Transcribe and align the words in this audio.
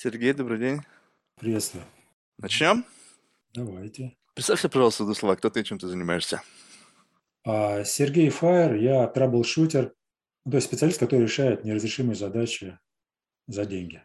Сергей, 0.00 0.32
добрый 0.32 0.60
день. 0.60 0.80
Приветствую. 1.40 1.82
Начнем? 2.36 2.84
Давайте. 3.52 4.16
Представься, 4.32 4.68
пожалуйста, 4.68 5.02
в 5.02 5.06
двух 5.06 5.18
словах, 5.18 5.38
кто 5.38 5.50
ты 5.50 5.58
и 5.62 5.64
чем 5.64 5.80
ты 5.80 5.88
занимаешься. 5.88 6.40
А, 7.44 7.82
Сергей 7.82 8.30
Фаер, 8.30 8.76
я 8.76 9.08
трабл-шутер, 9.08 9.92
то 10.48 10.56
есть 10.56 10.68
специалист, 10.68 11.00
который 11.00 11.22
решает 11.22 11.64
неразрешимые 11.64 12.14
задачи 12.14 12.78
за 13.48 13.66
деньги. 13.66 14.00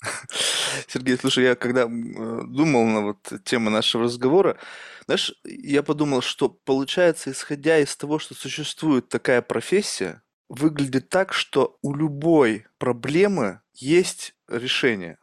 Сергей, 0.86 1.18
слушай, 1.18 1.42
я 1.42 1.56
когда 1.56 1.86
э, 1.86 1.86
думал 1.86 2.84
на 2.84 3.00
вот 3.00 3.32
тему 3.44 3.68
нашего 3.68 4.04
разговора, 4.04 4.60
знаешь, 5.06 5.34
я 5.42 5.82
подумал, 5.82 6.20
что 6.20 6.50
получается, 6.50 7.32
исходя 7.32 7.80
из 7.80 7.96
того, 7.96 8.20
что 8.20 8.36
существует 8.36 9.08
такая 9.08 9.42
профессия, 9.42 10.22
выглядит 10.48 11.08
так, 11.08 11.32
что 11.32 11.78
у 11.82 11.96
любой 11.96 12.66
проблемы 12.78 13.60
есть 13.74 14.36
решение. 14.46 15.18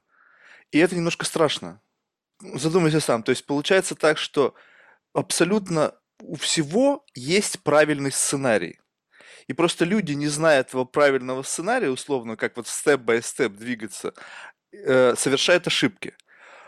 И 0.72 0.80
это 0.80 0.96
немножко 0.96 1.26
страшно. 1.26 1.82
Задумайся 2.42 3.00
сам. 3.00 3.24
То 3.24 3.32
есть 3.32 3.46
получается 3.46 3.96
так, 3.96 4.18
что 4.18 4.56
абсолютно 5.14 5.96
у 6.22 6.36
всего 6.36 7.06
есть 7.16 7.62
правильный 7.64 8.12
сценарий. 8.12 8.80
И 9.48 9.54
просто 9.54 9.84
люди, 9.84 10.14
не 10.14 10.28
зная 10.28 10.60
этого 10.60 10.86
правильного 10.86 11.42
сценария, 11.44 11.90
условно, 11.90 12.38
как 12.38 12.56
вот 12.58 12.68
степ-бай-степ 12.68 13.54
двигаться, 13.54 14.14
э, 14.72 15.16
совершают 15.16 15.66
ошибки. 15.66 16.16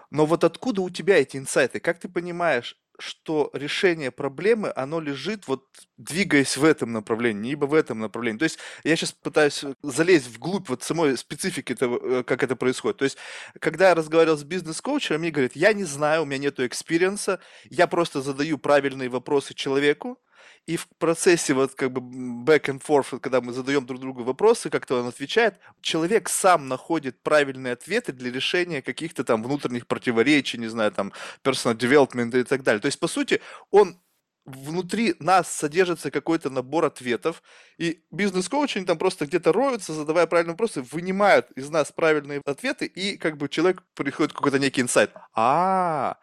Но 0.09 0.25
вот 0.25 0.43
откуда 0.43 0.81
у 0.81 0.89
тебя 0.89 1.19
эти 1.19 1.37
инсайты? 1.37 1.79
Как 1.79 1.99
ты 1.99 2.09
понимаешь, 2.09 2.80
что 3.01 3.49
решение 3.53 4.11
проблемы, 4.11 4.71
оно 4.75 4.99
лежит 4.99 5.47
вот 5.47 5.65
двигаясь 5.97 6.57
в 6.57 6.63
этом 6.63 6.91
направлении, 6.93 7.51
либо 7.51 7.65
в 7.65 7.73
этом 7.73 7.99
направлении. 7.99 8.39
То 8.39 8.45
есть 8.45 8.59
я 8.83 8.95
сейчас 8.95 9.11
пытаюсь 9.11 9.63
э, 9.63 9.73
залезть 9.83 10.27
вглубь 10.27 10.69
вот 10.69 10.83
самой 10.83 11.17
специфики 11.17 11.75
того, 11.75 11.97
э, 11.97 12.23
как 12.23 12.43
это 12.43 12.55
происходит. 12.55 12.97
То 12.97 13.05
есть 13.05 13.17
когда 13.59 13.89
я 13.89 13.95
разговаривал 13.95 14.37
с 14.37 14.43
бизнес-коучером, 14.43 15.21
мне 15.21 15.31
говорят, 15.31 15.55
я 15.55 15.73
не 15.73 15.83
знаю, 15.83 16.23
у 16.23 16.25
меня 16.25 16.37
нету 16.37 16.65
experience 16.65 17.27
а, 17.27 17.39
я 17.69 17.87
просто 17.87 18.21
задаю 18.21 18.57
правильные 18.57 19.09
вопросы 19.09 19.53
человеку, 19.53 20.19
и 20.67 20.77
в 20.77 20.87
процессе 20.99 21.53
вот 21.53 21.73
как 21.75 21.91
бы 21.91 22.01
back 22.45 22.65
and 22.65 22.81
forth, 22.81 23.19
когда 23.19 23.41
мы 23.41 23.53
задаем 23.53 23.85
друг 23.85 23.99
другу 23.99 24.23
вопросы, 24.23 24.69
как-то 24.69 24.99
он 24.99 25.07
отвечает, 25.07 25.55
человек 25.81 26.29
сам 26.29 26.67
находит 26.67 27.21
правильные 27.23 27.73
ответы 27.73 28.13
для 28.13 28.31
решения 28.31 28.81
каких-то 28.81 29.23
там 29.23 29.43
внутренних 29.43 29.87
противоречий, 29.87 30.57
не 30.57 30.67
знаю, 30.67 30.91
там 30.91 31.13
personal 31.43 31.75
development 31.75 32.39
и 32.39 32.43
так 32.43 32.63
далее. 32.63 32.79
То 32.79 32.85
есть, 32.87 32.99
по 32.99 33.07
сути, 33.07 33.41
он 33.71 33.97
внутри 34.45 35.15
нас 35.19 35.51
содержится 35.51 36.09
какой-то 36.09 36.49
набор 36.49 36.85
ответов, 36.85 37.43
и 37.77 38.03
бизнес-коучинг 38.11 38.87
там 38.87 38.97
просто 38.97 39.25
где-то 39.25 39.51
роются, 39.53 39.93
задавая 39.93 40.25
правильные 40.25 40.53
вопросы, 40.53 40.81
вынимают 40.81 41.51
из 41.51 41.69
нас 41.69 41.91
правильные 41.91 42.41
ответы, 42.45 42.85
и 42.85 43.17
как 43.17 43.37
бы 43.37 43.49
человек 43.49 43.83
приходит 43.93 44.33
какой-то 44.33 44.59
некий 44.59 44.81
инсайт. 44.81 45.11
А, 45.33 46.17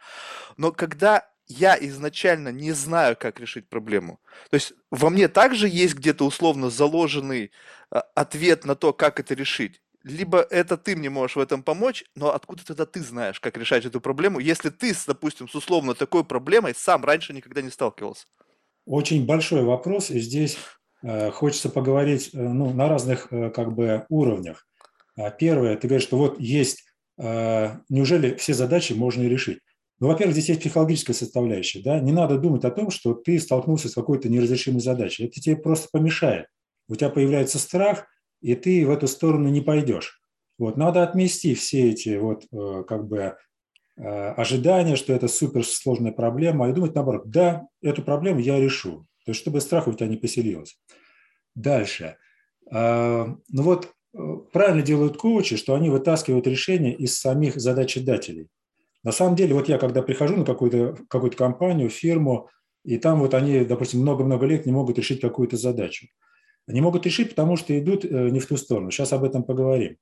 но 0.57 0.73
когда 0.73 1.29
я 1.49 1.77
изначально 1.81 2.51
не 2.51 2.73
знаю, 2.73 3.17
как 3.17 3.41
решить 3.41 3.69
проблему. 3.69 4.21
То 4.51 4.55
есть 4.55 4.75
во 4.91 5.11
мне 5.11 5.29
также 5.29 5.69
есть 5.69 5.95
где-то 5.95 6.25
условно 6.27 6.71
заложенный 6.71 7.51
а, 7.91 8.01
ответ 8.15 8.65
на 8.65 8.75
то, 8.75 8.93
как 8.93 9.19
это 9.19 9.35
решить. 9.35 9.81
Либо 10.05 10.41
это 10.41 10.77
ты 10.77 10.95
мне 10.95 11.11
можешь 11.11 11.37
в 11.37 11.41
этом 11.41 11.63
помочь, 11.63 12.05
но 12.15 12.33
откуда 12.33 12.65
тогда 12.65 12.87
ты 12.87 13.01
знаешь, 13.01 13.41
как 13.41 13.57
решать 13.57 13.85
эту 13.85 14.01
проблему, 14.01 14.39
если 14.39 14.71
ты, 14.71 14.95
допустим, 15.07 15.49
с 15.49 15.55
условно 15.55 15.95
такой 15.95 16.25
проблемой 16.25 16.75
сам 16.77 17.05
раньше 17.05 17.33
никогда 17.33 17.63
не 17.63 17.71
сталкивался? 17.71 18.27
Очень 18.87 19.27
большой 19.27 19.65
вопрос, 19.65 20.11
и 20.11 20.21
здесь 20.21 20.57
э, 21.03 21.31
хочется 21.31 21.69
поговорить 21.69 22.31
э, 22.33 22.39
ну, 22.39 22.73
на 22.73 22.89
разных 22.89 23.31
э, 23.31 23.51
как 23.51 23.75
бы 23.75 24.07
уровнях. 24.09 24.67
А 25.17 25.31
первое, 25.31 25.77
ты 25.77 25.89
говоришь, 25.89 26.07
что 26.07 26.17
вот 26.17 26.39
есть, 26.39 26.85
неужели 27.17 28.37
все 28.37 28.55
задачи 28.55 28.93
можно 28.93 29.23
решить? 29.25 29.59
Ну, 30.01 30.07
во-первых, 30.07 30.35
здесь 30.35 30.49
есть 30.49 30.61
психологическая 30.61 31.15
составляющая. 31.15 31.83
Да? 31.83 31.99
Не 31.99 32.13
надо 32.13 32.39
думать 32.39 32.65
о 32.65 32.71
том, 32.71 32.91
что 32.91 33.15
ты 33.15 33.39
столкнулся 33.41 33.89
с 33.89 33.95
какой-то 33.95 34.29
неразрешимой 34.29 34.81
задачей. 34.81 35.25
Это 35.25 35.41
тебе 35.41 35.57
просто 35.57 35.89
помешает. 35.91 36.47
У 36.89 36.95
тебя 36.95 37.11
появляется 37.11 37.59
страх, 37.59 38.07
и 38.41 38.55
ты 38.55 38.87
в 38.87 38.91
эту 38.91 39.09
сторону 39.09 39.49
не 39.49 39.61
пойдешь. 39.61 40.23
Вот, 40.59 40.77
надо 40.77 41.03
отмести 41.03 41.55
все 41.55 41.91
эти 41.91 42.17
вот 42.17 42.45
э, 42.53 42.85
как 42.87 43.07
бы 43.07 43.37
э, 43.97 44.03
ожидания, 44.03 44.97
что 44.97 45.13
это 45.13 45.29
суперсложная 45.29 46.13
проблема, 46.13 46.69
и 46.69 46.73
думать 46.73 46.95
наоборот, 46.95 47.31
да, 47.31 47.67
эту 47.81 48.03
проблему 48.03 48.41
я 48.41 48.59
решу. 48.59 49.07
То 49.25 49.31
есть, 49.33 49.41
чтобы 49.41 49.61
страх 49.61 49.87
у 49.87 49.93
тебя 49.93 50.09
не 50.09 50.17
поселилось. 50.17 50.79
Дальше. 51.55 52.17
Э, 52.73 53.27
ну 53.49 53.63
вот, 53.63 53.93
правильно 54.53 54.83
делают 54.83 55.17
коучи, 55.17 55.57
что 55.57 55.75
они 55.75 55.91
вытаскивают 55.91 56.47
решения 56.47 56.95
из 56.95 57.19
самих 57.19 57.57
задачедателей. 57.57 58.49
На 59.05 59.13
самом 59.13 59.37
деле, 59.37 59.55
вот 59.55 59.69
я 59.69 59.79
когда 59.79 60.03
прихожу 60.03 60.37
на 60.37 60.45
какую-то 60.45 60.97
какую 61.09 61.33
компанию, 61.33 61.89
фирму, 61.89 62.49
и 62.85 62.97
там 62.97 63.21
вот 63.21 63.35
они, 63.35 63.65
допустим, 63.65 64.01
много-много 64.01 64.47
лет 64.47 64.67
не 64.67 64.73
могут 64.73 64.99
решить 64.99 65.21
какую-то 65.21 65.57
задачу. 65.57 66.09
Не 66.67 66.81
могут 66.81 67.07
решить, 67.07 67.31
потому 67.31 67.57
что 67.57 67.79
идут 67.79 68.05
э, 68.05 68.29
не 68.31 68.41
в 68.41 68.47
ту 68.47 68.57
сторону. 68.57 68.91
Сейчас 68.91 69.13
об 69.13 69.25
этом 69.25 69.43
поговорим. 69.43 69.97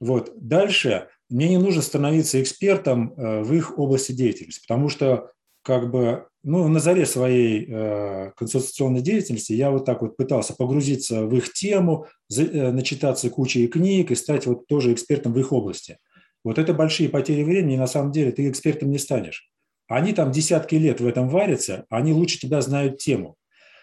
Вот. 0.00 0.32
Дальше 0.36 1.08
мне 1.30 1.48
не 1.48 1.58
нужно 1.58 1.82
становиться 1.82 2.42
экспертом 2.42 3.14
э, 3.16 3.42
в 3.42 3.52
их 3.54 3.78
области 3.78 4.12
деятельности, 4.12 4.64
потому 4.66 4.88
что 4.88 5.30
как 5.62 5.90
бы, 5.90 6.26
ну, 6.42 6.68
на 6.68 6.78
заре 6.78 7.06
своей 7.06 7.66
э, 7.66 8.32
консультационной 8.36 9.00
деятельности 9.00 9.54
я 9.54 9.70
вот 9.70 9.86
так 9.86 10.02
вот 10.02 10.16
пытался 10.16 10.54
погрузиться 10.54 11.24
в 11.24 11.34
их 11.34 11.52
тему, 11.54 12.06
за, 12.28 12.72
начитаться 12.72 13.30
кучей 13.30 13.66
книг 13.68 14.10
и 14.10 14.14
стать 14.14 14.44
вот 14.46 14.66
тоже 14.66 14.92
экспертом 14.92 15.32
в 15.32 15.38
их 15.38 15.52
области– 15.52 15.98
вот 16.44 16.58
это 16.58 16.74
большие 16.74 17.08
потери 17.08 17.42
времени, 17.42 17.74
и 17.74 17.78
на 17.78 17.86
самом 17.86 18.12
деле 18.12 18.30
ты 18.30 18.48
экспертом 18.48 18.90
не 18.90 18.98
станешь. 18.98 19.50
Они 19.88 20.12
там 20.12 20.30
десятки 20.30 20.76
лет 20.76 21.00
в 21.00 21.06
этом 21.06 21.28
варятся, 21.28 21.86
они 21.90 22.12
лучше 22.12 22.38
тебя 22.38 22.60
знают 22.60 22.98
тему. 22.98 23.36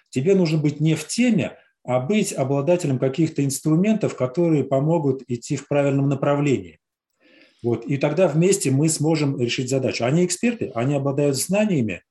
Тебе 0.10 0.36
нужно 0.36 0.58
быть 0.58 0.80
не 0.80 0.96
в 0.96 1.08
теме, 1.08 1.58
а 1.84 2.00
быть 2.00 2.34
обладателем 2.34 3.00
каких-то 3.00 3.44
инструментов, 3.44 4.16
которые 4.16 4.64
помогут 4.64 5.24
идти 5.28 5.56
в 5.56 5.68
правильном 5.68 6.08
направлении. 6.10 6.80
Вот. 7.64 7.86
И 7.86 7.98
тогда 7.98 8.28
вместе 8.28 8.72
мы 8.72 8.90
сможем 8.90 9.40
решить 9.40 9.70
задачу. 9.70 10.06
Они 10.06 10.26
эксперты, 10.26 10.72
они 10.74 10.96
обладают 10.96 11.38
знаниями, 11.38 12.04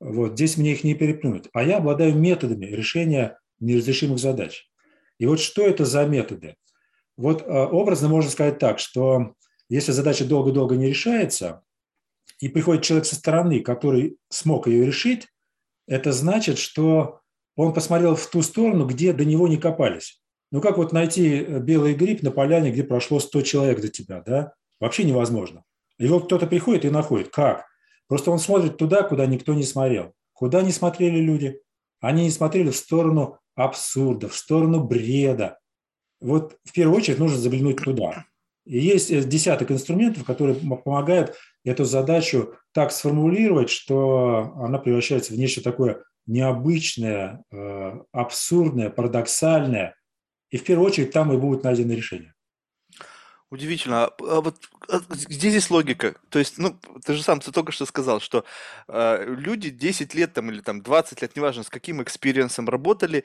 вот, 0.00 0.32
здесь 0.34 0.56
мне 0.56 0.72
их 0.72 0.84
не 0.84 0.94
переплюнуть. 0.94 1.48
А 1.52 1.62
я 1.62 1.78
обладаю 1.78 2.14
методами 2.14 2.66
решения 2.66 3.38
неразрешимых 3.60 4.18
задач. 4.18 4.68
И 5.18 5.26
вот 5.26 5.40
что 5.40 5.66
это 5.66 5.84
за 5.84 6.06
методы? 6.06 6.54
Вот 7.16 7.42
э, 7.42 7.46
образно 7.46 8.08
можно 8.08 8.30
сказать 8.30 8.58
так, 8.58 8.78
что 8.78 9.34
если 9.68 9.92
задача 9.92 10.24
долго-долго 10.24 10.76
не 10.76 10.86
решается, 10.86 11.62
и 12.40 12.48
приходит 12.48 12.84
человек 12.84 13.06
со 13.06 13.16
стороны, 13.16 13.60
который 13.60 14.18
смог 14.28 14.68
ее 14.68 14.86
решить, 14.86 15.28
это 15.86 16.12
значит, 16.12 16.58
что 16.58 17.20
он 17.56 17.74
посмотрел 17.74 18.14
в 18.14 18.26
ту 18.26 18.42
сторону, 18.42 18.86
где 18.86 19.12
до 19.12 19.24
него 19.24 19.48
не 19.48 19.56
копались. 19.56 20.22
Ну, 20.50 20.60
как 20.60 20.78
вот 20.78 20.92
найти 20.92 21.40
белый 21.40 21.94
гриб 21.94 22.22
на 22.22 22.30
поляне, 22.30 22.70
где 22.70 22.84
прошло 22.84 23.20
100 23.20 23.42
человек 23.42 23.80
до 23.80 23.88
тебя, 23.88 24.22
да? 24.24 24.54
Вообще 24.80 25.04
невозможно. 25.04 25.64
Вот 25.98 26.26
кто-то 26.26 26.46
приходит 26.46 26.84
и 26.84 26.90
находит. 26.90 27.28
Как? 27.30 27.66
Просто 28.06 28.30
он 28.30 28.38
смотрит 28.38 28.76
туда, 28.76 29.02
куда 29.02 29.26
никто 29.26 29.54
не 29.54 29.64
смотрел. 29.64 30.14
Куда 30.32 30.62
не 30.62 30.70
смотрели 30.70 31.18
люди? 31.18 31.60
Они 32.00 32.22
не 32.24 32.30
смотрели 32.30 32.70
в 32.70 32.76
сторону 32.76 33.38
абсурда, 33.56 34.28
в 34.28 34.36
сторону 34.36 34.84
бреда. 34.84 35.58
Вот 36.20 36.56
в 36.64 36.72
первую 36.72 36.96
очередь 36.96 37.18
нужно 37.18 37.38
заглянуть 37.38 37.82
туда. 37.82 38.24
И 38.68 38.78
есть 38.78 39.10
э, 39.10 39.24
десяток 39.24 39.70
инструментов, 39.70 40.24
которые 40.24 40.54
помогают 40.54 41.34
эту 41.64 41.84
задачу 41.84 42.54
так 42.72 42.92
сформулировать, 42.92 43.70
что 43.70 44.52
она 44.58 44.78
превращается 44.78 45.32
в 45.32 45.38
нечто 45.38 45.62
такое 45.62 46.04
необычное, 46.26 47.42
э, 47.50 47.92
абсурдное, 48.12 48.90
парадоксальное. 48.90 49.94
И 50.50 50.58
в 50.58 50.64
первую 50.64 50.86
очередь 50.86 51.12
там 51.12 51.32
и 51.32 51.38
будут 51.38 51.64
найдены 51.64 51.92
решения. 51.92 52.34
Удивительно. 53.50 54.04
А, 54.04 54.14
а 54.20 54.40
вот 54.42 54.56
а, 54.90 55.00
где 55.08 55.48
здесь 55.48 55.70
логика? 55.70 56.16
То 56.28 56.38
есть, 56.38 56.58
ну, 56.58 56.78
ты 57.02 57.14
же 57.14 57.22
сам 57.22 57.40
ты 57.40 57.50
только 57.50 57.72
что 57.72 57.86
сказал, 57.86 58.20
что 58.20 58.44
э, 58.86 59.24
люди 59.26 59.70
10 59.70 60.12
лет 60.12 60.34
там, 60.34 60.50
или 60.50 60.60
там 60.60 60.82
20 60.82 61.22
лет, 61.22 61.34
неважно, 61.34 61.62
с 61.62 61.70
каким 61.70 62.02
experience 62.02 62.57
ом 62.57 62.68
работали, 62.68 63.24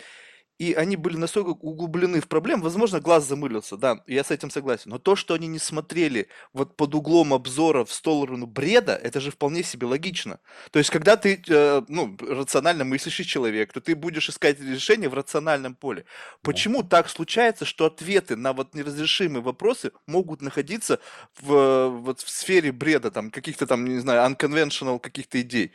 и 0.60 0.74
они 0.74 0.96
были 0.96 1.18
настолько 1.18 1.50
углублены 1.50 2.22
в 2.22 2.28
проблему, 2.28 2.64
возможно, 2.64 3.00
глаз 3.00 3.28
замылился, 3.28 3.76
да, 3.76 4.04
я 4.08 4.24
с 4.24 4.32
этим 4.32 4.50
согласен. 4.52 4.92
Но 4.92 5.00
то, 5.00 5.16
что 5.16 5.34
они 5.34 5.48
не 5.48 5.60
смотрели 5.60 6.28
вот 6.54 6.78
под 6.78 6.94
углом 6.96 7.34
обзора 7.34 7.86
в 7.86 7.92
сторону 7.92 8.46
бреда, 8.46 8.96
это 8.96 9.20
же 9.20 9.32
вполне 9.32 9.64
себе 9.64 9.88
логично. 9.88 10.40
То 10.72 10.80
есть, 10.80 10.92
когда 10.92 11.16
ты, 11.16 11.42
э, 11.48 11.82
ну, 11.88 12.16
рационально 12.22 12.84
мыслящий 12.86 13.26
человек, 13.26 13.74
то 13.74 13.82
ты 13.82 13.96
будешь 13.96 14.30
искать 14.30 14.60
решение 14.60 15.10
в 15.10 15.14
рациональном 15.16 15.76
поле. 15.76 16.06
Почему 16.42 16.84
так 16.84 17.10
случается, 17.10 17.66
что 17.66 17.86
ответы 17.86 18.36
на 18.36 18.54
вот 18.54 18.76
неразрешимые 18.76 19.42
вопросы 19.42 19.92
могут 20.08 20.42
находиться 20.42 21.00
в, 21.42 21.88
вот 21.90 22.22
в 22.22 22.30
сфере 22.30 22.72
бреда, 22.72 23.10
там, 23.12 23.32
каких-то 23.32 23.66
там, 23.66 23.86
не 23.86 24.00
знаю, 24.00 24.30
unconventional 24.32 25.00
каких-то 25.00 25.42
идей? 25.42 25.74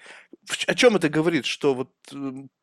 О 0.66 0.74
чем 0.74 0.96
это 0.96 1.08
говорит? 1.08 1.46
Что 1.46 1.74
вот 1.74 1.90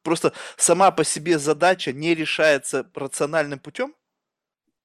просто 0.04 0.34
сама 0.58 0.92
по 0.92 1.04
себе 1.04 1.38
задача 1.40 1.92
не 1.92 2.05
решается 2.14 2.86
рациональным 2.94 3.60
путем? 3.60 3.96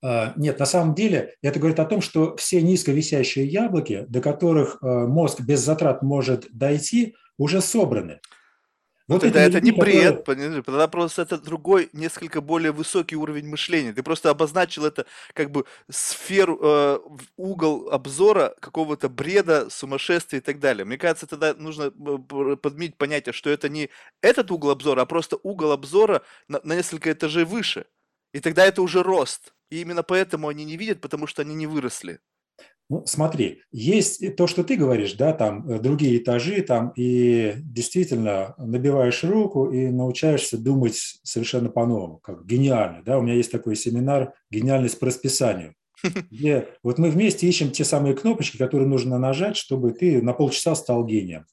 А, 0.02 0.32
нет, 0.36 0.58
на 0.58 0.66
самом 0.66 0.94
деле 0.94 1.34
это 1.42 1.58
говорит 1.58 1.78
о 1.78 1.84
том, 1.84 2.00
что 2.00 2.36
все 2.36 2.62
низковисящие 2.62 3.46
яблоки, 3.46 4.06
до 4.08 4.20
которых 4.20 4.78
э, 4.80 4.86
мозг 4.86 5.40
без 5.40 5.60
затрат 5.60 6.02
может 6.02 6.46
дойти, 6.50 7.14
уже 7.36 7.60
собраны. 7.60 8.20
Ну, 9.10 9.18
тогда 9.18 9.42
это, 9.42 9.58
это 9.58 9.64
не 9.64 9.72
бред, 9.72 10.24
понимаешь? 10.24 10.62
Тогда 10.64 10.86
просто 10.86 11.22
это 11.22 11.36
другой, 11.36 11.90
несколько 11.92 12.40
более 12.40 12.70
высокий 12.70 13.16
уровень 13.16 13.48
мышления. 13.48 13.92
Ты 13.92 14.04
просто 14.04 14.30
обозначил 14.30 14.84
это 14.84 15.04
как 15.32 15.50
бы 15.50 15.64
сферу, 15.90 16.58
э, 16.62 17.00
угол 17.36 17.90
обзора 17.90 18.54
какого-то 18.60 19.08
бреда, 19.08 19.68
сумасшествия 19.68 20.38
и 20.38 20.42
так 20.42 20.60
далее. 20.60 20.84
Мне 20.84 20.96
кажется, 20.96 21.26
тогда 21.26 21.54
нужно 21.54 21.92
э, 21.92 22.56
подменить 22.56 22.96
понятие, 22.96 23.32
что 23.32 23.50
это 23.50 23.68
не 23.68 23.90
этот 24.22 24.52
угол 24.52 24.70
обзора, 24.70 25.00
а 25.02 25.06
просто 25.06 25.38
угол 25.42 25.72
обзора 25.72 26.22
на, 26.46 26.60
на 26.62 26.76
несколько 26.76 27.10
этажей 27.10 27.44
выше. 27.44 27.86
И 28.32 28.38
тогда 28.38 28.64
это 28.64 28.80
уже 28.80 29.02
рост. 29.02 29.54
И 29.70 29.80
именно 29.80 30.04
поэтому 30.04 30.46
они 30.46 30.64
не 30.64 30.76
видят, 30.76 31.00
потому 31.00 31.26
что 31.26 31.42
они 31.42 31.56
не 31.56 31.66
выросли. 31.66 32.20
Ну, 32.90 33.04
смотри, 33.06 33.62
есть 33.70 34.34
то, 34.34 34.48
что 34.48 34.64
ты 34.64 34.74
говоришь, 34.74 35.12
да, 35.12 35.32
там 35.32 35.70
э, 35.70 35.78
другие 35.78 36.18
этажи, 36.18 36.60
там, 36.60 36.92
и 36.96 37.54
действительно 37.58 38.56
набиваешь 38.58 39.22
руку 39.22 39.70
и 39.70 39.86
научаешься 39.90 40.58
думать 40.58 40.96
совершенно 41.22 41.68
по-новому, 41.68 42.18
как 42.18 42.44
гениально, 42.44 43.04
да, 43.04 43.18
у 43.18 43.22
меня 43.22 43.34
есть 43.34 43.52
такой 43.52 43.76
семинар 43.76 44.34
«Гениальность 44.50 44.98
по 44.98 45.06
расписанию», 45.06 45.76
где 46.32 46.66
вот 46.82 46.98
мы 46.98 47.10
вместе 47.10 47.46
ищем 47.46 47.70
те 47.70 47.84
самые 47.84 48.16
кнопочки, 48.16 48.56
которые 48.56 48.88
нужно 48.88 49.20
нажать, 49.20 49.56
чтобы 49.56 49.92
ты 49.92 50.20
на 50.20 50.32
полчаса 50.32 50.74
стал 50.74 51.06
гением. 51.06 51.46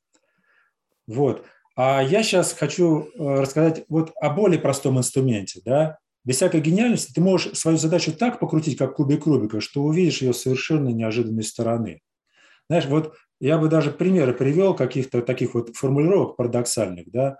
Вот. 1.06 1.45
А 1.75 2.01
я 2.01 2.24
сейчас 2.24 2.54
хочу 2.54 3.04
э, 3.13 3.42
рассказать 3.42 3.86
вот 3.89 4.12
о 4.19 4.31
более 4.31 4.60
простом 4.60 4.98
инструменте, 4.98 5.62
да, 5.63 6.00
без 6.27 6.35
всякой 6.35 6.59
гениальности 6.59 7.13
ты 7.13 7.21
можешь 7.21 7.57
свою 7.57 7.77
задачу 7.77 8.12
так 8.12 8.41
покрутить, 8.41 8.77
как 8.77 8.95
кубик 8.95 9.25
Рубика, 9.25 9.62
что 9.62 9.81
увидишь 9.81 10.21
ее 10.21 10.33
совершенно 10.33 10.89
неожиданной 10.89 11.44
стороны. 11.44 12.01
Знаешь, 12.69 12.85
вот 12.88 13.13
я 13.39 13.57
бы 13.57 13.69
даже 13.69 13.91
примеры 13.91 14.33
привел 14.33 14.75
каких-то 14.75 15.21
таких 15.21 15.53
вот 15.53 15.74
формулировок 15.74 16.35
парадоксальных, 16.35 17.09
да. 17.12 17.38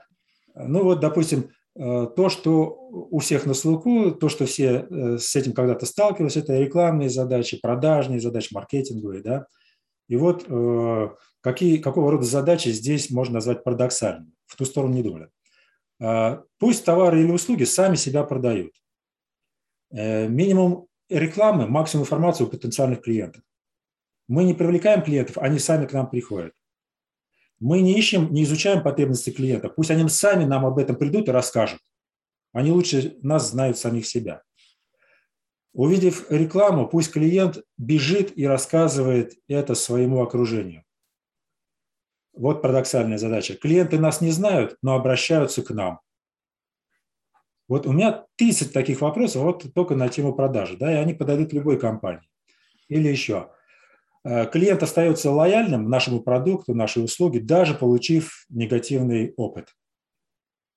Ну 0.56 0.84
вот, 0.84 1.02
допустим, 1.02 1.50
э, 1.78 2.08
то, 2.16 2.30
что 2.30 2.64
у 3.12 3.20
всех 3.20 3.46
на 3.46 3.54
слуху, 3.54 4.12
то, 4.12 4.30
что 4.30 4.46
все 4.46 4.88
э, 4.90 5.18
с 5.18 5.36
этим 5.36 5.52
когда-то 5.52 5.86
сталкивались, 5.86 6.38
это 6.38 6.58
рекламные 6.58 7.10
задачи, 7.10 7.60
продажные 7.60 8.22
задачи, 8.22 8.54
маркетинговые, 8.54 9.22
да. 9.22 9.48
И 10.08 10.16
вот 10.16 10.46
э, 10.48 11.10
какие, 11.42 11.80
какого 11.80 12.14
рода 12.14 12.24
задачи 12.24 12.70
здесь 12.70 13.12
можно 13.12 13.34
назвать 13.34 13.66
парадоксальными. 13.66 14.32
В 14.46 14.56
ту 14.56 14.64
сторону 14.64 14.94
не 14.94 15.04
думали. 15.04 15.28
Пусть 16.00 16.86
товары 16.86 17.22
или 17.22 17.32
услуги 17.32 17.64
сами 17.64 17.96
себя 17.96 18.24
продают. 18.24 18.74
Э, 19.90 20.28
минимум 20.28 20.88
рекламы, 21.10 21.68
максимум 21.68 22.04
информации 22.04 22.44
у 22.44 22.48
потенциальных 22.48 23.02
клиентов. 23.02 23.44
Мы 24.28 24.44
не 24.44 24.54
привлекаем 24.54 25.02
клиентов, 25.02 25.38
они 25.38 25.60
сами 25.60 25.86
к 25.86 25.94
нам 25.94 26.10
приходят. 26.10 26.54
Мы 27.60 27.82
не 27.82 27.98
ищем, 27.98 28.32
не 28.34 28.44
изучаем 28.44 28.84
потребности 28.84 29.30
клиента. 29.32 29.70
Пусть 29.70 29.90
они 29.90 30.08
сами 30.10 30.44
нам 30.44 30.66
об 30.66 30.78
этом 30.78 30.96
придут 30.96 31.28
и 31.28 31.32
расскажут. 31.32 31.80
Они 32.52 32.72
лучше 32.72 33.18
нас 33.22 33.50
знают 33.50 33.78
самих 33.78 34.06
себя. 34.06 34.44
Увидев 35.74 36.30
рекламу, 36.32 36.88
пусть 36.88 37.12
клиент 37.12 37.64
бежит 37.78 38.38
и 38.38 38.46
рассказывает 38.46 39.34
это 39.48 39.76
своему 39.76 40.22
окружению. 40.22 40.84
Вот 42.38 42.62
парадоксальная 42.62 43.18
задача. 43.18 43.56
Клиенты 43.56 44.00
нас 44.00 44.22
не 44.22 44.32
знают, 44.32 44.78
но 44.82 44.96
обращаются 44.96 45.64
к 45.64 45.72
нам. 45.72 46.00
Вот 47.68 47.86
у 47.86 47.92
меня 47.92 48.26
тысяч 48.38 48.70
таких 48.72 49.02
вопросов 49.02 49.44
вот 49.44 49.66
только 49.74 49.96
на 49.96 50.08
тему 50.08 50.34
продажи, 50.34 50.78
да, 50.78 50.92
и 50.92 50.96
они 50.96 51.14
подойдут 51.14 51.52
любой 51.52 51.78
компании. 51.78 52.30
Или 52.88 53.10
еще. 53.10 53.50
Э, 54.24 54.46
клиент 54.46 54.84
остается 54.84 55.32
лояльным 55.32 55.90
нашему 55.90 56.22
продукту, 56.22 56.74
нашей 56.74 57.04
услуге, 57.04 57.40
даже 57.40 57.74
получив 57.74 58.46
негативный 58.50 59.34
опыт. 59.36 59.76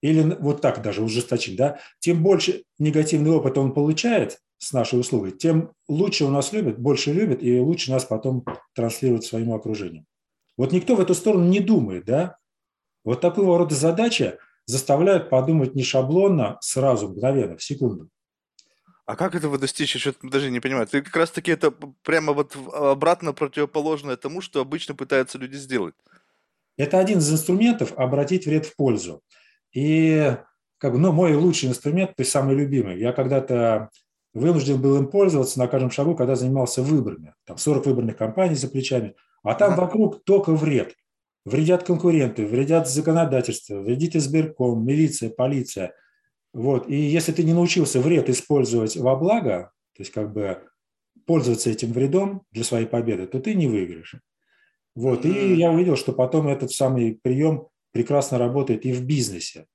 Или 0.03 0.23
вот 0.41 0.63
так 0.63 0.83
даже 0.83 1.03
ужесточить, 1.03 1.57
да. 1.57 1.79
Тем 2.01 2.23
больше 2.23 2.65
негативный 2.79 3.31
опыт 3.31 3.59
он 3.59 3.73
получает 3.73 4.39
с 4.59 4.73
нашей 4.73 5.01
услугой, 5.01 5.33
тем 5.33 5.73
лучше 5.89 6.25
у 6.25 6.31
нас 6.31 6.53
любит, 6.53 6.79
больше 6.79 7.13
любит 7.13 7.43
и 7.43 7.59
лучше 7.59 7.91
нас 7.91 8.05
потом 8.05 8.45
транслирует 8.75 9.25
своему 9.25 9.55
окружению. 9.55 10.05
Вот 10.61 10.73
никто 10.73 10.95
в 10.95 11.01
эту 11.01 11.15
сторону 11.15 11.47
не 11.47 11.59
думает, 11.59 12.05
да? 12.05 12.37
Вот 13.03 13.23
такого 13.23 13.57
рода 13.57 13.75
задача 13.75 14.37
заставляют 14.67 15.31
подумать 15.31 15.75
не 15.75 15.83
шаблонно, 15.83 16.59
сразу, 16.61 17.09
мгновенно, 17.09 17.57
в 17.57 17.63
секунду. 17.63 18.11
А 19.07 19.17
как 19.17 19.35
этого 19.35 19.57
достичь? 19.57 19.95
Я 19.95 20.01
что-то 20.01 20.29
даже 20.29 20.51
не 20.51 20.61
понимаю. 20.61 20.87
Ты 20.87 21.01
как 21.01 21.17
раз-таки 21.17 21.51
это 21.51 21.71
прямо 22.03 22.35
вот 22.35 22.59
обратно 22.75 23.33
противоположное 23.33 24.19
тому, 24.19 24.43
что 24.43 24.61
обычно 24.61 24.95
пытаются 24.95 25.39
люди 25.39 25.57
сделать. 25.57 25.95
Это 26.77 26.99
один 26.99 27.21
из 27.21 27.33
инструментов 27.33 27.95
обратить 27.97 28.45
вред 28.45 28.67
в 28.67 28.77
пользу. 28.77 29.23
И 29.73 30.37
как 30.77 30.93
бы, 30.93 30.99
ну, 30.99 31.11
мой 31.11 31.37
лучший 31.37 31.71
инструмент, 31.71 32.15
то 32.17 32.21
есть 32.21 32.33
самый 32.33 32.55
любимый. 32.55 33.01
Я 33.01 33.15
когда-то 33.15 33.89
вынужден 34.35 34.79
был 34.79 34.99
им 34.99 35.07
пользоваться 35.07 35.59
на 35.59 35.69
каждом 35.69 35.91
шагу, 35.91 36.15
когда 36.15 36.35
занимался 36.35 36.83
выборами. 36.83 37.33
Там 37.47 37.57
40 37.57 37.87
выборных 37.87 38.19
кампаний 38.19 38.57
за 38.57 38.69
плечами– 38.69 39.15
а 39.43 39.55
там 39.55 39.77
вокруг 39.77 40.25
только 40.25 40.53
вред. 40.53 40.95
Вредят 41.45 41.85
конкуренты, 41.85 42.47
вредят 42.47 42.89
законодательство, 42.89 43.81
вредит 43.81 44.15
избирком, 44.15 44.85
милиция, 44.85 45.31
полиция. 45.31 45.95
Вот. 46.53 46.89
И 46.89 46.95
если 46.95 47.33
ты 47.33 47.45
не 47.45 47.55
научился 47.55 48.01
вред 48.01 48.29
использовать 48.29 48.97
во 48.97 49.17
благо, 49.17 49.73
то 49.97 50.03
есть 50.03 50.13
как 50.13 50.33
бы 50.33 50.63
пользоваться 51.27 51.71
этим 51.71 51.93
вредом 51.93 52.43
для 52.51 52.65
своей 52.65 52.87
победы, 52.87 53.27
то 53.27 53.41
ты 53.41 53.55
не 53.55 53.69
выиграешь. 53.69 54.17
Вот. 54.95 55.25
И 55.25 55.55
я 55.55 55.71
увидел, 55.71 55.97
что 55.97 56.13
потом 56.13 56.49
этот 56.49 56.73
самый 56.73 57.19
прием 57.23 57.69
прекрасно 57.93 58.39
работает 58.39 58.85
и 58.85 58.93
в 58.93 59.05
бизнесе. 59.05 59.67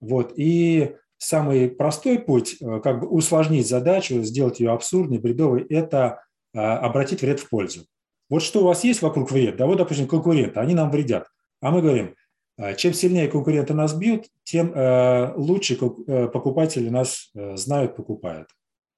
Вот. 0.00 0.32
И 0.36 0.96
самый 1.18 1.68
простой 1.68 2.18
путь, 2.18 2.56
э, 2.60 2.80
как 2.80 3.00
бы 3.00 3.08
усложнить 3.08 3.68
задачу, 3.68 4.22
сделать 4.22 4.60
ее 4.60 4.70
абсурдной, 4.72 5.18
бредовой, 5.18 5.66
это 5.68 6.22
а, 6.54 6.78
обратить 6.78 7.22
вред 7.22 7.40
в 7.40 7.48
пользу. 7.48 7.86
Вот 8.34 8.42
что 8.42 8.62
у 8.62 8.64
вас 8.64 8.82
есть 8.82 9.00
вокруг 9.00 9.30
вред, 9.30 9.54
да, 9.54 9.64
вот, 9.66 9.78
допустим, 9.78 10.08
конкуренты, 10.08 10.58
они 10.58 10.74
нам 10.74 10.90
вредят. 10.90 11.28
А 11.60 11.70
мы 11.70 11.82
говорим, 11.82 12.16
«А, 12.58 12.74
чем 12.74 12.92
сильнее 12.92 13.28
конкуренты 13.28 13.74
нас 13.74 13.94
бьют, 13.94 14.26
тем 14.42 14.72
э, 14.74 15.32
лучше 15.36 15.78
э, 15.78 16.26
покупатели 16.26 16.88
нас 16.88 17.30
э, 17.36 17.56
знают, 17.56 17.94
покупают. 17.94 18.48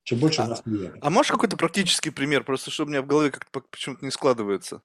Чем 0.04 0.20
больше 0.20 0.40
у 0.40 0.46
нас 0.46 0.62
клиентов. 0.62 1.00
А 1.02 1.10
можешь 1.10 1.30
какой-то 1.30 1.58
практический 1.58 2.08
пример, 2.08 2.44
просто 2.44 2.70
чтобы 2.70 2.88
у 2.88 2.92
меня 2.92 3.02
в 3.02 3.06
голове 3.06 3.30
как-то 3.30 3.60
почему-то 3.70 4.06
не 4.06 4.10
складывается? 4.10 4.80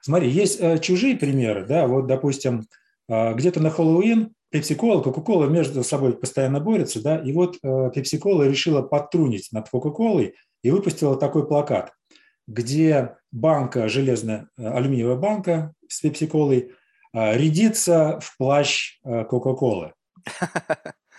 Смотри, 0.00 0.30
есть 0.30 0.62
чужие 0.80 1.18
примеры, 1.18 1.66
да, 1.66 1.86
вот, 1.86 2.06
допустим, 2.06 2.66
где-то 3.06 3.60
на 3.60 3.68
Хэллоуин 3.68 4.32
Pepsi-Cola, 4.50 5.04
Coca-Cola 5.04 5.46
между 5.50 5.84
собой 5.84 6.14
постоянно 6.14 6.58
борются, 6.58 7.02
да, 7.02 7.18
и 7.18 7.32
вот 7.32 7.58
Pepsi-Cola 7.62 8.48
решила 8.48 8.80
подтрунить 8.80 9.52
над 9.52 9.68
Coca-Cola 9.70 10.32
и 10.62 10.70
выпустила 10.70 11.16
такой 11.16 11.46
плакат– 11.46 11.92
где 12.46 13.16
банка, 13.32 13.88
железная 13.88 14.48
э, 14.56 14.66
алюминиевая 14.66 15.16
банка 15.16 15.72
с 15.88 16.00
пепси-колой 16.00 16.72
э, 17.12 17.36
рядится 17.36 18.18
в 18.20 18.36
плащ 18.36 18.98
э, 19.04 19.24
Кока-Колы. 19.24 19.92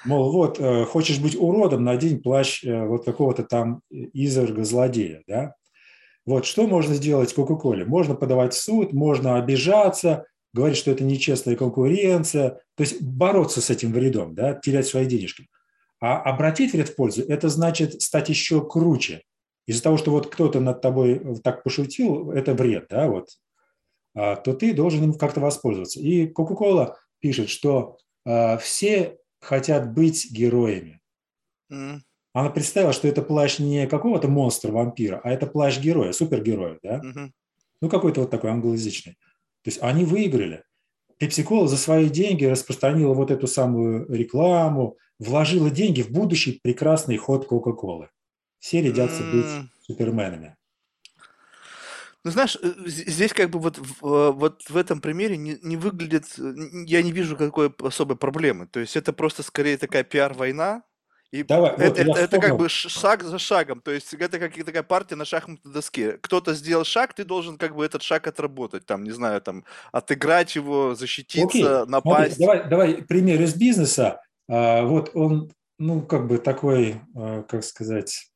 Мол, 0.05 0.31
вот, 0.31 0.59
хочешь 0.89 1.19
быть 1.19 1.35
уродом, 1.35 1.83
надень 1.83 2.21
плащ 2.21 2.63
вот 2.63 3.05
какого-то 3.05 3.43
там 3.43 3.81
изверга 3.89 4.63
злодея, 4.63 5.23
да? 5.27 5.55
Вот, 6.27 6.45
что 6.45 6.67
можно 6.67 6.93
сделать 6.93 7.33
Кока-Коле? 7.33 7.85
Можно 7.85 8.13
подавать 8.13 8.53
в 8.53 8.61
суд, 8.61 8.93
можно 8.93 9.37
обижаться, 9.37 10.25
говорить, 10.53 10.77
что 10.77 10.91
это 10.91 11.03
нечестная 11.03 11.55
конкуренция, 11.55 12.61
то 12.75 12.81
есть 12.83 13.01
бороться 13.01 13.61
с 13.61 13.71
этим 13.71 13.93
вредом, 13.93 14.35
да, 14.35 14.53
терять 14.53 14.85
свои 14.85 15.07
денежки. 15.07 15.47
А 15.99 16.21
обратить 16.21 16.73
вред 16.73 16.89
в 16.89 16.95
пользу– 16.95 17.23
это 17.27 17.49
значит 17.49 17.99
стать 18.03 18.29
еще 18.29 18.63
круче– 18.63 19.23
из-за 19.65 19.83
того, 19.83 19.97
что 19.97 20.11
вот 20.11 20.27
кто-то 20.27 20.59
над 20.59 20.81
тобой 20.81 21.39
так 21.43 21.63
пошутил, 21.63 22.31
это 22.31 22.53
бред, 22.53 22.87
да, 22.89 23.07
вот, 23.07 23.29
а, 24.13 24.35
то 24.35 24.53
ты 24.53 24.73
должен 24.73 25.03
им 25.03 25.13
как-то 25.13 25.41
воспользоваться. 25.41 25.99
И 25.99 26.31
Coca-Cola 26.31 26.95
пишет, 27.19 27.49
что 27.49 27.97
а, 28.25 28.57
все 28.57 29.17
хотят 29.39 29.93
быть 29.93 30.31
героями. 30.31 31.01
Mm. 31.71 31.99
Она 32.33 32.49
представила, 32.49 32.93
что 32.93 33.07
это 33.07 33.21
плащ 33.21 33.59
не 33.59 33.87
какого-то 33.87 34.27
монстра-вампира, 34.27 35.21
а 35.23 35.31
это 35.31 35.47
плащ 35.47 35.79
героя, 35.79 36.11
супергероя, 36.11 36.79
да? 36.83 36.99
Mm-hmm. 36.99 37.29
Ну, 37.81 37.89
какой-то 37.89 38.21
вот 38.21 38.29
такой 38.29 38.51
англоязычный. 38.51 39.13
То 39.13 39.69
есть 39.69 39.79
они 39.81 40.03
выиграли. 40.05 40.63
Пепси-кола 41.17 41.67
за 41.67 41.77
свои 41.77 42.09
деньги 42.09 42.43
распространила 42.43 43.13
вот 43.13 43.31
эту 43.31 43.47
самую 43.47 44.11
рекламу, 44.13 44.97
вложила 45.17 45.69
деньги 45.69 46.01
в 46.01 46.11
будущий 46.11 46.59
прекрасный 46.61 47.15
ход 47.15 47.47
Кока-Колы. 47.47 48.09
Все 48.65 48.81
рядятся 48.81 49.21
быть 49.21 49.69
суперменами. 49.83 50.55
Ну, 52.23 52.31
знаешь, 52.31 52.57
э, 52.59 52.73
здесь 52.87 53.31
как 53.31 53.51
бы 53.51 53.59
вот, 53.59 53.77
э, 53.77 53.81
вот 54.01 54.63
в 54.67 54.75
этом 54.75 55.01
примере 55.01 55.37
не, 55.37 55.59
не 55.61 55.77
выглядит, 55.77 56.25
я 56.87 57.03
не 57.03 57.11
вижу 57.11 57.37
какой 57.37 57.71
особой 57.83 58.17
проблемы. 58.17 58.65
То 58.65 58.79
есть 58.79 58.95
это 58.95 59.13
просто 59.13 59.43
скорее 59.43 59.77
такая 59.77 60.03
пиар-война, 60.03 60.81
И 61.29 61.43
Давай, 61.43 61.73
вот 61.73 61.79
это, 61.79 62.01
я 62.01 62.11
это, 62.13 62.19
это 62.21 62.39
как 62.39 62.57
бы 62.57 62.67
шаг 62.67 63.21
за 63.21 63.37
шагом, 63.37 63.81
то 63.81 63.91
есть 63.91 64.11
это 64.15 64.39
как 64.39 64.55
такая 64.55 64.81
партия 64.81 65.15
на 65.15 65.25
шахматной 65.25 65.71
доске. 65.71 66.13
Кто-то 66.13 66.55
сделал 66.55 66.85
шаг, 66.85 67.13
ты 67.13 67.23
должен 67.23 67.59
как 67.59 67.75
бы 67.75 67.85
этот 67.85 68.01
шаг 68.01 68.25
отработать, 68.25 68.87
там, 68.87 69.03
не 69.03 69.11
знаю, 69.11 69.41
там, 69.41 69.63
отыграть 69.91 70.55
его, 70.55 70.85
Окей, 70.89 70.95
защититься, 70.95 71.85
смотри, 71.85 71.91
напасть. 71.91 72.39
давай, 72.39 72.67
давай 72.67 73.03
пример 73.03 73.43
из 73.43 73.53
бизнеса. 73.53 74.23
А, 74.49 74.81
Вот 74.81 75.11
он, 75.13 75.51
ну, 75.77 76.01
как 76.01 76.25
бы 76.25 76.39
такой, 76.39 77.01
как 77.47 77.63
сказать, 77.63 78.31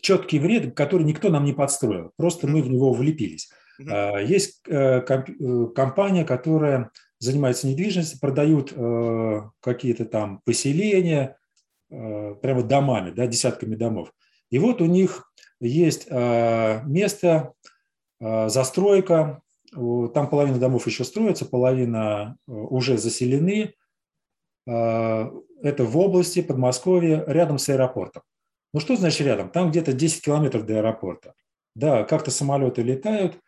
четкий 0.00 0.38
вред, 0.38 0.74
который 0.74 1.04
никто 1.04 1.28
нам 1.30 1.44
не 1.44 1.52
подстроил. 1.52 2.12
Просто 2.16 2.46
мы 2.46 2.62
в 2.62 2.68
него 2.68 2.92
влепились. 2.92 3.50
А, 3.88 4.18
Есть 4.18 4.62
э, 4.68 5.02
э, 5.06 5.66
компания, 5.74 6.24
которая 6.24 6.90
занимается 7.18 7.66
недвижимостью, 7.66 8.20
продают 8.20 8.72
э, 8.74 9.42
какие-то 9.60 10.04
там 10.04 10.40
поселения, 10.44 11.36
прямо 11.90 12.62
домами, 12.64 13.10
да, 13.10 13.26
десятками 13.28 13.76
домов. 13.76 14.12
И 14.50 14.58
вот 14.58 14.80
у 14.80 14.86
них 14.86 15.30
есть 15.60 16.10
место, 16.10 17.52
застройка, 18.18 19.42
там 19.70 20.28
половина 20.28 20.58
домов 20.58 20.88
еще 20.88 21.04
строится, 21.04 21.44
половина 21.44 22.36
уже 22.48 22.98
заселены. 22.98 23.74
Это 24.66 25.30
в 25.84 25.96
области 25.96 26.42
Подмосковья, 26.42 27.22
рядом 27.28 27.58
с 27.58 27.68
аэропортом. 27.68 28.22
Ну 28.74 28.80
что 28.80 28.96
значит 28.96 29.20
рядом? 29.22 29.48
Там 29.48 29.70
где-то 29.70 29.94
10 29.94 30.22
километров 30.22 30.66
до 30.66 30.78
аэропорта. 30.78 31.32
Да, 31.74 32.04
как-то 32.04 32.30
самолеты 32.30 32.82
летают, 32.82 33.38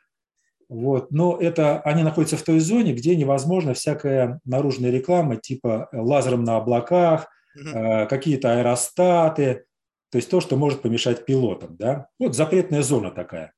вот. 0.69 1.11
Но 1.11 1.37
это 1.37 1.81
они 1.81 2.03
находятся 2.03 2.37
в 2.37 2.43
той 2.43 2.59
зоне, 2.59 2.93
где 2.93 3.15
невозможна 3.17 3.75
всякая 3.75 4.41
наружная 4.45 4.91
реклама, 4.91 5.37
типа 5.37 5.89
лазером 5.93 6.45
на 6.45 6.57
облаках, 6.57 7.29
э, 7.57 8.07
какие-то 8.07 8.59
аэростаты, 8.59 9.65
то 10.11 10.19
есть 10.19 10.31
то, 10.31 10.41
что 10.41 10.57
может 10.57 10.83
помешать 10.83 11.25
пилотам. 11.25 11.77
Да? 11.77 12.09
Вот 12.19 12.35
запретная 12.35 12.83
зона 12.83 13.11
такая. 13.11 13.53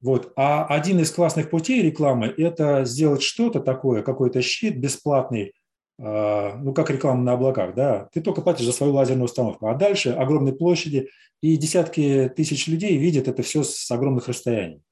Вот. 0.00 0.32
А 0.36 0.66
один 0.66 0.98
из 0.98 1.12
классных 1.12 1.48
путей 1.48 1.80
рекламы– 1.80 2.26
это 2.36 2.84
сделать 2.84 3.22
что-то 3.22 3.60
такое, 3.60 4.02
какой-то 4.02 4.42
щит 4.42 4.76
бесплатный, 4.78 5.42
э, 5.44 5.52
ну, 6.04 6.74
как 6.74 6.90
реклама 6.90 7.22
на 7.22 7.34
облаках, 7.34 7.74
да, 7.74 8.08
ты 8.12 8.20
только 8.20 8.42
платишь 8.42 8.64
за 8.64 8.72
свою 8.72 8.92
лазерную 8.92 9.26
установку, 9.26 9.68
а 9.68 9.74
дальше 9.74 10.10
огромные 10.10 10.52
площади, 10.52 11.08
и 11.40 11.56
десятки 11.56 12.32
тысяч 12.34 12.66
людей 12.66 12.96
видят 12.96 13.28
это 13.28 13.42
все 13.42 13.62
с 13.62 13.88
огромных 13.90 14.26
расстояний. 14.26 14.82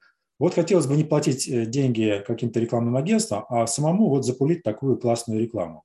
Вот 0.41 0.55
хотелось 0.55 0.87
бы 0.87 0.95
не 0.95 1.03
платить 1.03 1.47
э, 1.47 1.67
деньги 1.67 2.23
каким-то 2.25 2.59
рекламным 2.59 2.95
агентствам, 2.95 3.45
а 3.49 3.67
самому 3.67 4.09
вот 4.09 4.25
запулить 4.25 4.63
такую 4.63 4.97
классную 4.97 5.39
рекламу. 5.39 5.83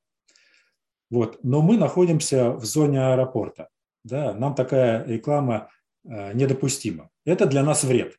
Вот. 1.10 1.38
Но 1.42 1.60
мы 1.60 1.76
находимся 1.76 2.52
в 2.52 2.64
зоне 2.64 3.12
аэропорта. 3.12 3.68
Да? 4.02 4.32
Нам 4.32 4.54
такая 4.54 5.04
реклама 5.06 5.68
э, 6.08 6.32
недопустима. 6.32 7.10
Это 7.26 7.44
для 7.44 7.62
нас 7.62 7.84
вред. 7.84 8.16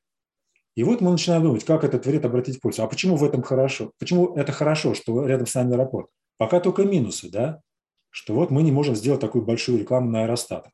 И 0.76 0.84
вот 0.84 1.02
мы 1.02 1.10
начинаем 1.10 1.42
думать, 1.42 1.66
как 1.66 1.84
этот 1.84 2.06
вред 2.06 2.24
обратить 2.24 2.58
в 2.58 2.62
пользу. 2.62 2.84
А 2.84 2.88
почему 2.88 3.16
в 3.16 3.24
этом 3.24 3.42
хорошо? 3.42 3.94
Почему 3.98 4.36
это 4.36 4.52
хорошо, 4.52 4.94
что 4.94 5.26
рядом 5.26 5.48
с 5.48 5.56
нами 5.56 5.74
аэропорт? 5.74 6.12
Пока 6.38 6.60
только 6.60 6.84
минусы, 6.84 7.29
да? 7.29 7.62
Что 8.10 8.34
вот 8.34 8.51
мы 8.51 8.63
не 8.63 8.72
можем 8.72 8.96
сделать 8.96 9.22
такую 9.22 9.46
большую 9.46 9.79
рекламу 9.79 10.10
на 10.10 10.24
аэростатах. 10.24 10.72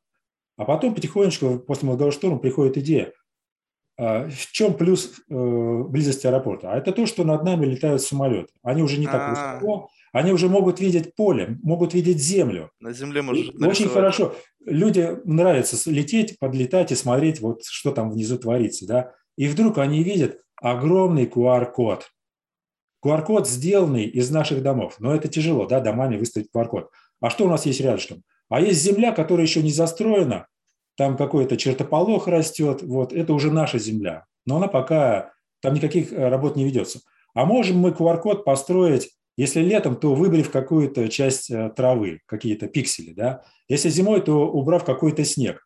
А 0.57 0.65
потом 0.65 0.93
потихонечку 0.93 1.59
после 1.59 1.89
мозгового 1.89 2.37
приходит 2.37 2.77
идея. 2.77 3.13
А 3.97 4.27
В 4.27 4.51
чем 4.51 4.73
плюс 4.75 5.19
э, 5.29 5.83
близости 5.87 6.25
аэропорта? 6.25 6.71
А 6.71 6.77
это 6.77 6.91
то, 6.91 7.05
что 7.05 7.23
над 7.23 7.43
нами 7.43 7.65
летают 7.65 8.01
самолеты. 8.01 8.51
Они 8.63 8.81
уже 8.81 8.99
не 8.99 9.05
так 9.05 9.21
А. 9.21 9.29
высоко, 9.29 9.89
они 10.11 10.31
уже 10.31 10.49
могут 10.49 10.79
видеть 10.79 11.15
поле, 11.15 11.57
могут 11.63 11.93
видеть 11.93 12.19
землю. 12.19 12.71
На 12.79 12.93
земле 12.93 13.21
И 13.21 13.23
может 13.23 13.55
Очень 13.61 13.89
хорошо. 13.89 14.35
Людям 14.65 15.21
нравится 15.25 15.89
лететь, 15.89 16.39
подлетать 16.39 16.91
и 16.91 16.95
смотреть, 16.95 17.39
вот 17.39 17.63
что 17.65 17.91
там 17.91 18.11
внизу 18.11 18.37
творится. 18.37 18.87
Да? 18.87 19.11
И 19.37 19.47
вдруг 19.47 19.77
они 19.77 20.03
видят 20.03 20.39
огромный 20.55 21.25
QR-код. 21.25 22.07
QR-код, 23.03 23.47
сделанный 23.47 24.05
из 24.05 24.29
наших 24.31 24.63
домов. 24.63 24.95
Но 24.99 25.13
это 25.13 25.27
тяжело, 25.27 25.65
да, 25.65 25.79
домами 25.79 26.17
выставить 26.17 26.47
QR-код. 26.55 26.89
А 27.21 27.29
что 27.29 27.45
у 27.45 27.49
нас 27.49 27.65
есть 27.65 27.81
рядышком? 27.81 28.23
А 28.49 28.61
есть 28.61 28.81
земля, 28.81 29.11
которая 29.11 29.45
еще 29.45 29.61
не 29.61 29.71
застроена, 29.71 30.47
там 30.95 31.17
какой-то 31.17 31.57
чертополох 31.57 32.27
растет, 32.27 32.83
вот, 32.83 33.13
это 33.13 33.33
уже 33.33 33.51
наша 33.51 33.79
земля. 33.79 34.25
Но 34.45 34.57
она 34.57 34.67
пока, 34.67 35.31
там 35.61 35.73
никаких 35.73 36.13
э, 36.13 36.29
работ 36.29 36.55
не 36.55 36.65
ведется. 36.65 36.99
А 37.33 37.45
можем 37.45 37.77
мы 37.77 37.89
QR-код 37.89 38.45
построить, 38.45 39.09
если 39.37 39.61
летом, 39.61 39.95
то 39.95 40.13
выбрав 40.13 40.51
какую-то 40.51 41.09
часть 41.09 41.49
э, 41.49 41.71
травы, 41.75 42.21
какие-то 42.27 42.67
пиксели, 42.67 43.13
да. 43.13 43.43
Если 43.67 43.89
зимой, 43.89 44.21
то 44.21 44.47
убрав 44.47 44.83
какой-то 44.83 45.23
снег. 45.25 45.65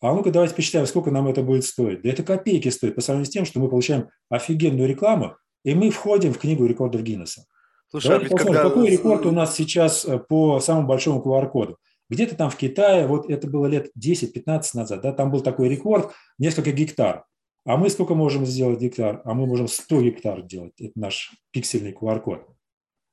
А 0.00 0.14
ну-ка 0.14 0.30
давайте 0.30 0.54
посчитаем, 0.54 0.86
сколько 0.86 1.10
нам 1.10 1.28
это 1.28 1.42
будет 1.42 1.64
стоить. 1.64 2.02
Да 2.02 2.10
это 2.10 2.22
копейки 2.22 2.68
стоит 2.68 2.94
по 2.94 3.00
сравнению 3.00 3.26
с 3.26 3.30
тем, 3.30 3.44
что 3.44 3.60
мы 3.60 3.68
получаем 3.68 4.08
офигенную 4.28 4.88
рекламу, 4.88 5.36
и 5.64 5.74
мы 5.74 5.90
входим 5.90 6.32
в 6.32 6.38
книгу 6.38 6.66
рекордов 6.66 7.02
Гиннесса. 7.02 7.46
Слушай, 7.90 8.06
а 8.06 8.10
Давайте 8.10 8.24
ведь 8.24 8.32
посмотрим, 8.32 8.62
когда... 8.62 8.70
какой 8.70 8.90
рекорд 8.90 9.26
у 9.26 9.30
нас 9.30 9.54
сейчас 9.56 10.04
э, 10.04 10.18
по 10.18 10.60
самому 10.60 10.86
большому 10.86 11.22
QR-коду. 11.22 11.78
Где-то 12.10 12.36
там 12.36 12.50
в 12.50 12.56
Китае, 12.56 13.06
вот 13.06 13.30
это 13.30 13.48
было 13.48 13.66
лет 13.66 13.90
10-15 13.98 14.62
назад, 14.74 15.00
да, 15.00 15.12
там 15.12 15.30
был 15.30 15.40
такой 15.40 15.68
рекорд, 15.68 16.12
несколько 16.38 16.70
гектар. 16.72 17.24
А 17.64 17.76
мы 17.76 17.88
сколько 17.88 18.14
можем 18.14 18.44
сделать 18.44 18.80
гектар? 18.80 19.22
А 19.24 19.32
мы 19.32 19.46
можем 19.46 19.68
100 19.68 20.02
гектар 20.02 20.42
делать. 20.42 20.74
Это 20.78 20.92
наш 20.96 21.32
пиксельный 21.50 21.92
QR-код. 21.92 22.46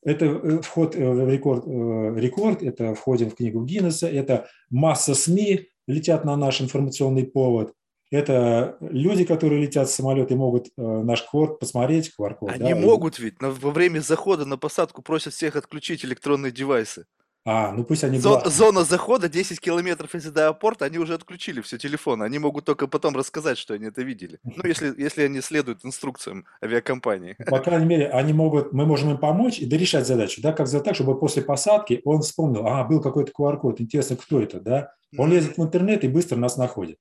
Это 0.04 0.26
э, 0.26 0.62
вход 0.62 0.96
э, 0.96 1.10
в 1.10 1.30
рекорд, 1.30 1.64
э, 1.68 2.20
рекорд, 2.20 2.64
это 2.64 2.96
входим 2.96 3.30
в 3.30 3.36
книгу 3.36 3.64
Гиннесса, 3.64 4.08
это 4.08 4.48
масса 4.70 5.14
СМИ 5.14 5.68
летят 5.88 6.26
на 6.26 6.36
наш 6.36 6.62
информационный 6.62 7.26
повод, 7.26 7.74
это 8.12 8.78
люди, 8.82 9.24
которые 9.24 9.62
летят 9.62 9.90
с 9.90 9.96
самолета 9.96 10.34
и 10.34 10.38
могут 10.38 10.68
э, 10.68 10.82
наш 10.82 11.26
QR 11.34 11.58
посмотреть, 11.58 12.12
QR-код. 12.20 12.52
Они 12.52 12.60
да, 12.60 12.70
и- 12.72 12.74
могут 12.74 13.18
ведь 13.20 13.42
на- 13.42 13.52
во 13.52 13.72
время 13.72 14.00
захода 14.02 14.46
на 14.46 14.58
посадку 14.58 15.02
просят 15.02 15.34
всех 15.34 15.56
отключить 15.56 16.04
электронные 16.06 16.52
девайсы. 16.52 17.06
А, 17.44 17.72
ну 17.72 17.84
пусть 17.84 18.04
они 18.04 18.20
Зо- 18.20 18.34
гласные. 18.34 18.52
зона 18.52 18.84
захода 18.84 19.28
10 19.28 19.60
километров 19.60 20.14
из 20.14 20.28
аэропорта, 20.28 20.86
они 20.86 21.00
уже 21.00 21.16
отключили 21.16 21.62
все 21.62 21.80
телефоны. 21.80 22.24
Они 22.24 22.38
могут 22.38 22.66
только 22.66 22.86
потом 22.86 23.16
рассказать, 23.16 23.58
что 23.58 23.74
они 23.74 23.88
это 23.88 24.04
видели. 24.04 24.38
Ну, 24.44 24.62
если, 24.64 24.94
если 25.02 25.24
они 25.24 25.42
следуют 25.42 25.84
инструкциям 25.84 26.46
авиакомпании. 26.64 27.36
По 27.48 27.58
крайней 27.58 27.88
мере, 27.88 28.10
они 28.10 28.34
могут, 28.34 28.74
мы 28.74 28.86
можем 28.86 29.10
им 29.10 29.18
помочь 29.18 29.58
и 29.58 29.66
дорешать 29.66 30.06
задачу, 30.06 30.40
да, 30.44 30.54
как 30.54 30.68
сделать 30.68 30.86
так, 30.86 30.94
чтобы 30.94 31.18
после 31.20 31.42
посадки 31.42 32.02
он 32.06 32.22
вспомнил, 32.22 32.68
а, 32.68 32.84
был 32.84 33.02
какой-то 33.02 33.32
QR-код, 33.36 33.82
интересно, 33.82 34.18
кто 34.18 34.40
это, 34.40 34.60
да. 34.60 34.92
Он 35.18 35.32
лезет 35.32 35.58
в 35.58 35.64
интернет 35.64 36.04
и 36.04 36.08
быстро 36.10 36.36
нас 36.38 36.58
находит. 36.58 36.98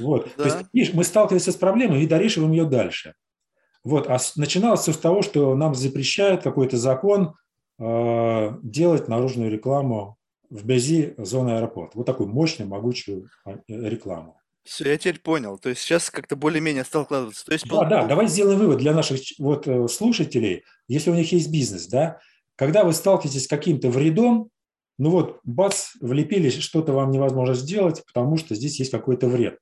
Вот. 0.00 0.34
То 0.34 0.44
Да. 0.44 0.44
есть, 0.44 0.68
видишь, 0.72 0.94
мы 0.94 1.04
сталкиваемся 1.04 1.52
с 1.52 1.56
проблемой 1.56 2.02
и 2.02 2.06
дорешиваем 2.06 2.52
ее 2.52 2.64
дальше. 2.64 3.14
Вот. 3.84 4.08
А 4.08 4.18
начиналось 4.36 4.80
все 4.80 4.92
с 4.92 4.98
того, 4.98 5.22
что 5.22 5.54
нам 5.54 5.74
запрещает 5.74 6.42
какой-то 6.42 6.76
закон 6.76 7.34
э, 7.78 8.50
делать 8.62 9.08
наружную 9.08 9.50
рекламу 9.50 10.16
вблизи 10.50 11.14
зоны 11.16 11.52
аэропорта. 11.52 11.96
Вот 11.96 12.06
такую 12.06 12.28
мощную, 12.28 12.68
могучую 12.68 13.28
э, 13.46 13.56
рекламу. 13.68 14.36
Все, 14.64 14.90
я 14.90 14.98
теперь 14.98 15.20
понял. 15.20 15.58
То 15.58 15.70
есть 15.70 15.80
сейчас 15.80 16.10
как-то 16.10 16.36
более-менее 16.36 16.84
стал 16.84 17.04
складываться. 17.04 17.46
То 17.46 17.52
есть 17.52 17.66
Да, 17.68 17.84
да, 17.84 18.06
давай 18.06 18.26
сделаем 18.26 18.58
вывод 18.58 18.78
для 18.78 18.92
наших 18.92 19.20
вот, 19.38 19.66
э, 19.66 19.88
слушателей, 19.88 20.64
если 20.88 21.10
у 21.10 21.14
них 21.14 21.32
есть 21.32 21.50
бизнес, 21.50 21.86
да, 21.86 22.20
когда 22.56 22.84
вы 22.84 22.92
сталкиваетесь 22.92 23.44
с 23.44 23.48
каким-то 23.48 23.88
вредом, 23.88 24.50
ну 24.98 25.08
вот, 25.08 25.40
бац, 25.44 25.92
влепили, 26.00 26.50
что-то 26.50 26.92
вам 26.92 27.10
невозможно 27.10 27.54
сделать, 27.54 28.04
потому 28.04 28.36
что 28.36 28.54
здесь 28.54 28.78
есть 28.78 28.90
какой-то 28.90 29.28
вред. 29.28 29.58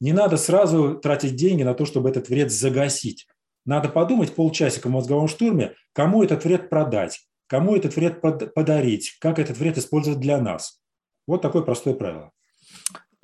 Не 0.00 0.12
надо 0.12 0.36
сразу 0.36 0.96
тратить 0.96 1.36
деньги 1.36 1.62
на 1.62 1.74
то, 1.74 1.86
чтобы 1.86 2.10
этот 2.10 2.28
вред 2.28 2.52
загасить. 2.52 3.26
Надо 3.64 3.88
подумать 3.88 4.34
полчасика 4.34 4.88
в 4.88 4.90
мозговом 4.92 5.28
штурме, 5.28 5.74
кому 5.92 6.22
этот 6.22 6.44
вред 6.44 6.70
продать, 6.70 7.26
кому 7.46 7.74
этот 7.74 7.96
вред 7.96 8.20
под- 8.20 8.54
подарить, 8.54 9.16
как 9.20 9.38
этот 9.38 9.56
вред 9.58 9.78
использовать 9.78 10.20
для 10.20 10.40
нас. 10.40 10.80
Вот 11.26 11.42
такое 11.42 11.62
простое 11.62 11.94
правило. 11.94 12.30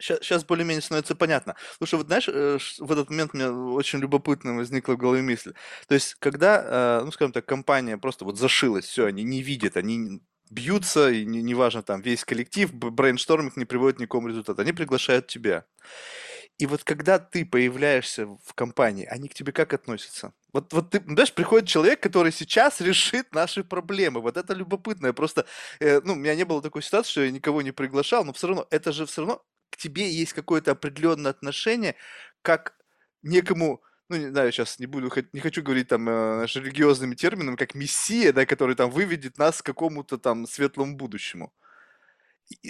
Сейчас 0.01 0.45
более-менее 0.45 0.83
становится 0.83 1.15
понятно. 1.15 1.55
Слушай, 1.79 1.95
вот 1.97 2.07
знаешь, 2.07 2.29
э, 2.29 2.59
в 2.79 2.91
этот 2.91 3.09
момент 3.11 3.31
у 3.35 3.37
меня 3.37 3.53
очень 3.53 4.01
любопытно 4.01 4.57
возникла 4.57 4.95
в 4.95 4.97
голове 4.97 5.23
мысль. 5.23 5.53
То 5.87 5.95
есть, 5.95 6.17
когда, 6.19 7.01
э, 7.01 7.05
ну, 7.05 7.13
скажем 7.13 7.33
так, 7.33 7.47
компания 7.47 7.97
просто 7.99 8.25
вот 8.25 8.37
зашилась, 8.37 8.87
все, 8.87 9.07
они 9.07 9.23
не 9.23 9.43
видят, 9.43 9.77
они 9.77 10.21
бьются, 10.51 11.09
и 11.11 11.25
не- 11.25 11.43
неважно, 11.43 11.83
там, 11.83 12.01
весь 12.01 12.25
коллектив, 12.25 12.73
brainstorming 12.75 13.57
не 13.57 13.65
приводит 13.65 14.01
ни 14.01 14.07
к 14.07 14.09
какому 14.09 14.29
результату, 14.29 14.61
они 14.63 14.73
приглашают 14.73 15.29
тебя. 15.29 15.67
И 16.59 16.67
вот 16.67 16.85
когда 16.85 17.19
ты 17.19 17.45
появляешься 17.45 18.27
в 18.27 18.55
компании, 18.55 19.07
они 19.07 19.29
к 19.29 19.35
тебе 19.35 19.53
как 19.53 19.73
относятся? 19.73 20.33
Вот, 20.53 20.73
вот 20.73 20.91
ты, 20.91 21.03
знаешь, 21.05 21.33
приходит 21.33 21.69
человек, 21.69 22.01
который 22.01 22.31
сейчас 22.31 22.81
решит 22.81 23.35
наши 23.35 23.65
проблемы. 23.65 24.21
Вот 24.21 24.37
это 24.37 24.55
любопытно. 24.55 25.09
Я 25.09 25.13
просто, 25.13 25.47
э, 25.81 26.01
ну, 26.05 26.13
у 26.13 26.17
меня 26.17 26.35
не 26.35 26.45
было 26.45 26.63
такой 26.63 26.83
ситуации, 26.83 27.11
что 27.11 27.23
я 27.25 27.31
никого 27.31 27.63
не 27.63 27.73
приглашал, 27.73 28.25
но 28.25 28.33
все 28.33 28.49
равно, 28.49 28.67
это 28.71 28.93
же 28.93 29.07
все 29.07 29.23
равно 29.23 29.43
к 29.71 29.77
тебе 29.79 30.11
есть 30.11 30.35
какое-то 30.35 30.73
определенное 30.73 31.31
отношение, 31.31 31.97
как 32.43 32.75
некому, 33.23 33.83
ну, 34.09 34.17
не 34.17 34.29
знаю, 34.29 34.53
сейчас 34.53 34.79
не 34.79 34.87
буду, 34.87 35.11
не 35.33 35.41
хочу 35.41 35.63
говорить 35.63 35.89
там 35.89 36.09
э, 36.09 36.47
религиозными 36.55 37.15
терминами, 37.15 37.57
как 37.57 37.75
мессия, 37.75 38.33
да, 38.33 38.45
который 38.47 38.77
там 38.77 38.91
выведет 38.91 39.39
нас 39.39 39.63
к 39.63 39.67
какому-то 39.67 40.19
там 40.19 40.47
светлому 40.47 40.97
будущему. 40.97 41.53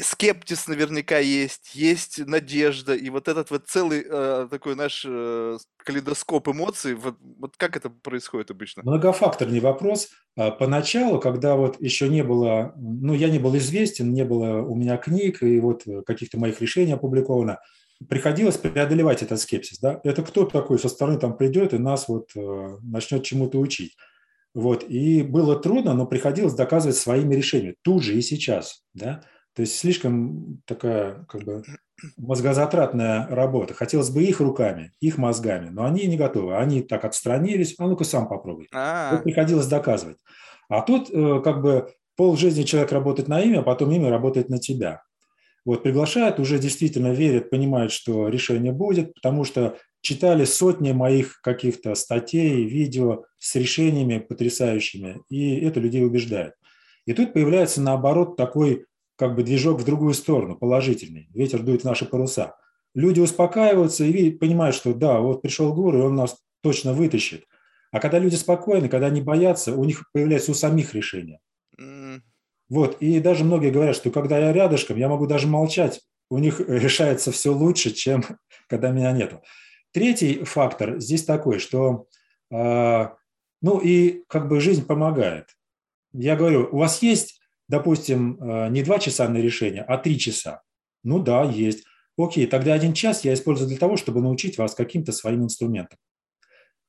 Скептиз 0.01 0.67
наверняка 0.69 1.19
есть, 1.19 1.75
есть 1.75 2.25
надежда, 2.27 2.95
и 2.95 3.11
вот 3.11 3.29
этот 3.29 3.51
вот 3.51 3.67
целый 3.67 4.05
э, 4.09 4.49
такой 4.51 4.75
наш 4.75 5.05
э, 5.07 5.57
калейдоскоп 5.85 6.49
эмоций, 6.49 6.95
вот, 6.95 7.17
вот 7.39 7.57
как 7.57 7.77
это 7.77 7.91
происходит 7.91 8.51
обычно? 8.51 8.83
Многофакторный 8.83 9.61
вопрос. 9.61 10.11
А, 10.37 10.51
поначалу, 10.51 11.21
когда 11.21 11.57
вот 11.57 11.81
еще 11.81 12.09
не 12.09 12.23
было, 12.23 12.73
ну, 12.77 13.15
я 13.15 13.29
не 13.29 13.39
был 13.39 13.57
известен, 13.57 14.13
не 14.13 14.25
было 14.25 14.63
у 14.63 14.75
меня 14.75 14.97
книг 14.97 15.43
и 15.43 15.61
вот 15.61 15.85
каких-то 16.07 16.39
моих 16.39 16.61
решений 16.61 16.93
опубликовано, 16.93 17.59
приходилось 18.09 18.57
преодолевать 18.57 19.23
этот 19.23 19.41
скепсис. 19.41 19.79
Да? 19.79 20.01
Это 20.05 20.23
кто 20.23 20.45
такой 20.45 20.79
со 20.79 20.89
стороны 20.89 21.19
там 21.19 21.37
придет 21.37 21.75
и 21.75 21.79
нас 21.79 22.09
вот 22.09 22.31
э, 22.37 22.79
начнет 22.83 23.25
чему-то 23.25 23.59
учить. 23.59 23.97
Вот. 24.55 24.85
И 24.89 25.23
было 25.23 25.57
трудно, 25.59 25.95
но 25.95 26.07
приходилось 26.07 26.55
доказывать 26.55 26.97
своими 26.97 27.35
решениями, 27.35 27.77
тут 27.83 28.03
же 28.03 28.15
и 28.15 28.23
сейчас. 28.23 28.83
Да? 28.95 29.23
То 29.55 29.63
есть 29.63 29.79
слишком 29.79 30.63
такая 30.67 31.25
как 31.29 31.43
бы 31.43 31.63
мозгозатратная 32.17 33.27
работа. 33.29 33.75
Хотелось 33.75 34.11
бы 34.11 34.23
их 34.23 34.41
руками, 34.41 34.93
их 35.01 35.19
мозгами, 35.19 35.69
но 35.69 35.85
они 35.85 36.07
не 36.07 36.17
готовы. 36.17 36.57
Они 36.57 36.83
так 36.83 37.05
отстранились, 37.05 37.75
а 37.79 37.87
ну-ка 37.87 38.05
сам 38.05 38.29
попробуй. 38.29 38.69
А-а-а. 38.73 39.15
Вот 39.15 39.25
приходилось 39.25 39.67
доказывать. 39.67 40.17
А 40.69 40.81
тут 40.81 41.11
э, 41.11 41.41
как 41.45 41.61
бы 41.61 41.93
пол 42.17 42.37
жизни 42.37 42.63
человек 42.63 42.93
работает 42.93 43.29
на 43.29 43.41
имя, 43.43 43.61
а 43.61 43.63
потом 43.63 43.93
имя 43.93 44.11
работает 44.11 44.49
на 44.49 44.59
тебя. 44.59 45.03
Вот 45.65 45.83
приглашают, 45.83 46.41
уже 46.41 46.59
действительно 46.59 47.13
верят, 47.13 47.51
понимают, 47.51 47.93
что 47.93 48.29
решение 48.29 48.73
будет, 48.73 49.15
потому 49.15 49.45
что 49.45 49.77
читали 50.01 50.45
сотни 50.45 50.93
моих 50.93 51.41
каких-то 51.41 51.95
статей, 51.95 52.65
видео 52.65 53.25
с 53.39 53.55
решениями 53.55 54.19
потрясающими, 54.19 55.23
и 55.29 55.61
это 55.61 55.79
людей 55.79 56.05
убеждает. 56.05 56.55
И 57.07 57.13
тут 57.13 57.33
появляется 57.33 57.81
наоборот 57.81 58.37
такой 58.37 58.87
как 59.23 59.37
бы 59.37 59.45
движок 59.45 59.79
в 59.79 59.85
другую 59.85 60.15
сторону, 60.15 60.57
положительный. 60.57 61.29
Ветер 61.33 61.63
дует 61.63 61.83
в 61.83 61.85
наши 61.85 62.07
паруса. 62.07 62.57
Люди 62.93 63.21
успокаиваются 63.21 64.03
и 64.03 64.33
понимают, 64.33 64.75
что 64.75 64.93
да, 64.95 65.21
вот 65.21 65.43
пришел 65.43 65.73
гуру, 65.73 65.99
и 65.99 66.03
он 66.03 66.17
нас 66.17 66.39
точно 66.61 66.93
вытащит. 66.93 67.45
А 67.93 68.01
когда 68.01 68.19
люди 68.19 68.35
спокойны, 68.35 68.89
когда 68.89 69.07
они 69.07 69.21
боятся, 69.21 69.77
у 69.77 69.85
них 69.85 70.11
появляется 70.13 70.51
у 70.51 70.55
самих 70.55 70.93
решение. 70.93 71.39
Вот, 72.69 72.97
и 72.99 73.21
даже 73.21 73.45
многие 73.45 73.71
говорят, 73.71 73.95
что 73.95 74.11
когда 74.11 74.41
я 74.41 74.53
рядышком, 74.53 74.97
я 74.97 75.09
могу 75.09 75.29
даже 75.29 75.47
молчать, 75.47 76.01
у 76.29 76.39
них 76.39 76.59
решается 76.67 77.31
все 77.31 77.55
лучше, 77.55 77.93
чем 77.93 78.25
когда 78.69 78.91
меня 78.91 79.13
нету. 79.13 79.41
Третий 79.93 80.43
фактор 80.43 80.99
здесь 80.99 81.25
такой, 81.25 81.61
что, 81.61 82.07
э, 82.51 83.09
ну 83.61 83.79
и 83.79 84.25
как 84.27 84.49
бы 84.49 84.59
жизнь 84.59 84.85
помогает. 84.85 85.47
Я 86.13 86.35
говорю, 86.35 86.69
у 86.73 86.79
вас 86.79 87.03
есть 87.03 87.42
допустим, 87.73 88.37
э, 88.39 88.69
не 88.69 88.83
два 88.83 88.99
часа 88.99 89.27
на 89.29 89.39
решение, 89.39 89.81
а 89.81 89.97
три 89.97 90.19
часа. 90.19 90.61
Ну 91.03 91.19
да, 91.21 91.43
есть. 91.43 91.85
Окей, 92.19 92.47
тогда 92.47 92.75
один 92.75 92.93
час 92.93 93.25
я 93.25 93.33
использую 93.33 93.67
для 93.67 93.79
того, 93.79 93.97
чтобы 93.97 94.21
научить 94.21 94.59
вас 94.59 94.75
каким-то 94.75 95.11
своим 95.11 95.43
инструментам. 95.45 95.99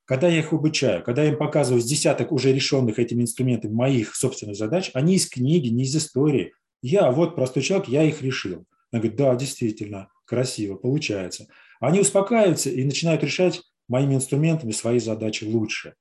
Когда 0.03 0.27
я 0.27 0.39
их 0.39 0.51
обучаю, 0.51 1.01
когда 1.01 1.23
я 1.23 1.29
им 1.29 1.37
показываю 1.37 1.81
с 1.81 1.85
десяток 1.85 2.33
уже 2.33 2.51
решенных 2.51 2.99
этими 2.99 3.21
инструментами 3.21 3.71
моих 3.71 4.13
собственных 4.13 4.57
задач, 4.57 4.91
они 4.93 5.15
из 5.15 5.29
книги, 5.29 5.69
не 5.69 5.83
из 5.83 5.95
истории. 5.95 6.51
Я 6.81 7.09
вот 7.11 7.35
простой 7.35 7.63
человек, 7.63 7.87
я 7.87 8.03
их 8.03 8.21
решил. 8.21 8.65
Она 8.91 8.99
говорит, 8.99 9.15
да, 9.15 9.33
действительно, 9.35 10.09
красиво, 10.25 10.75
получается. 10.75 11.47
Они 11.79 12.01
успокаиваются 12.01 12.69
и 12.69 12.83
начинают 12.83 13.23
решать 13.23 13.61
моими 13.87 14.15
инструментами 14.15 14.71
свои 14.71 14.99
задачи 14.99 15.45
лучше. 15.45 15.93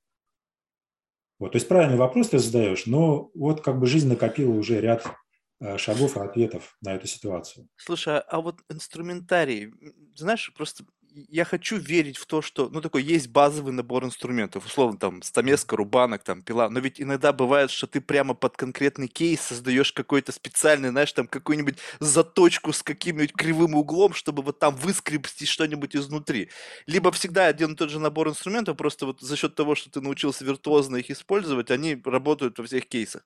Вот, 1.42 1.50
то 1.50 1.56
есть 1.56 1.66
правильный 1.66 1.96
вопрос 1.96 2.28
ты 2.28 2.38
задаешь, 2.38 2.86
но 2.86 3.32
вот 3.34 3.62
как 3.62 3.80
бы 3.80 3.88
жизнь 3.88 4.08
накопила 4.08 4.52
уже 4.52 4.80
ряд 4.80 5.04
э, 5.58 5.76
шагов 5.76 6.16
и 6.16 6.20
ответов 6.20 6.76
на 6.80 6.94
эту 6.94 7.08
ситуацию. 7.08 7.66
Слушай, 7.74 8.20
а 8.20 8.40
вот 8.40 8.60
инструментарий, 8.70 9.72
знаешь, 10.14 10.52
просто 10.54 10.84
я 11.14 11.44
хочу 11.44 11.76
верить 11.76 12.16
в 12.16 12.26
то, 12.26 12.42
что, 12.42 12.68
ну, 12.68 12.80
такой 12.80 13.02
есть 13.02 13.28
базовый 13.28 13.72
набор 13.72 14.04
инструментов, 14.04 14.66
условно, 14.66 14.98
там, 14.98 15.22
стамеска, 15.22 15.76
рубанок, 15.76 16.22
там, 16.24 16.42
пила, 16.42 16.68
но 16.70 16.80
ведь 16.80 17.00
иногда 17.00 17.32
бывает, 17.32 17.70
что 17.70 17.86
ты 17.86 18.00
прямо 18.00 18.34
под 18.34 18.56
конкретный 18.56 19.08
кейс 19.08 19.40
создаешь 19.40 19.92
какой-то 19.92 20.32
специальный, 20.32 20.90
знаешь, 20.90 21.12
там, 21.12 21.26
какую-нибудь 21.26 21.78
заточку 22.00 22.72
с 22.72 22.82
каким-нибудь 22.82 23.32
кривым 23.34 23.74
углом, 23.74 24.14
чтобы 24.14 24.42
вот 24.42 24.58
там 24.58 24.74
выскребсти 24.76 25.44
что-нибудь 25.46 25.94
изнутри. 25.96 26.50
Либо 26.86 27.12
всегда 27.12 27.46
один 27.46 27.72
и 27.72 27.76
тот 27.76 27.90
же 27.90 27.98
набор 27.98 28.28
инструментов, 28.28 28.76
просто 28.76 29.06
вот 29.06 29.20
за 29.20 29.36
счет 29.36 29.54
того, 29.54 29.74
что 29.74 29.90
ты 29.90 30.00
научился 30.00 30.44
виртуозно 30.44 30.96
их 30.96 31.10
использовать, 31.10 31.70
они 31.70 32.00
работают 32.04 32.58
во 32.58 32.64
всех 32.64 32.86
кейсах. 32.88 33.22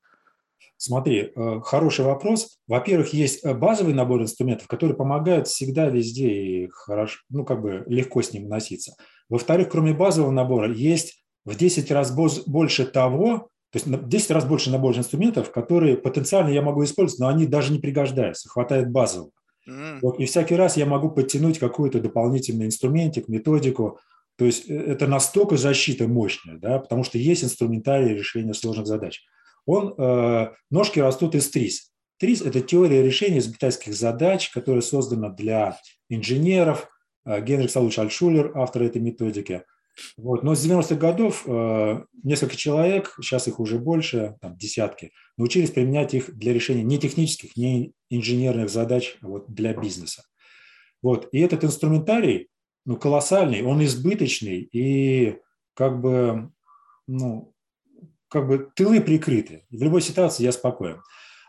Смотри, 0.78 1.32
э, 1.34 1.60
хороший 1.62 2.04
вопрос. 2.04 2.58
Во-первых, 2.66 3.14
есть 3.14 3.44
э, 3.44 3.54
базовый 3.54 3.94
набор 3.94 4.22
инструментов, 4.22 4.68
которые 4.68 4.96
помогают 4.96 5.48
всегда 5.48 5.86
везде 5.86 6.28
и 6.28 6.68
хорошо, 6.68 7.20
ну, 7.30 7.44
как 7.44 7.62
бы 7.62 7.82
легко 7.86 8.20
с 8.20 8.32
ним 8.32 8.48
носиться. 8.48 8.94
Во-вторых, 9.30 9.70
кроме 9.70 9.94
базового 9.94 10.30
набора, 10.30 10.70
есть 10.72 11.24
в 11.44 11.56
10 11.56 11.90
раз 11.90 12.14
больше 12.14 12.84
того, 12.84 13.48
то 13.72 13.78
есть 13.78 13.86
в 13.86 14.08
10 14.08 14.30
раз 14.32 14.44
больше 14.44 14.70
набор 14.70 14.96
инструментов, 14.96 15.50
которые 15.50 15.96
потенциально 15.96 16.50
я 16.50 16.60
могу 16.60 16.84
использовать, 16.84 17.20
но 17.20 17.28
они 17.28 17.46
даже 17.46 17.72
не 17.72 17.78
пригождаются, 17.78 18.48
хватает 18.48 18.90
базового. 18.90 19.30
Mm. 19.68 20.00
Вот, 20.02 20.20
и 20.20 20.26
всякий 20.26 20.56
раз 20.56 20.76
я 20.76 20.86
могу 20.86 21.10
подтянуть 21.10 21.58
какой-то 21.58 22.00
дополнительный 22.00 22.66
инструментик, 22.66 23.28
методику. 23.28 23.98
То 24.36 24.44
есть 24.44 24.68
э, 24.68 24.74
это 24.74 25.06
настолько 25.06 25.56
защита 25.56 26.06
мощная, 26.06 26.58
да, 26.58 26.78
потому 26.78 27.02
что 27.02 27.16
есть 27.16 27.42
инструментарий 27.44 28.14
решения 28.14 28.52
сложных 28.52 28.86
задач 28.86 29.24
он, 29.66 29.94
э, 29.98 30.52
ножки 30.70 31.00
растут 31.00 31.34
из 31.34 31.50
ТРИС. 31.50 31.92
ТРИС– 32.18 32.40
это 32.42 32.60
теория 32.60 33.02
решения 33.02 33.38
изобретательских 33.38 33.94
задач, 33.94 34.50
которая 34.50 34.80
создана 34.80 35.28
для 35.28 35.78
инженеров. 36.08 36.88
Э, 37.24 37.42
Генрих 37.42 37.70
Салуч 37.70 37.98
Альшулер, 37.98 38.52
автор 38.56 38.84
этой 38.84 39.02
методики. 39.02 39.64
Вот. 40.16 40.42
Но 40.42 40.54
с 40.54 40.64
90-х 40.64 40.94
годов 40.96 41.44
э, 41.46 42.04
несколько 42.22 42.56
человек, 42.56 43.14
сейчас 43.20 43.48
их 43.48 43.60
уже 43.60 43.78
больше, 43.78 44.36
там, 44.40 44.56
десятки, 44.56 45.12
научились 45.36 45.70
применять 45.70 46.14
их 46.14 46.34
для 46.36 46.52
решения 46.52 46.82
не 46.82 46.98
технических, 46.98 47.56
не 47.56 47.92
инженерных 48.10 48.70
задач, 48.70 49.16
а 49.22 49.28
вот 49.28 49.52
для 49.52 49.74
бизнеса. 49.74 50.22
Вот. 51.02 51.28
И 51.32 51.40
этот 51.40 51.64
инструментарий 51.64 52.48
ну, 52.84 52.96
колоссальный, 52.96 53.62
он 53.62 53.84
избыточный 53.84 54.68
и 54.72 55.38
как 55.74 56.00
бы 56.00 56.50
ну, 57.06 57.52
как 58.28 58.46
бы 58.46 58.70
тылы 58.74 59.00
прикрыты. 59.00 59.64
В 59.70 59.82
любой 59.82 60.02
ситуации 60.02 60.44
я 60.44 60.52
спокоен. 60.52 61.02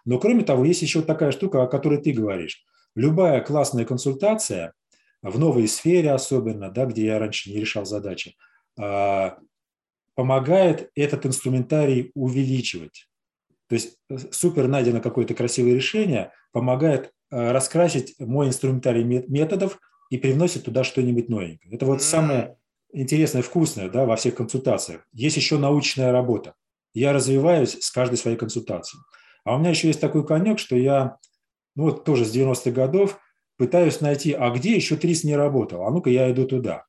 Но 0.05 0.19
кроме 0.19 0.43
того, 0.43 0.63
есть 0.63 0.81
еще 0.81 1.01
такая 1.01 1.31
штука, 1.31 1.63
о 1.63 1.67
которой 1.67 2.01
ты 2.01 2.11
говоришь. 2.13 2.63
Любая 2.95 3.41
классная 3.41 3.85
консультация, 3.85 4.73
в 5.21 5.37
новой 5.37 5.67
сфере 5.67 6.11
особенно, 6.11 6.69
да, 6.69 6.85
где 6.85 7.05
я 7.05 7.19
раньше 7.19 7.49
не 7.49 7.59
решал 7.59 7.85
задачи, 7.85 8.35
а, 8.79 9.37
помогает 10.15 10.91
этот 10.95 11.25
инструментарий 11.25 12.11
увеличивать. 12.15 13.09
То 13.67 13.75
есть 13.75 13.97
э, 14.09 14.17
супер 14.31 14.67
найдено 14.67 15.01
какое-то 15.01 15.33
красивое 15.33 15.73
решение, 15.73 16.31
помогает 16.51 17.11
э, 17.29 17.51
раскрасить 17.51 18.15
мой 18.19 18.47
инструментарий 18.47 19.03
методов 19.03 19.79
и 20.09 20.17
привносит 20.17 20.63
туда 20.63 20.83
что-нибудь 20.83 21.27
новенькое. 21.27 21.75
Это 21.75 21.85
вот 21.85 22.01
самое 22.01 22.57
интересное, 22.93 23.41
вкусное 23.41 23.89
да, 23.89 24.05
во 24.05 24.15
всех 24.15 24.35
консультациях. 24.35 25.05
Есть 25.11 25.35
еще 25.35 25.57
научная 25.57 26.11
работа 26.11 26.55
я 26.97 27.13
развиваюсь 27.13 27.77
с 27.79 27.91
каждой 27.91 28.17
своей 28.17 28.37
консультацией. 28.37 29.01
А 29.43 29.55
у 29.55 29.59
меня 29.59 29.69
еще 29.69 29.87
есть 29.87 30.01
такой 30.01 30.25
конек, 30.25 30.59
что 30.59 30.75
я, 30.75 31.17
ну 31.75 31.83
вот 31.83 32.03
тоже 32.03 32.25
с 32.25 32.35
90-х 32.35 32.71
годов, 32.71 33.19
пытаюсь 33.57 34.01
найти, 34.01 34.33
а 34.33 34.49
где 34.51 34.75
еще 34.75 34.95
ТРИС 34.97 35.23
не 35.23 35.35
работал? 35.35 35.83
А 35.83 35.91
ну-ка 35.91 36.09
я 36.09 36.31
иду 36.31 36.45
туда. 36.45 36.85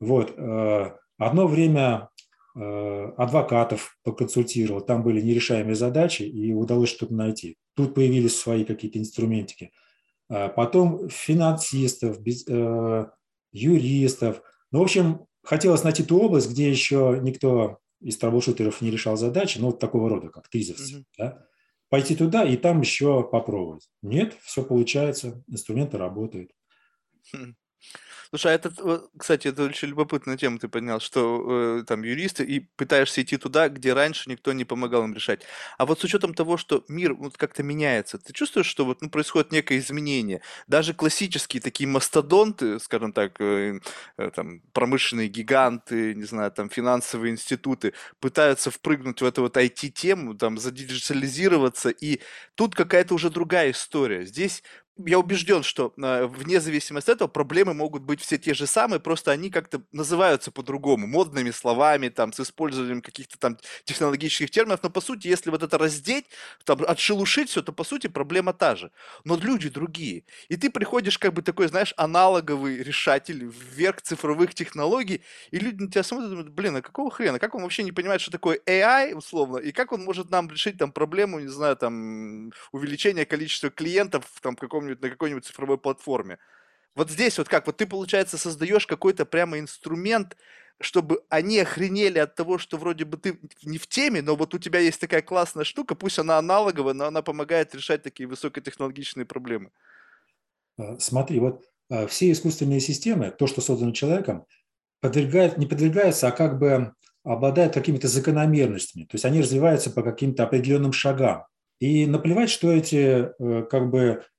Вот. 0.00 0.34
Э, 0.36 0.92
одно 1.18 1.46
время 1.46 2.10
э, 2.56 3.12
адвокатов 3.16 3.98
поконсультировал, 4.02 4.80
там 4.80 5.02
были 5.02 5.20
нерешаемые 5.20 5.74
задачи, 5.74 6.22
и 6.22 6.52
удалось 6.52 6.90
что-то 6.90 7.14
найти. 7.14 7.56
Тут 7.74 7.94
появились 7.94 8.38
свои 8.38 8.64
какие-то 8.64 8.98
инструментики. 8.98 9.72
Э, 10.28 10.48
потом 10.48 11.08
финансистов, 11.08 12.18
юристов. 13.52 14.42
Ну, 14.72 14.80
в 14.80 14.82
общем, 14.82 15.26
хотелось 15.42 15.84
найти 15.84 16.02
ту 16.02 16.20
область, 16.20 16.50
где 16.50 16.70
еще 16.70 17.18
никто 17.22 17.78
из 18.06 18.18
трэбл-шутеров 18.18 18.80
не 18.82 18.90
решал 18.90 19.16
задачи, 19.16 19.58
ну, 19.58 19.66
вот 19.66 19.80
такого 19.80 20.08
рода, 20.08 20.28
как 20.28 20.48
тризовцы, 20.48 20.98
mm-hmm. 20.98 21.04
да, 21.18 21.46
пойти 21.88 22.14
туда 22.14 22.44
и 22.44 22.56
там 22.56 22.80
еще 22.80 23.28
попробовать. 23.28 23.88
Нет, 24.00 24.36
все 24.42 24.62
получается, 24.62 25.42
инструменты 25.48 25.98
работают. 25.98 26.52
Хм. 27.32 27.56
Слушай, 28.30 28.52
а 28.52 28.54
это, 28.56 28.72
кстати, 29.16 29.48
это 29.48 29.64
очень 29.64 29.88
любопытная 29.88 30.36
тема 30.36 30.58
ты 30.58 30.68
поднял, 30.68 31.00
что 31.00 31.78
э, 31.80 31.84
там 31.86 32.02
юристы, 32.02 32.44
и 32.44 32.60
пытаешься 32.60 33.22
идти 33.22 33.36
туда, 33.36 33.68
где 33.68 33.92
раньше 33.92 34.28
никто 34.28 34.52
не 34.52 34.64
помогал 34.64 35.04
им 35.04 35.14
решать. 35.14 35.42
А 35.78 35.86
вот 35.86 36.00
с 36.00 36.04
учетом 36.04 36.34
того, 36.34 36.56
что 36.56 36.84
мир 36.88 37.14
вот 37.14 37.36
как-то 37.36 37.62
меняется, 37.62 38.18
ты 38.18 38.32
чувствуешь, 38.32 38.66
что 38.66 38.84
вот 38.84 39.00
ну, 39.02 39.10
происходит 39.10 39.52
некое 39.52 39.78
изменение? 39.78 40.42
Даже 40.66 40.92
классические 40.94 41.60
такие 41.62 41.88
мастодонты, 41.88 42.80
скажем 42.80 43.12
так, 43.12 43.40
э, 43.40 43.78
э, 44.18 44.30
там, 44.34 44.60
промышленные 44.72 45.28
гиганты, 45.28 46.14
не 46.14 46.24
знаю, 46.24 46.50
там, 46.50 46.68
финансовые 46.68 47.32
институты, 47.32 47.94
пытаются 48.20 48.70
впрыгнуть 48.70 49.20
в 49.22 49.24
эту 49.24 49.42
вот 49.42 49.56
IT-тему, 49.56 50.34
там, 50.34 50.58
задиджитализироваться, 50.58 51.90
и 51.90 52.20
тут 52.54 52.74
какая-то 52.74 53.14
уже 53.14 53.30
другая 53.30 53.70
история. 53.70 54.24
Здесь 54.24 54.62
я 55.04 55.18
убежден, 55.18 55.62
что 55.62 55.92
э, 55.96 56.26
вне 56.26 56.60
зависимости 56.60 57.10
от 57.10 57.16
этого 57.16 57.28
проблемы 57.28 57.74
могут 57.74 58.02
быть 58.02 58.20
все 58.20 58.38
те 58.38 58.54
же 58.54 58.66
самые, 58.66 58.98
просто 58.98 59.30
они 59.30 59.50
как-то 59.50 59.82
называются 59.92 60.50
по-другому, 60.50 61.06
модными 61.06 61.50
словами, 61.50 62.08
там, 62.08 62.32
с 62.32 62.40
использованием 62.40 63.02
каких-то 63.02 63.38
там 63.38 63.58
технологических 63.84 64.50
терминов, 64.50 64.80
но 64.82 64.88
по 64.90 65.00
сути, 65.02 65.28
если 65.28 65.50
вот 65.50 65.62
это 65.62 65.76
раздеть, 65.76 66.26
там, 66.64 66.82
отшелушить 66.86 67.50
все, 67.50 67.62
то 67.62 67.72
по 67.72 67.84
сути 67.84 68.06
проблема 68.06 68.54
та 68.54 68.74
же. 68.74 68.90
Но 69.24 69.36
люди 69.36 69.68
другие. 69.68 70.24
И 70.48 70.56
ты 70.56 70.70
приходишь 70.70 71.18
как 71.18 71.34
бы 71.34 71.42
такой, 71.42 71.68
знаешь, 71.68 71.92
аналоговый 71.98 72.82
решатель 72.82 73.44
вверх 73.44 74.00
цифровых 74.00 74.54
технологий, 74.54 75.22
и 75.50 75.58
люди 75.58 75.82
на 75.82 75.90
тебя 75.90 76.02
смотрят 76.04 76.28
и 76.28 76.30
думают, 76.30 76.50
блин, 76.50 76.76
а 76.76 76.82
какого 76.82 77.10
хрена, 77.10 77.38
как 77.38 77.54
он 77.54 77.62
вообще 77.62 77.82
не 77.82 77.92
понимает, 77.92 78.22
что 78.22 78.30
такое 78.30 78.60
AI, 78.66 79.14
условно, 79.14 79.58
и 79.58 79.72
как 79.72 79.92
он 79.92 80.04
может 80.04 80.30
нам 80.30 80.48
решить 80.50 80.78
там 80.78 80.90
проблему, 80.90 81.38
не 81.38 81.48
знаю, 81.48 81.76
там, 81.76 82.50
увеличения 82.72 83.26
количества 83.26 83.68
клиентов 83.68 84.24
там, 84.40 84.56
каком 84.56 84.85
каком-нибудь, 84.86 85.02
на 85.02 85.10
какой-нибудь 85.10 85.44
цифровой 85.44 85.78
платформе. 85.78 86.38
Вот 86.94 87.10
здесь 87.10 87.38
вот 87.38 87.48
как, 87.48 87.66
вот 87.66 87.76
ты, 87.76 87.86
получается, 87.86 88.38
создаешь 88.38 88.86
какой-то 88.86 89.26
прямо 89.26 89.58
инструмент, 89.58 90.36
чтобы 90.80 91.22
они 91.28 91.58
охренели 91.58 92.18
от 92.18 92.34
того, 92.34 92.58
что 92.58 92.78
вроде 92.78 93.04
бы 93.04 93.16
ты 93.16 93.38
не 93.62 93.78
в 93.78 93.86
теме, 93.86 94.22
но 94.22 94.36
вот 94.36 94.54
у 94.54 94.58
тебя 94.58 94.78
есть 94.80 95.00
такая 95.00 95.22
классная 95.22 95.64
штука, 95.64 95.94
пусть 95.94 96.18
она 96.18 96.38
аналоговая, 96.38 96.94
но 96.94 97.06
она 97.06 97.22
помогает 97.22 97.74
решать 97.74 98.02
такие 98.02 98.26
высокотехнологичные 98.26 99.26
проблемы. 99.26 99.70
А, 100.78 100.98
смотри, 100.98 101.38
вот 101.38 101.64
а, 101.90 102.06
все 102.06 102.30
искусственные 102.32 102.80
системы, 102.80 103.30
то, 103.30 103.46
что 103.46 103.60
создано 103.60 103.92
человеком, 103.92 104.46
подвергает, 105.00 105.58
не 105.58 105.66
подвергаются, 105.66 106.28
а 106.28 106.32
как 106.32 106.58
бы 106.58 106.92
обладают 107.24 107.74
какими-то 107.74 108.08
закономерностями. 108.08 109.04
То 109.04 109.14
есть 109.14 109.24
они 109.24 109.40
развиваются 109.40 109.90
по 109.90 110.02
каким-то 110.02 110.44
определенным 110.44 110.92
шагам. 110.92 111.44
И 111.78 112.06
наплевать, 112.06 112.48
что 112.48 112.72
эти 112.72 113.28
э, 113.38 113.62
как 113.64 113.90
бы 113.90 114.24
Э, 114.28 114.35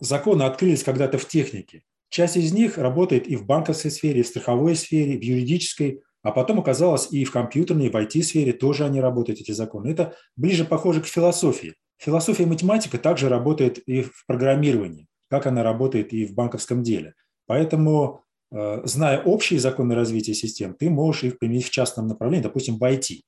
законы 0.00 0.42
открылись 0.42 0.82
когда-то 0.82 1.18
в 1.18 1.26
технике. 1.26 1.82
Часть 2.10 2.36
из 2.36 2.52
них 2.52 2.78
работает 2.78 3.26
и 3.26 3.36
в 3.36 3.44
банковской 3.44 3.90
сфере, 3.90 4.20
и 4.20 4.22
в 4.22 4.26
страховой 4.26 4.74
сфере, 4.76 5.18
в 5.18 5.22
юридической, 5.22 6.02
а 6.22 6.32
потом 6.32 6.58
оказалось 6.58 7.08
и 7.12 7.24
в 7.24 7.30
компьютерной, 7.30 7.86
и 7.86 7.90
в 7.90 7.96
IT-сфере 7.96 8.52
тоже 8.52 8.84
они 8.84 9.00
работают, 9.00 9.40
эти 9.40 9.52
законы. 9.52 9.88
Это 9.88 10.14
ближе 10.36 10.64
похоже 10.64 11.00
к 11.00 11.06
философии. 11.06 11.74
Философия 11.98 12.44
и 12.44 12.46
математика 12.46 12.98
также 12.98 13.28
работает 13.28 13.78
и 13.78 14.02
в 14.02 14.24
программировании, 14.26 15.06
как 15.30 15.46
она 15.46 15.62
работает 15.62 16.12
и 16.12 16.24
в 16.24 16.34
банковском 16.34 16.82
деле. 16.82 17.14
Поэтому, 17.46 18.24
э, 18.52 18.82
зная 18.84 19.22
общие 19.22 19.60
законы 19.60 19.94
развития 19.94 20.34
систем, 20.34 20.74
ты 20.74 20.90
можешь 20.90 21.24
их 21.24 21.38
применить 21.38 21.66
в 21.66 21.70
частном 21.70 22.06
направлении, 22.06 22.42
допустим, 22.42 22.78
в 22.78 22.84
IT. 22.84 23.22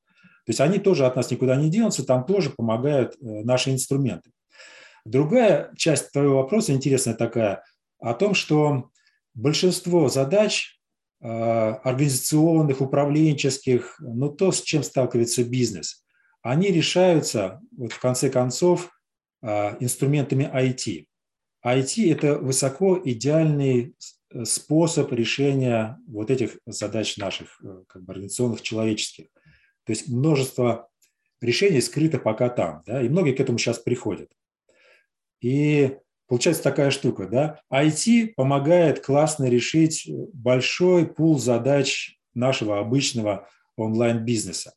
То 0.47 0.51
есть 0.51 0.61
они 0.61 0.79
тоже 0.79 1.07
от 1.07 1.17
нас 1.17 1.31
никуда 1.31 1.57
не 1.57 1.69
денутся, 1.69 2.05
там 2.05 2.25
тоже 2.25 2.51
помогают 2.51 3.15
э, 3.15 3.17
наши 3.45 3.71
инструменты. 3.71 4.31
Другая 5.11 5.73
часть 5.77 6.13
твоего 6.13 6.37
вопроса 6.37 6.73
интересная 6.73 7.15
такая, 7.15 7.65
о 7.99 8.15
том, 8.15 8.33
что 8.33 8.91
большинство 9.35 10.09
задач 10.09 10.79
э, 11.21 11.27
организационных, 11.27 12.81
управленческих, 12.81 13.97
ну 13.99 14.31
то, 14.31 14.53
с 14.53 14.63
чем 14.63 14.85
сталкивается 14.85 15.43
бизнес, 15.43 16.05
они 16.43 16.69
решаются, 16.69 17.61
вот 17.77 17.93
в 17.93 17.99
конце 17.99 18.31
концов, 18.31 18.89
э, 19.43 19.77
инструментами 19.81 20.49
IT. 20.55 21.07
IT– 21.67 22.13
это 22.13 22.39
высоко 22.39 23.01
идеальный 23.05 23.97
способ 24.45 25.13
решения 25.13 25.99
вот 26.07 26.31
этих 26.31 26.57
задач 26.67 27.17
наших 27.17 27.61
э, 27.65 27.83
как 27.89 28.05
бы, 28.05 28.13
организационных, 28.13 28.63
человеческих. 28.63 29.27
То 29.83 29.91
есть 29.91 30.09
множество 30.09 30.89
решений 31.41 31.81
скрыто 31.81 32.21
пока 32.21 32.49
там, 32.49 32.85
да, 32.87 33.03
и 33.03 33.09
многие 33.09 33.35
к 33.35 33.41
этому 33.41 33.59
сейчас 33.59 33.81
приходят. 33.81 34.31
И 35.41 35.99
получается 36.27 36.63
такая 36.63 36.91
штука, 36.91 37.27
да, 37.27 37.61
IT 37.73 38.35
помогает 38.37 39.05
классно 39.05 39.45
решить 39.47 40.09
большой 40.33 41.07
пул 41.07 41.39
задач 41.39 42.19
нашего 42.35 42.79
обычного 42.79 43.49
онлайн-бизнеса. 43.77 44.75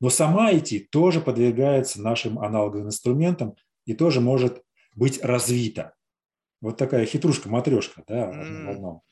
Но 0.00 0.10
сама 0.10 0.52
IT 0.52 0.88
тоже 0.90 1.20
подвергается 1.20 2.02
нашим 2.02 2.38
аналоговым 2.38 2.88
инструментам 2.88 3.54
и 3.86 3.94
тоже 3.94 4.20
может 4.20 4.62
быть 4.94 5.22
развита. 5.22 5.94
Вот 6.60 6.76
такая 6.76 7.06
хитрушка-матрешка, 7.06 8.04
да, 8.06 8.26
в 8.26 8.70
одном. 8.70 9.02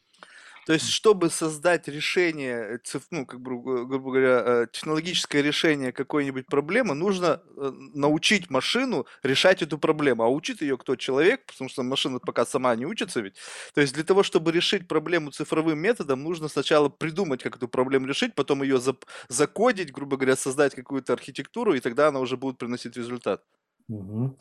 То 0.67 0.73
есть, 0.75 0.89
чтобы 0.89 1.31
создать 1.31 1.89
решение, 1.89 2.81
ну, 3.11 3.27
как 3.27 3.41
бы, 3.41 3.87
грубо 3.87 4.11
говоря, 4.11 4.43
э, 4.45 4.67
технологическое 4.73 5.43
решение 5.43 5.93
какой-нибудь 5.93 6.47
проблемы, 6.47 6.95
нужно 6.95 7.43
э, 7.57 7.73
научить 7.95 8.51
машину 8.51 9.07
решать 9.23 9.63
эту 9.63 9.79
проблему. 9.79 10.23
А 10.23 10.29
учит 10.29 10.63
ее 10.63 10.77
кто? 10.77 10.97
Человек, 10.97 11.47
потому 11.47 11.69
что 11.71 11.83
машина 11.83 12.19
пока 12.19 12.45
сама 12.45 12.75
не 12.77 12.87
учится 12.87 13.21
ведь. 13.21 13.37
То 13.75 13.81
есть, 13.81 13.95
для 13.95 14.05
того, 14.05 14.23
чтобы 14.23 14.53
решить 14.53 14.87
проблему 14.87 15.31
цифровым 15.31 15.79
методом, 15.79 16.23
нужно 16.23 16.49
сначала 16.49 16.89
придумать, 16.89 17.43
как 17.43 17.57
эту 17.57 17.69
проблему 17.69 18.07
решить, 18.07 18.35
потом 18.35 18.63
ее 18.63 18.81
закодить, 19.29 19.93
грубо 19.93 20.17
говоря, 20.17 20.37
создать 20.37 20.75
какую-то 20.75 21.13
архитектуру, 21.13 21.75
и 21.75 21.81
тогда 21.81 22.09
она 22.09 22.21
уже 22.21 22.37
будет 22.37 22.59
приносить 22.59 22.97
результат. 22.97 23.43
Угу. 23.89 24.39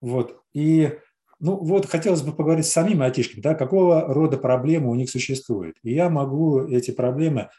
Вот. 0.00 0.42
И 0.52 0.98
ну 1.38 1.56
вот 1.56 1.86
хотелось 1.86 2.22
бы 2.22 2.32
поговорить 2.32 2.66
с 2.66 2.72
самими 2.72 3.04
айтишками, 3.04 3.42
да, 3.42 3.54
какого 3.54 4.12
рода 4.12 4.38
проблемы 4.38 4.90
у 4.90 4.94
них 4.94 5.10
существуют. 5.10 5.76
И 5.82 5.92
я 5.92 6.08
могу 6.08 6.60
эти 6.60 6.90
проблемы 6.90 7.50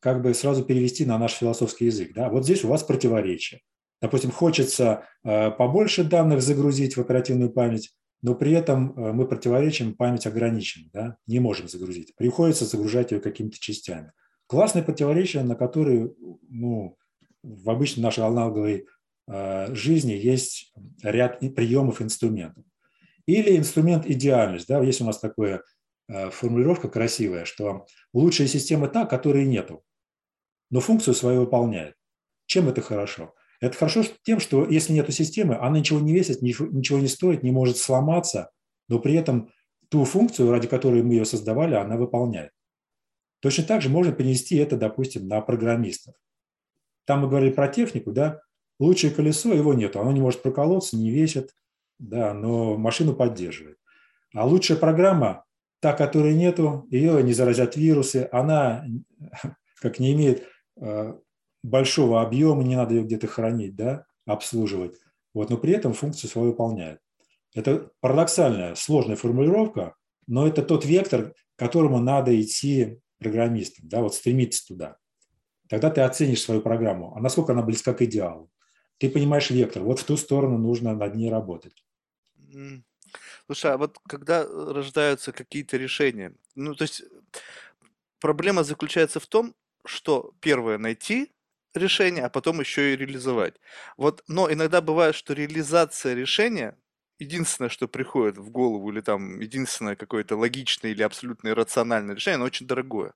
как 0.00 0.22
бы 0.22 0.34
сразу 0.34 0.64
перевести 0.64 1.04
на 1.04 1.18
наш 1.18 1.32
философский 1.32 1.86
язык. 1.86 2.12
Да. 2.14 2.28
Вот 2.28 2.44
здесь 2.44 2.64
у 2.64 2.68
вас 2.68 2.82
противоречие. 2.82 3.60
Допустим, 4.00 4.30
хочется 4.30 5.04
э, 5.24 5.50
побольше 5.50 6.04
данных 6.04 6.42
загрузить 6.42 6.96
в 6.96 7.00
оперативную 7.00 7.50
память, 7.50 7.92
но 8.22 8.34
при 8.34 8.52
этом 8.52 8.92
э, 8.92 9.12
мы 9.12 9.26
противоречим, 9.26 9.94
память 9.94 10.26
ограничена, 10.26 10.90
да, 10.92 11.16
не 11.26 11.40
можем 11.40 11.68
загрузить. 11.68 12.14
Приходится 12.16 12.66
загружать 12.66 13.10
ее 13.12 13.20
какими-то 13.20 13.58
частями. 13.58 14.12
Классное 14.46 14.82
противоречие, 14.82 15.42
на 15.42 15.56
которые 15.56 16.12
ну, 16.48 16.96
в 17.42 17.70
обычной 17.70 18.02
нашей 18.02 18.24
аналоговой 18.24 18.86
э, 19.28 19.74
жизни 19.74 20.12
есть 20.12 20.74
ряд 21.02 21.40
приемов, 21.54 22.02
инструментов. 22.02 22.64
Или 23.26 23.56
инструмент 23.56 24.06
идеальность. 24.06 24.68
Да, 24.68 24.80
есть 24.80 25.00
у 25.00 25.04
нас 25.04 25.18
такая 25.18 25.62
э, 26.08 26.30
формулировка 26.30 26.88
красивая, 26.88 27.44
что 27.44 27.86
лучшая 28.12 28.46
система 28.46 28.88
та, 28.88 29.04
которой 29.04 29.44
нету, 29.44 29.82
но 30.70 30.80
функцию 30.80 31.14
свою 31.14 31.40
выполняет. 31.40 31.94
Чем 32.46 32.68
это 32.68 32.80
хорошо? 32.80 33.34
Это 33.60 33.76
хорошо 33.76 34.04
тем, 34.22 34.38
что 34.38 34.68
если 34.68 34.92
нет 34.92 35.12
системы, 35.12 35.56
она 35.56 35.78
ничего 35.78 35.98
не 35.98 36.12
весит, 36.12 36.42
ничего 36.42 36.98
не 36.98 37.08
стоит, 37.08 37.42
не 37.42 37.50
может 37.50 37.78
сломаться, 37.78 38.50
но 38.88 38.98
при 38.98 39.14
этом 39.14 39.50
ту 39.88 40.04
функцию, 40.04 40.50
ради 40.50 40.68
которой 40.68 41.02
мы 41.02 41.14
ее 41.14 41.24
создавали, 41.24 41.74
она 41.74 41.96
выполняет. 41.96 42.50
Точно 43.40 43.64
так 43.64 43.82
же 43.82 43.88
можно 43.88 44.12
перенести 44.12 44.56
это, 44.56 44.76
допустим, 44.76 45.26
на 45.26 45.40
программистов. 45.40 46.14
Там 47.04 47.20
мы 47.20 47.28
говорили 47.28 47.52
про 47.52 47.68
технику, 47.68 48.12
да, 48.12 48.40
лучшее 48.78 49.12
колесо, 49.12 49.52
его 49.52 49.74
нету, 49.74 50.00
оно 50.00 50.12
не 50.12 50.20
может 50.20 50.42
проколоться, 50.42 50.96
не 50.96 51.10
весит, 51.10 51.54
да, 51.98 52.34
но 52.34 52.76
машину 52.76 53.14
поддерживает. 53.14 53.78
А 54.34 54.46
лучшая 54.46 54.78
программа, 54.78 55.44
та, 55.80 55.92
которой 55.92 56.34
нету, 56.34 56.86
ее 56.90 57.22
не 57.22 57.32
заразят 57.32 57.76
вирусы, 57.76 58.28
она 58.32 58.84
как 59.80 59.98
не 59.98 60.12
имеет 60.12 60.46
э, 60.80 61.14
большого 61.62 62.22
объема, 62.22 62.62
не 62.62 62.76
надо 62.76 62.94
ее 62.94 63.04
где-то 63.04 63.26
хранить, 63.26 63.76
да, 63.76 64.04
обслуживать, 64.26 64.96
вот, 65.34 65.50
но 65.50 65.58
при 65.58 65.72
этом 65.72 65.92
функцию 65.92 66.30
свою 66.30 66.50
выполняет. 66.50 67.00
Это 67.54 67.90
парадоксальная, 68.00 68.74
сложная 68.74 69.16
формулировка, 69.16 69.94
но 70.26 70.46
это 70.46 70.62
тот 70.62 70.84
вектор, 70.84 71.30
к 71.30 71.58
которому 71.58 72.00
надо 72.00 72.38
идти 72.38 73.00
программистам, 73.18 73.88
да, 73.88 74.02
вот 74.02 74.14
стремиться 74.14 74.66
туда. 74.66 74.96
Тогда 75.68 75.90
ты 75.90 76.02
оценишь 76.02 76.42
свою 76.42 76.60
программу, 76.60 77.14
а 77.16 77.20
насколько 77.20 77.52
она 77.52 77.62
близка 77.62 77.94
к 77.94 78.02
идеалу. 78.02 78.50
Ты 78.98 79.10
понимаешь 79.10 79.50
вектор, 79.50 79.82
вот 79.82 79.98
в 79.98 80.04
ту 80.04 80.16
сторону 80.16 80.58
нужно 80.58 80.94
над 80.94 81.14
ней 81.14 81.30
работать. 81.30 81.84
Слушай, 83.46 83.72
а 83.72 83.76
вот 83.78 83.98
когда 84.08 84.42
э, 84.42 84.46
рождаются 84.72 85.32
какие-то 85.32 85.76
решения, 85.76 86.34
ну, 86.54 86.74
то 86.74 86.82
есть 86.82 87.02
проблема 88.20 88.64
заключается 88.64 89.20
в 89.20 89.26
том, 89.26 89.54
что 89.84 90.32
первое 90.40 90.78
найти 90.78 91.32
решение, 91.74 92.24
а 92.24 92.28
потом 92.30 92.60
еще 92.60 92.92
и 92.94 92.96
реализовать. 92.96 93.54
Вот, 93.96 94.22
но 94.28 94.50
иногда 94.52 94.80
бывает, 94.80 95.14
что 95.14 95.34
реализация 95.34 96.14
решения 96.14 96.76
единственное, 97.18 97.70
что 97.70 97.88
приходит 97.88 98.36
в 98.38 98.50
голову, 98.50 98.90
или 98.90 99.00
там 99.00 99.40
единственное 99.40 99.96
какое-то 99.96 100.36
логичное 100.36 100.90
или 100.90 101.02
абсолютно 101.02 101.48
иррациональное 101.48 102.14
решение, 102.14 102.36
оно 102.36 102.44
очень 102.44 102.66
дорогое. 102.66 103.14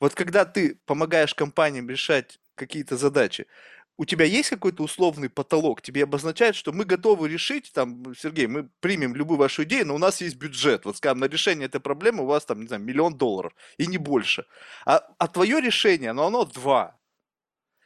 Вот 0.00 0.14
когда 0.14 0.44
ты 0.44 0.78
помогаешь 0.86 1.34
компаниям 1.34 1.88
решать 1.90 2.40
какие-то 2.56 2.96
задачи, 2.96 3.46
у 3.96 4.04
тебя 4.04 4.24
есть 4.24 4.50
какой-то 4.50 4.82
условный 4.82 5.28
потолок? 5.28 5.80
Тебе 5.80 6.04
обозначает, 6.04 6.56
что 6.56 6.72
мы 6.72 6.84
готовы 6.84 7.28
решить, 7.28 7.72
там, 7.72 8.14
Сергей, 8.16 8.46
мы 8.46 8.68
примем 8.80 9.14
любую 9.14 9.38
вашу 9.38 9.62
идею, 9.64 9.86
но 9.86 9.94
у 9.94 9.98
нас 9.98 10.20
есть 10.20 10.36
бюджет. 10.36 10.84
Вот, 10.84 10.96
скажем, 10.96 11.20
на 11.20 11.28
решение 11.28 11.66
этой 11.66 11.80
проблемы 11.80 12.24
у 12.24 12.26
вас 12.26 12.44
там, 12.44 12.60
не 12.60 12.66
знаю, 12.66 12.82
миллион 12.82 13.16
долларов 13.16 13.54
и 13.78 13.86
не 13.86 13.98
больше. 13.98 14.46
А, 14.84 14.98
а 15.18 15.28
твое 15.28 15.60
решение, 15.60 16.12
но 16.12 16.26
оно 16.26 16.44
два. 16.44 16.98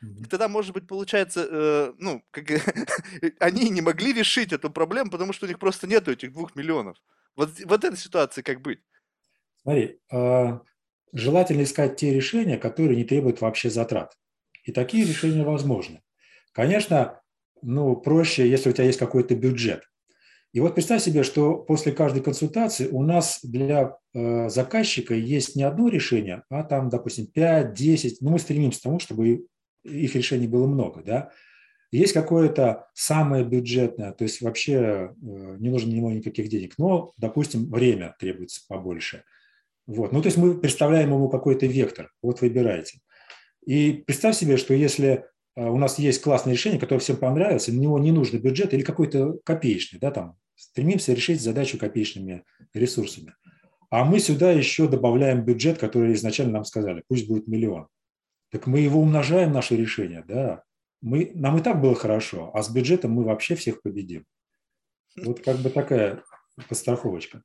И 0.01 0.25
тогда, 0.27 0.49
может 0.49 0.73
быть, 0.73 0.87
получается, 0.87 1.47
э, 1.51 1.93
ну, 1.99 2.23
как, 2.31 2.47
они 3.41 3.69
не 3.69 3.81
могли 3.81 4.13
решить 4.13 4.53
эту 4.53 4.71
проблему, 4.71 5.11
потому 5.11 5.33
что 5.33 5.47
у 5.47 5.49
них 5.49 5.59
просто 5.59 5.87
нету 5.89 6.13
этих 6.13 6.33
двух 6.33 6.55
миллионов. 6.55 6.97
Вот 7.35 7.51
в 7.51 7.73
этой 7.73 7.97
ситуации 7.97 8.43
как 8.43 8.61
быть? 8.61 8.81
Смотри, 9.63 10.01
э, 10.13 10.59
желательно 11.13 11.63
искать 11.63 11.97
те 11.97 12.15
решения, 12.15 12.59
которые 12.59 12.97
не 12.97 13.05
требуют 13.05 13.41
вообще 13.41 13.71
затрат. 13.71 14.17
И 14.69 14.73
такие 14.73 15.07
решения 15.07 15.45
возможны. 15.45 16.03
Конечно, 16.53 17.23
ну, 17.63 17.97
проще, 17.97 18.47
если 18.47 18.69
у 18.69 18.73
тебя 18.75 18.85
есть 18.85 18.99
какой-то 18.99 19.35
бюджет. 19.35 19.83
И 20.53 20.61
вот 20.61 20.75
представь 20.75 21.03
себе, 21.03 21.23
что 21.23 21.57
после 21.57 21.91
каждой 21.93 22.23
консультации 22.23 22.87
у 22.89 23.03
нас 23.03 23.41
для 23.43 23.97
э, 24.13 24.51
заказчика 24.51 25.15
есть 25.15 25.57
не 25.57 25.63
одно 25.63 25.89
решение, 25.89 26.43
а 26.51 26.65
там, 26.65 26.91
допустим, 26.91 27.29
5, 27.29 27.73
10. 27.73 28.21
Ну, 28.21 28.29
мы 28.29 28.39
стремимся 28.39 28.81
к 28.81 28.83
тому, 28.83 28.99
чтобы 28.99 29.47
их 29.85 30.15
решений 30.15 30.47
было 30.47 30.67
много, 30.67 31.03
да. 31.03 31.31
Есть 31.91 32.13
какое-то 32.13 32.89
самое 32.93 33.47
бюджетное, 33.47 34.13
то 34.13 34.25
есть 34.25 34.43
вообще 34.43 34.75
э, 34.75 35.57
не 35.59 35.71
нужно 35.71 35.91
ему 35.95 36.11
никаких 36.11 36.51
денег, 36.51 36.75
но, 36.77 37.15
допустим, 37.17 37.71
время 37.71 38.15
требуется 38.19 38.61
побольше. 38.69 39.25
Вот. 39.87 40.13
Ну, 40.13 40.21
то 40.21 40.27
есть 40.27 40.37
мы 40.37 40.61
представляем 40.61 41.15
ему 41.15 41.31
какой-то 41.31 41.65
вектор, 41.65 42.13
вот 42.21 42.43
выбирайте. 42.43 43.01
И 43.69 44.03
представь 44.07 44.35
себе, 44.35 44.57
что 44.57 44.73
если 44.73 45.27
э, 45.55 45.63
у 45.63 45.77
нас 45.77 45.99
есть 45.99 46.23
классное 46.23 46.55
решение, 46.55 46.81
которое 46.81 47.01
всем 47.01 47.19
понравится, 47.19 47.71
на 47.71 47.79
него 47.79 47.99
не 47.99 48.13
нужно 48.13 48.39
бюджет 48.39 48.73
или 48.73 48.81
какой-то 48.81 49.35
копеечный, 49.45 49.99
да, 49.99 50.11
там, 50.11 50.39
стремимся 50.55 51.13
решить 51.13 51.43
задачу 51.43 51.77
копеечными 51.77 52.45
ресурсами. 52.73 53.35
А 53.91 54.07
мы 54.07 54.21
сюда 54.21 54.53
еще 54.53 54.89
добавляем 54.89 55.45
бюджет, 55.45 55.77
который 55.77 56.15
изначально 56.15 56.55
нам 56.55 56.65
сказали, 56.65 57.05
пусть 57.09 57.29
будет 57.29 57.47
миллион. 57.47 57.89
Так 58.51 58.67
мы 58.67 58.81
его 58.81 59.03
умножаем, 59.03 59.53
наше 59.53 59.77
решение, 59.77 60.25
да. 60.27 60.63
Мы, 61.03 61.33
нам 61.35 61.59
и 61.59 61.63
так 61.63 61.79
было 61.83 61.95
хорошо, 61.95 62.51
а 62.55 62.63
с 62.63 62.71
бюджетом 62.71 63.11
мы 63.13 63.23
вообще 63.23 63.55
всех 63.55 63.83
победим. 63.83 64.25
Вот 65.23 65.41
как 65.41 65.59
бы 65.59 65.69
такая 65.69 66.23
подстраховочка. 66.71 67.43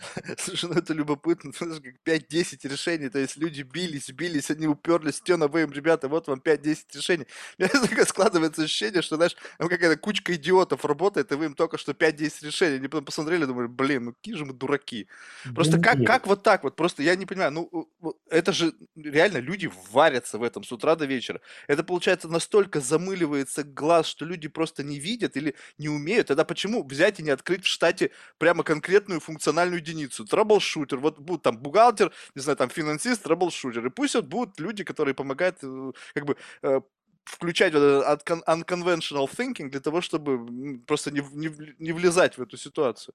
Слушай, 0.38 0.70
ну 0.70 0.76
это 0.76 0.92
любопытно, 0.94 1.52
знаешь, 1.58 1.82
как 1.82 1.94
5-10 2.04 2.68
решений, 2.68 3.08
то 3.08 3.18
есть 3.18 3.36
люди 3.36 3.62
бились, 3.62 4.10
бились, 4.10 4.50
они 4.50 4.66
уперлись, 4.66 5.16
стена, 5.16 5.48
вы 5.48 5.62
им, 5.62 5.72
ребята, 5.72 6.08
вот 6.08 6.28
вам 6.28 6.40
5-10 6.40 6.76
решений. 6.94 7.26
У 7.58 7.62
меня 7.62 8.04
складывается 8.04 8.62
ощущение, 8.62 9.02
что, 9.02 9.16
знаешь, 9.16 9.36
там 9.58 9.68
какая-то 9.68 9.96
кучка 9.96 10.34
идиотов 10.34 10.84
работает, 10.84 11.32
и 11.32 11.34
вы 11.34 11.46
им 11.46 11.54
только 11.54 11.78
что 11.78 11.92
5-10 11.92 12.46
решений. 12.46 12.76
Они 12.76 12.88
потом 12.88 13.04
посмотрели, 13.04 13.44
думали, 13.44 13.66
блин, 13.66 14.04
ну 14.04 14.12
какие 14.12 14.34
же 14.34 14.44
мы 14.44 14.52
дураки. 14.52 15.08
Просто 15.54 15.78
да 15.78 15.82
как, 15.82 16.04
как 16.04 16.26
вот 16.26 16.42
так 16.42 16.64
вот, 16.64 16.76
просто 16.76 17.02
я 17.02 17.16
не 17.16 17.26
понимаю, 17.26 17.52
ну 17.52 17.88
это 18.30 18.52
же 18.52 18.74
реально 18.96 19.38
люди 19.38 19.70
варятся 19.90 20.38
в 20.38 20.42
этом 20.42 20.64
с 20.64 20.72
утра 20.72 20.96
до 20.96 21.06
вечера. 21.06 21.40
Это, 21.66 21.84
получается, 21.84 22.28
настолько 22.28 22.80
замыливается 22.80 23.64
глаз, 23.64 24.06
что 24.06 24.24
люди 24.24 24.48
просто 24.48 24.82
не 24.82 24.98
видят 24.98 25.36
или 25.36 25.54
не 25.78 25.88
умеют. 25.88 26.28
Тогда 26.28 26.44
почему 26.44 26.84
взять 26.84 27.20
и 27.20 27.22
не 27.22 27.30
открыть 27.30 27.64
в 27.64 27.68
штате 27.68 28.10
прямо 28.38 28.62
конкретную 28.62 29.20
функциональную 29.20 29.80
единицу, 29.90 30.24
troubleshooter, 30.24 30.98
вот 30.98 31.18
будет 31.18 31.42
там 31.42 31.58
бухгалтер, 31.58 32.12
не 32.34 32.42
знаю, 32.42 32.56
там 32.56 32.70
финансист, 32.70 33.22
troubleshooter, 33.22 33.86
и 33.86 33.90
пусть 33.90 34.14
вот 34.14 34.26
будут 34.26 34.60
люди, 34.60 34.84
которые 34.84 35.14
помогают 35.14 35.58
э, 35.62 35.92
как 36.14 36.24
бы 36.24 36.36
э, 36.62 36.80
включать 37.24 37.74
вот 37.74 37.82
этот 37.82 38.28
unconventional 38.48 39.28
thinking 39.28 39.68
для 39.68 39.80
того, 39.80 40.00
чтобы 40.00 40.78
просто 40.86 41.10
не, 41.10 41.22
не, 41.32 41.50
не 41.78 41.92
влезать 41.92 42.38
в 42.38 42.42
эту 42.42 42.56
ситуацию. 42.56 43.14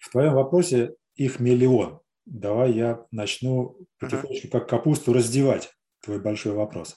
В 0.00 0.10
твоем 0.10 0.34
вопросе 0.34 0.94
их 1.14 1.40
миллион. 1.40 2.00
Давай 2.26 2.72
я 2.72 3.06
начну 3.10 3.76
потихонечку 3.98 4.48
как 4.48 4.68
капусту 4.68 5.12
раздевать 5.12 5.72
твой 6.02 6.20
большой 6.20 6.52
вопрос. 6.52 6.96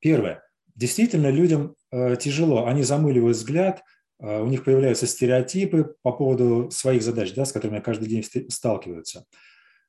Первое. 0.00 0.42
Действительно, 0.74 1.30
людям 1.30 1.74
э, 1.90 2.16
тяжело. 2.16 2.66
Они 2.66 2.82
замыливают 2.82 3.36
взгляд, 3.36 3.82
у 4.18 4.46
них 4.46 4.64
появляются 4.64 5.06
стереотипы 5.06 5.94
по 6.02 6.12
поводу 6.12 6.70
своих 6.70 7.02
задач, 7.02 7.34
да, 7.34 7.44
с 7.44 7.52
которыми 7.52 7.80
каждый 7.80 8.08
день 8.08 8.24
сталкиваются. 8.48 9.26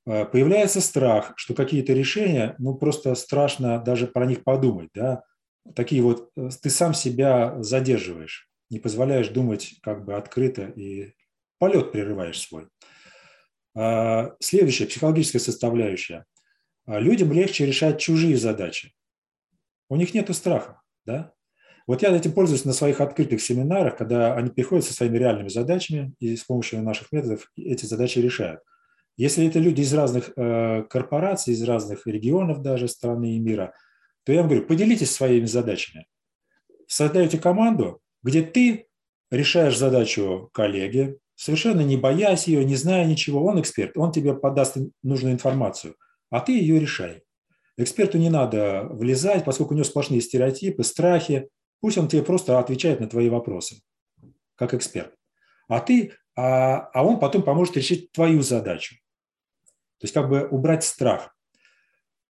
А, 0.07 0.25
появляется 0.25 0.81
страх, 0.81 1.33
что 1.35 1.53
какие-то 1.53 1.93
решения, 1.93 2.55
ну 2.59 2.75
просто 2.75 3.13
страшно 3.15 3.79
даже 3.79 4.07
про 4.07 4.25
них 4.25 4.43
подумать, 4.43 4.89
да. 4.93 5.23
Такие 5.75 6.01
вот, 6.01 6.31
э, 6.37 6.49
ты 6.61 6.69
сам 6.69 6.93
себя 6.93 7.61
задерживаешь, 7.61 8.49
не 8.69 8.79
позволяешь 8.79 9.27
думать 9.27 9.75
как 9.83 10.05
бы 10.05 10.15
открыто 10.15 10.63
и 10.63 11.13
полет 11.59 11.91
прерываешь 11.91 12.39
свой. 12.39 12.67
А, 13.75 14.35
следующая, 14.39 14.85
психологическая 14.85 15.41
составляющая. 15.41 16.25
Людям 16.85 17.33
легче 17.33 17.65
решать 17.65 17.99
чужие 17.99 18.37
задачи. 18.37 18.93
У 19.89 19.97
них 19.97 20.13
нет 20.13 20.33
страха, 20.33 20.81
да, 21.05 21.33
вот 21.87 22.01
я 22.01 22.15
этим 22.15 22.33
пользуюсь 22.33 22.65
на 22.65 22.73
своих 22.73 22.99
открытых 22.99 23.41
семинарах, 23.41 23.95
когда 23.95 24.35
они 24.35 24.49
приходят 24.49 24.85
со 24.85 24.93
своими 24.93 25.17
реальными 25.17 25.47
задачами 25.47 26.13
и 26.19 26.35
с 26.35 26.43
помощью 26.43 26.83
наших 26.83 27.13
методов 27.13 27.49
эти 27.55 27.85
задачи 27.85 28.19
решают. 28.19 28.59
Если 29.15 29.47
это 29.47 29.59
люди 29.59 29.81
из 29.81 29.93
разных 29.93 30.31
э, 30.35 30.83
корпораций, 30.89 31.53
из 31.53 31.63
разных 31.63 32.05
регионов 32.05 32.61
даже 32.61 32.89
страны 32.89 33.37
и 33.37 33.39
мира, 33.39 33.73
то 34.25 34.33
я 34.33 34.41
им 34.41 34.47
говорю, 34.47 34.65
поделитесь 34.65 35.11
своими 35.11 35.45
задачами. 35.45 36.05
Создаете 36.87 37.39
команду, 37.39 38.01
где 38.21 38.43
ты 38.43 38.87
решаешь 39.31 39.77
задачу 39.77 40.49
коллеги, 40.53 41.17
совершенно 41.35 41.81
не 41.81 41.95
боясь 41.95 42.47
ее, 42.47 42.65
не 42.65 42.75
зная 42.75 43.05
ничего, 43.05 43.45
он 43.45 43.61
эксперт, 43.61 43.97
он 43.97 44.11
тебе 44.11 44.33
подаст 44.33 44.75
нужную 45.03 45.33
информацию, 45.33 45.95
а 46.29 46.41
ты 46.41 46.51
ее 46.51 46.79
решай. 46.79 47.23
Эксперту 47.77 48.17
не 48.17 48.29
надо 48.29 48.87
влезать, 48.89 49.45
поскольку 49.45 49.73
у 49.73 49.77
него 49.77 49.85
сплошные 49.85 50.19
стереотипы, 50.19 50.83
страхи, 50.83 51.47
Пусть 51.79 51.97
он 51.97 52.07
тебе 52.07 52.23
просто 52.23 52.59
отвечает 52.59 52.99
на 52.99 53.07
твои 53.07 53.29
вопросы, 53.29 53.81
как 54.55 54.73
эксперт. 54.73 55.13
А 55.67 55.79
ты, 55.79 56.13
а, 56.35 56.89
а 56.93 57.03
он 57.03 57.19
потом 57.19 57.43
поможет 57.43 57.77
решить 57.77 58.11
твою 58.11 58.41
задачу. 58.41 58.95
То 59.99 60.05
есть 60.05 60.13
как 60.13 60.29
бы 60.29 60.47
убрать 60.47 60.83
страх. 60.83 61.35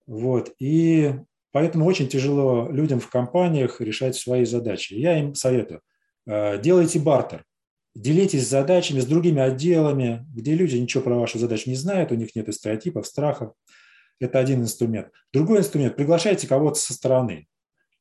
Вот. 0.06 0.54
И 0.60 1.14
поэтому 1.52 1.86
очень 1.86 2.08
тяжело 2.08 2.70
людям 2.72 3.00
в 3.00 3.10
компаниях 3.10 3.82
решать 3.82 4.16
свои 4.16 4.46
задачи. 4.46 4.94
Я 4.94 5.20
им 5.20 5.36
советую, 5.36 5.82
э, 6.26 6.60
делайте 6.62 7.00
бартер, 7.00 7.46
делитесь 7.94 8.48
задачами 8.48 9.00
с 9.00 9.06
другими 9.06 9.42
отделами, 9.42 10.26
где 10.34 10.56
люди 10.56 10.78
ничего 10.78 11.04
про 11.04 11.16
вашу 11.16 11.40
задачу 11.40 11.70
не 11.70 11.76
знают, 11.76 12.12
у 12.12 12.16
них 12.16 12.36
нет 12.36 12.54
стереотипов, 12.54 13.06
страхов. 13.06 13.54
Это 14.20 14.40
один 14.40 14.62
инструмент. 14.62 15.12
Другой 15.32 15.60
инструмент– 15.60 15.96
приглашайте 15.98 16.48
кого-то 16.48 16.80
со 16.80 16.94
стороны. 16.94 17.48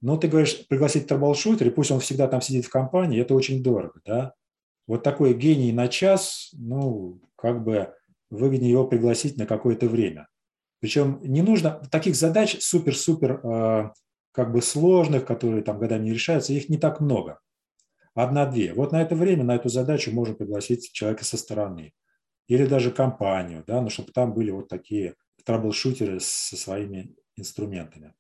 Но 0.01 0.17
ты 0.17 0.29
говоришь, 0.29 0.67
пригласить 0.69 1.07
troubleshooter, 1.07 1.69
и 1.69 1.71
пусть 1.71 1.91
он 1.91 2.01
всегда 2.01 2.29
там 2.29 2.41
сидит 2.41 2.67
в 2.67 2.71
компании, 2.71 3.21
это 3.21 3.35
очень 3.35 3.63
дорого, 3.63 4.01
да? 4.05 4.35
Вот 4.87 5.03
такой 5.03 5.35
гений 5.35 5.73
на 5.73 5.89
час, 5.89 6.51
ну, 6.53 7.21
как 7.37 7.65
бы 7.65 7.93
выгоднее 8.31 8.71
его 8.71 8.87
пригласить 8.87 9.37
на 9.37 9.47
какое-то 9.47 9.89
время. 9.89 10.29
Причем 10.81 11.19
не 11.23 11.43
нужно, 11.43 11.83
таких 11.91 12.15
задач 12.15 12.59
супер-супер 12.61 13.41
э, 13.43 13.91
как 14.33 14.53
бы 14.53 14.63
сложных, 14.63 15.25
которые 15.25 15.63
там 15.63 15.79
годами 15.79 16.05
не 16.05 16.13
решаются, 16.13 16.53
их 16.53 16.69
не 16.69 16.77
так 16.77 17.01
много. 17.01 17.41
Одна-две. 18.15 18.73
Вот 18.75 18.93
на 18.93 19.03
это 19.03 19.15
время, 19.15 19.45
на 19.45 19.57
эту 19.57 19.69
задачу 19.69 20.13
можно 20.13 20.35
пригласить 20.35 20.93
человека 20.93 21.25
со 21.25 21.37
стороны. 21.37 21.93
Или 22.47 22.67
даже 22.67 22.91
компанию, 22.91 23.65
да, 23.67 23.81
ну, 23.81 23.91
чтобы 23.91 24.13
там 24.13 24.33
были 24.33 24.51
вот 24.51 24.69
такие 24.69 25.17
траблшутеры 25.45 26.21
со 26.21 26.57
своими 26.57 27.15
инструментами. 27.37 28.15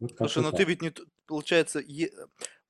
Вот 0.00 0.16
Слушай, 0.16 0.42
но 0.42 0.50
ну 0.50 0.56
ты 0.56 0.64
ведь 0.64 0.82
не, 0.82 0.92
получается, 1.26 1.80
е... 1.80 2.10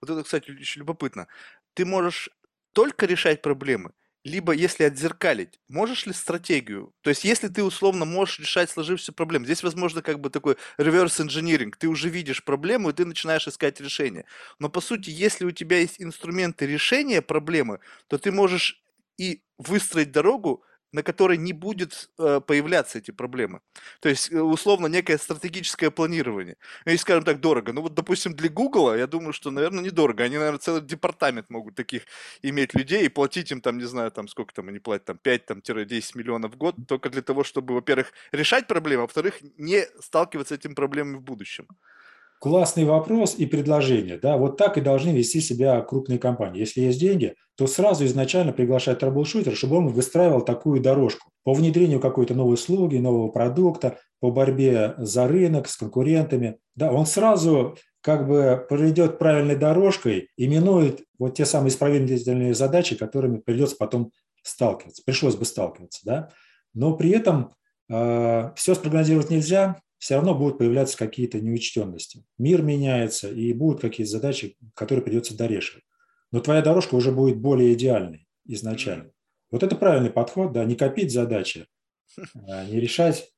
вот 0.01 0.11
это, 0.11 0.23
кстати, 0.23 0.51
еще 0.51 0.81
любопытно. 0.81 1.29
Ты 1.75 1.85
можешь 1.85 2.31
только 2.73 3.07
решать 3.07 3.43
проблемы, 3.43 3.93
либо 4.25 4.53
если 4.53 4.85
отзеркалить, 4.85 5.61
можешь 5.69 6.07
ли 6.07 6.13
стратегию? 6.13 6.93
То 7.03 7.11
есть, 7.11 7.25
если 7.25 7.49
ты 7.49 7.63
условно 7.63 8.05
можешь 8.05 8.41
решать 8.41 8.71
сложившиеся 8.71 9.13
проблемы, 9.13 9.45
здесь 9.45 9.63
возможно 9.63 10.03
как 10.03 10.21
бы 10.21 10.31
такой 10.31 10.57
reverse 10.79 11.25
engineering, 11.25 11.73
ты 11.79 11.89
уже 11.89 12.09
видишь 12.09 12.45
проблему, 12.45 12.91
и 12.91 12.93
ты 12.93 13.05
начинаешь 13.05 13.47
искать 13.47 13.81
решение. 13.81 14.25
Но 14.59 14.69
по 14.69 14.81
сути, 14.81 15.11
если 15.11 15.45
у 15.45 15.51
тебя 15.51 15.79
есть 15.79 16.01
инструменты 16.01 16.67
решения 16.67 17.23
проблемы, 17.23 17.81
то 18.07 18.19
ты 18.19 18.33
можешь 18.33 18.83
и 19.19 19.43
выстроить 19.59 20.13
дорогу 20.13 20.63
на 20.93 21.03
которой 21.03 21.37
не 21.37 21.53
будет 21.53 22.11
э, 22.19 22.41
появляться 22.47 22.99
эти 22.99 23.11
проблемы. 23.11 23.61
То 24.01 24.09
есть, 24.09 24.33
э, 24.33 24.41
условно, 24.41 24.87
некое 24.87 25.19
стратегическое 25.19 25.91
планирование. 25.91 26.57
Ну, 26.85 26.93
если, 26.93 27.03
скажем 27.03 27.25
так, 27.25 27.41
дорого. 27.41 27.73
Ну, 27.73 27.83
вот, 27.83 27.95
допустим, 27.95 28.35
для 28.35 28.49
Google, 28.49 28.95
я 28.95 29.07
думаю, 29.07 29.33
что, 29.33 29.51
наверное, 29.51 29.85
недорого. 29.85 30.25
Они, 30.25 30.37
наверное, 30.39 30.59
целый 30.59 30.83
департамент 30.83 31.51
могут 31.51 31.75
таких 31.75 32.03
иметь 32.43 32.75
людей 32.75 33.05
и 33.05 33.09
платить 33.09 33.51
им, 33.51 33.61
там, 33.61 33.79
не 33.79 33.85
знаю, 33.85 34.11
там, 34.11 34.29
сколько 34.29 34.55
там 34.55 34.69
они 34.69 34.79
платят, 34.79 35.05
там, 35.07 35.19
5-10 35.19 36.17
миллионов 36.17 36.53
в 36.55 36.57
год, 36.57 36.77
только 36.87 37.11
для 37.11 37.23
того, 37.23 37.45
чтобы, 37.45 37.75
во-первых, 37.75 38.13
решать 38.33 38.67
проблемы, 38.67 39.03
а 39.03 39.07
во-вторых, 39.07 39.35
не 39.59 39.87
сталкиваться 40.01 40.55
с 40.55 40.59
этими 40.59 40.75
проблемами 40.75 41.17
в 41.17 41.23
будущем. 41.23 41.67
Классный 42.41 42.85
вопрос 42.85 43.35
и 43.37 43.47
предложение. 43.47 44.19
Да? 44.19 44.37
Вот 44.37 44.57
так 44.57 44.79
и 44.79 44.81
должны 44.81 45.11
вести 45.11 45.41
себя 45.41 45.81
крупные 45.81 46.19
компании. 46.19 46.61
Если 46.61 46.83
есть 46.83 47.01
деньги, 47.01 47.35
то 47.57 47.67
сразу 47.67 48.05
изначально 48.05 48.53
приглашать 48.53 49.01
troubleshooter 49.01 49.50
а, 49.50 49.57
чтобы 49.57 49.77
он 49.79 49.89
выстраивал 49.89 50.43
такую 50.43 50.81
дорожку 50.81 51.31
по 51.43 51.53
внедрению 51.53 51.99
какой-то 51.99 52.35
новой 52.35 52.55
услуги, 52.55 52.99
нового 52.99 53.29
продукта, 53.29 53.99
по 54.21 54.31
борьбе 54.31 54.95
за 54.99 55.27
рынок 55.27 55.69
с 55.69 55.77
конкурентами. 55.77 56.59
Да, 56.77 56.93
он 56.93 57.07
сразу 57.07 57.77
как 58.01 58.29
бы 58.29 58.65
проведет 58.69 59.19
правильной 59.19 59.57
дорожкой 59.57 60.31
и 60.37 60.47
минует 60.47 61.03
вот 61.19 61.35
те 61.35 61.45
самые 61.45 61.71
исправительные 61.71 62.55
задачи, 62.55 62.97
которыми 62.97 63.39
придется 63.39 63.77
потом 63.77 64.13
сталкиваться, 64.43 65.03
пришлось 65.05 65.35
бы 65.35 65.45
сталкиваться. 65.45 66.01
Да? 66.05 66.31
Но 66.75 66.97
при 66.97 67.11
этом 67.11 67.55
э, 67.91 68.53
все 68.55 68.75
спрогнозировать 68.75 69.31
нельзя, 69.31 69.81
все 69.99 70.15
равно 70.15 70.35
будут 70.35 70.59
появляться 70.59 70.97
какие-то 70.97 71.41
неучтенности. 71.41 72.25
Мир 72.39 72.63
меняется, 72.63 73.31
и 73.31 73.53
будут 73.53 73.81
какие-то 73.81 74.13
задачи, 74.13 74.57
которые 74.75 75.05
придется 75.05 75.37
дорешивать. 75.37 75.85
Но 76.31 76.41
твоя 76.41 76.63
дорожка 76.63 76.95
уже 76.95 77.11
будет 77.11 77.39
более 77.39 77.75
идеальной 77.75 78.29
изначально. 78.45 79.11
Вот 79.51 79.63
это 79.63 79.77
правильный 79.77 80.11
подход, 80.11 80.53
да, 80.53 80.65
не 80.65 80.77
копить 80.77 81.13
задачи, 81.13 81.67
а 82.47 82.65
не 82.65 82.81
решать 82.81 83.33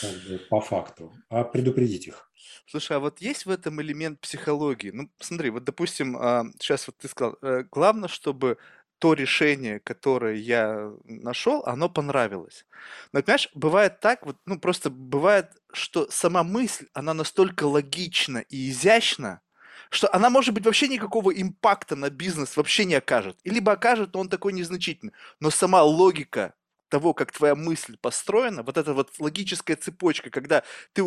как 0.00 0.12
бы, 0.28 0.38
по 0.48 0.60
факту, 0.60 1.12
а 1.28 1.44
предупредить 1.44 2.06
их. 2.06 2.30
Слушай, 2.66 2.98
а 2.98 3.00
вот 3.00 3.20
есть 3.20 3.46
в 3.46 3.50
этом 3.50 3.80
элемент 3.82 4.20
психологии? 4.20 4.90
Ну, 4.90 5.10
смотри, 5.18 5.50
вот, 5.50 5.64
допустим, 5.64 6.14
сейчас 6.60 6.82
а, 6.82 6.84
вот 6.88 6.98
ты 6.98 7.08
сказал, 7.08 7.36
э, 7.42 7.64
главное, 7.70 8.08
чтобы 8.08 8.58
то 9.00 9.14
решение, 9.14 9.80
которое 9.80 10.36
я 10.36 10.92
нашел, 11.04 11.62
оно 11.64 11.88
понравилось. 11.88 12.66
Но, 13.12 13.22
понимаешь, 13.22 13.48
бывает 13.54 14.00
так, 14.00 14.26
вот, 14.26 14.36
ну, 14.44 14.60
просто 14.60 14.90
бывает, 14.90 15.50
что 15.72 16.08
сама 16.10 16.44
мысль, 16.44 16.86
она 16.92 17.14
настолько 17.14 17.64
логична 17.64 18.38
и 18.38 18.68
изящна, 18.68 19.40
что 19.88 20.14
она, 20.14 20.28
может 20.28 20.54
быть, 20.54 20.66
вообще 20.66 20.86
никакого 20.86 21.30
импакта 21.30 21.96
на 21.96 22.10
бизнес 22.10 22.56
вообще 22.58 22.84
не 22.84 22.94
окажет. 22.94 23.38
И 23.42 23.50
либо 23.50 23.72
окажет, 23.72 24.12
но 24.14 24.20
он 24.20 24.28
такой 24.28 24.52
незначительный. 24.52 25.14
Но 25.40 25.50
сама 25.50 25.82
логика 25.82 26.54
того, 26.90 27.14
как 27.14 27.32
твоя 27.32 27.54
мысль 27.54 27.96
построена, 28.00 28.62
вот 28.62 28.76
эта 28.76 28.92
вот 28.94 29.10
логическая 29.18 29.76
цепочка, 29.76 30.30
когда 30.30 30.64
ты 30.92 31.02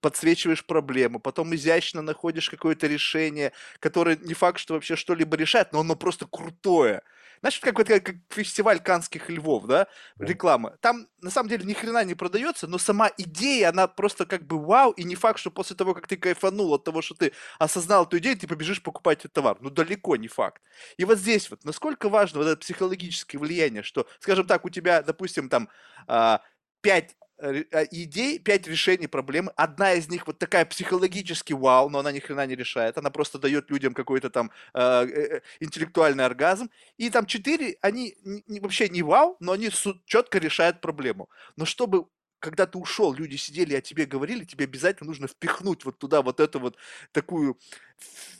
подсвечиваешь 0.00 0.66
проблему, 0.66 1.20
потом 1.20 1.54
изящно 1.54 2.02
находишь 2.02 2.50
какое-то 2.50 2.86
решение, 2.86 3.52
которое 3.80 4.16
не 4.16 4.34
факт, 4.34 4.58
что 4.60 4.74
вообще 4.74 4.96
что-либо 4.96 5.36
решает, 5.36 5.72
но 5.72 5.80
оно 5.80 5.96
просто 5.96 6.26
крутое. 6.30 7.02
Знаешь, 7.40 7.60
как, 7.60 7.76
как, 7.76 7.86
как 7.86 8.16
фестиваль 8.30 8.80
канских 8.80 9.28
львов, 9.30 9.66
да, 9.66 9.86
реклама. 10.18 10.76
Там 10.80 11.08
на 11.20 11.30
самом 11.30 11.48
деле 11.48 11.64
ни 11.64 11.72
хрена 11.72 12.04
не 12.04 12.14
продается, 12.14 12.66
но 12.66 12.78
сама 12.78 13.10
идея, 13.16 13.70
она 13.70 13.86
просто 13.88 14.26
как 14.26 14.46
бы 14.46 14.58
вау, 14.58 14.92
и 14.92 15.04
не 15.04 15.14
факт, 15.14 15.38
что 15.38 15.50
после 15.50 15.76
того, 15.76 15.94
как 15.94 16.06
ты 16.06 16.16
кайфанул 16.16 16.72
от 16.74 16.84
того, 16.84 17.02
что 17.02 17.14
ты 17.14 17.32
осознал 17.58 18.04
эту 18.04 18.18
идею, 18.18 18.38
ты 18.38 18.46
побежишь 18.46 18.82
покупать 18.82 19.20
этот 19.20 19.32
товар. 19.32 19.56
Ну, 19.60 19.70
далеко 19.70 20.16
не 20.16 20.28
факт. 20.28 20.62
И 20.96 21.04
вот 21.04 21.18
здесь 21.18 21.50
вот, 21.50 21.64
насколько 21.64 22.08
важно 22.08 22.40
вот 22.40 22.48
это 22.48 22.56
психологическое 22.56 23.38
влияние, 23.38 23.82
что, 23.82 24.06
скажем 24.20 24.46
так, 24.46 24.64
у 24.64 24.70
тебя, 24.70 25.02
допустим, 25.02 25.48
там, 25.48 25.68
а, 26.06 26.42
пять 26.80 27.14
Э, 27.20 27.27
идей, 27.40 28.38
пять 28.38 28.66
решений 28.66 29.06
проблемы. 29.06 29.52
Одна 29.56 29.92
из 29.92 30.08
них 30.08 30.26
вот 30.26 30.38
такая 30.38 30.64
психологически 30.64 31.52
вау, 31.52 31.88
но 31.88 32.00
она 32.00 32.12
ни 32.12 32.18
хрена 32.18 32.46
не 32.46 32.56
решает. 32.56 32.98
Она 32.98 33.10
просто 33.10 33.38
дает 33.38 33.70
людям 33.70 33.94
какой-то 33.94 34.30
там 34.30 34.50
э, 34.74 34.80
э, 34.80 35.40
интеллектуальный 35.60 36.24
оргазм. 36.24 36.70
И 36.96 37.10
там 37.10 37.26
четыре, 37.26 37.76
они 37.80 38.16
не, 38.24 38.60
вообще 38.60 38.88
не 38.88 39.02
вау, 39.02 39.36
но 39.40 39.52
они 39.52 39.70
четко 40.06 40.38
решают 40.38 40.80
проблему. 40.80 41.28
Но 41.56 41.64
чтобы 41.64 42.06
когда 42.40 42.66
ты 42.66 42.78
ушел, 42.78 43.12
люди 43.12 43.36
сидели, 43.36 43.74
о 43.74 43.80
тебе 43.80 44.06
говорили, 44.06 44.44
тебе 44.44 44.64
обязательно 44.64 45.08
нужно 45.08 45.26
впихнуть 45.26 45.84
вот 45.84 45.98
туда 45.98 46.22
вот 46.22 46.40
эту 46.40 46.60
вот 46.60 46.76
такую 47.12 47.58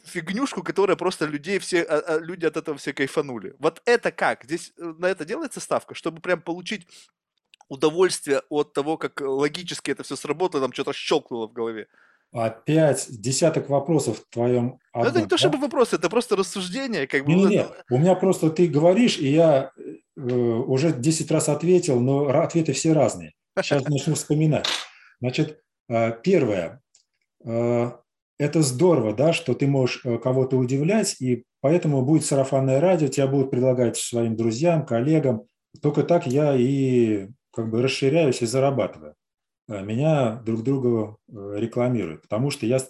фигнюшку, 0.05 0.63
которая 0.63 0.97
просто 0.97 1.27
людей 1.27 1.59
все, 1.59 1.83
а, 1.83 1.99
а, 1.99 2.19
люди 2.19 2.47
от 2.47 2.57
этого 2.57 2.79
все 2.79 2.93
кайфанули. 2.93 3.57
Вот 3.59 3.83
это 3.85 4.13
как? 4.13 4.45
Здесь 4.45 4.73
э, 4.77 4.95
на 4.99 5.07
это 5.07 5.25
делается 5.25 5.61
ставка, 5.61 5.95
чтобы 5.95 6.21
прям 6.21 6.41
получить 6.41 6.87
удовольствие 7.69 8.43
от 8.49 8.73
того, 8.73 8.97
как 8.97 9.21
логически 9.21 9.91
это 9.91 10.03
все 10.03 10.17
сработало, 10.17 10.63
там 10.63 10.73
что-то 10.73 10.93
щелкнуло 10.93 11.49
в 11.49 11.53
голове. 11.53 11.87
Опять 12.31 13.07
десяток 13.09 13.71
вопросов 13.71 14.19
в 14.19 14.33
твоем 14.33 14.79
одном, 14.93 15.11
Это 15.11 15.23
не 15.23 15.29
то 15.29 15.39
чтобы 15.39 15.57
вопросы, 15.59 15.97
это 15.97 16.11
просто 16.11 16.37
рассуждение. 16.37 17.07
Как 17.07 17.25
бы, 17.25 17.33
не, 17.33 17.45
не, 17.45 17.57
не. 17.57 17.67
У 17.91 17.97
меня 17.97 18.15
просто 18.15 18.51
ты 18.51 18.67
говоришь, 18.67 19.19
и 19.19 19.29
я 19.29 19.73
э, 20.15 20.21
уже 20.21 20.93
10 20.93 21.31
раз 21.31 21.49
ответил, 21.49 22.01
но 22.01 22.29
ответы 22.29 22.75
все 22.75 22.93
разные. 22.93 23.33
Сейчас 23.59 23.89
начну 23.89 24.15
вспоминать. 24.15 24.67
Значит, 25.21 25.61
э, 25.89 26.13
первое. 26.23 26.83
Э, 27.47 27.93
это 28.39 28.63
здорово, 28.63 29.15
да, 29.15 29.33
что 29.33 29.55
ты 29.55 29.67
можешь 29.67 30.03
э, 30.05 30.19
кого-то 30.19 30.59
удивлять, 30.59 31.17
и 31.21 31.45
поэтому 31.61 32.03
будет 32.03 32.27
сарафанное 32.27 32.79
радио, 32.79 33.09
тебя 33.09 33.27
будут 33.27 33.51
предлагать 33.51 33.97
своим 33.97 34.37
друзьям, 34.37 34.85
коллегам. 34.85 35.45
Только 35.83 36.03
так 36.03 36.27
я 36.27 36.55
и 36.55 37.29
как 37.59 37.71
бы 37.71 37.83
расширяюсь 37.83 38.41
и 38.41 38.47
зарабатываю. 38.47 39.17
А 39.69 39.83
меня 39.83 40.37
друг 40.37 40.63
другу 40.63 41.19
э, 41.29 41.55
рекламируют, 41.57 42.23
потому 42.23 42.53
что 42.53 42.67
я 42.67 42.77
э, 42.77 42.81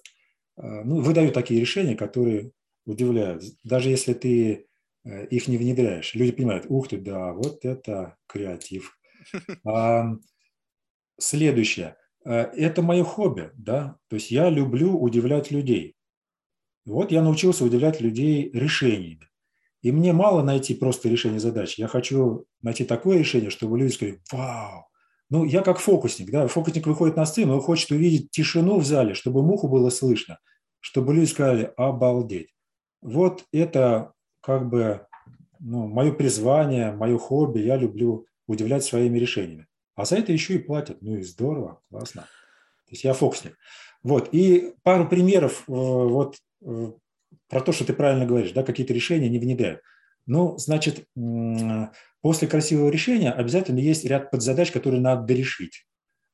ну, 0.57 1.00
выдаю 1.00 1.33
такие 1.33 1.59
решения, 1.59 1.96
которые 1.96 2.52
удивляют. 2.85 3.44
Даже 3.64 3.88
если 3.88 4.12
ты 4.12 4.66
э, 5.07 5.26
их 5.28 5.48
не 5.48 5.57
внедряешь, 5.57 6.14
люди 6.14 6.33
понимают, 6.33 6.66
ух 6.68 6.88
ты, 6.88 6.98
да, 6.98 7.33
вот 7.33 7.64
это 7.64 8.16
креатив. 8.26 8.94
А, 9.66 10.12
следующее. 11.18 11.96
Это 12.24 12.83
мое 12.83 13.04
хобби, 13.04 13.50
да, 13.54 13.96
то 14.09 14.16
есть 14.16 14.31
я 14.31 14.50
люблю 14.50 14.98
удивлять 14.98 15.50
людей. 15.50 15.96
Вот 16.85 17.11
я 17.11 17.22
научился 17.22 17.64
удивлять 17.64 18.02
людей 18.02 18.50
решениями. 18.52 19.28
И 19.83 19.93
мне 19.93 20.12
мало 20.12 20.43
найти 20.43 20.75
просто 20.75 21.09
решение 21.09 21.41
задачи. 21.41 21.81
Я 21.81 21.88
хочу 21.88 22.47
найти 22.62 22.85
такое 22.85 23.19
решение, 23.19 23.51
чтобы 23.51 23.79
люди 23.79 23.93
сказали, 23.93 24.21
вау. 24.33 24.87
Ну, 25.31 25.45
я 25.45 25.62
как 25.62 25.79
фокусник, 25.79 26.31
да, 26.31 26.49
фокусник 26.49 26.87
выходит 26.87 27.17
на 27.17 27.27
сцену, 27.27 27.55
он 27.55 27.61
хочет 27.61 27.91
увидеть 27.91 28.31
тишину 28.31 28.79
в 28.79 28.87
зале, 28.87 29.14
чтобы 29.14 29.43
муху 29.43 29.69
было 29.69 29.91
слышно, 29.91 30.38
чтобы 30.81 31.14
люди 31.14 31.27
сказали, 31.27 31.71
обалдеть. 31.77 32.55
Вот 33.03 33.45
это 33.53 34.12
как 34.41 34.69
бы 34.69 35.07
ну, 35.61 35.87
мое 35.87 36.12
призвание, 36.12 36.93
мое 36.93 37.19
хобби, 37.19 37.61
я 37.61 37.77
люблю 37.77 38.27
удивлять 38.47 38.85
своими 38.85 39.19
решениями. 39.19 39.67
А 39.95 40.05
за 40.05 40.17
это 40.17 40.33
еще 40.33 40.55
и 40.55 40.59
платят. 40.59 40.99
Ну 41.03 41.17
и 41.17 41.23
здорово, 41.23 41.81
классно. 41.91 42.23
То 42.23 42.93
есть 42.93 43.05
я 43.05 43.12
фокусник. 43.12 43.57
Вот. 44.03 44.29
И 44.33 44.75
пару 44.83 45.09
примеров 45.09 45.64
э, 45.69 45.73
вот 45.73 46.37
э, 46.64 46.93
про 47.49 47.61
то, 47.61 47.73
что 47.73 47.85
ты 47.85 47.93
правильно 47.93 48.27
говоришь, 48.27 48.53
да, 48.53 48.63
какие-то 48.63 48.93
решения 48.93 49.29
не 49.29 49.39
внедряют. 49.39 49.81
Ну, 50.27 50.59
значит, 50.59 51.07
после 52.21 52.49
красивого 52.49 52.91
решения 52.91 53.33
обязательно 53.33 53.79
есть 53.79 54.05
ряд 54.05 54.31
подзадач, 54.31 54.71
которые 54.71 55.01
надо 55.01 55.23
дорешить, 55.23 55.87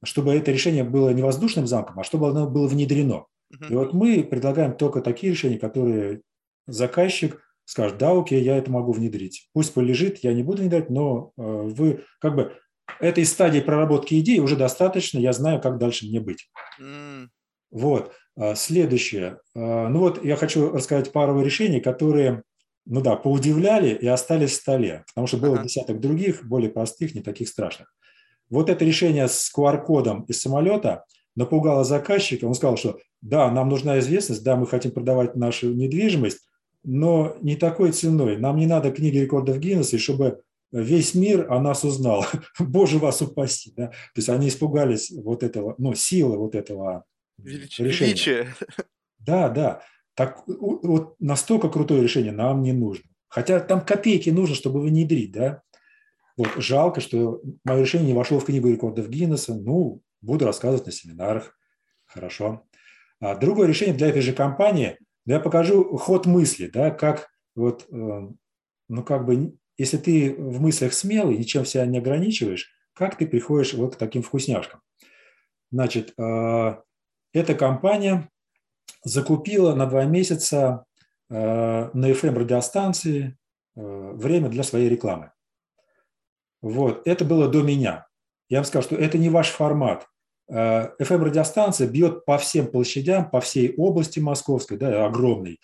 чтобы 0.02 0.34
это 0.34 0.50
решение 0.50 0.82
было 0.84 1.10
не 1.10 1.22
воздушным 1.22 1.66
замком, 1.66 2.00
а 2.00 2.04
чтобы 2.04 2.28
оно 2.28 2.48
было 2.48 2.66
внедрено. 2.66 3.26
И 3.68 3.74
вот 3.74 3.92
мы 3.92 4.24
предлагаем 4.24 4.76
только 4.76 5.00
такие 5.00 5.32
решения, 5.32 5.58
которые 5.58 6.22
заказчик 6.66 7.40
скажет, 7.64 7.98
да, 7.98 8.18
окей, 8.18 8.42
я 8.42 8.56
это 8.56 8.70
могу 8.70 8.92
внедрить. 8.92 9.48
Пусть 9.52 9.72
полежит, 9.74 10.18
я 10.18 10.32
не 10.32 10.42
буду 10.42 10.62
внедрять, 10.62 10.90
но 10.90 11.32
э, 11.36 11.42
вы 11.42 12.04
как 12.20 12.34
бы 12.34 12.52
этой 13.00 13.24
стадии 13.24 13.60
проработки 13.60 14.18
идеи 14.20 14.38
уже 14.38 14.56
достаточно, 14.56 15.18
я 15.18 15.32
знаю, 15.32 15.60
как 15.60 15.78
дальше 15.78 16.06
мне 16.06 16.20
быть. 16.20 16.50
Mm. 16.80 17.28
Вот. 17.74 18.12
А, 18.36 18.54
следующее. 18.54 19.40
А, 19.54 19.88
ну 19.88 19.98
вот 19.98 20.24
я 20.24 20.36
хочу 20.36 20.70
рассказать 20.70 21.12
пару 21.12 21.42
решений, 21.42 21.80
которые, 21.80 22.44
ну 22.86 23.00
да, 23.00 23.16
поудивляли 23.16 23.94
и 23.94 24.06
остались 24.06 24.52
в 24.52 24.60
столе, 24.62 25.04
потому 25.08 25.26
что 25.26 25.38
было 25.38 25.56
ага. 25.56 25.64
десяток 25.64 26.00
других, 26.00 26.46
более 26.46 26.70
простых, 26.70 27.14
не 27.14 27.20
таких 27.20 27.48
страшных. 27.48 27.92
Вот 28.48 28.70
это 28.70 28.84
решение 28.84 29.26
с 29.26 29.50
QR-кодом 29.54 30.22
из 30.28 30.40
самолета 30.40 31.04
напугало 31.34 31.82
заказчика. 31.82 32.44
Он 32.44 32.54
сказал, 32.54 32.76
что 32.76 32.98
да, 33.20 33.50
нам 33.50 33.68
нужна 33.68 33.98
известность, 33.98 34.44
да, 34.44 34.54
мы 34.54 34.68
хотим 34.68 34.92
продавать 34.92 35.34
нашу 35.34 35.72
недвижимость, 35.72 36.38
но 36.84 37.36
не 37.40 37.56
такой 37.56 37.90
ценой. 37.90 38.36
Нам 38.36 38.56
не 38.56 38.66
надо 38.66 38.92
книги 38.92 39.18
рекордов 39.18 39.58
Гиннесса, 39.58 39.98
чтобы 39.98 40.42
весь 40.70 41.14
мир 41.14 41.50
о 41.50 41.60
нас 41.60 41.82
узнал. 41.82 42.24
Боже 42.60 42.98
вас 42.98 43.20
упаси. 43.20 43.72
Да? 43.76 43.88
То 43.88 44.16
есть 44.16 44.28
они 44.28 44.46
испугались 44.46 45.10
вот 45.10 45.42
этого, 45.42 45.74
ну, 45.78 45.94
силы 45.94 46.36
вот 46.36 46.54
этого 46.54 47.04
Велич... 47.38 47.78
Величие. 47.78 48.54
Да, 49.18 49.48
да. 49.48 49.82
Так, 50.14 50.44
вот 50.46 51.16
настолько 51.18 51.68
крутое 51.68 52.02
решение 52.02 52.32
нам 52.32 52.62
не 52.62 52.72
нужно. 52.72 53.08
Хотя 53.28 53.60
там 53.60 53.84
копейки 53.84 54.30
нужно, 54.30 54.54
чтобы 54.54 54.80
внедрить, 54.80 55.32
да. 55.32 55.62
Вот, 56.36 56.50
жалко, 56.56 57.00
что 57.00 57.42
мое 57.64 57.80
решение 57.80 58.08
не 58.08 58.14
вошло 58.14 58.38
в 58.38 58.44
книгу 58.44 58.68
рекордов 58.68 59.08
Гиннесса. 59.08 59.54
Ну, 59.54 60.02
буду 60.20 60.44
рассказывать 60.44 60.86
на 60.86 60.92
семинарах. 60.92 61.56
Хорошо. 62.06 62.64
А 63.20 63.34
другое 63.34 63.68
решение 63.68 63.94
для 63.94 64.08
этой 64.08 64.22
же 64.22 64.32
компании, 64.32 64.98
я 65.26 65.40
покажу 65.40 65.96
ход 65.96 66.26
мысли, 66.26 66.66
да, 66.66 66.90
как 66.90 67.30
вот, 67.54 67.86
э, 67.90 68.28
ну, 68.88 69.02
как 69.02 69.24
бы, 69.24 69.56
если 69.78 69.96
ты 69.96 70.34
в 70.34 70.60
мыслях 70.60 70.92
смелый, 70.92 71.38
ничем 71.38 71.64
себя 71.64 71.86
не 71.86 71.98
ограничиваешь, 71.98 72.70
как 72.92 73.16
ты 73.16 73.26
приходишь 73.26 73.74
вот 73.74 73.96
к 73.96 73.98
таким 73.98 74.22
вкусняшкам? 74.22 74.80
Значит, 75.70 76.12
э, 76.18 76.76
эта 77.34 77.54
компания 77.54 78.30
закупила 79.04 79.74
на 79.74 79.86
два 79.86 80.04
месяца 80.04 80.86
э, 81.28 81.34
на 81.92 82.10
FM 82.10 82.38
радиостанции 82.38 83.36
время 83.76 84.48
для 84.48 84.62
своей 84.62 84.88
рекламы. 84.88 85.32
Вот, 86.62 87.02
это 87.06 87.24
было 87.24 87.48
до 87.48 87.62
меня. 87.62 88.06
Я 88.48 88.58
вам 88.58 88.64
сказал, 88.64 88.84
что 88.84 88.94
это 88.94 89.18
не 89.18 89.28
ваш 89.30 89.48
формат. 89.50 90.06
FM-радиостанция 90.50 91.88
бьет 91.88 92.24
по 92.24 92.38
всем 92.38 92.66
площадям, 92.66 93.30
по 93.30 93.40
всей 93.40 93.74
области 93.76 94.20
московской, 94.20 94.76
да, 94.76 95.06
огромной, 95.06 95.60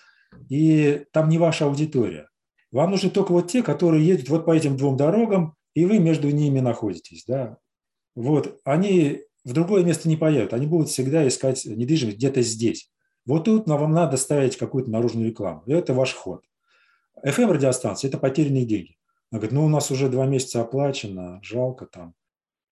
и 0.48 1.04
там 1.12 1.28
не 1.28 1.38
ваша 1.38 1.66
аудитория. 1.66 2.28
Вам 2.72 2.92
нужны 2.92 3.10
только 3.10 3.32
вот 3.32 3.50
те, 3.50 3.62
которые 3.62 4.06
едут 4.06 4.28
вот 4.28 4.46
по 4.46 4.54
этим 4.54 4.76
двум 4.76 4.96
дорогам, 4.96 5.54
и 5.74 5.84
вы 5.84 5.98
между 5.98 6.30
ними 6.30 6.60
находитесь. 6.60 7.24
Да. 7.26 7.58
Вот, 8.14 8.60
они 8.64 9.22
в 9.44 9.52
другое 9.52 9.84
место 9.84 10.08
не 10.08 10.16
поедут, 10.16 10.52
они 10.52 10.66
будут 10.66 10.88
всегда 10.88 11.26
искать 11.26 11.64
недвижимость 11.64 12.18
где-то 12.18 12.42
здесь. 12.42 12.90
Вот 13.26 13.44
тут 13.44 13.66
вам 13.66 13.92
надо 13.92 14.16
ставить 14.16 14.56
какую-то 14.56 14.90
наружную 14.90 15.28
рекламу. 15.28 15.62
Это 15.66 15.94
ваш 15.94 16.14
ход. 16.14 16.44
FM-радиостанция– 17.24 18.08
это 18.10 18.18
потерянные 18.18 18.64
деньги. 18.64 18.96
Она 19.30 19.40
говорит, 19.40 19.52
ну, 19.52 19.64
у 19.64 19.68
нас 19.68 19.90
уже 19.90 20.08
два 20.08 20.26
месяца 20.26 20.60
оплачено, 20.60 21.40
жалко 21.42 21.86
там. 21.86 22.14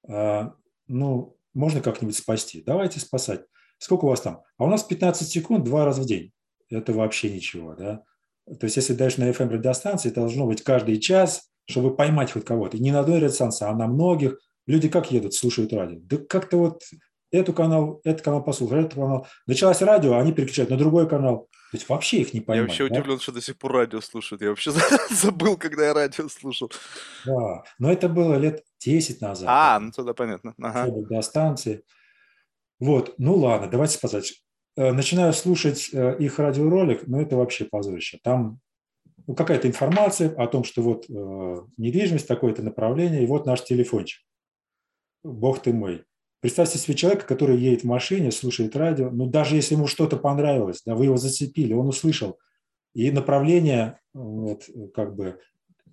А, 0.09 0.55
ну, 0.87 1.37
можно 1.55 1.81
как-нибудь 1.81 2.16
спасти. 2.16 2.62
Давайте 2.64 2.99
спасать. 2.99 3.45
Сколько 3.79 4.07
у 4.07 4.09
вас 4.09 4.21
там? 4.21 4.43
А 4.57 4.64
у 4.64 4.69
нас 4.69 4.83
15 4.83 5.29
секунд 5.29 5.64
два 5.64 5.85
раза 5.85 6.03
в 6.03 6.07
день. 6.07 6.33
Это 6.71 6.93
вообще 6.93 7.31
ничего, 7.31 7.75
да? 7.75 8.03
То 8.47 8.64
есть, 8.64 8.77
если 8.77 8.95
дальше 8.95 9.21
на 9.21 9.31
FM 9.31 9.51
радиостанции, 9.51 10.11
это 10.11 10.23
должно 10.23 10.47
быть 10.47 10.62
каждый 10.62 10.99
час, 10.99 11.51
чтобы 11.66 11.95
поймать 11.95 12.33
хоть 12.33 12.45
кого-то. 12.45 12.77
И 12.77 12.81
не 12.81 12.91
на 12.91 13.01
одной 13.01 13.19
радиостанции, 13.19 13.66
а 13.66 13.75
на 13.75 13.87
многих. 13.87 14.39
Люди 14.69 14.91
как 14.91 15.11
едут, 15.11 15.33
слушают 15.33 15.73
радио? 15.73 15.99
Да 16.03 16.19
как-то 16.19 16.59
вот 16.59 16.83
эту 17.31 17.55
канал, 17.55 18.03
этот 18.05 18.21
канал 18.21 18.45
послушал, 18.45 18.77
этот 18.77 18.95
канал. 18.95 19.27
Началось 19.47 19.81
радио, 19.81 20.19
они 20.19 20.33
переключают 20.33 20.71
на 20.71 20.77
другой 20.77 21.09
канал. 21.09 21.49
То 21.71 21.77
есть 21.79 21.89
вообще 21.89 22.21
их 22.21 22.35
не 22.35 22.43
поймать. 22.43 22.69
Я 22.79 22.85
вообще 22.85 22.89
да? 22.95 23.01
удивлен, 23.01 23.19
что 23.19 23.33
до 23.33 23.41
сих 23.41 23.57
пор 23.57 23.73
радио 23.73 24.03
слушают. 24.03 24.43
Я 24.43 24.51
вообще 24.51 24.73
забыл, 25.11 25.57
когда 25.57 25.87
я 25.87 25.95
радио 25.95 26.29
слушал. 26.29 26.71
Да, 27.25 27.64
но 27.79 27.91
это 27.91 28.11
было 28.11 28.35
лет 28.35 28.62
10 28.81 29.23
назад. 29.23 29.49
А, 29.51 29.81
ну 29.81 29.91
тогда 29.91 30.12
понятно. 30.12 30.55
Ага. 30.59 30.91
До 30.91 31.23
станции. 31.23 31.83
Вот, 32.79 33.14
ну 33.16 33.37
ладно, 33.37 33.69
давайте 33.69 33.95
сказать. 33.95 34.35
Э, 34.77 34.93
начинаю 34.93 35.33
слушать 35.33 35.89
э, 35.95 36.16
их 36.19 36.39
радиоролик, 36.39 37.07
но 37.07 37.23
это 37.23 37.37
вообще 37.37 37.64
позорище. 37.64 38.19
Там 38.23 38.61
ну, 39.27 39.35
какая-то 39.35 39.66
информация 39.66 40.31
о 40.37 40.47
том, 40.47 40.62
что 40.62 40.83
вот 40.83 41.07
э, 41.09 41.66
недвижимость, 41.79 42.29
такое-то 42.29 42.62
направление, 42.62 43.25
и 43.25 43.27
вот 43.27 43.47
наш 43.47 43.64
телефончик. 43.64 44.21
Бог 45.23 45.62
ты 45.62 45.73
мой. 45.73 46.05
Представьте 46.41 46.79
себе 46.79 46.95
человека, 46.95 47.27
который 47.27 47.59
едет 47.59 47.83
в 47.83 47.87
машине, 47.87 48.31
слушает 48.31 48.77
радио, 48.77 49.11
ну 49.11 49.27
даже 49.27 49.57
если 49.57 49.75
ему 49.75 49.89
что-то 49.89 50.16
понравилось, 50.16 50.83
да, 50.87 50.95
вы 50.95 51.07
его 51.07 51.16
зацепили, 51.16 51.73
он 51.73 51.89
услышал, 51.89 52.39
и 52.95 53.11
направление, 53.11 53.99
вот, 54.14 54.69
как 54.95 55.16
бы, 55.16 55.41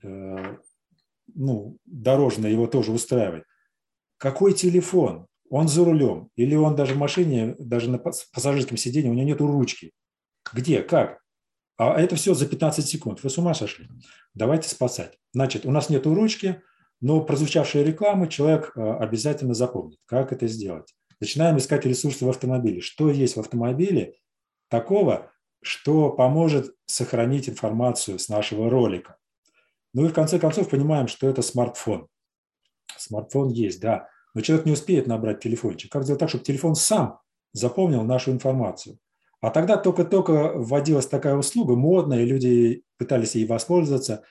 э, 0.03 0.57
ну, 1.33 1.77
дорожное 1.85 2.51
его 2.51 2.67
тоже 2.67 2.91
устраивает. 2.91 3.45
Какой 4.17 4.53
телефон? 4.53 5.25
Он 5.49 5.67
за 5.67 5.83
рулем, 5.83 6.29
или 6.35 6.55
он 6.55 6.75
даже 6.75 6.93
в 6.93 6.97
машине, 6.97 7.55
даже 7.57 7.89
на 7.89 7.97
пассажирском 7.97 8.77
сиденье, 8.77 9.11
у 9.11 9.13
него 9.13 9.27
нет 9.27 9.41
ручки. 9.41 9.91
Где? 10.53 10.81
Как? 10.81 11.21
А 11.77 11.99
это 11.99 12.15
все 12.15 12.33
за 12.33 12.47
15 12.47 12.85
секунд. 12.85 13.23
Вы 13.23 13.29
с 13.29 13.37
ума 13.37 13.53
сошли? 13.53 13.87
Давайте 14.33 14.69
спасать. 14.69 15.17
Значит, 15.33 15.65
у 15.65 15.71
нас 15.71 15.89
нет 15.89 16.05
ручки– 16.05 16.61
но 17.05 17.21
прозвучавшая 17.21 17.83
реклама 17.83 18.27
человек 18.27 18.71
э, 18.75 18.81
обязательно 18.81 19.53
запомнит. 19.53 19.99
Как 20.07 20.33
это 20.33 20.47
сделать? 20.47 20.95
Начинаем 21.19 21.57
искать 21.57 21.85
ресурсы 21.85 22.25
в 22.25 22.29
автомобиле. 22.29 22.81
Что 22.81 23.11
есть 23.11 23.35
в 23.35 23.39
автомобиле 23.39 24.15
такого, 24.69 25.31
что 25.61 26.09
поможет 26.09 26.73
сохранить 26.87 27.47
информацию 27.47 28.17
с 28.17 28.27
нашего 28.27 28.71
ролика? 28.71 29.17
Ну 29.93 30.03
и 30.03 30.07
в 30.07 30.13
конце 30.13 30.39
концов 30.39 30.67
понимаем, 30.67 31.07
что 31.07 31.29
это 31.29 31.43
смартфон. 31.43 32.07
Смартфон 32.97 33.49
есть, 33.49 33.79
да, 33.79 34.07
но 34.33 34.41
человек 34.41 34.65
не 34.65 34.71
успеет 34.71 35.05
набрать 35.05 35.41
телефончик. 35.41 35.91
Как 35.91 36.05
сделать 36.05 36.19
так, 36.19 36.29
чтобы 36.29 36.43
телефон 36.43 36.73
сам 36.73 37.19
запомнил 37.53 38.01
нашу 38.01 38.31
информацию? 38.31 38.97
А 39.41 39.51
тогда 39.51 39.77
только-только 39.77 40.53
вводилась 40.55 41.05
такая 41.05 41.35
услуга, 41.35 41.75
модная, 41.75 42.23
и 42.23 42.25
люди 42.25 42.83
пытались 42.97 43.35
ей 43.35 43.45
воспользоваться. 43.45 44.23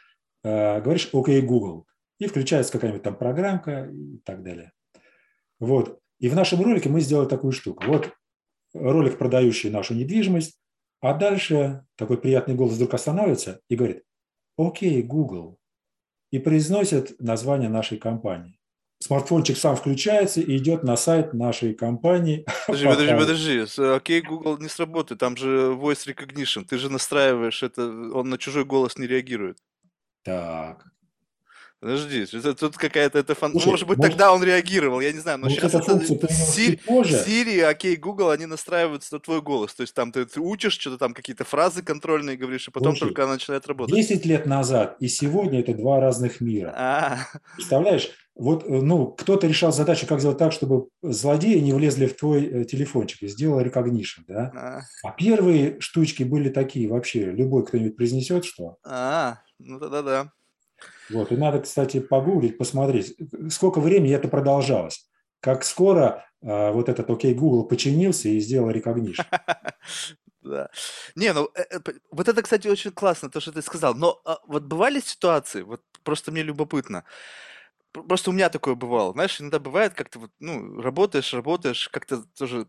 Э, 0.42 0.80
говоришь 0.80 1.10
«Окей, 1.12 1.40
Google», 1.40 1.86
и 2.24 2.28
включается 2.28 2.72
какая-нибудь 2.72 3.02
там 3.02 3.16
программка 3.16 3.90
и 3.92 4.18
так 4.24 4.42
далее. 4.42 4.72
Вот. 5.60 5.98
И 6.18 6.28
в 6.28 6.34
нашем 6.34 6.62
ролике 6.62 6.88
мы 6.88 7.00
сделали 7.00 7.28
такую 7.28 7.52
штуку. 7.52 7.84
Вот 7.86 8.10
ролик, 8.72 9.18
продающий 9.18 9.70
нашу 9.70 9.94
недвижимость, 9.94 10.58
а 11.00 11.14
дальше 11.14 11.84
такой 11.96 12.18
приятный 12.18 12.54
голос 12.54 12.74
вдруг 12.74 12.94
останавливается 12.94 13.60
и 13.68 13.76
говорит 13.76 14.02
«Окей, 14.56 15.02
Google», 15.02 15.58
и 16.30 16.38
произносит 16.38 17.20
название 17.20 17.68
нашей 17.68 17.98
компании. 17.98 18.58
Смартфончик 19.00 19.56
сам 19.56 19.76
включается 19.76 20.40
и 20.40 20.56
идет 20.56 20.82
на 20.82 20.96
сайт 20.96 21.34
нашей 21.34 21.74
компании. 21.74 22.46
Подожди, 22.66 22.86
подожди, 22.86 23.14
подожди. 23.14 23.82
Окей, 23.94 24.22
Google 24.22 24.58
не 24.58 24.68
сработает. 24.68 25.20
Там 25.20 25.36
же 25.36 25.72
voice 25.72 26.08
recognition. 26.08 26.64
Ты 26.64 26.78
же 26.78 26.90
настраиваешь 26.90 27.62
это, 27.62 27.82
он 27.82 28.30
на 28.30 28.38
чужой 28.38 28.64
голос 28.64 28.96
не 28.96 29.06
реагирует. 29.06 29.58
Так, 30.22 30.86
Подожди, 31.84 32.24
это, 32.32 32.54
тут 32.54 32.78
какая-то 32.78 33.18
это 33.18 33.34
фан... 33.34 33.50
Слушай, 33.50 33.68
может 33.68 33.86
быть, 33.86 33.98
может... 33.98 34.12
тогда 34.12 34.32
он 34.32 34.42
реагировал, 34.42 35.00
я 35.00 35.12
не 35.12 35.18
знаю, 35.18 35.36
но 35.36 35.50
сейчас 35.50 35.74
это 35.74 35.92
Siri, 35.92 36.80
Siri, 36.86 37.60
окей, 37.60 37.96
Google, 37.96 38.30
они 38.30 38.46
настраиваются 38.46 39.12
на 39.12 39.20
твой 39.20 39.42
голос. 39.42 39.74
То 39.74 39.82
есть 39.82 39.92
там 39.92 40.10
ты, 40.10 40.24
ты 40.24 40.40
учишь 40.40 40.78
что-то 40.78 40.96
там, 40.96 41.12
какие-то 41.12 41.44
фразы 41.44 41.82
контрольные 41.82 42.38
говоришь, 42.38 42.68
и 42.68 42.70
потом 42.70 42.92
Слушай, 42.92 43.08
только 43.08 43.24
она 43.24 43.34
начинает 43.34 43.66
работать. 43.66 43.94
10 43.94 44.24
лет 44.24 44.46
назад 44.46 44.96
и 44.98 45.08
сегодня 45.08 45.60
это 45.60 45.74
два 45.74 46.00
разных 46.00 46.40
мира. 46.40 46.72
А. 46.74 47.18
Представляешь, 47.56 48.12
вот, 48.34 48.64
э, 48.64 48.80
ну, 48.80 49.08
кто-то 49.08 49.46
решал 49.46 49.70
задачу, 49.70 50.06
как 50.06 50.20
сделать 50.20 50.38
так, 50.38 50.52
чтобы 50.52 50.88
злодеи 51.02 51.58
не 51.58 51.74
влезли 51.74 52.06
в 52.06 52.16
твой 52.16 52.46
э, 52.46 52.64
телефончик 52.64 53.24
и 53.24 53.28
сделал 53.28 53.60
recognition, 53.60 54.22
да? 54.26 54.50
А, 54.54 54.80
а 55.06 55.12
первые 55.12 55.78
штучки 55.80 56.22
были 56.22 56.48
такие 56.48 56.88
вообще, 56.88 57.30
любой 57.30 57.66
кто-нибудь 57.66 57.94
произнесет, 57.94 58.46
что? 58.46 58.78
А, 58.84 59.40
ну 59.58 59.78
тогда 59.78 60.00
да. 60.00 60.32
Вот. 61.10 61.32
И 61.32 61.36
надо, 61.36 61.60
кстати, 61.60 62.00
погуглить, 62.00 62.58
посмотреть, 62.58 63.16
сколько 63.50 63.80
времени 63.80 64.14
это 64.14 64.28
продолжалось. 64.28 65.06
Как 65.40 65.64
скоро 65.64 66.24
э, 66.42 66.72
вот 66.72 66.88
этот 66.88 67.10
окей 67.10 67.34
Google 67.34 67.64
починился 67.64 68.28
и 68.28 68.40
сделал 68.40 68.70
recognition. 68.70 69.24
Да. 70.44 70.68
Не, 71.14 71.32
ну, 71.32 71.48
э, 71.54 71.62
э, 71.70 71.80
вот 72.10 72.28
это, 72.28 72.42
кстати, 72.42 72.68
очень 72.68 72.90
классно, 72.90 73.30
то, 73.30 73.40
что 73.40 73.50
ты 73.50 73.62
сказал. 73.62 73.94
Но 73.94 74.20
а, 74.26 74.38
вот 74.46 74.64
бывали 74.64 75.00
ситуации, 75.00 75.62
вот 75.62 75.80
просто 76.02 76.32
мне 76.32 76.42
любопытно. 76.42 77.04
Просто 77.92 78.30
у 78.30 78.32
меня 78.34 78.50
такое 78.50 78.74
бывало. 78.74 79.12
Знаешь, 79.14 79.40
иногда 79.40 79.58
бывает, 79.58 79.94
как-то 79.94 80.18
вот, 80.18 80.30
ну, 80.40 80.80
работаешь, 80.82 81.32
работаешь, 81.32 81.88
как-то 81.88 82.24
тоже 82.36 82.66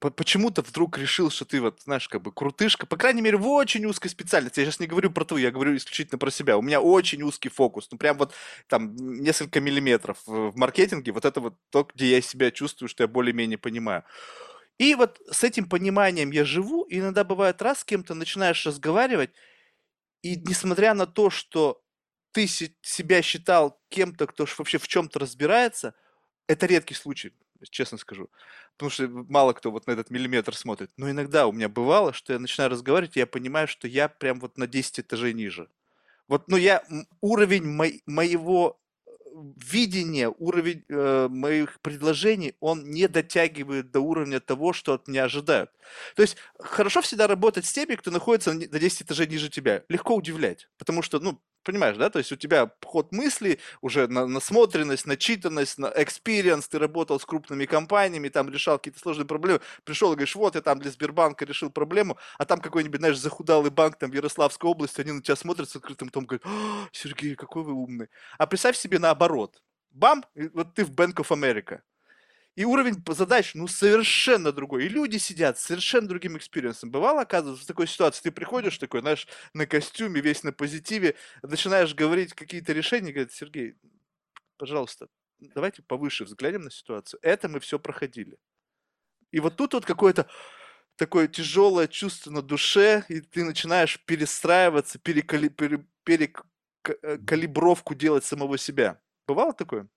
почему-то 0.00 0.62
вдруг 0.62 0.98
решил, 0.98 1.30
что 1.30 1.44
ты 1.44 1.60
вот, 1.60 1.80
знаешь, 1.82 2.08
как 2.08 2.22
бы 2.22 2.32
крутышка, 2.32 2.86
по 2.86 2.96
крайней 2.96 3.22
мере, 3.22 3.36
в 3.36 3.48
очень 3.48 3.86
узкой 3.86 4.08
специальности. 4.08 4.60
Я 4.60 4.66
сейчас 4.66 4.80
не 4.80 4.86
говорю 4.86 5.10
про 5.10 5.24
твою, 5.24 5.44
я 5.44 5.50
говорю 5.50 5.76
исключительно 5.76 6.18
про 6.18 6.30
себя. 6.30 6.58
У 6.58 6.62
меня 6.62 6.80
очень 6.80 7.22
узкий 7.22 7.48
фокус, 7.48 7.88
ну 7.90 7.98
прям 7.98 8.18
вот 8.18 8.34
там 8.66 8.94
несколько 8.96 9.60
миллиметров 9.60 10.18
в 10.26 10.56
маркетинге. 10.56 11.12
Вот 11.12 11.24
это 11.24 11.40
вот 11.40 11.54
то, 11.70 11.88
где 11.94 12.10
я 12.10 12.20
себя 12.20 12.50
чувствую, 12.50 12.88
что 12.88 13.04
я 13.04 13.08
более-менее 13.08 13.58
понимаю. 13.58 14.04
И 14.78 14.94
вот 14.94 15.20
с 15.30 15.44
этим 15.44 15.68
пониманием 15.68 16.30
я 16.32 16.44
живу, 16.44 16.82
и 16.82 16.98
иногда 16.98 17.24
бывает 17.24 17.62
раз 17.62 17.80
с 17.80 17.84
кем-то 17.84 18.14
начинаешь 18.14 18.66
разговаривать, 18.66 19.30
и 20.22 20.36
несмотря 20.36 20.94
на 20.94 21.06
то, 21.06 21.30
что 21.30 21.82
ты 22.32 22.46
себя 22.46 23.22
считал 23.22 23.80
кем-то, 23.90 24.26
кто 24.26 24.46
вообще 24.58 24.78
в 24.78 24.88
чем-то 24.88 25.20
разбирается, 25.20 25.94
это 26.48 26.66
редкий 26.66 26.94
случай 26.94 27.32
честно 27.70 27.98
скажу. 27.98 28.30
Потому 28.76 28.90
что 28.90 29.08
мало 29.08 29.52
кто 29.52 29.70
вот 29.70 29.86
на 29.86 29.92
этот 29.92 30.10
миллиметр 30.10 30.54
смотрит. 30.54 30.90
Но 30.96 31.10
иногда 31.10 31.46
у 31.46 31.52
меня 31.52 31.68
бывало, 31.68 32.12
что 32.12 32.32
я 32.32 32.38
начинаю 32.38 32.70
разговаривать, 32.70 33.16
и 33.16 33.20
я 33.20 33.26
понимаю, 33.26 33.68
что 33.68 33.88
я 33.88 34.08
прям 34.08 34.40
вот 34.40 34.58
на 34.58 34.66
10 34.66 35.00
этажей 35.00 35.32
ниже. 35.34 35.68
Вот, 36.28 36.48
ну, 36.48 36.56
я 36.56 36.82
уровень 37.20 37.64
мо- 37.66 38.00
моего 38.06 38.80
э, 39.06 39.10
видения, 39.56 40.28
уровень 40.38 40.84
э, 40.88 41.28
моих 41.28 41.80
предложений, 41.80 42.56
он 42.60 42.84
не 42.90 43.08
дотягивает 43.08 43.90
до 43.90 44.00
уровня 44.00 44.40
того, 44.40 44.72
что 44.72 44.94
от 44.94 45.08
меня 45.08 45.24
ожидают. 45.24 45.70
То 46.16 46.22
есть 46.22 46.36
хорошо 46.58 47.02
всегда 47.02 47.26
работать 47.26 47.66
с 47.66 47.72
теми, 47.72 47.94
кто 47.96 48.10
находится 48.10 48.52
на 48.52 48.78
10 48.78 49.02
этажей 49.02 49.26
ниже 49.26 49.50
тебя. 49.50 49.82
Легко 49.88 50.14
удивлять, 50.14 50.68
потому 50.78 51.02
что, 51.02 51.20
ну, 51.20 51.40
Понимаешь, 51.64 51.96
да? 51.96 52.10
То 52.10 52.18
есть 52.18 52.30
у 52.30 52.36
тебя 52.36 52.70
ход 52.84 53.10
мысли, 53.10 53.58
уже 53.80 54.06
на, 54.06 54.26
насмотренность, 54.26 55.06
начитанность, 55.06 55.78
на 55.78 55.86
experience, 55.86 56.66
ты 56.68 56.78
работал 56.78 57.18
с 57.18 57.24
крупными 57.24 57.64
компаниями, 57.64 58.28
там 58.28 58.50
решал 58.50 58.78
какие-то 58.78 59.00
сложные 59.00 59.26
проблемы, 59.26 59.60
пришел 59.84 60.12
и 60.12 60.14
говоришь, 60.14 60.36
вот 60.36 60.54
я 60.56 60.60
там 60.60 60.78
для 60.78 60.90
Сбербанка 60.90 61.46
решил 61.46 61.70
проблему, 61.70 62.18
а 62.38 62.44
там 62.44 62.60
какой-нибудь, 62.60 63.00
знаешь, 63.00 63.18
захудалый 63.18 63.70
банк 63.70 63.96
там 63.96 64.10
в 64.10 64.14
Ярославской 64.14 64.68
области, 64.68 65.00
они 65.00 65.12
на 65.12 65.22
тебя 65.22 65.36
смотрят 65.36 65.70
с 65.70 65.76
открытым 65.76 66.10
том, 66.10 66.26
говорят, 66.26 66.46
Сергей, 66.92 67.34
какой 67.34 67.64
вы 67.64 67.72
умный. 67.72 68.08
А 68.38 68.46
представь 68.46 68.76
себе 68.76 68.98
наоборот. 68.98 69.62
Бам, 69.90 70.24
вот 70.52 70.74
ты 70.74 70.84
в 70.84 70.90
Bank 70.90 71.14
of 71.14 71.28
America. 71.28 71.80
И 72.56 72.64
уровень 72.64 73.02
задач, 73.08 73.54
ну, 73.54 73.66
совершенно 73.66 74.52
другой. 74.52 74.86
И 74.86 74.88
люди 74.88 75.16
сидят 75.16 75.58
с 75.58 75.62
совершенно 75.62 76.06
другим 76.06 76.36
experience 76.36 76.77
ом. 76.77 76.90
Бывало, 76.90 77.22
оказывается, 77.22 77.64
в 77.64 77.66
такой 77.66 77.88
ситуации 77.88 78.22
ты 78.22 78.30
приходишь 78.30 78.78
такой, 78.78 79.00
знаешь, 79.00 79.26
на 79.54 79.66
костюме, 79.66 80.20
весь 80.20 80.44
на 80.44 80.52
позитиве, 80.52 81.16
начинаешь 81.42 81.94
говорить 81.94 82.32
какие-то 82.32 82.72
решения, 82.72 83.12
говорит, 83.12 83.32
Сергей, 83.32 83.74
пожалуйста, 84.56 85.08
давайте 85.40 85.82
повыше 85.82 86.24
взглянем 86.24 86.62
на 86.62 86.70
ситуацию. 86.70 87.18
Это 87.22 87.48
мы 87.48 87.58
все 87.58 87.80
проходили. 87.80 88.38
И 89.32 89.40
вот 89.40 89.56
тут 89.56 89.74
вот 89.74 89.84
какое-то 89.84 90.28
такое 90.96 91.26
тяжелое 91.26 91.88
чувство 91.88 92.30
на 92.30 92.40
душе, 92.40 93.04
и 93.08 93.20
ты 93.20 93.44
начинаешь 93.44 93.98
перестраиваться, 94.04 95.00
перекали, 95.00 95.48
пере, 95.48 95.84
перекалибровку 96.04 97.96
делать 97.96 98.24
самого 98.24 98.58
себя. 98.58 99.00
Бывало 99.26 99.52
такое? 99.52 99.88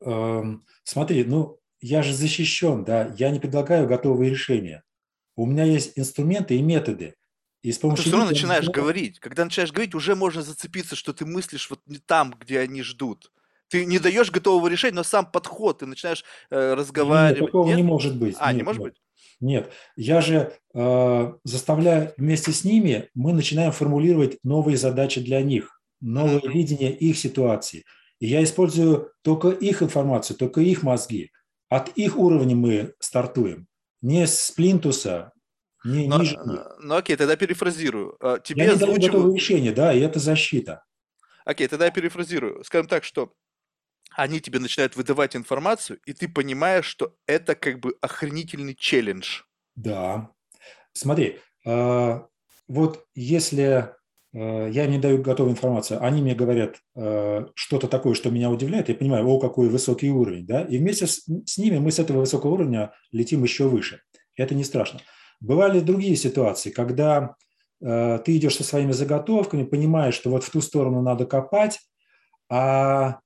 Эм, 0.00 0.64
смотри, 0.84 1.24
ну, 1.24 1.58
я 1.80 2.02
же 2.02 2.12
защищен, 2.12 2.84
да, 2.84 3.14
я 3.18 3.30
не 3.30 3.40
предлагаю 3.40 3.86
готовые 3.86 4.30
решения. 4.30 4.82
У 5.36 5.46
меня 5.46 5.64
есть 5.64 5.92
инструменты 5.96 6.56
и 6.56 6.62
методы. 6.62 7.14
И 7.62 7.72
с 7.72 7.78
помощью 7.78 8.04
ты 8.04 8.10
все 8.10 8.16
равно 8.16 8.30
начинаешь 8.30 8.66
начинаю... 8.66 8.82
говорить. 8.82 9.18
Когда 9.20 9.44
начинаешь 9.44 9.72
говорить, 9.72 9.94
уже 9.94 10.14
можно 10.14 10.42
зацепиться, 10.42 10.96
что 10.96 11.12
ты 11.12 11.26
мыслишь 11.26 11.70
вот 11.70 11.80
не 11.86 11.98
там, 11.98 12.34
где 12.38 12.60
они 12.60 12.82
ждут. 12.82 13.32
Ты 13.68 13.84
не 13.84 13.98
даешь 13.98 14.30
готового 14.30 14.68
решения, 14.68 14.94
но 14.94 15.02
сам 15.02 15.30
подход, 15.30 15.80
ты 15.80 15.86
начинаешь 15.86 16.24
э, 16.50 16.74
разговаривать. 16.74 17.40
Нет, 17.40 17.46
такого 17.46 17.66
Нет? 17.66 17.76
не 17.76 17.82
может 17.82 18.16
быть. 18.16 18.36
А, 18.38 18.52
Нет, 18.52 18.56
не 18.56 18.62
может 18.64 18.80
нет. 18.80 18.92
быть? 18.92 19.02
Нет, 19.40 19.72
я 19.96 20.20
же 20.20 20.52
э, 20.74 21.32
заставляю 21.44 22.12
вместе 22.16 22.52
с 22.52 22.64
ними, 22.64 23.08
мы 23.14 23.32
начинаем 23.32 23.70
формулировать 23.70 24.38
новые 24.42 24.76
задачи 24.76 25.20
для 25.20 25.42
них, 25.42 25.80
новое 26.00 26.40
mm-hmm. 26.40 26.52
видение 26.52 26.96
их 26.96 27.16
ситуации. 27.18 27.84
И 28.20 28.26
я 28.26 28.42
использую 28.42 29.12
только 29.22 29.50
их 29.50 29.82
информацию, 29.82 30.36
только 30.36 30.60
их 30.60 30.82
мозги. 30.82 31.30
От 31.68 31.90
их 31.96 32.16
уровня 32.16 32.56
мы 32.56 32.94
стартуем. 32.98 33.66
Не 34.00 34.26
с 34.26 34.50
плинтуса, 34.50 35.32
не 35.84 36.08
но, 36.08 36.20
ниже. 36.20 36.38
Ну 36.80 36.94
окей, 36.94 37.16
тогда 37.16 37.36
перефразирую. 37.36 38.16
А, 38.20 38.38
тебе 38.38 38.62
я 38.62 38.68
не 38.68 38.74
озвучиваю... 38.74 39.00
даю 39.00 39.12
готовое 39.12 39.36
решение, 39.36 39.72
да, 39.72 39.92
и 39.92 40.00
это 40.00 40.18
защита. 40.18 40.84
Окей, 41.44 41.68
тогда 41.68 41.86
я 41.86 41.90
перефразирую. 41.90 42.64
Скажем 42.64 42.88
так, 42.88 43.04
что 43.04 43.32
они 44.12 44.40
тебе 44.40 44.58
начинают 44.58 44.96
выдавать 44.96 45.36
информацию, 45.36 46.00
и 46.04 46.12
ты 46.12 46.28
понимаешь, 46.28 46.86
что 46.86 47.14
это 47.26 47.54
как 47.54 47.80
бы 47.80 47.96
охренительный 48.00 48.74
челлендж. 48.74 49.42
Да. 49.76 50.30
Смотри, 50.92 51.38
а, 51.64 52.26
вот 52.66 53.06
если 53.14 53.64
Э, 53.74 53.92
я 54.32 54.86
не 54.86 54.98
даю 54.98 55.22
готовую 55.22 55.54
информацию, 55.54 56.02
они 56.04 56.20
мне 56.20 56.34
говорят 56.34 56.76
э, 56.96 57.46
что-то 57.54 57.88
такое, 57.88 58.14
что 58.14 58.30
меня 58.30 58.50
удивляет, 58.50 58.88
я 58.88 58.94
понимаю, 58.94 59.26
о, 59.26 59.38
какой 59.38 59.68
высокий 59.68 60.10
уровень, 60.10 60.46
да, 60.46 60.62
и 60.62 60.78
вместе 60.78 61.06
с, 61.06 61.24
с 61.46 61.58
ними 61.58 61.78
мы 61.78 61.90
с 61.90 61.98
этого 61.98 62.20
высокого 62.20 62.52
уровня 62.52 62.92
летим 63.10 63.42
еще 63.42 63.68
выше. 63.68 64.02
Это 64.36 64.54
не 64.54 64.64
страшно. 64.64 65.00
Бывали 65.40 65.80
другие 65.80 66.14
ситуации, 66.16 66.70
когда 66.70 67.36
э, 67.80 68.18
ты 68.24 68.36
идешь 68.36 68.56
со 68.56 68.64
своими 68.64 68.92
заготовками, 68.92 69.64
понимаешь, 69.64 70.14
что 70.14 70.30
вот 70.30 70.44
в 70.44 70.50
ту 70.50 70.60
сторону 70.60 71.00
надо 71.00 71.24
копать, 71.24 71.80
а 72.50 73.20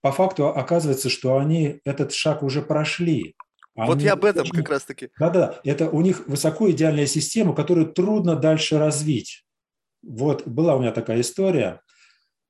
по 0.00 0.12
факту 0.12 0.48
оказывается, 0.48 1.08
что 1.08 1.36
они 1.38 1.80
этот 1.84 2.12
шаг 2.12 2.42
уже 2.42 2.62
прошли. 2.62 3.34
Они 3.74 3.88
вот 3.88 4.00
я 4.00 4.14
об 4.14 4.24
этом 4.24 4.46
как 4.48 4.68
раз 4.70 4.84
таки. 4.84 5.10
Да-да, 5.18 5.60
это 5.64 5.88
у 5.90 6.00
них 6.00 6.26
высоко 6.26 6.70
идеальная 6.70 7.06
система, 7.06 7.54
которую 7.54 7.92
трудно 7.92 8.36
дальше 8.36 8.78
развить. 8.78 9.44
Вот 10.02 10.46
была 10.46 10.76
у 10.76 10.80
меня 10.80 10.92
такая 10.92 11.20
история, 11.20 11.80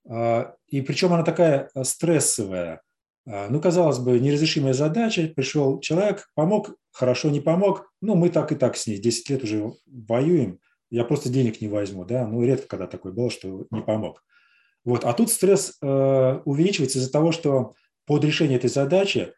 а, 0.08 0.54
и 0.66 0.80
причем 0.80 1.12
она 1.12 1.22
такая 1.22 1.70
а, 1.74 1.84
стрессовая. 1.84 2.82
А, 3.26 3.48
ну, 3.48 3.60
казалось 3.60 3.98
бы, 3.98 4.18
неразрешимая 4.18 4.72
задача. 4.72 5.30
Пришел 5.34 5.80
человек, 5.80 6.30
помог, 6.34 6.74
хорошо, 6.92 7.30
не 7.30 7.40
помог. 7.40 7.90
Ну, 8.00 8.14
мы 8.14 8.30
так 8.30 8.52
и 8.52 8.54
так 8.54 8.76
с 8.76 8.86
ней 8.86 8.98
10 8.98 9.30
лет 9.30 9.44
уже 9.44 9.72
воюем. 9.86 10.58
Я 10.90 11.04
просто 11.04 11.28
денег 11.28 11.60
не 11.60 11.68
возьму, 11.68 12.04
да. 12.04 12.26
Ну, 12.26 12.42
редко 12.42 12.66
когда 12.68 12.86
такое 12.86 13.12
было, 13.12 13.30
что 13.30 13.66
не 13.70 13.82
помог. 13.82 14.24
Вот. 14.84 15.04
А 15.04 15.12
тут 15.12 15.30
стресс 15.30 15.76
увеличивается 15.82 16.98
из-за 16.98 17.12
того, 17.12 17.30
что 17.30 17.74
под 18.06 18.24
решение 18.24 18.56
этой 18.56 18.70
задачи 18.70 19.34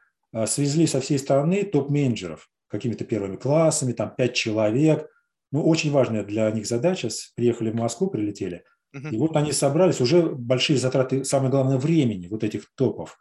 свезли 0.46 0.86
со 0.86 1.00
всей 1.00 1.18
страны 1.18 1.64
топ-менеджеров 1.64 2.48
какими-то 2.68 3.04
первыми 3.04 3.34
классами, 3.34 3.92
там 3.92 4.14
пять 4.16 4.34
человек– 4.34 5.08
ну, 5.52 5.66
очень 5.66 5.90
важная 5.90 6.24
для 6.24 6.50
них 6.50 6.66
задача. 6.66 7.08
Приехали 7.34 7.70
в 7.70 7.74
Москву, 7.74 8.08
прилетели. 8.08 8.64
И 8.92 9.16
вот 9.16 9.36
они 9.36 9.52
собрались, 9.52 10.00
уже 10.00 10.22
большие 10.22 10.78
затраты, 10.78 11.24
самое 11.24 11.50
главное, 11.50 11.78
времени 11.78 12.26
вот 12.28 12.42
этих 12.42 12.66
топов. 12.74 13.18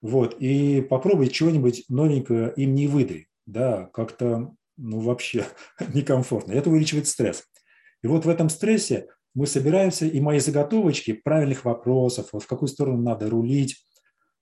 Вот, 0.00 0.36
и 0.40 0.80
попробуй 0.80 1.28
чего-нибудь 1.28 1.84
новенького 1.88 2.48
им 2.48 2.74
не 2.74 2.88
выдай. 2.88 3.28
Да, 3.46 3.90
как-то, 3.92 4.54
ну, 4.76 5.00
вообще 5.00 5.44
некомфортно. 5.94 6.52
Это 6.52 6.70
увеличивает 6.70 7.06
стресс. 7.06 7.44
И 8.02 8.06
вот 8.06 8.24
в 8.24 8.28
этом 8.28 8.48
стрессе 8.48 9.08
мы 9.34 9.46
собираемся, 9.46 10.06
и 10.06 10.20
мои 10.20 10.38
заготовочки 10.38 11.12
правильных 11.12 11.64
вопросов, 11.64 12.30
вот 12.32 12.42
в 12.42 12.46
какую 12.46 12.68
сторону 12.68 13.00
надо 13.00 13.30
рулить, 13.30 13.86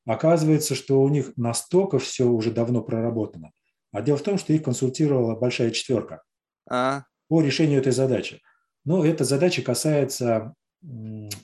оказывается, 0.07 0.75
что 0.75 1.03
у 1.03 1.09
них 1.09 1.33
настолько 1.37 1.99
все 1.99 2.25
уже 2.25 2.53
давно 2.53 2.83
проработано. 2.83 3.51
А 3.93 4.03
дело 4.03 4.19
в 4.19 4.23
том, 4.23 4.39
что 4.39 4.53
их 4.53 4.63
консультировала 4.63 5.35
большая 5.35 5.73
четверка. 5.73 6.23
А 6.69 7.03
по 7.31 7.41
решению 7.41 7.79
этой 7.79 7.93
задачи. 7.93 8.43
Но 8.85 9.05
эта 9.05 9.23
задача 9.23 9.63
касается 9.63 10.53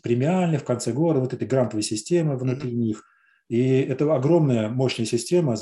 премиальных 0.02 0.62
в 0.62 0.64
конце 0.64 0.92
года, 0.92 1.20
вот 1.20 1.32
этой 1.32 1.46
грантовой 1.46 1.84
системы 1.84 2.36
внутри 2.36 2.72
mm-hmm. 2.72 2.74
них. 2.74 3.04
И 3.48 3.80
это 3.82 4.12
огромная 4.12 4.68
мощная 4.68 5.06
система, 5.06 5.54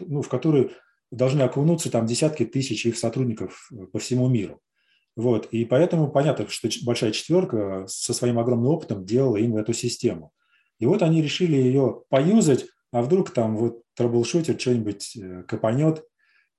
ну, 0.00 0.20
в 0.20 0.28
которую 0.28 0.72
должны 1.10 1.40
окунуться 1.40 1.90
там 1.90 2.04
десятки 2.04 2.44
тысяч 2.44 2.84
их 2.84 2.98
сотрудников 2.98 3.70
э, 3.72 3.86
по 3.86 3.98
всему 3.98 4.28
миру. 4.28 4.60
Вот. 5.16 5.46
И 5.46 5.64
поэтому 5.64 6.10
понятно, 6.10 6.46
что 6.48 6.68
большая 6.84 7.12
четверка 7.12 7.86
со 7.88 8.12
своим 8.12 8.38
огромным 8.38 8.70
опытом 8.70 9.06
делала 9.06 9.38
им 9.38 9.56
эту 9.56 9.72
систему. 9.72 10.32
И 10.78 10.84
вот 10.84 11.02
они 11.02 11.22
решили 11.22 11.56
ее 11.56 12.02
поюзать, 12.10 12.66
а 12.92 13.00
вдруг 13.00 13.30
там 13.30 13.56
вот 13.56 13.80
troubleshooter 13.94 14.60
что-нибудь 14.60 15.16
э, 15.16 15.44
копанет, 15.44 16.04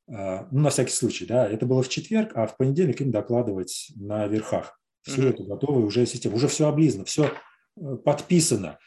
ну, 0.07 0.61
на 0.61 0.69
всякий 0.69 0.91
случай, 0.91 1.25
да, 1.25 1.47
это 1.47 1.65
было 1.65 1.81
в 1.81 1.89
четверг, 1.89 2.31
а 2.35 2.45
в 2.45 2.57
понедельник 2.57 3.01
им 3.01 3.11
докладывать 3.11 3.91
на 3.95 4.27
верхах. 4.27 4.79
Все 5.01 5.21
mm-hmm. 5.21 5.29
это 5.29 5.43
готово, 5.43 5.79
уже 5.79 6.05
система, 6.05 6.35
уже 6.35 6.47
все 6.47 6.67
облизано, 6.67 7.05
все 7.05 7.31
э, 7.77 7.95
подписано. 8.03 8.79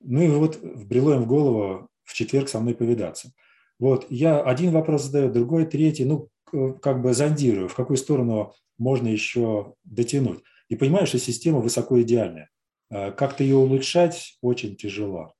Ну 0.00 0.22
и 0.22 0.28
вот 0.28 0.56
вбрело 0.56 1.14
им 1.14 1.22
в 1.22 1.26
голову 1.26 1.88
в 2.04 2.14
четверг 2.14 2.48
со 2.48 2.60
мной 2.60 2.74
повидаться. 2.74 3.32
Вот, 3.78 4.06
я 4.10 4.40
один 4.40 4.72
вопрос 4.72 5.04
задаю, 5.04 5.30
другой, 5.30 5.66
третий, 5.66 6.04
ну, 6.04 6.28
как 6.80 7.02
бы 7.02 7.12
зондирую, 7.12 7.68
в 7.68 7.74
какую 7.74 7.96
сторону 7.96 8.54
можно 8.78 9.08
еще 9.08 9.74
дотянуть. 9.84 10.40
И 10.68 10.76
понимаю, 10.76 11.06
что 11.06 11.18
система 11.18 11.60
высоко 11.60 12.00
идеальная. 12.02 12.50
А, 12.90 13.12
как-то 13.12 13.44
ее 13.44 13.56
улучшать 13.56 14.38
очень 14.40 14.76
тяжело. 14.76 15.34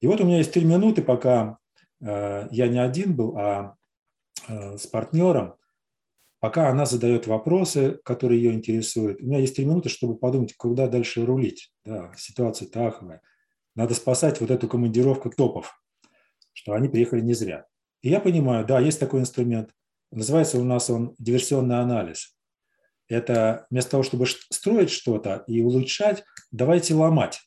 И 0.00 0.06
вот 0.06 0.20
у 0.20 0.24
меня 0.24 0.38
есть 0.38 0.52
три 0.52 0.64
минуты, 0.64 1.02
пока 1.02 1.58
э, 2.00 2.48
я 2.50 2.68
не 2.68 2.78
один 2.78 3.14
был, 3.14 3.36
а 3.36 3.74
Э, 3.74 3.83
с 4.48 4.86
партнером, 4.86 5.54
пока 6.40 6.68
она 6.68 6.84
задает 6.84 7.26
вопросы, 7.26 8.00
которые 8.04 8.42
ее 8.42 8.52
интересуют. 8.52 9.20
У 9.20 9.24
меня 9.24 9.38
есть 9.38 9.56
три 9.56 9.64
минуты, 9.64 9.88
чтобы 9.88 10.16
подумать, 10.16 10.54
куда 10.56 10.88
дальше 10.88 11.24
рулить. 11.24 11.72
Да, 11.84 12.12
ситуация 12.16 12.68
таховая. 12.68 13.22
Надо 13.74 13.94
спасать 13.94 14.40
вот 14.40 14.50
эту 14.50 14.68
командировку 14.68 15.30
топов, 15.30 15.82
что 16.52 16.74
они 16.74 16.88
приехали 16.88 17.22
не 17.22 17.34
зря. 17.34 17.66
И 18.02 18.10
я 18.10 18.20
понимаю, 18.20 18.66
да, 18.66 18.78
есть 18.78 19.00
такой 19.00 19.20
инструмент. 19.20 19.70
Называется 20.10 20.58
у 20.58 20.64
нас 20.64 20.90
он 20.90 21.14
диверсионный 21.18 21.80
анализ. 21.80 22.36
Это 23.08 23.66
вместо 23.70 23.92
того, 23.92 24.02
чтобы 24.02 24.26
строить 24.26 24.90
что-то 24.90 25.44
и 25.46 25.62
улучшать, 25.62 26.24
давайте 26.50 26.94
ломать. 26.94 27.40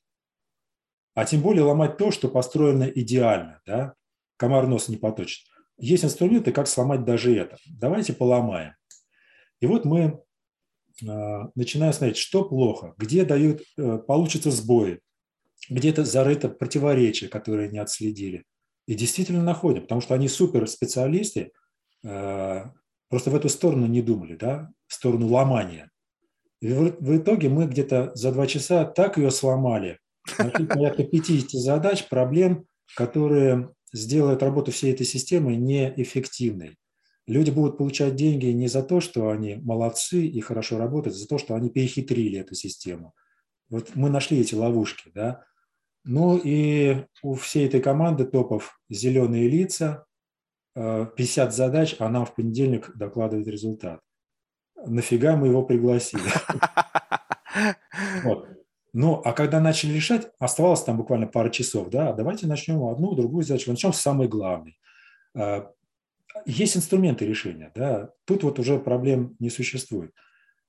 А 1.14 1.26
тем 1.26 1.42
более 1.42 1.64
ломать 1.64 1.98
то, 1.98 2.12
что 2.12 2.30
построено 2.30 2.84
идеально. 2.84 3.62
Да? 3.66 3.94
Комар 4.38 4.68
нос 4.68 4.88
не 4.88 4.98
поточит 4.98 5.46
есть 5.78 6.04
инструменты, 6.04 6.52
как 6.52 6.68
сломать 6.68 7.06
даже 7.06 7.36
это. 7.36 7.58
Давайте 7.68 8.14
поломаем. 8.14 8.74
И 9.60 9.68
вот 9.68 9.86
мы 9.86 10.22
а, 11.08 11.50
начинаем 11.56 11.94
смотреть, 11.94 12.18
что 12.18 12.46
плохо, 12.46 12.94
где 12.98 13.26
дают, 13.26 13.62
э, 13.78 13.98
получится 14.00 14.52
сбои, 14.52 15.00
где-то 15.70 16.06
зарыто 16.06 16.50
противоречие, 16.50 17.30
которое 17.30 17.70
не 17.70 17.80
отследили. 17.80 18.44
И 18.88 18.96
действительно 18.96 19.44
находим, 19.44 19.84
потому 19.84 20.02
что 20.02 20.16
они 20.16 20.28
суперспециалисты, 20.28 21.52
э, 22.04 22.64
просто 23.10 23.30
в 23.30 23.36
эту 23.36 23.50
сторону 23.50 23.86
не 23.86 24.02
думали, 24.02 24.36
да, 24.36 24.72
в 24.88 24.94
сторону 24.94 25.28
ломания. 25.28 25.92
И 26.62 26.70
в, 26.70 27.18
итоге 27.18 27.50
мы 27.50 27.68
где-то 27.68 28.12
за 28.16 28.32
два 28.32 28.48
часа 28.48 28.86
так 28.86 29.18
ее 29.18 29.30
сломали. 29.30 30.00
Порядка 30.38 31.04
50 31.04 31.52
задач, 31.52 32.08
проблем, 32.08 32.66
которые 32.96 33.70
сделают 33.94 34.44
работу 34.44 34.72
всей 34.72 34.94
этой 34.94 35.06
системы 35.06 35.56
неэффективной. 35.56 36.78
Люди 37.26 37.52
будут 37.52 37.78
получать 37.78 38.16
деньги 38.16 38.48
не 38.48 38.68
за 38.68 38.84
то, 38.84 39.02
что 39.02 39.30
они 39.30 39.56
молодцы 39.56 40.26
и 40.26 40.40
хорошо 40.40 40.78
работают, 40.78 41.16
а 41.16 41.20
за 41.20 41.28
то, 41.28 41.38
что 41.38 41.56
они 41.56 41.70
перехитрили 41.70 42.40
эту 42.40 42.56
систему. 42.56 43.14
Вот 43.70 43.96
мы 43.96 44.10
нашли 44.10 44.40
эти 44.40 44.56
ловушки, 44.56 45.12
да. 45.14 45.44
Ну 46.06 46.38
и 46.42 47.06
у 47.22 47.36
всей 47.36 47.68
этой 47.68 47.82
команды 47.82 48.26
топов 48.26 48.80
зеленые 48.90 49.50
лица, 49.50 50.06
50 50.74 51.50
э, 51.50 51.52
задач, 51.52 51.96
а 52.00 52.08
нам 52.08 52.26
в 52.26 52.34
понедельник 52.34 52.96
докладывает 52.96 53.48
результат. 53.48 54.00
Нафига 54.86 55.36
мы 55.36 55.48
его 55.48 55.64
пригласили? 55.64 56.24
Вот. 58.24 58.48
Ну, 59.00 59.22
а 59.24 59.32
когда 59.32 59.60
начали 59.60 59.94
решать, 59.94 60.32
оставалось 60.40 60.82
там 60.82 60.98
буквально 60.98 61.28
пару 61.28 61.52
часов, 61.52 61.92
да, 61.92 62.14
давайте 62.14 62.48
начнем 62.48 62.84
одну, 62.84 63.14
другую 63.14 63.44
задачу, 63.44 63.70
начнем 63.70 63.94
с 63.94 64.02
самой 64.02 64.28
главной. 64.28 64.80
А, 65.36 65.70
есть 66.48 66.76
инструменты 66.76 67.24
решения, 67.24 67.72
да, 67.76 68.10
тут 68.26 68.42
вот 68.42 68.58
уже 68.58 68.80
проблем 68.80 69.36
не 69.38 69.52
существует. 69.52 70.16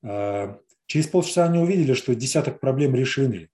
А, 0.04 0.58
через 0.84 1.06
полчаса 1.06 1.46
они 1.46 1.58
увидели, 1.58 1.94
что 1.94 2.14
десяток 2.14 2.60
проблем 2.60 2.94
решены. 2.94 3.48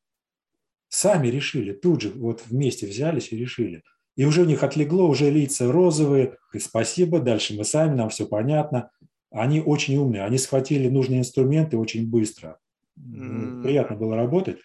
Сами 0.89 1.29
решили, 1.29 1.72
тут 1.72 2.01
же 2.01 2.11
вот 2.11 2.43
вместе 2.45 2.89
взялись 2.89 3.31
и 3.31 3.37
решили. 3.37 3.85
И 4.16 4.25
уже 4.25 4.43
у 4.43 4.45
них 4.45 4.64
отлегло, 4.64 5.07
уже 5.07 5.31
лица 5.31 5.70
розовые, 5.70 6.37
и 6.53 6.59
спасибо, 6.59 7.20
дальше 7.20 7.55
мы 7.55 7.64
сами, 7.64 7.95
нам 7.95 8.09
все 8.09 8.27
понятно. 8.27 8.91
Они 9.31 9.61
очень 9.61 9.97
умные, 9.99 10.25
они 10.25 10.37
схватили 10.37 10.89
нужные 10.89 11.20
инструменты 11.20 11.77
очень 11.77 12.11
быстро. 12.11 12.59
Приятно 12.97 13.97
было 13.97 14.17
работать. 14.17 14.61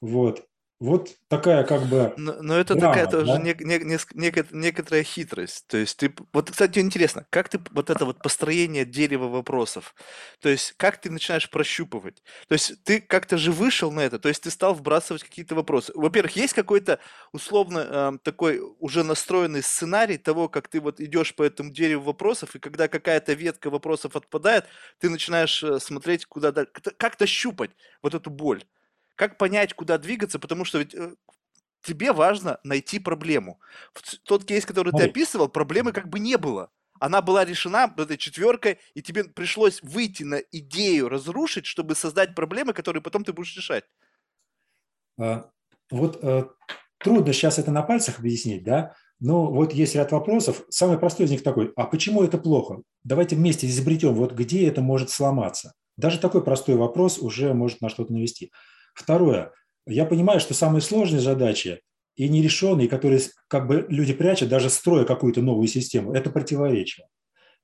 Вот. 0.00 0.46
Вот 0.78 1.16
такая 1.28 1.64
как 1.64 1.84
бы... 1.86 2.12
Но, 2.18 2.36
но 2.42 2.58
это 2.58 2.74
драма, 2.74 2.94
такая 2.94 3.10
тоже 3.10 3.32
да? 3.32 3.38
не, 3.38 3.54
не, 3.60 3.78
не, 3.78 3.98
нек, 4.14 4.52
некоторая 4.52 5.02
хитрость. 5.04 5.66
То 5.68 5.78
есть 5.78 5.96
ты... 5.96 6.14
Вот, 6.34 6.50
кстати, 6.50 6.80
интересно, 6.80 7.26
как 7.30 7.48
ты 7.48 7.58
вот 7.70 7.88
это 7.88 8.04
вот 8.04 8.18
построение 8.18 8.84
дерева 8.84 9.26
вопросов, 9.26 9.94
то 10.40 10.50
есть 10.50 10.74
как 10.76 11.00
ты 11.00 11.10
начинаешь 11.10 11.48
прощупывать? 11.48 12.22
То 12.48 12.52
есть 12.52 12.84
ты 12.84 13.00
как-то 13.00 13.38
же 13.38 13.52
вышел 13.52 13.90
на 13.90 14.00
это, 14.00 14.18
то 14.18 14.28
есть 14.28 14.42
ты 14.42 14.50
стал 14.50 14.74
вбрасывать 14.74 15.24
какие-то 15.24 15.54
вопросы. 15.54 15.92
Во-первых, 15.94 16.36
есть 16.36 16.52
какой-то 16.52 16.98
условно 17.32 17.78
э, 17.78 18.18
такой 18.22 18.60
уже 18.78 19.02
настроенный 19.02 19.62
сценарий 19.62 20.18
того, 20.18 20.50
как 20.50 20.68
ты 20.68 20.80
вот 20.80 21.00
идешь 21.00 21.34
по 21.34 21.42
этому 21.42 21.70
дереву 21.70 22.04
вопросов, 22.04 22.54
и 22.54 22.58
когда 22.58 22.88
какая-то 22.88 23.32
ветка 23.32 23.70
вопросов 23.70 24.14
отпадает, 24.14 24.66
ты 24.98 25.08
начинаешь 25.08 25.62
э, 25.62 25.80
смотреть 25.80 26.26
куда... 26.26 26.52
Как-то 26.52 27.26
щупать 27.26 27.70
вот 28.02 28.14
эту 28.14 28.28
боль. 28.28 28.62
Как 29.16 29.38
понять, 29.38 29.74
куда 29.74 29.98
двигаться, 29.98 30.38
потому 30.38 30.64
что 30.64 30.78
ведь 30.78 30.94
э, 30.94 31.14
тебе 31.82 32.12
важно 32.12 32.60
найти 32.64 32.98
проблему. 32.98 33.60
В 33.92 34.02
тот 34.20 34.44
кейс, 34.44 34.64
который 34.64 34.92
ты 34.92 35.04
описывал, 35.04 35.48
проблемы 35.48 35.92
как 35.92 36.08
бы 36.08 36.18
не 36.20 36.36
было. 36.36 36.70
Она 37.00 37.20
была 37.20 37.44
решена 37.44 37.92
этой 37.96 38.16
четверкой, 38.16 38.78
и 38.94 39.02
тебе 39.02 39.24
пришлось 39.24 39.82
выйти 39.82 40.22
на 40.22 40.36
идею 40.36 41.08
разрушить, 41.08 41.66
чтобы 41.66 41.94
создать 41.94 42.34
проблемы, 42.34 42.72
которые 42.72 43.02
потом 43.02 43.24
ты 43.24 43.32
будешь 43.32 43.56
решать. 43.56 43.84
А, 45.18 45.50
вот 45.90 46.18
э, 46.22 46.44
трудно 46.98 47.32
сейчас 47.32 47.58
это 47.58 47.70
на 47.70 47.82
пальцах 47.82 48.18
объяснить, 48.18 48.64
да? 48.64 48.94
Но 49.18 49.50
вот 49.50 49.72
есть 49.72 49.94
ряд 49.94 50.12
вопросов. 50.12 50.62
Самый 50.68 50.98
простой 50.98 51.26
из 51.26 51.30
них 51.30 51.42
такой, 51.42 51.72
а 51.76 51.84
почему 51.84 52.22
это 52.22 52.38
плохо? 52.38 52.82
Давайте 53.02 53.36
вместе 53.36 53.66
изобретем, 53.66 54.14
вот 54.14 54.32
где 54.32 54.68
это 54.68 54.82
может 54.82 55.10
сломаться. 55.10 55.72
Даже 55.96 56.18
такой 56.18 56.44
простой 56.44 56.74
вопрос 56.74 57.18
уже 57.18 57.54
может 57.54 57.80
на 57.80 57.88
что-то 57.88 58.12
навести. 58.12 58.52
Второе. 58.96 59.52
Я 59.86 60.06
понимаю, 60.06 60.40
что 60.40 60.54
самые 60.54 60.80
сложные 60.80 61.20
задачи 61.20 61.82
и 62.16 62.28
нерешенные, 62.28 62.88
которые 62.88 63.20
как 63.46 63.68
бы 63.68 63.86
люди 63.88 64.14
прячут, 64.14 64.48
даже 64.48 64.70
строя 64.70 65.04
какую-то 65.04 65.42
новую 65.42 65.68
систему, 65.68 66.14
это 66.14 66.30
противоречие. 66.30 67.06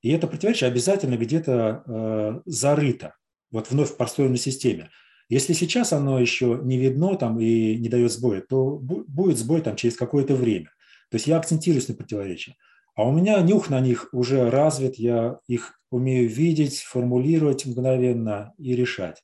И 0.01 0.11
это 0.11 0.27
противоречие 0.27 0.67
обязательно 0.67 1.17
где-то 1.17 1.83
э, 1.85 2.41
зарыто, 2.45 3.15
вот 3.51 3.71
вновь 3.71 3.97
построенной 3.97 4.37
системе. 4.37 4.91
Если 5.27 5.53
сейчас 5.53 5.91
оно 5.91 6.19
еще 6.19 6.59
не 6.61 6.77
видно 6.77 7.15
там 7.15 7.39
и 7.39 7.77
не 7.77 7.89
дает 7.89 8.11
сбоя, 8.11 8.41
то 8.41 8.77
будет 8.77 9.37
сбой 9.37 9.61
там 9.61 9.75
через 9.75 9.95
какое-то 9.95 10.35
время. 10.35 10.69
То 11.09 11.15
есть 11.15 11.25
я 11.25 11.37
акцентируюсь 11.37 11.87
на 11.87 11.95
противоречии. 11.95 12.55
А 12.95 13.07
у 13.07 13.11
меня 13.11 13.41
нюх 13.41 13.69
на 13.69 13.79
них 13.79 14.09
уже 14.11 14.49
развит, 14.51 14.95
я 14.95 15.39
их 15.47 15.79
умею 15.89 16.29
видеть, 16.29 16.81
формулировать 16.81 17.65
мгновенно 17.65 18.53
и 18.59 18.75
решать. 18.75 19.23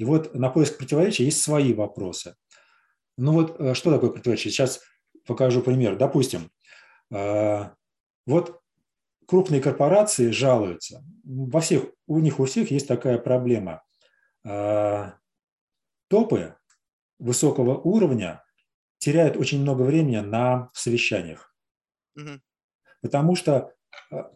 И 0.00 0.04
вот 0.04 0.34
на 0.34 0.48
поиск 0.48 0.78
противоречия 0.78 1.26
есть 1.26 1.42
свои 1.42 1.74
вопросы. 1.74 2.34
Ну 3.18 3.32
вот 3.32 3.60
э, 3.60 3.74
что 3.74 3.92
такое 3.92 4.08
противоречие? 4.08 4.50
Сейчас 4.50 4.80
покажу 5.26 5.60
пример. 5.60 5.98
Допустим, 5.98 6.50
э, 7.12 7.68
вот 8.24 8.62
крупные 9.26 9.60
корпорации 9.60 10.30
жалуются. 10.30 11.04
Во 11.22 11.60
всех, 11.60 11.84
у 12.06 12.18
них 12.18 12.40
у 12.40 12.46
всех 12.46 12.70
есть 12.70 12.88
такая 12.88 13.18
проблема. 13.18 13.82
Э, 14.42 15.10
топы 16.08 16.56
высокого 17.18 17.76
уровня 17.76 18.42
теряют 18.96 19.36
очень 19.36 19.60
много 19.60 19.82
времени 19.82 20.20
на 20.20 20.70
совещаниях. 20.72 21.54
Угу. 22.16 22.40
Потому 23.02 23.36
что 23.36 23.74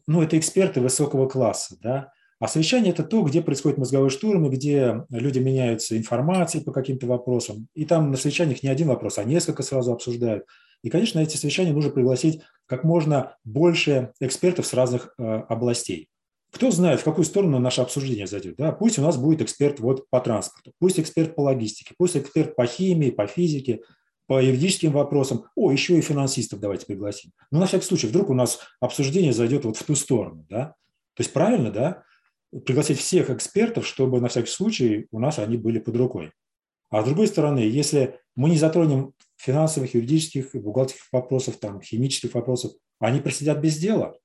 ну, 0.07 0.23
это 0.23 0.39
эксперты 0.39 0.83
высокого 0.83 1.27
класса, 1.27 1.79
да, 1.81 2.13
а 2.45 2.47
совещание– 2.47 2.93
это 2.93 3.05
то, 3.05 3.23
где 3.23 3.41
происходит 3.41 3.79
мозговой 3.79 4.11
штурм, 4.11 4.45
и 4.45 4.51
где 4.51 5.07
люди 5.09 5.39
меняются 5.39 5.97
информацией 5.97 6.63
по 6.63 6.73
каким-то 6.73 7.07
вопросам. 7.07 7.69
И 7.75 7.87
там 7.87 8.11
на 8.11 8.19
совещаниях 8.19 8.63
не 8.63 8.69
один 8.69 8.89
вопрос, 8.89 9.17
а 9.17 9.25
несколько 9.25 9.63
сразу 9.63 9.95
обсуждают. 9.95 10.45
И, 10.83 10.91
конечно, 10.91 11.21
эти 11.21 11.39
совещания 11.39 11.73
нужно 11.73 11.91
пригласить 11.91 12.43
как 12.67 12.85
можно 12.85 13.35
больше 13.45 14.13
экспертов 14.21 14.67
с 14.67 14.75
разных 14.75 15.15
э, 15.17 15.23
областей. 15.25 16.11
Кто 16.53 16.71
знает, 16.71 17.01
в 17.01 17.05
какую 17.05 17.25
сторону 17.25 17.59
наше 17.61 17.81
обсуждение 17.81 18.27
зайдет. 18.27 18.57
Да? 18.59 18.73
Пусть 18.73 18.99
у 18.99 19.03
нас 19.03 19.17
будет 19.17 19.41
эксперт 19.41 19.81
вот 19.81 20.11
по 20.11 20.21
транспорту, 20.21 20.73
пусть 20.79 21.01
эксперт 21.01 21.35
по 21.35 21.41
логистике, 21.41 21.95
пусть 21.97 22.15
эксперт 22.15 22.55
по 22.57 22.67
химии, 22.67 23.09
по 23.09 23.27
физике, 23.27 23.81
по 24.27 24.43
юридическим 24.43 24.93
вопросам. 24.93 25.47
О, 25.57 25.73
еще 25.73 25.97
и 25.97 26.03
финансистов 26.03 26.61
давайте 26.61 26.85
пригласим. 26.85 27.31
Ну, 27.51 27.59
на 27.59 27.65
всякий 27.65 27.87
случай, 27.87 28.07
вдруг 28.07 28.29
у 28.29 28.35
нас 28.35 28.61
обсуждение 28.81 29.33
зайдет 29.33 29.65
вот 29.65 29.79
в 29.79 29.83
ту 29.83 29.95
сторону. 29.95 30.45
Да? 30.51 30.75
То 31.15 31.23
есть 31.23 31.33
правильно, 31.33 31.71
да? 31.71 32.03
Пригласить 32.61 32.99
всех 32.99 33.31
экспертов, 33.31 33.87
чтобы 33.87 34.21
на 34.21 34.29
всякий 34.29 34.51
случай 34.51 35.07
у 35.11 35.19
нас 35.19 35.39
они 35.39 35.57
были 35.57 35.79
под 35.79 35.97
рукой. 35.97 36.33
А 36.91 37.03
с 37.03 37.05
другой 37.05 37.27
стороны, 37.27 37.59
если 37.59 38.21
мы 38.37 38.51
не 38.51 38.57
затронем 38.57 39.15
финансовых, 39.37 39.95
юридических, 39.95 40.55
бухгалтерских 40.55 41.07
вопросов, 41.13 41.57
там, 41.57 41.83
химических 41.83 42.35
вопросов, 42.35 42.73
они 43.01 43.21
просидят 43.21 43.59
без 43.59 43.77
дела, 43.79 44.17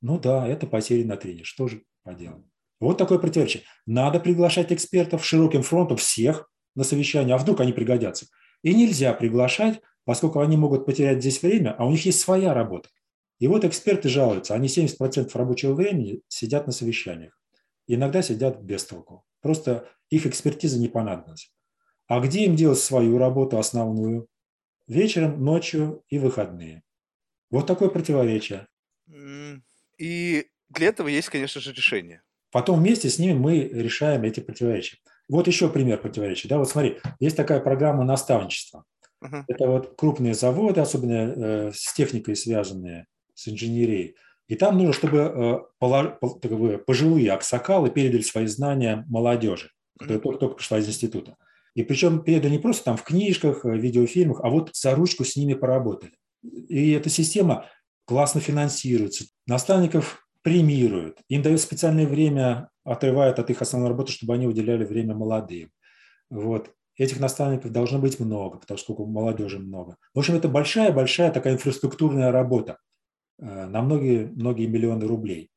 ну 0.00 0.18
да, 0.18 0.46
это 0.48 0.66
потери 0.66 1.02
на 1.02 1.16
тренинг. 1.16 1.46
Что 1.46 1.68
же 1.68 1.82
поделать? 2.02 2.44
Вот 2.80 2.98
такое 2.98 3.18
противоречие. 3.18 3.62
Надо 3.86 4.20
приглашать 4.20 4.72
экспертов 4.72 5.24
широким 5.24 5.62
фронтом 5.62 5.96
всех 5.96 6.50
на 6.74 6.84
совещание, 6.84 7.34
а 7.34 7.38
вдруг 7.38 7.60
они 7.60 7.72
пригодятся. 7.72 8.26
И 8.62 8.74
нельзя 8.74 9.12
приглашать, 9.12 9.80
поскольку 10.04 10.40
они 10.40 10.56
могут 10.56 10.86
потерять 10.86 11.20
здесь 11.20 11.42
время, 11.42 11.74
а 11.78 11.86
у 11.86 11.90
них 11.90 12.04
есть 12.04 12.20
своя 12.20 12.54
работа. 12.54 12.88
И 13.38 13.46
вот 13.46 13.64
эксперты 13.64 14.08
жалуются, 14.08 14.54
они 14.54 14.68
70% 14.68 15.30
рабочего 15.34 15.74
времени 15.74 16.22
сидят 16.28 16.66
на 16.66 16.72
совещаниях 16.72 17.38
иногда 17.86 18.22
сидят 18.22 18.60
без 18.62 18.84
толку. 18.84 19.24
Просто 19.40 19.88
их 20.10 20.26
экспертиза 20.26 20.78
не 20.78 20.88
понадобилась. 20.88 21.52
А 22.06 22.20
где 22.20 22.44
им 22.44 22.56
делать 22.56 22.78
свою 22.78 23.18
работу 23.18 23.58
основную? 23.58 24.28
Вечером, 24.86 25.42
ночью 25.42 26.02
и 26.08 26.18
выходные. 26.18 26.82
Вот 27.50 27.66
такое 27.66 27.88
противоречие. 27.88 28.66
И 29.98 30.46
для 30.68 30.88
этого 30.88 31.08
есть, 31.08 31.28
конечно 31.28 31.60
же, 31.60 31.72
решение. 31.72 32.22
Потом 32.50 32.80
вместе 32.80 33.08
с 33.08 33.18
ними 33.18 33.32
мы 33.32 33.60
решаем 33.60 34.22
эти 34.22 34.40
противоречия. 34.40 34.98
Вот 35.28 35.46
еще 35.46 35.68
пример 35.68 35.98
противоречия. 35.98 36.48
Да, 36.48 36.58
вот 36.58 36.68
смотри, 36.68 36.98
есть 37.18 37.36
такая 37.36 37.60
программа 37.60 38.04
наставничества. 38.04 38.84
Uh-huh. 39.24 39.42
Это 39.48 39.66
вот 39.66 39.96
крупные 39.96 40.34
заводы, 40.34 40.80
особенно 40.80 41.12
э, 41.12 41.72
с 41.72 41.94
техникой 41.94 42.36
связанные, 42.36 43.06
с 43.34 43.48
инженерией. 43.48 44.16
И 44.48 44.56
там 44.56 44.76
нужно, 44.76 44.92
чтобы 44.92 45.18
э, 45.80 46.78
пожилые 46.86 47.32
аксакалы 47.32 47.90
передали 47.90 48.22
свои 48.22 48.46
знания 48.46 49.04
молодежи, 49.08 49.70
которая 49.98 50.20
только-только 50.20 50.56
пришла 50.56 50.78
из 50.78 50.88
института. 50.88 51.36
И 51.74 51.82
причем 51.82 52.22
передали 52.22 52.52
не 52.52 52.58
просто 52.58 52.84
там 52.84 52.96
в 52.96 53.02
книжках, 53.02 53.64
э, 53.64 53.76
видеофильмах, 53.76 54.40
а 54.42 54.50
вот 54.50 54.70
за 54.74 54.94
ручку 54.94 55.24
с 55.24 55.36
ними 55.36 55.54
поработали. 55.54 56.12
И 56.42 56.92
эта 56.92 57.08
система 57.08 57.66
классно 58.04 58.40
финансируется, 58.40 59.24
наставников 59.46 60.26
премируют, 60.42 61.18
им 61.28 61.40
дают 61.40 61.60
специальное 61.60 62.06
время, 62.06 62.68
отрывают 62.84 63.38
от 63.38 63.48
их 63.48 63.62
основной 63.62 63.90
работы, 63.90 64.12
чтобы 64.12 64.34
они 64.34 64.46
уделяли 64.46 64.84
время 64.84 65.14
молодым. 65.14 65.70
Вот. 66.28 66.70
Этих 66.96 67.18
наставников 67.18 67.72
должно 67.72 67.98
быть 67.98 68.20
много, 68.20 68.58
потому 68.58 68.78
что 68.78 68.92
сколько 68.92 69.10
молодежи 69.10 69.58
много. 69.58 69.96
В 70.12 70.18
общем, 70.18 70.34
это 70.34 70.48
большая-большая 70.48 71.32
такая 71.32 71.54
инфраструктурная 71.54 72.30
работа. 72.30 72.78
Э, 73.38 73.66
на 73.66 73.82
многие, 73.82 74.26
многие 74.26 74.66
миллионы 74.66 75.06
рублей. 75.06 75.50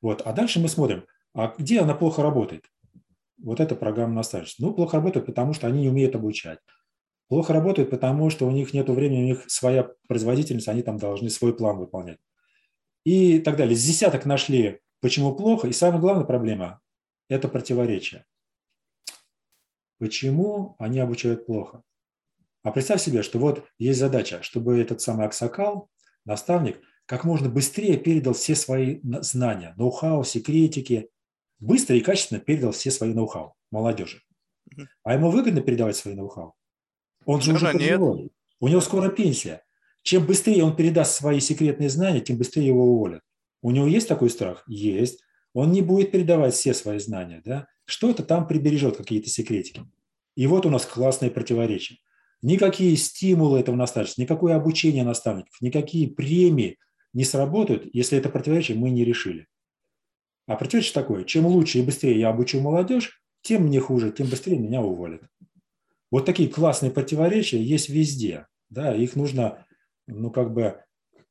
Вот. 0.00 0.22
А 0.22 0.32
дальше 0.32 0.60
мы 0.60 0.68
смотрим, 0.68 1.04
а 1.34 1.54
где 1.58 1.80
она 1.80 1.94
плохо 1.94 2.22
работает? 2.22 2.64
вот 3.38 3.60
это 3.60 3.74
программа 3.74 4.14
наставничества. 4.14 4.66
Ну, 4.66 4.74
плохо 4.74 4.96
работают, 4.96 5.26
потому 5.26 5.52
что 5.52 5.66
они 5.66 5.82
не 5.82 5.88
умеют 5.88 6.14
обучать. 6.14 6.58
Плохо 7.28 7.52
работают, 7.52 7.90
потому 7.90 8.30
что 8.30 8.46
у 8.46 8.50
них 8.50 8.72
нет 8.72 8.88
времени, 8.88 9.22
у 9.22 9.26
них 9.26 9.44
своя 9.48 9.90
производительность, 10.08 10.68
они 10.68 10.82
там 10.82 10.98
должны 10.98 11.30
свой 11.30 11.54
план 11.54 11.78
выполнять. 11.78 12.18
И 13.04 13.38
так 13.38 13.56
далее. 13.56 13.76
С 13.76 13.84
десяток 13.84 14.24
нашли, 14.24 14.80
почему 15.00 15.34
плохо. 15.34 15.68
И 15.68 15.72
самая 15.72 16.00
главная 16.00 16.24
проблема– 16.24 16.80
это 17.28 17.48
противоречие. 17.48 18.24
Почему 19.98 20.74
они 20.78 21.00
обучают 21.00 21.46
плохо? 21.46 21.82
А 22.62 22.72
представь 22.72 23.00
себе, 23.00 23.22
что 23.22 23.38
вот 23.38 23.64
есть 23.78 23.98
задача, 23.98 24.42
чтобы 24.42 24.78
этот 24.80 25.00
самый 25.00 25.26
Аксакал, 25.26 25.90
наставник, 26.24 26.80
как 27.08 27.24
можно 27.24 27.48
быстрее 27.48 27.96
передал 27.96 28.34
все 28.34 28.54
свои 28.54 29.00
знания, 29.02 29.72
ноу-хау, 29.78 30.24
секретики, 30.24 31.08
быстро 31.58 31.96
и 31.96 32.00
качественно 32.00 32.38
передал 32.38 32.72
все 32.72 32.90
свои 32.90 33.14
ноу-хау 33.14 33.54
молодежи. 33.70 34.20
А 35.04 35.14
ему 35.14 35.30
выгодно 35.30 35.62
передавать 35.62 35.96
свои 35.96 36.14
ноу-хау? 36.14 36.52
Он 37.24 37.40
же 37.40 37.54
уже 37.54 37.72
пожилой. 37.72 38.30
У 38.60 38.68
него 38.68 38.82
скоро 38.82 39.08
пенсия. 39.08 39.62
Чем 40.02 40.26
быстрее 40.26 40.62
он 40.62 40.76
передаст 40.76 41.14
свои 41.14 41.40
секретные 41.40 41.88
знания, 41.88 42.20
тем 42.20 42.36
быстрее 42.36 42.66
его 42.66 42.84
уволят. 42.84 43.22
У 43.62 43.70
него 43.70 43.86
есть 43.86 44.06
такой 44.06 44.28
страх? 44.28 44.64
Есть. 44.66 45.22
Он 45.54 45.72
не 45.72 45.80
будет 45.80 46.10
передавать 46.10 46.52
все 46.52 46.74
свои 46.74 46.98
знания. 46.98 47.40
Да? 47.42 47.68
Что-то 47.86 48.22
там 48.22 48.46
прибережет, 48.46 48.98
какие-то 48.98 49.30
секретики. 49.30 49.80
И 50.36 50.46
вот 50.46 50.66
у 50.66 50.70
нас 50.70 50.84
классное 50.84 51.30
противоречие. 51.30 52.00
Никакие 52.42 52.94
стимулы 52.98 53.60
этого 53.60 53.76
наставничества, 53.76 54.20
никакое 54.20 54.56
обучение 54.56 55.04
наставников, 55.04 55.58
никакие 55.62 56.06
премии 56.06 56.76
не 57.12 57.24
сработают, 57.24 57.88
если 57.92 58.18
это 58.18 58.28
противоречие 58.28 58.76
мы 58.76 58.90
не 58.90 59.04
решили. 59.04 59.46
А 60.46 60.56
противоречие 60.56 60.94
такое, 60.94 61.24
чем 61.24 61.46
лучше 61.46 61.78
и 61.78 61.82
быстрее 61.82 62.18
я 62.18 62.30
обучу 62.30 62.60
молодежь, 62.60 63.22
тем 63.42 63.64
мне 63.64 63.80
хуже, 63.80 64.10
тем 64.10 64.28
быстрее 64.28 64.58
меня 64.58 64.80
уволят. 64.80 65.22
Вот 66.10 66.24
такие 66.24 66.48
классные 66.48 66.90
противоречия 66.90 67.62
есть 67.62 67.88
везде. 67.88 68.46
Да, 68.70 68.94
их 68.94 69.14
нужно 69.16 69.66
ну, 70.06 70.30
как 70.30 70.52
бы 70.52 70.82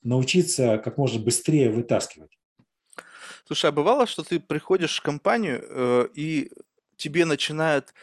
научиться 0.03 0.77
как 0.77 0.97
можно 0.97 1.19
быстрее 1.19 1.69
вытаскивать. 1.69 2.37
Слушай, 3.45 3.69
а 3.69 3.73
бывало, 3.73 4.07
что 4.07 4.23
ты 4.23 4.39
приходишь 4.39 4.97
в 4.97 5.01
компанию, 5.01 5.63
э, 5.67 6.09
и 6.13 6.51
тебе 6.95 7.25
начинают 7.25 7.93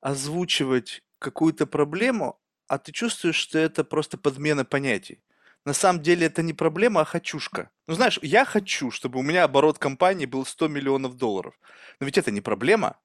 озвучивать 0.00 1.02
какую-то 1.18 1.66
проблему, 1.66 2.38
а 2.68 2.78
ты 2.78 2.92
чувствуешь, 2.92 3.36
что 3.36 3.58
это 3.58 3.84
просто 3.84 4.18
подмена 4.18 4.64
понятий. 4.64 5.22
На 5.64 5.74
самом 5.74 6.02
деле 6.02 6.26
это 6.26 6.42
не 6.42 6.52
проблема, 6.52 7.02
а 7.02 7.04
хочушка. 7.04 7.70
Ну, 7.86 7.94
знаешь, 7.94 8.18
я 8.22 8.44
хочу, 8.44 8.90
чтобы 8.90 9.20
у 9.20 9.22
меня 9.22 9.44
оборот 9.44 9.78
компании 9.78 10.26
был 10.26 10.44
100 10.44 10.68
миллионов 10.68 11.16
долларов. 11.16 11.54
Но 12.00 12.06
ведь 12.06 12.18
это 12.18 12.30
не 12.30 12.40
проблема. 12.40 12.96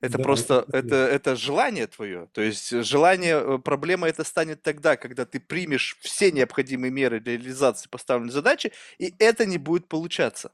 Это 0.00 0.18
да, 0.18 0.22
просто, 0.22 0.64
это, 0.68 0.76
это, 0.76 0.94
это 0.94 1.36
желание 1.36 1.88
твое. 1.88 2.28
То 2.32 2.40
есть 2.40 2.70
желание, 2.84 3.34
э, 3.34 3.58
проблема 3.58 4.08
это 4.08 4.22
станет 4.22 4.62
тогда, 4.62 4.96
когда 4.96 5.24
ты 5.24 5.40
примешь 5.40 5.96
все 6.00 6.30
необходимые 6.30 6.92
меры 6.92 7.18
для 7.18 7.32
реализации 7.32 7.88
поставленной 7.88 8.32
задачи, 8.32 8.72
и 8.98 9.12
это 9.18 9.44
не 9.44 9.58
будет 9.58 9.88
получаться. 9.88 10.52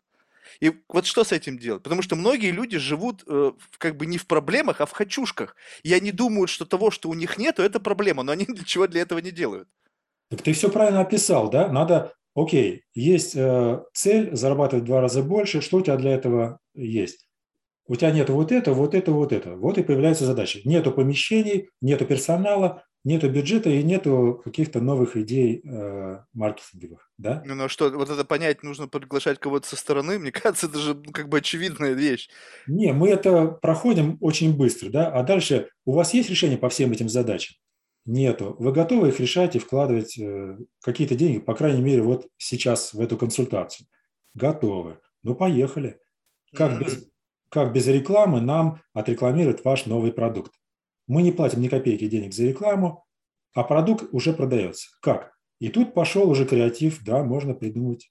И 0.61 0.73
вот 0.89 1.05
что 1.05 1.25
с 1.25 1.33
этим 1.33 1.59
делать? 1.59 1.83
Потому 1.83 2.01
что 2.01 2.17
многие 2.17 2.53
люди 2.53 2.79
живут 2.79 3.23
э, 3.27 3.53
как 3.77 3.97
бы 3.97 4.07
не 4.07 4.17
в 4.17 4.27
проблемах, 4.27 4.81
а 4.81 4.87
в 4.87 4.93
хочушках. 4.93 5.57
И 5.83 5.93
они 5.93 6.11
думают, 6.11 6.49
что 6.49 6.65
того, 6.65 6.91
что 6.91 7.11
у 7.11 7.15
них 7.15 7.37
нету, 7.37 7.63
это 7.63 7.81
проблема, 7.81 8.23
но 8.23 8.33
они 8.33 8.47
ничего 8.49 8.87
для 8.87 9.03
этого 9.03 9.19
не 9.19 9.31
делают. 9.31 9.69
Так 10.35 10.43
ты 10.43 10.53
все 10.53 10.69
правильно 10.69 11.01
описал, 11.01 11.49
да? 11.49 11.69
Надо, 11.69 12.13
окей, 12.35 12.83
есть 12.93 13.37
э, 13.37 13.83
цель 13.93 14.35
зарабатывать 14.35 14.83
в 14.83 14.87
два 14.87 15.01
раза 15.01 15.23
больше, 15.23 15.61
что 15.61 15.77
у 15.77 15.81
тебя 15.81 15.97
для 15.97 16.13
этого 16.13 16.59
есть? 16.75 17.29
У 17.87 17.95
тебя 17.95 18.11
нет 18.11 18.31
вот 18.31 18.51
это, 18.51 18.73
вот 18.73 18.97
это, 18.97 19.13
вот 19.13 19.33
это. 19.33 19.55
Вот 19.55 19.79
и 19.79 19.85
появляется 19.85 20.25
задача. 20.25 20.59
Нету 20.65 20.91
помещений, 20.91 21.69
нету 21.81 22.05
персонала, 22.05 22.83
нету 23.05 23.31
бюджета 23.31 23.71
и 23.71 23.81
нету 23.85 24.41
каких-то 24.43 24.81
новых 24.81 25.17
идей 25.17 25.63
э, 25.65 26.19
маркетинговых, 26.33 27.13
да? 27.17 27.41
Ну, 27.47 27.55
ну 27.55 27.69
что, 27.69 27.91
вот 27.91 28.11
это 28.11 28.25
понять, 28.25 28.65
нужно 28.65 28.89
приглашать 28.89 29.39
кого-то 29.39 29.69
со 29.69 29.77
стороны, 29.77 30.19
мне 30.19 30.33
кажется, 30.33 30.67
это 30.67 30.79
же 30.79 30.95
ну, 30.95 31.13
как 31.13 31.29
бы 31.29 31.39
очевидная 31.39 31.93
вещь. 31.93 32.29
Не, 32.67 32.93
мы 32.93 33.11
это 33.11 33.47
проходим 33.47 34.19
очень 34.21 34.57
быстро, 34.57 34.91
да, 34.91 35.13
а 35.13 35.23
дальше 35.23 35.69
у 35.85 35.93
вас 35.93 36.13
есть 36.13 36.29
решение 36.29 36.59
по 36.59 36.71
всем 36.71 36.91
этим 36.91 37.09
задачам? 37.09 37.55
Нету. 38.07 38.55
Вы 38.59 38.73
готовы 38.73 39.09
их 39.09 39.21
решать 39.21 39.57
и 39.57 39.59
вкладывать 39.59 40.19
э, 40.19 40.59
какие-то 40.83 41.15
деньги, 41.15 41.39
по 41.39 41.55
крайней 41.55 41.81
мере, 41.81 42.03
вот 42.03 42.29
сейчас 42.37 42.93
в 42.93 43.01
эту 43.01 43.17
консультацию? 43.17 43.87
Готовы. 44.35 44.99
Ну, 45.23 45.35
поехали. 45.35 45.99
Как, 46.55 46.79
без, 46.79 47.09
как 47.49 47.73
без 47.73 47.87
рекламы 47.87 48.43
нам 48.43 48.83
отрекламировать 48.93 49.65
ваш 49.65 49.87
новый 49.87 50.13
продукт? 50.13 50.53
Мы 51.07 51.23
не 51.23 51.33
платим 51.33 51.63
ни 51.63 51.69
копейки 51.69 52.07
денег 52.07 52.35
за 52.35 52.45
рекламу, 52.45 53.07
а 53.55 53.65
продукт 53.65 54.05
уже 54.13 54.35
продается. 54.35 54.89
Как? 55.01 55.33
И 55.59 55.69
тут 55.69 55.95
пошел 55.95 56.29
уже 56.29 56.45
креатив, 56.45 57.03
да, 57.05 57.23
можно 57.23 57.55
придумать. 57.55 58.11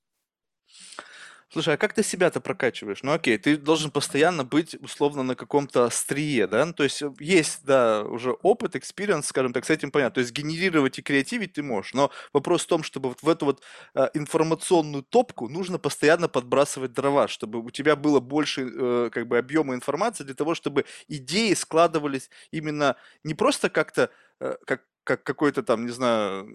Слушай, 1.54 1.76
а 1.76 1.78
как 1.78 1.94
ты 1.94 2.02
себя-то 2.02 2.42
прокачиваешь? 2.42 3.04
Ну 3.04 3.12
окей, 3.12 3.38
ты 3.38 3.58
должен 3.58 3.92
постоянно 3.92 4.44
быть 4.44 4.74
условно 4.82 5.22
на 5.22 5.36
каком-то 5.36 5.86
острие, 5.86 6.48
да? 6.48 6.66
Ну, 6.66 6.74
то 6.74 6.82
есть 6.84 7.04
э, 7.04 7.14
есть, 7.20 7.64
да, 7.64 8.02
уже 8.04 8.32
опыт, 8.32 8.76
experience, 8.76 9.28
скажем 9.28 9.54
так, 9.54 9.64
с 9.66 9.70
этим 9.70 9.92
понятно. 9.92 10.16
То 10.16 10.22
есть 10.22 10.34
генерировать 10.34 10.98
и 10.98 11.04
креативить 11.04 11.54
ты 11.54 11.62
можешь, 11.62 11.94
но 11.94 12.10
вопрос 12.34 12.64
в 12.64 12.68
том, 12.68 12.82
чтобы 12.82 13.10
вот 13.10 13.22
в 13.22 13.30
эту 13.30 13.46
вот 13.46 13.62
э, 13.94 14.08
информационную 14.16 15.04
топку 15.04 15.48
нужно 15.48 15.78
постоянно 15.78 16.28
подбрасывать 16.28 16.94
дрова, 16.94 17.28
чтобы 17.28 17.60
у 17.60 17.70
тебя 17.70 17.96
было 17.96 18.20
больше 18.20 18.64
э, 18.74 19.10
как 19.12 19.28
бы 19.28 19.38
объема 19.38 19.76
информации 19.76 20.24
для 20.24 20.34
того, 20.34 20.56
чтобы 20.56 20.86
идеи 21.08 21.54
складывались 21.54 22.32
именно 22.50 22.96
не 23.24 23.36
просто 23.36 23.70
как-то 23.70 24.10
э, 24.40 24.56
как 24.66 24.82
как 25.04 25.24
какой-то 25.24 25.64
там, 25.64 25.86
не 25.86 25.92
знаю, 25.92 26.48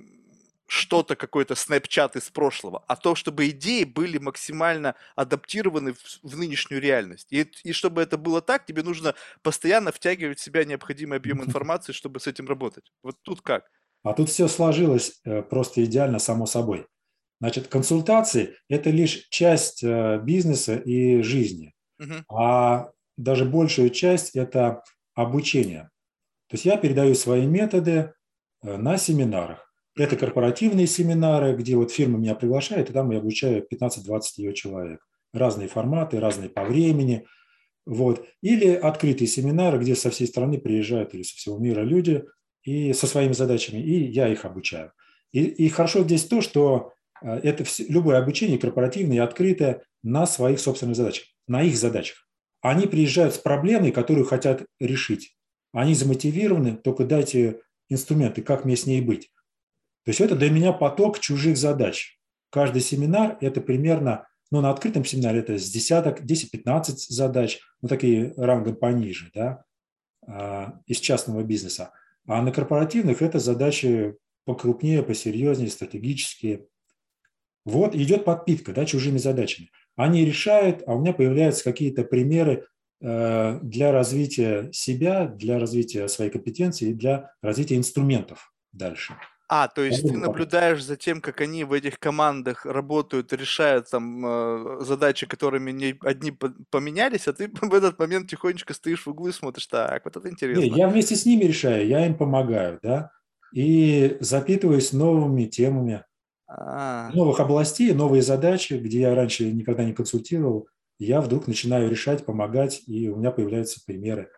что-то, 0.69 1.17
какой-то 1.17 1.55
снэпчат 1.55 2.15
из 2.17 2.29
прошлого, 2.29 2.85
а 2.87 2.95
то, 2.95 3.15
чтобы 3.15 3.49
идеи 3.49 3.85
были 3.85 4.19
максимально 4.19 4.95
адаптированы 5.17 5.95
в, 5.95 6.21
в 6.23 6.37
нынешнюю 6.37 6.81
реальность. 6.83 7.33
И, 7.33 7.51
и 7.65 7.73
чтобы 7.73 8.03
это 8.03 8.19
было 8.19 8.43
так, 8.43 8.67
тебе 8.67 8.83
нужно 8.83 9.15
постоянно 9.43 9.93
втягивать 9.93 10.39
в 10.39 10.43
себя 10.43 10.65
необходимый 10.65 11.17
объем 11.17 11.43
информации, 11.45 11.93
чтобы 11.93 12.21
с 12.21 12.27
этим 12.27 12.47
работать. 12.47 12.93
Вот 13.03 13.17
тут 13.23 13.41
как? 13.41 13.71
А 14.03 14.13
тут 14.13 14.29
все 14.29 14.47
сложилось 14.47 15.21
э, 15.25 15.43
просто 15.43 15.85
идеально 15.85 16.19
само 16.19 16.45
собой. 16.45 16.87
Значит, 17.41 17.69
консультации– 17.69 18.55
это 18.69 18.91
лишь 18.91 19.27
часть 19.31 19.83
э, 19.83 20.21
бизнеса 20.23 20.77
и 20.77 21.23
жизни, 21.23 21.73
угу. 21.99 22.15
а 22.29 22.91
даже 23.17 23.47
большую 23.47 23.89
часть– 23.89 24.31
это 24.37 24.83
обучение. 25.15 25.89
То 26.49 26.55
есть 26.55 26.67
я 26.67 26.77
передаю 26.77 27.15
свои 27.15 27.47
методы 27.47 28.13
э, 28.63 28.77
на 28.77 28.99
семинарах. 28.99 29.68
Это 29.99 30.17
корпоративные 30.17 30.87
семинары, 30.87 31.57
где 31.57 31.77
вот 31.77 31.91
фирма 31.91 32.19
меня 32.19 32.37
приглашает, 32.37 32.89
и 32.89 32.93
там 32.93 33.11
я 33.11 33.19
обучаю 33.19 33.67
15-20 33.71 34.21
ее 34.37 34.55
человек. 34.55 35.01
Разные 35.33 35.69
форматы, 35.69 36.21
разные 36.21 36.49
по 36.49 36.65
времени. 36.65 37.27
Вот. 37.85 38.25
Или 38.41 38.69
открытые 38.69 39.27
семинары, 39.27 39.79
где 39.79 39.97
со 39.97 40.11
всей 40.11 40.29
страны 40.29 40.59
приезжают 40.59 41.15
или 41.15 41.23
со 41.23 41.35
всего 41.35 41.59
мира 41.59 41.81
люди 41.81 42.25
и 42.63 42.93
со 42.93 43.07
своими 43.07 43.33
задачами, 43.33 43.81
и 43.81 44.05
я 44.05 44.29
их 44.29 44.45
обучаю. 44.45 44.93
И, 45.33 45.45
и 45.45 45.69
хорошо 45.69 46.05
здесь 46.05 46.25
то, 46.25 46.41
что 46.43 46.93
э, 47.21 47.41
это 47.43 47.65
все, 47.65 47.85
любое 47.89 48.19
обучение 48.19 48.59
корпоративное 48.59 49.17
и 49.17 49.21
открытое 49.21 49.83
на 50.03 50.27
своих 50.27 50.61
собственных 50.61 50.97
задачах, 50.97 51.27
на 51.49 51.63
их 51.63 51.77
задачах. 51.77 52.29
Они 52.61 52.87
приезжают 52.87 53.35
с 53.35 53.39
проблемой, 53.39 53.91
которую 53.91 54.27
хотят 54.27 54.65
решить. 54.79 55.37
Они 55.73 55.95
замотивированы, 55.95 56.77
только 56.77 57.05
дайте 57.05 57.61
инструменты, 57.89 58.43
как 58.43 58.65
мне 58.65 58.77
с 58.77 58.87
ней 58.87 59.01
быть. 59.01 59.31
То 60.09 60.11
есть 60.11 60.23
это 60.23 60.37
для 60.37 60.49
меня 60.49 60.73
поток 60.73 61.19
чужих 61.19 61.59
задач. 61.59 62.19
Каждый 62.49 62.81
семинар– 62.81 63.37
это 63.43 63.61
примерно, 63.61 64.27
ну, 64.51 64.63
на 64.63 64.71
открытом 64.71 65.05
семинаре 65.05 65.41
это 65.41 65.59
с 65.59 65.69
десяток, 65.69 66.23
10-15 66.23 66.95
задач, 67.11 67.61
ну, 67.83 67.89
такие 67.91 68.33
рангом 68.39 68.77
пониже, 68.77 69.31
да, 69.35 69.65
а, 70.27 70.81
из 70.87 71.01
частного 71.01 71.43
бизнеса. 71.43 71.93
А 72.27 72.41
на 72.41 72.53
корпоративных 72.53 73.21
это 73.21 73.39
задачи 73.39 74.17
покрупнее, 74.47 75.03
посерьезнее, 75.03 75.69
стратегические. 75.69 76.65
Вот 77.67 77.95
идет 77.95 78.25
подпитка 78.25 78.73
да, 78.73 78.87
чужими 78.87 79.19
задачами. 79.19 79.71
Они 79.95 80.25
решают, 80.25 80.85
а 80.87 80.95
у 80.95 81.01
меня 81.03 81.13
появляются 81.13 81.65
какие-то 81.65 82.03
примеры 82.05 82.67
э, 83.03 83.59
для 83.61 83.93
развития 83.93 84.71
себя, 84.73 85.27
для 85.27 85.59
развития 85.59 86.09
своей 86.09 86.31
компетенции 86.31 86.93
и 86.93 86.95
для 86.95 87.31
развития 87.43 87.77
инструментов 87.77 88.55
дальше. 88.73 89.15
А, 89.51 89.69
то 89.69 89.83
есть 89.83 90.07
ты 90.07 90.19
наблюдаешь 90.19 90.85
за 90.85 90.97
тем, 90.97 91.23
как 91.23 91.41
они 91.41 91.65
в 91.65 91.73
этих 91.73 91.99
командах 91.99 92.67
работают, 92.67 93.33
решают 93.33 93.89
там 93.91 94.25
э, 94.27 94.85
задачи, 94.85 95.27
которыми 95.27 95.71
не 95.71 95.97
одни 96.03 96.33
поменялись, 96.33 97.29
а 97.29 97.33
ты 97.33 97.49
в 97.63 97.75
этот 97.75 97.99
момент 97.99 98.29
тихонечко 98.31 98.75
стоишь 98.75 99.07
в 99.07 99.11
углу 99.11 99.29
и 99.29 99.33
смотришь, 99.33 99.67
так, 99.67 100.05
вот 100.05 100.17
это 100.17 100.29
интересно. 100.29 100.65
Не, 100.65 100.69
я 100.69 100.89
вместе 100.89 101.17
с 101.17 101.25
ними 101.27 101.45
решаю, 101.45 101.87
я 101.87 102.07
им 102.07 102.17
помогаю, 102.17 102.79
да, 102.83 103.13
и 103.53 104.17
запитываюсь 104.21 104.93
новыми 104.93 105.45
темами, 105.47 106.05
А, 106.47 107.13
новых 107.13 107.41
областей, 107.41 107.93
новые 107.93 108.23
задачи, 108.23 108.75
где 108.75 109.01
я 109.01 109.15
раньше 109.15 109.51
никогда 109.51 109.85
не 109.85 109.93
консультировал, 109.93 110.69
я 110.99 111.21
вдруг 111.21 111.47
начинаю 111.47 111.91
решать, 111.91 112.25
помогать, 112.27 112.83
и 112.87 113.09
у 113.09 113.17
меня 113.17 113.31
появляются 113.31 113.81
примеры. 113.85 114.31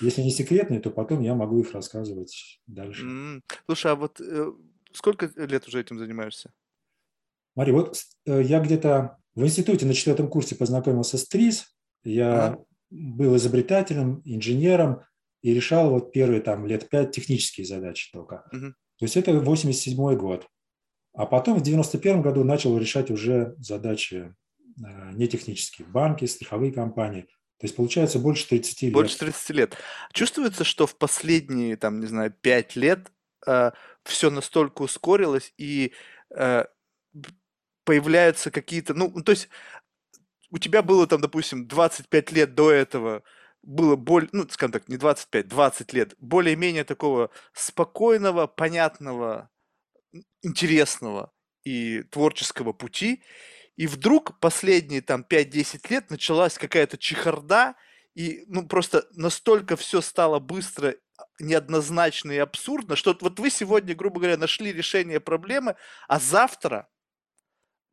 Если 0.00 0.22
не 0.22 0.30
секретные, 0.30 0.80
то 0.80 0.90
потом 0.90 1.20
я 1.20 1.34
могу 1.34 1.60
их 1.60 1.72
рассказывать 1.72 2.60
дальше. 2.66 3.02
М. 3.02 3.42
Слушай, 3.66 3.92
а 3.92 3.94
вот 3.96 4.20
э, 4.20 4.52
сколько 4.92 5.30
лет 5.36 5.66
уже 5.68 5.80
этим 5.80 5.98
занимаешься? 5.98 6.52
Смотри, 7.54 7.72
вот 7.72 7.96
э, 8.26 8.42
я 8.42 8.60
где-то 8.60 9.18
в 9.34 9.42
институте 9.44 9.86
на 9.86 9.94
четвертом 9.94 10.28
курсе 10.28 10.54
познакомился 10.54 11.18
с 11.18 11.26
ТРИС. 11.26 11.74
Я 12.04 12.46
Ага. 12.46 12.64
был 12.90 13.36
изобретателем, 13.36 14.22
инженером 14.24 15.02
и 15.42 15.52
решал 15.54 15.90
вот 15.90 16.12
первые 16.12 16.40
там 16.40 16.66
лет 16.66 16.88
пять 16.88 17.12
технические 17.12 17.66
задачи 17.66 18.10
только. 18.12 18.44
Мгм. 18.52 18.72
То 18.98 19.04
есть 19.04 19.16
это 19.16 19.38
87 19.40 20.16
год. 20.16 20.46
А 21.12 21.26
потом 21.26 21.58
в 21.58 21.62
91 21.62 22.22
году 22.22 22.44
начал 22.44 22.78
решать 22.78 23.10
уже 23.10 23.54
задачи 23.58 24.34
э, 24.82 25.12
не 25.12 25.26
технические. 25.26 25.88
Банки, 25.88 26.24
страховые 26.26 26.72
компании. 26.72 27.26
То 27.60 27.66
есть 27.66 27.76
получается 27.76 28.18
больше 28.18 28.48
30 28.48 28.82
лет. 28.82 28.92
Больше 28.94 29.18
30 29.18 29.50
лет. 29.50 29.76
Чувствуется, 30.14 30.64
что 30.64 30.86
в 30.86 30.96
последние, 30.96 31.76
там, 31.76 32.00
не 32.00 32.06
знаю, 32.06 32.32
5 32.40 32.76
лет 32.76 33.12
все 34.04 34.30
настолько 34.30 34.82
ускорилось 34.82 35.52
и 35.58 35.92
э, 36.34 36.64
появляются 37.84 38.50
какие-то, 38.50 38.94
ну, 38.94 39.10
то 39.22 39.32
есть 39.32 39.48
у 40.50 40.58
тебя 40.58 40.82
было 40.82 41.06
там, 41.06 41.20
допустим, 41.20 41.66
25 41.66 42.32
лет 42.32 42.54
до 42.54 42.70
этого, 42.70 43.22
было 43.62 43.96
более, 43.96 44.30
ну, 44.32 44.46
скажем 44.48 44.72
так, 44.72 44.88
не 44.88 44.96
25, 44.96 45.48
20 45.48 45.92
лет, 45.92 46.14
более-менее 46.18 46.84
такого 46.84 47.30
спокойного, 47.52 48.46
понятного, 48.46 49.50
интересного 50.42 51.32
и 51.64 52.02
творческого 52.04 52.72
пути, 52.72 53.22
и 53.80 53.86
вдруг 53.86 54.38
последние 54.40 55.00
там 55.00 55.24
5-10 55.26 55.86
лет 55.88 56.10
началась 56.10 56.58
какая-то 56.58 56.98
чехарда, 56.98 57.76
и 58.14 58.44
ну 58.46 58.68
просто 58.68 59.06
настолько 59.12 59.74
все 59.78 60.02
стало 60.02 60.38
быстро, 60.38 60.96
а, 61.16 61.22
неоднозначно 61.38 62.30
и 62.32 62.36
абсурдно, 62.36 62.94
что 62.94 63.16
вот 63.18 63.40
вы 63.40 63.48
сегодня, 63.48 63.94
грубо 63.94 64.20
говоря, 64.20 64.36
нашли 64.36 64.70
решение 64.70 65.18
проблемы, 65.18 65.76
а 66.08 66.20
завтра 66.20 66.88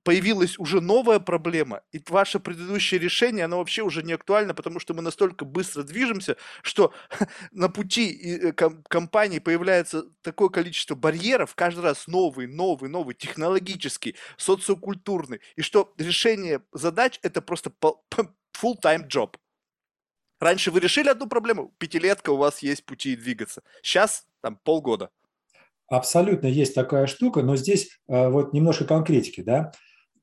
появилась 0.07 0.57
уже 0.57 0.79
новая 0.79 1.19
проблема, 1.19 1.81
и 1.91 2.01
ваше 2.07 2.39
предыдущее 2.39 2.97
решение, 2.97 3.43
оно 3.43 3.57
вообще 3.57 3.81
уже 3.81 4.03
не 4.03 4.13
актуально, 4.13 4.53
потому 4.53 4.79
что 4.79 4.93
мы 4.93 5.01
настолько 5.01 5.43
быстро 5.43 5.83
движемся, 5.83 6.37
что 6.61 6.93
на 7.51 7.67
пути 7.67 8.11
э, 8.11 8.53
ком- 8.53 8.83
компании 8.83 9.39
появляется 9.39 10.05
такое 10.21 10.47
количество 10.47 10.95
барьеров, 10.95 11.55
каждый 11.55 11.81
раз 11.81 12.07
новый, 12.07 12.47
новый, 12.47 12.89
новый, 12.89 13.15
технологический, 13.15 14.15
социокультурный, 14.37 15.41
и 15.57 15.61
что 15.61 15.93
решение 15.97 16.61
задач 16.71 17.19
это 17.21 17.41
просто 17.41 17.69
full-time 18.57 19.09
job. 19.09 19.35
Раньше 20.39 20.71
вы 20.71 20.79
решили 20.79 21.09
одну 21.09 21.27
проблему, 21.27 21.73
пятилетка 21.79 22.29
у 22.29 22.37
вас 22.37 22.59
есть 22.59 22.85
пути 22.85 23.17
двигаться. 23.17 23.61
Сейчас 23.81 24.25
там 24.39 24.55
полгода. 24.55 25.09
Абсолютно 25.89 26.47
есть 26.47 26.75
такая 26.75 27.07
штука, 27.07 27.41
но 27.41 27.57
здесь 27.57 27.89
э, 28.07 28.29
вот 28.29 28.53
немножко 28.53 28.85
конкретики, 28.85 29.41
да. 29.41 29.73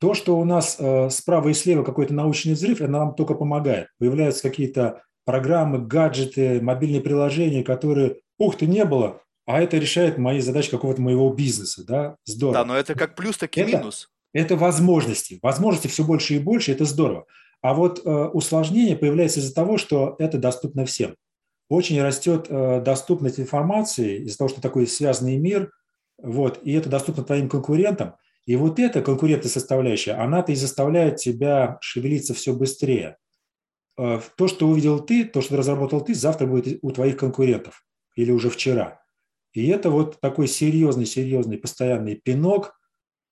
То, 0.05 0.13
что 0.13 0.39
у 0.39 0.45
нас 0.45 0.77
э, 0.79 1.09
справа 1.09 1.49
и 1.49 1.55
слева 1.55 1.83
какой-то 1.83 2.13
научный 2.13 2.53
взрыв, 2.53 2.83
это 2.83 2.91
нам 2.91 3.15
только 3.15 3.33
помогает. 3.33 3.89
Появляются 3.99 4.43
какие-то 4.43 5.01
программы, 5.25 5.79
гаджеты, 5.79 6.61
мобильные 6.61 7.01
приложения, 7.01 7.65
которые, 7.65 8.17
ух 8.37 8.59
ты, 8.59 8.67
не 8.67 8.85
было, 8.85 9.23
а 9.47 9.63
это 9.63 9.79
решает 9.79 10.19
мои 10.19 10.41
задачи 10.41 10.71
какого-то 10.71 11.01
моего 11.01 11.33
бизнеса, 11.33 11.87
да, 11.87 12.17
здорово. 12.27 12.59
Да, 12.59 12.65
но 12.67 12.77
это 12.77 12.95
как 12.95 13.15
плюс, 13.15 13.39
так 13.39 13.57
и 13.57 13.63
Это- 13.63 13.79
минус. 13.79 14.11
Это 14.35 14.57
возможности. 14.57 15.39
Возможности 15.41 15.89
все 15.89 16.05
больше 16.05 16.35
и 16.35 16.39
больше, 16.39 16.73
это 16.73 16.85
здорово. 16.85 17.25
А 17.63 17.73
вот 17.73 18.03
э, 18.05 18.11
усложнение 18.11 18.97
появляется 18.97 19.41
из-за 19.41 19.55
того, 19.55 19.79
что 19.79 20.17
это 20.19 20.37
доступно 20.37 20.85
всем. 20.85 21.15
Очень 21.71 22.03
растет 22.03 22.49
э, 22.51 22.83
доступность 22.83 23.41
информации 23.41 24.19
из-за 24.25 24.37
того, 24.37 24.49
что 24.49 24.61
такой 24.61 24.87
связанный 24.87 25.39
мир, 25.39 25.71
вот, 26.23 26.61
и 26.63 26.73
это 26.73 26.91
доступно 26.91 27.25
твоим 27.25 27.49
конкурентам. 27.49 28.17
И 28.47 28.57
вот 28.57 28.79
эта 28.79 29.01
конкурентная 29.01 29.51
составляющая, 29.51 30.13
она-то 30.13 30.53
и 30.53 30.57
заставляет 30.57 31.17
тебя 31.17 31.79
шевелиться 31.81 32.35
все 32.35 32.53
быстрее. 32.53 33.17
Э, 33.97 34.21
То, 34.37 34.49
что 34.49 34.69
увидел 34.69 35.01
ты, 35.01 35.25
то, 35.25 35.41
что 35.41 35.57
разработал 35.57 36.03
ты, 36.03 36.15
завтра 36.15 36.47
будет 36.47 36.79
у 36.83 36.91
твоих 36.91 37.17
конкурентов 37.17 37.87
или 38.17 38.31
уже 38.31 38.51
вчера. 38.51 39.01
И 39.53 39.69
это 39.69 39.91
вот 39.91 40.21
такой 40.21 40.49
серьезный, 40.49 41.07
серьезный 41.07 41.59
постоянный 41.59 42.17
пинок, 42.17 42.79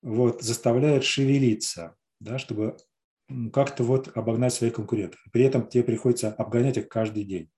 вот, 0.01 0.41
заставляет 0.41 1.03
шевелиться, 1.03 1.95
да, 2.19 2.37
чтобы 2.37 2.77
как-то 3.51 3.83
вот 3.83 4.15
обогнать 4.15 4.53
своих 4.53 4.73
конкурентов. 4.73 5.19
При 5.31 5.43
этом 5.43 5.67
тебе 5.67 5.83
приходится 5.83 6.31
обгонять 6.31 6.77
их 6.77 6.89
каждый 6.89 7.23
день. 7.23 7.49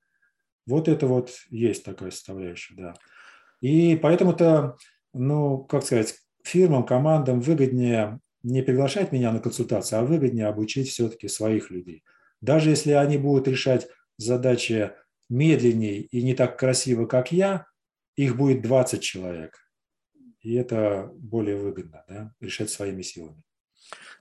Вот 0.65 0.87
это 0.87 1.07
вот 1.07 1.31
есть 1.49 1.83
такая 1.83 2.11
составляющая, 2.11 2.75
да. 2.75 2.93
И 3.61 3.95
поэтому-то, 3.95 4.77
ну, 5.13 5.59
как 5.63 5.83
сказать, 5.83 6.15
фирмам, 6.45 6.85
командам 6.85 7.41
выгоднее 7.41 8.19
не 8.43 8.61
приглашать 8.61 9.11
меня 9.11 9.31
на 9.31 9.39
консультацию, 9.39 9.99
а 9.99 10.03
выгоднее 10.03 10.47
обучить 10.47 10.89
все-таки 10.89 11.27
своих 11.27 11.71
людей. 11.71 12.03
Даже 12.41 12.69
если 12.69 12.91
они 12.91 13.17
будут 13.17 13.47
решать 13.47 13.87
задачи 14.17 14.91
медленнее 15.29 16.01
и 16.01 16.21
не 16.21 16.35
так 16.35 16.59
красиво, 16.59 17.07
как 17.07 17.31
я, 17.31 17.65
их 18.15 18.37
будет 18.37 18.61
20 18.61 19.01
человек. 19.01 19.57
И 20.41 20.53
это 20.53 21.09
более 21.15 21.57
выгодно, 21.57 22.05
да, 22.07 22.33
решать 22.39 22.69
своими 22.69 23.01
силами. 23.01 23.41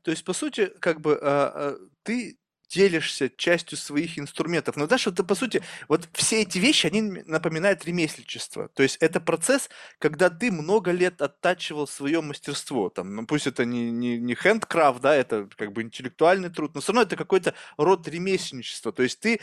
То 0.02 0.10
есть, 0.10 0.24
по 0.24 0.32
сути, 0.32 0.72
как 0.80 1.00
бы 1.00 1.18
а, 1.20 1.52
а, 1.54 1.76
ты 2.02 2.38
делишься 2.68 3.30
частью 3.30 3.78
своих 3.78 4.18
инструментов. 4.18 4.76
Но 4.76 4.86
знаешь, 4.86 5.06
вот, 5.06 5.26
по 5.26 5.34
сути, 5.34 5.62
вот 5.88 6.08
все 6.12 6.42
эти 6.42 6.58
вещи, 6.58 6.86
они 6.86 7.02
напоминают 7.02 7.84
ремесленничество. 7.84 8.68
То 8.68 8.82
есть 8.82 8.96
это 9.00 9.20
процесс, 9.20 9.68
когда 9.98 10.30
ты 10.30 10.50
много 10.50 10.90
лет 10.90 11.22
оттачивал 11.22 11.86
свое 11.86 12.20
мастерство. 12.20 12.88
Там, 12.90 13.14
ну, 13.14 13.26
пусть 13.26 13.46
это 13.46 13.64
не, 13.64 13.90
не, 13.90 14.18
не 14.18 14.34
handcraft, 14.34 15.00
да, 15.00 15.14
это 15.14 15.48
как 15.56 15.72
бы 15.72 15.82
интеллектуальный 15.82 16.50
труд, 16.50 16.74
но 16.74 16.80
все 16.80 16.92
равно 16.92 17.02
это 17.02 17.16
какой-то 17.16 17.54
род 17.76 18.08
ремесленничества. 18.08 18.92
То 18.92 19.02
есть 19.02 19.20
ты 19.20 19.40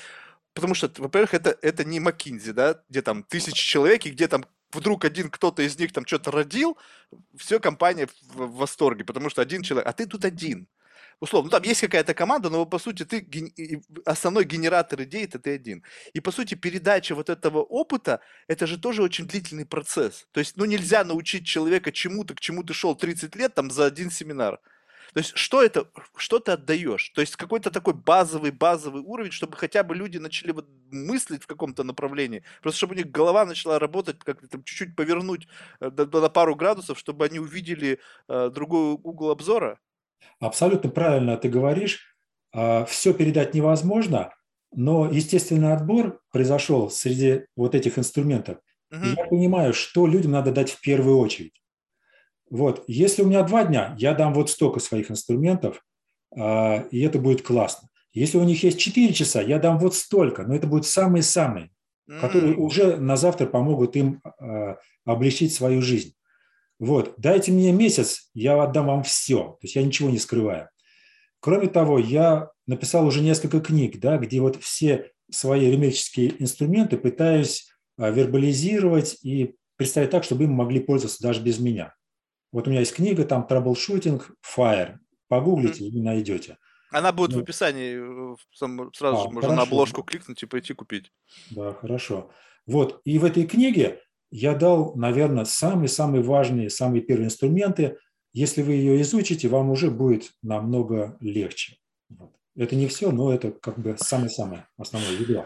Потому 0.54 0.74
что, 0.76 0.92
во-первых, 0.98 1.34
это, 1.34 1.58
это 1.62 1.86
не 1.86 2.00
Маккинзи, 2.00 2.52
да, 2.52 2.82
где 2.90 3.02
там 3.02 3.24
тысячи 3.24 3.66
человек, 3.66 4.06
и 4.06 4.12
где 4.12 4.28
там 4.28 4.44
вдруг 4.74 5.06
один 5.06 5.30
кто-то 5.30 5.62
из 5.62 5.78
них 5.80 5.94
там 5.94 6.06
что-то 6.06 6.32
родил, 6.32 6.78
все, 7.38 7.60
компания 7.60 8.08
в, 8.08 8.36
в 8.36 8.56
восторге, 8.58 9.06
потому 9.06 9.30
что 9.30 9.42
один 9.42 9.64
человек, 9.64 9.88
а 9.88 9.94
ты 9.94 10.06
тут 10.06 10.26
один. 10.26 10.68
Условно, 11.22 11.52
ну, 11.52 11.52
там 11.52 11.64
есть 11.70 11.82
какая-то 11.82 12.16
команда, 12.16 12.50
но 12.50 12.66
по 12.66 12.80
сути 12.80 13.06
ты 13.06 13.20
ген- 13.20 13.84
основной 14.06 14.44
генератор 14.44 15.04
идей 15.04 15.26
это 15.26 15.38
ты 15.38 15.54
один. 15.54 15.84
И 16.14 16.20
по 16.20 16.32
сути 16.32 16.56
передача 16.56 17.14
вот 17.14 17.30
этого 17.30 17.60
опыта, 17.60 18.22
это 18.48 18.66
же 18.66 18.80
тоже 18.80 19.04
очень 19.04 19.28
длительный 19.28 19.68
процесс. 19.68 20.28
То 20.32 20.40
есть, 20.40 20.58
ну 20.58 20.66
нельзя 20.66 21.04
научить 21.04 21.46
человека 21.46 21.92
чему-то, 21.92 22.34
к 22.34 22.40
чему 22.40 22.64
ты 22.64 22.74
шел 22.74 22.96
30 22.96 23.36
лет 23.36 23.54
там 23.54 23.70
за 23.70 23.86
один 23.86 24.10
семинар. 24.10 24.60
То 25.14 25.20
есть, 25.20 25.34
что 25.38 25.62
это, 25.62 25.88
что 26.16 26.40
ты 26.40 26.54
отдаешь? 26.54 27.10
То 27.10 27.22
есть, 27.22 27.36
какой-то 27.36 27.70
такой 27.70 27.94
базовый, 27.94 28.52
базовый 28.52 29.04
уровень, 29.04 29.32
чтобы 29.32 29.58
хотя 29.58 29.84
бы 29.84 29.94
люди 29.96 30.18
начали 30.18 30.52
вот 30.54 30.68
мыслить 30.92 31.44
в 31.44 31.48
каком-то 31.48 31.84
направлении. 31.84 32.44
Просто 32.64 32.78
чтобы 32.80 32.96
у 32.96 32.98
них 32.98 33.12
голова 33.12 33.46
начала 33.46 33.78
работать, 33.78 34.18
как-то 34.20 34.48
там 34.48 34.64
чуть-чуть 34.64 34.96
повернуть 34.96 35.48
э, 35.82 35.90
на 35.92 36.30
пару 36.30 36.56
градусов, 36.56 36.98
чтобы 36.98 37.26
они 37.26 37.40
увидели 37.40 38.00
э, 38.28 38.50
другой 38.52 38.94
угол 38.94 39.32
обзора. 39.32 39.80
Абсолютно 40.40 40.90
правильно 40.90 41.38
ты 41.38 41.50
говоришь. 41.50 42.16
Все 42.54 43.14
передать 43.14 43.54
невозможно, 43.54 44.34
но 44.74 45.10
естественный 45.10 45.74
отбор 45.74 46.20
произошел 46.32 46.90
среди 46.90 47.46
вот 47.56 47.76
этих 47.76 47.98
инструментов. 47.98 48.58
И 49.02 49.08
Мгм. 49.08 49.16
я 49.18 49.26
понимаю, 49.26 49.74
что 49.74 50.06
людям 50.08 50.32
надо 50.32 50.52
дать 50.52 50.72
в 50.72 50.82
первую 50.82 51.18
очередь. 51.20 51.62
Вот, 52.50 52.84
если 52.88 53.24
у 53.24 53.28
меня 53.28 53.44
два 53.44 53.64
дня, 53.64 53.96
я 53.98 54.14
дам 54.14 54.34
вот 54.34 54.50
столько 54.50 54.80
своих 54.80 55.10
инструментов, 55.10 55.82
а, 56.38 56.86
и 56.92 57.00
это 57.02 57.18
будет 57.20 57.42
классно. 57.44 57.88
Если 58.14 58.38
у 58.38 58.44
них 58.44 58.64
есть 58.64 58.80
четыре 58.80 59.14
часа, 59.14 59.42
я 59.42 59.58
дам 59.58 59.80
вот 59.80 59.96
столько, 59.96 60.44
но 60.44 60.56
это 60.56 60.68
будет 60.68 60.86
самые-самые, 60.86 61.70
которые 62.18 62.56
М. 62.56 62.62
уже 62.62 62.98
на 62.98 63.16
завтра 63.16 63.46
помогут 63.46 63.96
им 63.96 64.22
а, 64.24 64.78
облегчить 65.06 65.54
свою 65.54 65.82
жизнь. 65.82 66.14
Вот, 66.82 67.14
дайте 67.20 67.52
мне 67.52 67.72
месяц, 67.72 68.32
я 68.34 68.60
отдам 68.62 68.88
вам 68.88 69.04
все, 69.04 69.38
то 69.38 69.60
есть 69.62 69.76
я 69.76 69.84
ничего 69.84 70.10
не 70.10 70.18
скрываю. 70.18 70.68
Кроме 71.40 71.68
того, 71.68 72.00
я 72.00 72.50
написал 72.66 73.06
уже 73.06 73.22
несколько 73.22 73.60
книг, 73.62 74.00
да, 74.00 74.18
где 74.18 74.42
вот 74.42 74.56
все 74.62 75.12
свои 75.30 75.68
ремесленнические 75.72 76.42
инструменты 76.42 76.98
пытаюсь 76.98 77.72
а, 78.00 78.10
вербализировать 78.10 79.20
и 79.24 79.56
представить 79.76 80.10
так, 80.10 80.24
чтобы 80.24 80.46
им 80.46 80.54
могли 80.54 80.80
пользоваться 80.80 81.22
даже 81.22 81.40
без 81.42 81.60
меня. 81.60 81.94
Вот 82.52 82.66
у 82.68 82.72
меня 82.72 82.80
есть 82.80 82.96
книга, 82.96 83.26
там 83.26 83.46
«Траблшутинг 83.46 84.32
Fire». 84.44 84.96
Погуглите 85.28 85.86
и 85.86 86.02
найдете. 86.02 86.58
Она 86.92 87.12
будет 87.14 87.32
в 87.34 87.38
Ну. 87.38 87.44
описании, 87.44 87.94
э, 87.96 88.02
в 88.36 88.38
сам- 88.58 88.92
сразу 88.94 89.18
А, 89.20 89.24
же 89.24 89.30
можно 89.30 89.50
на 89.50 89.56
хорошо. 89.58 89.72
обложку 89.72 90.04
кликнуть 90.04 90.42
и 90.44 90.48
пойти 90.48 90.74
купить. 90.74 91.12
Да, 91.52 91.74
хорошо. 91.74 92.32
Вот, 92.66 93.02
и 93.06 93.18
в 93.20 93.24
этой 93.24 93.46
книге 93.46 94.02
я 94.32 94.56
дал, 94.56 94.96
наверное, 94.96 95.46
самые-самые 95.46 96.24
важные, 96.24 96.70
самые 96.70 97.02
первые 97.02 97.28
инструменты. 97.28 97.98
Если 98.34 98.62
вы 98.62 98.74
ее 98.74 99.02
изучите, 99.02 99.50
вам 99.50 99.70
уже 99.70 99.92
будет 99.92 100.32
намного 100.42 101.18
легче. 101.20 101.78
Вот. 102.10 102.32
Это 102.56 102.76
не 102.76 102.88
все, 102.88 103.12
но 103.12 103.34
это 103.34 103.52
как 103.52 103.78
бы 103.78 103.96
самое-самое 104.00 104.68
основное 104.78 105.12
ядро. 105.12 105.46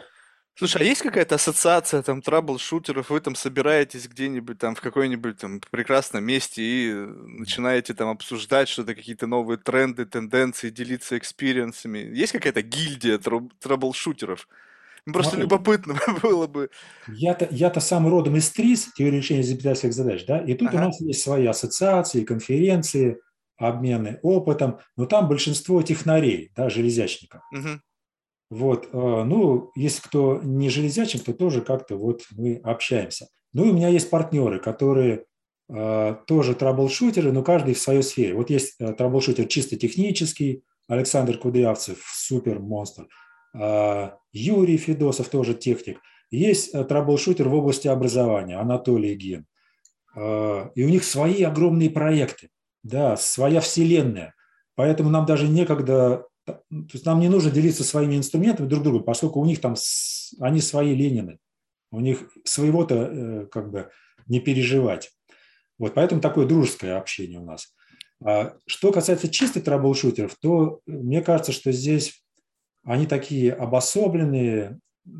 Слушай, 0.57 0.83
а 0.83 0.85
есть 0.85 1.01
какая-то 1.01 1.35
ассоциация 1.35 2.01
там 2.01 2.21
трабл-шутеров? 2.21 3.07
Вы 3.09 3.19
там 3.19 3.35
собираетесь 3.35 4.07
где-нибудь 4.07 4.57
там 4.57 4.73
в 4.75 4.79
какой-нибудь 4.79 5.37
там 5.37 5.59
прекрасном 5.69 6.23
месте 6.23 6.61
и 6.61 6.93
начинаете 6.93 7.93
там 7.93 8.07
обсуждать 8.07 8.69
что-то, 8.69 8.95
какие-то 8.95 9.27
новые 9.27 9.57
тренды, 9.57 10.05
тенденции, 10.05 10.69
делиться 10.69 11.17
experience 11.17 11.74
ами? 11.74 11.97
Есть 11.97 12.31
какая-то 12.31 12.61
гильдия 12.61 13.17
трабл- 13.17 13.51
трабл-шутеров? 13.59 14.47
Просто 15.11 15.31
Смотри, 15.31 15.43
любопытно 15.43 15.95
было 16.23 16.47
бы. 16.47 16.69
я-то, 17.07 17.47
я-то 17.51 17.79
сам 17.79 18.07
родом 18.07 18.35
из 18.37 18.49
ТРИС, 18.49 18.93
теории 18.93 19.17
решения 19.17 19.41
изобретательских 19.41 19.93
задач, 19.93 20.25
да, 20.25 20.39
и 20.39 20.53
тут 20.55 20.69
у 20.73 20.77
Ага. 20.77 20.85
нас 20.87 20.99
есть 21.01 21.21
свои 21.21 21.45
ассоциации, 21.45 22.23
конференции, 22.23 23.19
обмены 23.57 24.19
опытом, 24.23 24.79
но 24.97 25.05
там 25.05 25.27
большинство 25.27 25.81
технарей, 25.81 26.51
да, 26.55 26.69
железячников. 26.69 27.41
Мгм. 27.51 27.81
Вот, 28.49 28.89
э, 28.91 29.23
ну, 29.23 29.71
если 29.75 30.01
кто 30.01 30.39
не 30.43 30.69
железячник, 30.69 31.23
то 31.23 31.33
тоже 31.33 31.61
как-то 31.61 31.97
вот 31.97 32.23
мы 32.31 32.59
общаемся. 32.63 33.27
Ну, 33.53 33.65
и 33.65 33.69
у 33.69 33.73
меня 33.73 33.89
есть 33.89 34.09
партнеры, 34.09 34.59
которые 34.59 35.25
э, 35.69 36.15
тоже 36.27 36.53
траблшутеры, 36.53 37.31
но 37.31 37.41
каждый 37.43 37.73
в 37.73 37.79
своей 37.79 38.03
сфере. 38.03 38.35
Вот 38.35 38.49
есть 38.51 38.75
э, 38.79 38.93
траблшутер 38.93 39.45
чисто 39.47 39.77
технический, 39.77 40.63
Александр 40.87 41.37
Кудрявцев, 41.39 41.97
супер 42.13 42.59
монстр. 42.59 43.07
Э, 43.59 44.11
Юрий 44.31 44.77
Федосов, 44.77 45.29
тоже 45.29 45.53
техник. 45.53 45.99
Есть 46.31 46.73
э, 46.73 46.83
траблшутер 46.83 47.49
в 47.49 47.55
области 47.55 47.87
образования, 47.87 48.59
Анатолий 48.59 49.15
Ген. 49.15 49.45
Э, 50.15 50.69
И 50.75 50.83
у 50.83 50.89
них 50.89 51.03
свои 51.03 51.43
огромные 51.43 51.89
проекты, 51.89 52.49
да, 52.83 53.17
своя 53.17 53.61
вселенная. 53.61 54.33
Поэтому 54.75 55.09
нам 55.09 55.25
даже 55.25 55.47
некогда 55.47 56.25
то 56.45 56.53
есть 56.93 57.05
нам 57.05 57.19
не 57.19 57.29
нужно 57.29 57.49
делиться 57.49 57.83
своими 57.83 58.15
инструментами 58.15 58.67
друг 58.67 58.83
другу, 58.83 59.01
поскольку 59.01 59.39
у 59.39 59.45
них 59.45 59.59
там 59.61 59.75
они 60.39 60.61
свои 60.61 60.93
Ленины, 60.93 61.39
у 61.91 61.99
них 61.99 62.29
своего-то 62.43 62.95
э, 62.95 63.45
как 63.47 63.71
бы 63.71 63.89
не 64.27 64.39
переживать. 64.39 65.11
Вот 65.79 65.93
поэтому 65.95 66.21
такое 66.21 66.45
дружеское 66.45 66.97
общение 66.97 67.39
у 67.39 67.45
нас. 67.45 67.73
А 68.23 68.55
Что 68.65 68.91
касается 68.91 69.27
чистых 69.27 69.63
траблшутеров, 69.63 70.35
то 70.39 70.81
э, 70.85 70.91
мне 70.91 71.21
кажется, 71.21 71.51
что 71.51 71.71
здесь 71.71 72.23
они 72.85 73.07
такие 73.07 73.51
обособленные, 73.51 74.79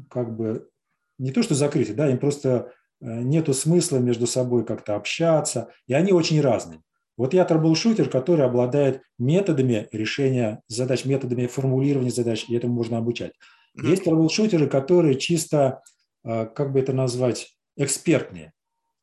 как 0.09 0.35
бы 0.35 0.69
не 1.17 1.31
то 1.31 1.43
что 1.43 1.55
закрытые, 1.55 1.95
да, 1.95 2.09
им 2.09 2.17
просто 2.17 2.71
э, 3.01 3.21
нету 3.21 3.53
смысла 3.53 3.97
между 3.97 4.27
собой 4.27 4.65
как-то 4.65 4.95
общаться, 4.95 5.69
и 5.87 5.93
они 5.93 6.11
очень 6.11 6.41
разные. 6.41 6.81
Вот 7.17 7.33
я 7.33 7.45
трэблшутер, 7.45 8.09
который 8.09 8.45
обладает 8.45 9.01
методами 9.17 9.87
решения 9.91 10.61
задач, 10.67 11.05
методами 11.05 11.47
формулирования 11.47 12.11
задач, 12.11 12.45
и 12.47 12.55
этому 12.55 12.73
можно 12.73 12.97
обучать. 12.97 13.31
Есть 13.73 14.03
трэблшутеры, 14.03 14.67
которые 14.67 15.15
чисто, 15.15 15.81
э, 16.23 16.45
как 16.45 16.71
бы 16.71 16.79
это 16.79 16.93
назвать, 16.93 17.57
экспертные. 17.77 18.53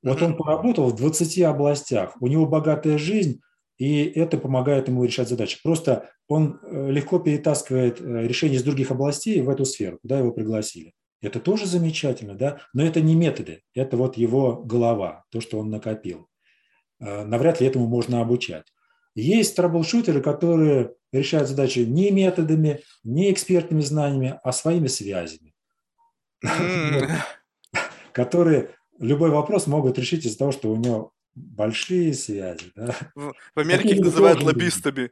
Вот 0.03 0.21
он 0.23 0.37
поработал 0.37 0.89
в 0.89 0.97
20 0.97 1.43
областях, 1.43 2.17
у 2.21 2.27
него 2.27 2.47
богатая 2.47 2.99
жизнь, 2.99 3.41
и 3.83 4.05
это 4.05 4.39
помогает 4.39 4.87
ему 4.87 5.05
решать 5.05 5.29
задачи. 5.29 5.59
Просто 5.61 6.09
он 6.29 6.61
э, 6.63 6.93
легко 6.93 7.19
перетаскивает 7.19 8.01
э, 8.01 8.29
решения 8.29 8.55
из 8.55 8.63
других 8.63 8.93
областей 8.93 9.43
в 9.43 9.51
эту 9.51 9.65
сферу, 9.65 9.99
куда 9.99 10.21
его 10.21 10.31
пригласили. 10.31 10.93
Это 11.21 11.41
тоже 11.41 11.67
замечательно, 11.67 12.37
да, 12.37 12.61
но 12.73 12.85
это 12.85 13.01
не 13.01 13.17
методы, 13.17 13.63
это 13.75 13.97
вот 13.97 14.17
его 14.17 14.63
голова, 14.63 15.25
то, 15.31 15.41
что 15.41 15.59
он 15.59 15.71
накопил. 15.71 16.29
Э, 17.01 17.25
Навряд 17.25 17.61
ли 17.61 17.67
этому 17.67 17.89
можно 17.89 18.21
обучать. 18.21 18.67
Есть 19.17 19.57
трэблшутеры, 19.57 20.23
которые 20.23 20.93
решают 21.11 21.49
задачи 21.49 21.81
не 21.81 22.13
методами, 22.13 22.83
не 23.03 23.33
экспертными 23.33 23.81
знаниями, 23.81 24.39
а 24.45 24.53
своими 24.53 24.87
связями, 24.87 25.55
которые 28.13 28.71
любой 29.01 29.31
вопрос 29.31 29.67
могут 29.67 29.99
решить 29.99 30.25
из-за 30.25 30.39
того, 30.39 30.53
что 30.53 30.71
у 30.71 30.77
него 30.77 31.13
большие 31.35 32.15
связи. 32.15 32.73
да. 32.75 32.95
В 33.15 33.33
в 33.55 33.61
Такие 33.63 33.75
Америке 33.75 33.89
их 33.91 33.97
люди 33.97 34.05
называют 34.05 34.39
нужны. 34.39 34.53
лоббистами. 34.53 35.11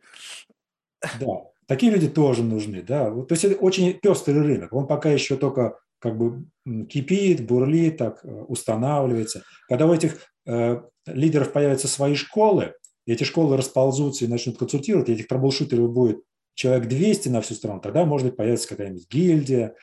Да, 1.18 1.26
такие 1.66 1.92
люди 1.92 2.08
тоже 2.08 2.42
нужны, 2.42 2.82
да. 2.82 3.10
Вот, 3.10 3.28
то 3.28 3.32
есть 3.34 3.44
это 3.44 3.56
очень 3.56 3.92
пестрый 3.94 4.42
рынок. 4.42 4.72
Он 4.72 4.86
пока 4.86 5.10
еще 5.10 5.36
только 5.36 5.78
как 5.98 6.16
бы 6.16 6.44
кипит, 6.88 7.46
бурлит, 7.46 7.98
так 7.98 8.20
э, 8.24 8.28
устанавливается. 8.48 9.44
Когда 9.68 9.86
у 9.86 9.92
этих 9.94 10.18
э, 10.46 10.82
лидеров 11.06 11.52
появятся 11.52 11.88
свои 11.88 12.14
школы, 12.14 12.74
эти 13.06 13.24
школы 13.24 13.56
расползутся 13.56 14.24
и 14.24 14.28
начнут 14.28 14.58
консультировать, 14.58 15.08
и 15.08 15.12
этих 15.12 15.28
трэблшутеров 15.28 15.92
будет 15.92 16.22
человек 16.54 16.88
200 16.88 17.28
на 17.28 17.40
всю 17.40 17.54
страну, 17.54 17.80
тогда, 17.80 18.04
может 18.04 18.26
быть, 18.26 18.36
появится 18.36 18.68
какая-нибудь 18.68 19.08
гильдия. 19.10 19.74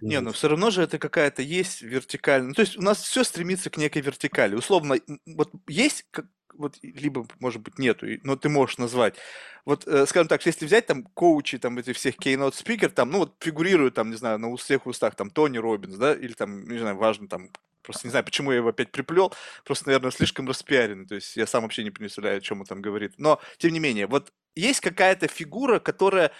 Не, 0.00 0.20
ну 0.20 0.32
все 0.32 0.48
равно 0.48 0.70
же 0.70 0.82
это 0.82 0.98
какая-то 0.98 1.42
есть 1.42 1.82
вертикаль. 1.82 2.42
Ну, 2.42 2.52
то 2.54 2.60
есть 2.62 2.76
у 2.76 2.82
нас 2.82 3.02
все 3.02 3.24
стремится 3.24 3.70
к 3.70 3.76
некой 3.76 4.02
вертикали. 4.02 4.54
Условно, 4.54 4.96
вот 5.26 5.50
есть, 5.68 6.06
вот, 6.54 6.76
либо, 6.82 7.26
может 7.40 7.62
быть, 7.62 7.78
нету, 7.78 8.06
но 8.22 8.36
ты 8.36 8.48
можешь 8.48 8.78
назвать. 8.78 9.16
Вот, 9.64 9.86
э, 9.86 10.06
скажем 10.06 10.28
так, 10.28 10.44
если 10.46 10.66
взять 10.66 10.86
там 10.86 11.04
коучи, 11.04 11.58
там, 11.58 11.78
этих 11.78 11.96
всех 11.96 12.16
keynote 12.16 12.54
спикер, 12.54 12.90
там, 12.90 13.10
ну, 13.10 13.18
вот 13.18 13.34
фигурируют, 13.40 13.94
там, 13.94 14.10
не 14.10 14.16
знаю, 14.16 14.38
на 14.38 14.54
всех 14.56 14.86
устах, 14.86 15.14
там, 15.14 15.30
Тони 15.30 15.58
Робинс, 15.58 15.96
да, 15.96 16.14
или 16.14 16.32
там, 16.32 16.68
не 16.68 16.78
знаю, 16.78 16.96
важно, 16.96 17.28
там, 17.28 17.50
просто 17.82 18.06
не 18.06 18.10
знаю, 18.10 18.24
почему 18.24 18.50
я 18.52 18.58
его 18.58 18.68
опять 18.70 18.92
приплел, 18.92 19.32
просто, 19.64 19.86
наверное, 19.88 20.10
слишком 20.10 20.48
распиаренный, 20.48 21.06
то 21.06 21.14
есть 21.16 21.36
я 21.36 21.46
сам 21.46 21.62
вообще 21.62 21.82
не 21.82 21.90
представляю, 21.90 22.38
о 22.38 22.40
чем 22.40 22.60
он 22.60 22.66
там 22.66 22.80
говорит. 22.82 23.14
Но, 23.18 23.40
тем 23.58 23.72
не 23.72 23.80
менее, 23.80 24.06
вот 24.06 24.32
есть 24.54 24.80
какая-то 24.80 25.28
фигура, 25.28 25.78
которая 25.80 26.30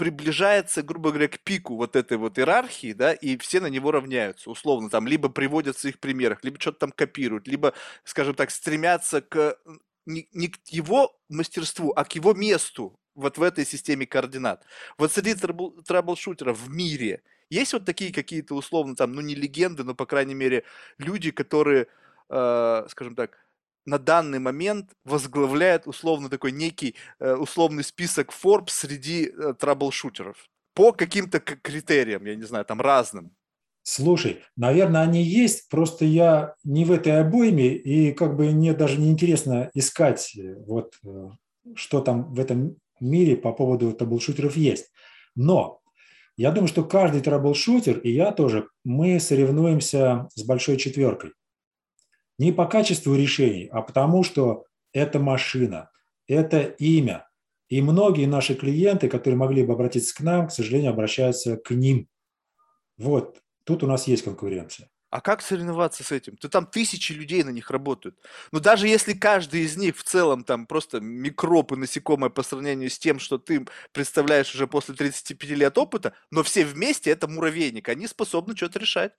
приближается, 0.00 0.82
грубо 0.82 1.10
говоря, 1.10 1.28
к 1.28 1.40
пику 1.40 1.76
вот 1.76 1.94
этой 1.94 2.16
вот 2.16 2.38
иерархии, 2.38 2.94
да, 2.94 3.12
и 3.12 3.36
все 3.36 3.60
на 3.60 3.66
него 3.66 3.90
равняются, 3.90 4.48
условно, 4.48 4.88
там, 4.88 5.06
либо 5.06 5.28
приводят 5.28 5.76
в 5.76 5.80
своих 5.80 6.00
примерах, 6.00 6.42
либо 6.42 6.58
что-то 6.58 6.78
там 6.78 6.90
копируют, 6.90 7.46
либо, 7.46 7.74
скажем 8.04 8.34
так, 8.34 8.50
стремятся 8.50 9.20
к 9.20 9.58
не, 10.06 10.26
не 10.32 10.48
к 10.48 10.58
его 10.68 11.14
мастерству, 11.28 11.92
а 11.94 12.06
к 12.06 12.14
его 12.14 12.32
месту 12.32 12.98
вот 13.14 13.36
в 13.36 13.42
этой 13.42 13.66
системе 13.66 14.06
координат. 14.06 14.64
Вот 14.96 15.12
среди 15.12 15.34
трабл- 15.34 15.82
траблшутеров 15.82 16.58
в 16.58 16.70
мире 16.70 17.22
есть 17.50 17.74
вот 17.74 17.84
такие 17.84 18.10
какие-то 18.10 18.54
условно 18.54 18.96
там, 18.96 19.12
ну 19.12 19.20
не 19.20 19.34
легенды, 19.34 19.84
но 19.84 19.94
по 19.94 20.06
крайней 20.06 20.34
мере 20.34 20.64
люди, 20.96 21.30
которые, 21.30 21.88
э, 22.30 22.86
скажем 22.88 23.14
так, 23.14 23.36
на 23.90 23.98
данный 23.98 24.38
момент 24.38 24.90
возглавляют 25.04 25.86
условно 25.86 26.28
такой 26.28 26.52
некий 26.52 26.94
э, 27.18 27.34
условный 27.34 27.82
список 27.82 28.32
Forbes 28.32 28.70
среди 28.70 29.26
э, 29.26 29.54
траблшутеров 29.58 30.36
по 30.74 30.92
каким-то 30.92 31.40
критериям, 31.40 32.24
я 32.24 32.36
не 32.36 32.44
знаю, 32.44 32.64
там 32.64 32.80
разным. 32.80 33.32
Слушай, 33.82 34.42
наверное, 34.56 35.02
они 35.02 35.22
есть, 35.22 35.68
просто 35.68 36.04
я 36.04 36.54
не 36.62 36.84
в 36.84 36.92
этой 36.92 37.20
обойме, 37.20 37.74
и 37.74 38.12
как 38.12 38.36
бы 38.36 38.50
мне 38.50 38.72
даже 38.74 39.00
не 39.00 39.10
интересно 39.10 39.70
искать, 39.74 40.36
э, 40.36 40.54
вот, 40.66 40.94
что 41.74 42.00
там 42.00 42.32
в 42.32 42.38
этом 42.38 42.76
мире 43.00 43.36
по 43.36 43.52
поводу 43.52 43.92
трэблшутеров 43.92 44.56
есть. 44.56 44.92
Но 45.34 45.80
я 46.36 46.52
думаю, 46.52 46.68
что 46.68 46.84
каждый 46.84 47.22
трэблшутер, 47.22 47.98
и 47.98 48.12
я 48.12 48.30
тоже, 48.30 48.68
мы 48.84 49.18
соревнуемся 49.18 50.28
с 50.34 50.44
большой 50.44 50.76
четверкой. 50.76 51.32
Не 52.40 52.52
по 52.52 52.64
качеству 52.64 53.14
решений, 53.14 53.68
а 53.70 53.82
потому 53.82 54.22
что 54.22 54.64
это 54.94 55.18
машина, 55.18 55.90
это 56.26 56.60
имя. 56.62 57.28
И 57.68 57.82
многие 57.82 58.24
наши 58.24 58.54
клиенты, 58.54 59.10
которые 59.10 59.36
могли 59.36 59.62
бы 59.62 59.74
обратиться 59.74 60.16
к 60.16 60.20
нам, 60.20 60.48
к 60.48 60.50
сожалению, 60.50 60.92
обращаются 60.92 61.58
к 61.58 61.70
ним. 61.72 62.08
Вот, 62.96 63.42
тут 63.64 63.82
у 63.82 63.86
нас 63.86 64.08
есть 64.08 64.24
конкуренция. 64.24 64.88
А 65.10 65.20
как 65.20 65.42
соревноваться 65.42 66.02
с 66.02 66.12
этим? 66.12 66.38
Ты 66.38 66.48
там 66.48 66.64
тысячи 66.64 67.12
людей 67.12 67.42
на 67.42 67.50
них 67.50 67.70
работают. 67.70 68.16
Но 68.52 68.60
даже 68.60 68.88
если 68.88 69.12
каждый 69.12 69.60
из 69.60 69.76
них 69.76 69.98
в 69.98 70.02
целом 70.02 70.42
там 70.42 70.66
просто 70.66 70.98
микроб 70.98 71.72
и 71.72 71.76
насекомое 71.76 72.30
по 72.30 72.42
сравнению 72.42 72.88
с 72.88 72.98
тем, 72.98 73.18
что 73.18 73.36
ты 73.36 73.66
представляешь 73.92 74.54
уже 74.54 74.66
после 74.66 74.94
35 74.94 75.50
лет 75.50 75.76
опыта, 75.76 76.14
но 76.30 76.42
все 76.42 76.64
вместе 76.64 77.10
это 77.10 77.28
муравейник, 77.28 77.90
они 77.90 78.06
способны 78.06 78.56
что-то 78.56 78.78
решать. 78.78 79.12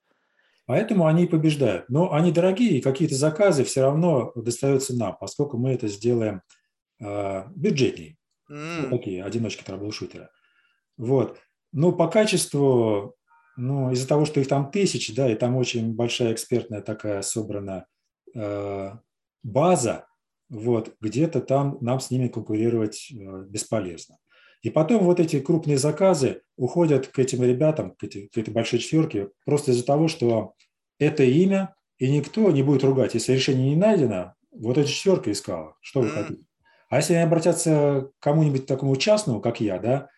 Поэтому 0.71 1.05
они 1.05 1.25
и 1.25 1.27
побеждают. 1.27 1.89
Но 1.89 2.13
они 2.13 2.31
дорогие, 2.31 2.77
и 2.77 2.81
какие-то 2.81 3.15
заказы 3.15 3.65
все 3.65 3.81
равно 3.81 4.31
достаются 4.35 4.95
нам, 4.95 5.17
поскольку 5.19 5.57
мы 5.57 5.71
это 5.71 5.89
сделаем 5.89 6.43
э, 7.01 7.43
бюджетнее. 7.53 8.15
М, 8.49 8.83
Вот 8.83 8.89
такие 8.91 9.21
одиночки 9.25 9.65
трэблшутера. 9.65 10.29
Вот. 10.95 11.37
Ну, 11.73 11.91
по 11.91 12.07
качеству, 12.07 13.17
ну, 13.57 13.91
из-за 13.91 14.07
того, 14.07 14.23
что 14.23 14.39
их 14.39 14.47
там 14.47 14.71
тысячи, 14.71 15.13
да, 15.13 15.29
и 15.29 15.35
там 15.35 15.57
очень 15.57 15.93
большая 15.93 16.31
экспертная 16.31 16.79
такая 16.81 17.21
собрана 17.21 17.85
э, 18.33 18.91
база, 19.43 20.07
вот, 20.47 20.95
где-то 21.01 21.41
там 21.41 21.79
нам 21.81 21.99
с 21.99 22.11
ними 22.11 22.29
конкурировать 22.29 23.11
э, 23.11 23.43
бесполезно. 23.45 24.19
И 24.61 24.69
потом 24.69 25.05
вот 25.05 25.19
эти 25.19 25.39
крупные 25.39 25.77
заказы 25.77 26.41
уходят 26.55 27.07
к 27.07 27.17
этим 27.19 27.43
ребятам, 27.43 27.91
к, 27.95 28.03
эти- 28.03 28.27
к 28.27 28.37
этой 28.37 28.53
большой 28.53 28.79
четверке, 28.79 29.29
просто 29.45 29.71
из-за 29.71 29.85
того, 29.85 30.07
что 30.07 30.53
это 30.99 31.23
имя, 31.23 31.75
и 31.97 32.11
никто 32.11 32.49
не 32.51 32.63
будет 32.63 32.83
ругать. 32.83 33.13
Если 33.15 33.33
решение 33.33 33.71
не 33.71 33.75
найдено, 33.75 34.35
вот 34.51 34.77
эта 34.77 34.87
четверка 34.87 35.31
искала, 35.31 35.75
что 35.81 36.01
вы 36.01 36.09
хотите. 36.09 36.45
А 36.89 36.97
если 36.97 37.13
они 37.13 37.23
обратятся 37.23 38.11
к 38.19 38.23
кому-нибудь 38.23 38.65
такому 38.65 38.95
частному, 38.97 39.39
как 39.41 39.61
я, 39.61 39.79
да, 39.79 40.09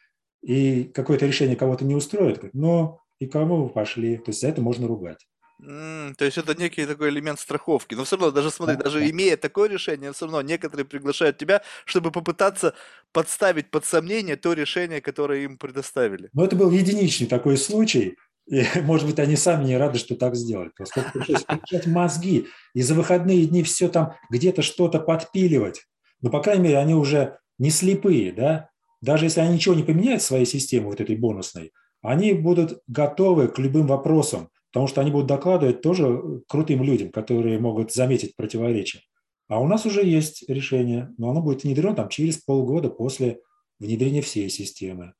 и 0.41 0.83
какое-то 0.85 1.25
решение 1.25 1.55
кого-то 1.55 1.85
не 1.85 1.95
устроит, 1.95 2.53
ну, 2.53 2.99
и 3.19 3.27
кому 3.27 3.63
вы 3.63 3.69
пошли. 3.69 4.17
То 4.17 4.31
есть 4.31 4.41
за 4.41 4.47
это 4.49 4.61
можно 4.61 4.87
ругать. 4.87 5.25
М, 5.65 6.13
то 6.15 6.25
есть 6.25 6.37
это 6.37 6.55
некий 6.59 6.85
такой 6.85 7.09
элемент 7.09 7.39
страховки. 7.39 7.95
Но 7.95 8.03
все 8.03 8.17
равно, 8.17 8.31
даже 8.31 8.51
смотри, 8.51 8.75
Да, 8.75 8.83
даже 8.83 8.99
да. 8.99 9.09
имея 9.09 9.37
такое 9.37 9.69
решение, 9.69 10.11
все 10.11 10.25
равно 10.25 10.41
некоторые 10.41 10.85
приглашают 10.85 11.37
тебя, 11.37 11.61
чтобы 11.85 12.11
попытаться 12.11 12.73
подставить 13.13 13.71
под 13.71 13.85
сомнение 13.85 14.35
то 14.35 14.53
решение, 14.53 14.99
которое 14.99 15.43
им 15.43 15.57
предоставили. 15.57 16.29
Но 16.33 16.43
это 16.43 16.55
был 16.55 16.69
единичный 16.71 17.27
такой 17.27 17.57
случай, 17.57 18.17
и, 18.47 18.63
может 18.81 19.07
быть, 19.07 19.19
они 19.19 19.35
сами 19.37 19.63
не 19.65 19.77
рады, 19.77 19.99
что 19.99 20.15
так 20.15 20.35
сделали. 20.35 20.71
Поскольку 20.77 21.11
пришлось 21.13 21.43
включать 21.43 21.87
мозги 21.87 22.47
и 22.73 22.81
за 22.81 22.93
выходные 22.93 23.45
дни 23.45 23.63
все 23.63 23.87
там 23.87 24.15
где-то 24.29 24.61
что-то 24.63 24.99
подпиливать. 24.99 25.83
Но, 26.21 26.29
по 26.29 26.41
крайней 26.41 26.63
мере, 26.63 26.77
они 26.77 26.93
уже 26.93 27.37
не 27.57 27.69
слепые, 27.69 28.33
да? 28.33 28.69
Даже 29.01 29.25
если 29.25 29.41
они 29.41 29.55
ничего 29.55 29.75
не 29.75 29.83
поменяют 29.83 30.21
в 30.21 30.25
своей 30.25 30.45
системе 30.45 30.85
вот 30.87 30.99
этой 31.01 31.15
бонусной, 31.15 31.71
они 32.01 32.33
будут 32.33 32.81
готовы 32.87 33.47
к 33.47 33.59
любым 33.59 33.87
вопросам, 33.87 34.49
потому 34.73 34.87
что 34.87 35.01
они 35.01 35.11
будут 35.11 35.27
докладывать 35.27 35.81
тоже 35.81 36.41
крутым 36.47 36.81
людям, 36.81 37.11
которые 37.11 37.59
могут 37.59 37.93
заметить 37.93 38.35
противоречия. 38.35 39.01
А 39.47 39.61
у 39.61 39.67
нас 39.67 39.85
уже 39.85 40.03
есть 40.03 40.49
решение, 40.49 41.13
но 41.19 41.29
оно 41.29 41.43
будет 41.43 41.63
внедрено 41.63 41.95
там 41.95 42.09
через 42.09 42.39
полгода 42.39 42.89
после 42.89 43.39
внедрения 43.77 44.21
всей 44.21 44.49
системы. 44.49 45.13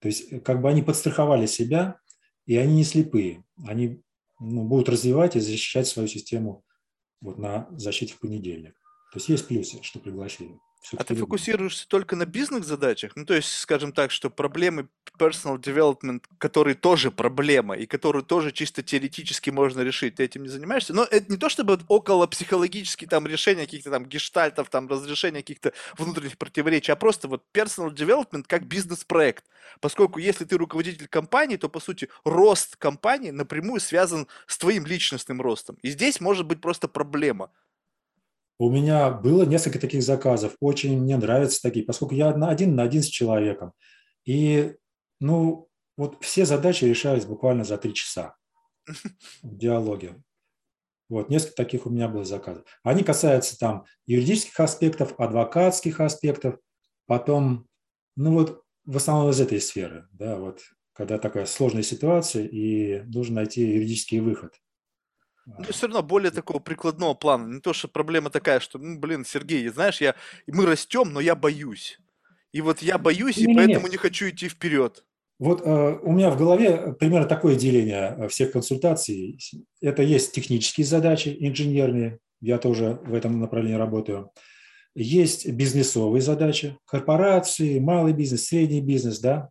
То 0.00 0.08
есть 0.08 0.30
э, 0.30 0.40
как 0.40 0.60
бы 0.60 0.68
они 0.68 0.82
подстраховали 0.82 1.46
себя, 1.46 1.98
и 2.44 2.56
они 2.58 2.74
не 2.74 2.84
слепые. 2.84 3.44
Они 3.66 4.02
ну, 4.40 4.64
будут 4.64 4.90
развивать 4.90 5.36
и 5.36 5.40
защищать 5.40 5.86
свою 5.86 6.06
систему 6.06 6.62
вот 7.22 7.38
на 7.38 7.66
защите 7.70 8.12
в 8.12 8.20
понедельник. 8.20 8.74
То 9.12 9.18
есть 9.18 9.30
есть 9.30 9.48
плюсы, 9.48 9.82
что 9.82 10.00
пригласили. 10.00 10.58
А 10.96 11.04
ты 11.04 11.14
фокусируешься 11.14 11.86
только 11.88 12.16
на 12.16 12.24
бизнес-задачах? 12.24 13.12
Ну, 13.16 13.24
то 13.24 13.34
есть, 13.34 13.52
скажем 13.58 13.92
так, 13.92 14.10
что 14.10 14.30
проблемы 14.30 14.88
personal 15.18 15.58
development, 15.58 16.24
которые 16.38 16.76
тоже 16.76 17.10
проблема, 17.10 17.76
и 17.76 17.86
которые 17.86 18.24
тоже 18.24 18.52
чисто 18.52 18.82
теоретически 18.82 19.50
можно 19.50 19.80
решить, 19.80 20.14
ты 20.14 20.24
этим 20.24 20.44
не 20.44 20.48
занимаешься? 20.48 20.94
Но 20.94 21.04
это 21.04 21.30
не 21.30 21.36
то, 21.36 21.48
чтобы 21.48 21.78
около 21.88 22.26
психологические 22.26 23.08
там 23.08 23.26
решения 23.26 23.62
каких-то 23.64 23.90
там 23.90 24.06
гештальтов, 24.06 24.70
там 24.70 24.88
разрешения 24.88 25.40
каких-то 25.40 25.72
внутренних 25.98 26.38
противоречий, 26.38 26.92
а 26.92 26.96
просто 26.96 27.28
вот 27.28 27.44
personal 27.52 27.92
development 27.92 28.44
как 28.46 28.66
бизнес-проект. 28.66 29.44
Поскольку 29.80 30.18
если 30.18 30.44
ты 30.44 30.56
руководитель 30.56 31.08
компании, 31.08 31.56
то, 31.56 31.68
по 31.68 31.80
сути, 31.80 32.08
рост 32.24 32.76
компании 32.76 33.30
напрямую 33.30 33.80
связан 33.80 34.26
с 34.46 34.56
твоим 34.56 34.86
личностным 34.86 35.42
ростом. 35.42 35.76
И 35.82 35.90
здесь 35.90 36.20
может 36.20 36.46
быть 36.46 36.60
просто 36.60 36.88
проблема. 36.88 37.50
У 38.58 38.70
меня 38.70 39.10
было 39.10 39.44
несколько 39.44 39.78
таких 39.78 40.02
заказов. 40.02 40.56
Очень 40.60 41.00
мне 41.00 41.16
нравятся 41.16 41.62
такие, 41.62 41.84
поскольку 41.84 42.14
я 42.14 42.30
один 42.30 42.74
на 42.74 42.82
один 42.82 43.02
с 43.02 43.06
человеком. 43.06 43.72
И, 44.24 44.74
ну, 45.20 45.68
вот 45.96 46.16
все 46.20 46.44
задачи 46.44 46.84
решались 46.84 47.24
буквально 47.24 47.64
за 47.64 47.78
три 47.78 47.94
часа 47.94 48.36
в 49.42 49.56
диалоге. 49.56 50.22
Вот, 51.08 51.30
несколько 51.30 51.56
таких 51.56 51.86
у 51.86 51.90
меня 51.90 52.08
было 52.08 52.24
заказов. 52.24 52.64
Они 52.82 53.02
касаются 53.02 53.58
там 53.58 53.84
юридических 54.06 54.58
аспектов, 54.60 55.18
адвокатских 55.18 56.00
аспектов, 56.00 56.58
потом, 57.06 57.66
ну 58.16 58.32
вот, 58.32 58.62
в 58.84 58.96
основном 58.96 59.30
из 59.30 59.40
этой 59.40 59.60
сферы, 59.60 60.06
да, 60.12 60.36
вот, 60.36 60.60
когда 60.92 61.18
такая 61.18 61.46
сложная 61.46 61.82
ситуация 61.82 62.44
и 62.44 63.02
нужно 63.02 63.36
найти 63.36 63.62
юридический 63.62 64.20
выход. 64.20 64.54
Ну, 65.56 65.64
все 65.70 65.86
равно 65.86 66.02
более 66.02 66.30
такого 66.30 66.58
прикладного 66.58 67.14
плана. 67.14 67.54
Не 67.54 67.60
то, 67.60 67.72
что 67.72 67.88
проблема 67.88 68.28
такая, 68.30 68.60
что, 68.60 68.78
ну, 68.78 68.98
блин, 68.98 69.24
Сергей, 69.24 69.66
знаешь, 69.68 70.00
я, 70.00 70.14
мы 70.46 70.66
растем, 70.66 71.12
но 71.12 71.20
я 71.20 71.34
боюсь. 71.34 71.98
И 72.52 72.60
вот 72.60 72.82
я 72.82 72.98
боюсь, 72.98 73.38
и 73.38 73.46
Не-не-не. 73.46 73.56
поэтому 73.56 73.88
не 73.88 73.96
хочу 73.96 74.28
идти 74.28 74.48
вперед. 74.48 75.04
Вот 75.38 75.62
э, 75.64 75.98
у 76.02 76.12
меня 76.12 76.30
в 76.30 76.36
голове 76.36 76.94
примерно 76.98 77.26
такое 77.26 77.54
деление 77.54 78.14
э, 78.18 78.28
всех 78.28 78.52
консультаций. 78.52 79.38
Это 79.80 80.02
есть 80.02 80.32
технические 80.32 80.84
задачи, 80.84 81.34
инженерные, 81.38 82.18
я 82.40 82.58
тоже 82.58 83.00
в 83.04 83.14
этом 83.14 83.40
направлении 83.40 83.76
работаю. 83.76 84.30
Есть 84.94 85.48
бизнесовые 85.48 86.22
задачи, 86.22 86.76
корпорации, 86.84 87.78
малый 87.78 88.12
бизнес, 88.12 88.46
средний 88.46 88.80
бизнес, 88.80 89.20
да, 89.20 89.50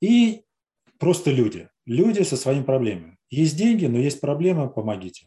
и 0.00 0.44
просто 0.98 1.30
люди, 1.30 1.68
люди 1.88 2.22
со 2.22 2.36
своими 2.36 2.62
проблемами. 2.62 3.18
Есть 3.30 3.56
деньги, 3.56 3.86
но 3.86 3.98
есть 3.98 4.20
проблема, 4.20 4.68
помогите. 4.68 5.26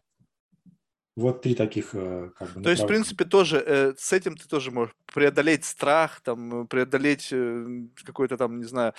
Вот 1.17 1.41
три 1.41 1.55
таких 1.55 1.89
э, 1.93 2.31
как 2.37 2.53
бы 2.53 2.61
То 2.63 2.69
есть, 2.69 2.83
в 2.83 2.87
принципе, 2.87 3.25
тоже 3.25 3.61
э, 3.65 3.93
с 3.97 4.13
этим 4.13 4.37
ты 4.37 4.47
тоже 4.47 4.71
можешь 4.71 4.95
преодолеть 5.13 5.65
страх, 5.65 6.21
там, 6.21 6.63
э, 6.63 6.65
преодолеть 6.67 7.29
э, 7.31 7.65
какой-то 8.05 8.37
там, 8.37 8.59
не 8.59 8.65
знаю, 8.65 8.93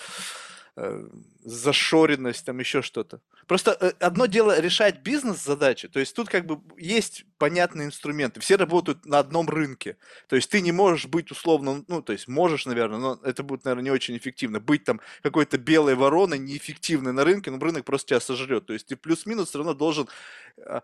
э, 0.77 1.09
зашоренность, 1.45 2.45
там 2.45 2.59
еще 2.59 2.83
что-то. 2.83 3.21
Просто 3.47 3.77
э, 3.81 3.93
одно 4.01 4.27
дело 4.27 4.59
решать 4.61 5.03
бизнес-задачи, 5.03 5.89
то 5.89 6.01
есть 6.01 6.15
тут 6.15 6.29
как 6.29 6.47
бы 6.47 6.61
есть 6.77 7.25
понятные 7.39 7.87
инструменты, 7.87 8.41
все 8.41 8.57
работают 8.57 9.05
на 9.05 9.19
одном 9.19 9.49
рынке, 9.49 9.97
то 10.29 10.37
есть 10.37 10.51
ты 10.51 10.61
не 10.61 10.73
можешь 10.73 11.07
быть 11.07 11.31
условно, 11.31 11.85
ну, 11.89 12.03
то 12.03 12.13
есть 12.13 12.29
можешь, 12.29 12.67
наверное, 12.67 12.99
но 12.99 13.21
это 13.25 13.43
будет, 13.43 13.65
наверное, 13.65 13.85
не 13.85 13.91
очень 13.91 14.17
эффективно, 14.17 14.61
быть 14.61 14.85
там 14.85 15.01
какой-то 15.23 15.59
белой 15.59 15.95
вороной, 15.95 16.39
неэффективной 16.39 17.13
на 17.13 17.25
рынке, 17.25 17.51
но 17.51 17.59
рынок 17.59 17.85
просто 17.85 18.09
тебя 18.09 18.21
сожрет, 18.21 18.67
то 18.67 18.73
есть 18.73 18.87
ты 18.87 18.97
плюс-минус 18.97 19.49
все 19.49 19.59
равно 19.59 19.75
должен 19.75 20.09
э, 20.57 20.81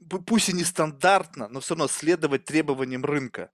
пу- 0.00 0.22
пусть 0.24 0.48
и 0.48 0.52
нестандартно, 0.52 1.48
но 1.48 1.60
все 1.60 1.74
равно 1.74 1.88
следовать 1.88 2.44
требованиям 2.44 3.04
рынка. 3.04 3.50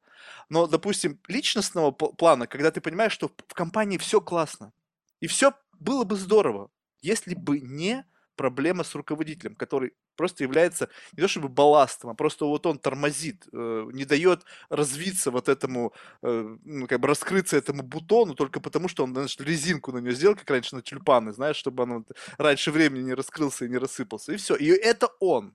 Но, 0.49 0.67
допустим, 0.67 1.21
личностного 1.29 1.91
пл- 1.91 2.15
плана, 2.17 2.47
когда 2.47 2.71
ты 2.71 2.81
понимаешь, 2.81 3.13
что 3.13 3.29
в 3.29 3.55
компании 3.55 3.99
все 3.99 4.21
классно, 4.21 4.73
и 5.21 5.27
все 5.27 5.53
было 5.81 6.05
бы 6.05 6.17
здорово, 6.17 6.71
если 7.03 7.35
бы 7.35 7.61
не 7.61 8.05
проблема 8.37 8.85
с 8.85 8.95
руководителем, 8.95 9.55
который 9.57 9.93
просто 10.17 10.45
является 10.45 10.89
не 11.13 11.23
то 11.23 11.29
чтобы 11.29 11.49
балластом, 11.49 12.11
а 12.11 12.15
просто 12.15 12.45
вот 12.45 12.67
он 12.67 12.79
тормозит, 12.79 13.47
э, 13.53 13.87
не 13.93 14.05
дает 14.05 14.45
развиться 14.69 15.31
вот 15.31 15.49
этому, 15.49 15.93
э, 16.23 16.57
ну, 16.65 16.87
как 16.87 17.01
бы 17.01 17.09
раскрыться 17.09 17.57
этому 17.57 17.83
бутону 17.83 18.35
только 18.35 18.61
потому, 18.61 18.89
что 18.89 19.05
он, 19.05 19.13
знаешь, 19.15 19.37
резинку 19.39 19.93
на 19.93 19.99
нее 19.99 20.15
сделал, 20.15 20.37
как 20.37 20.51
раньше 20.51 20.77
на 20.77 20.83
тюльпаны, 20.83 21.33
знаешь, 21.33 21.57
чтобы 21.57 21.83
он 21.85 22.07
раньше 22.39 22.71
времени 22.71 23.05
не 23.05 23.15
раскрылся 23.15 23.65
и 23.65 23.69
не 23.71 23.79
рассыпался, 23.79 24.33
и 24.33 24.37
все. 24.37 24.55
И 24.57 24.67
это 24.69 25.09
он. 25.21 25.55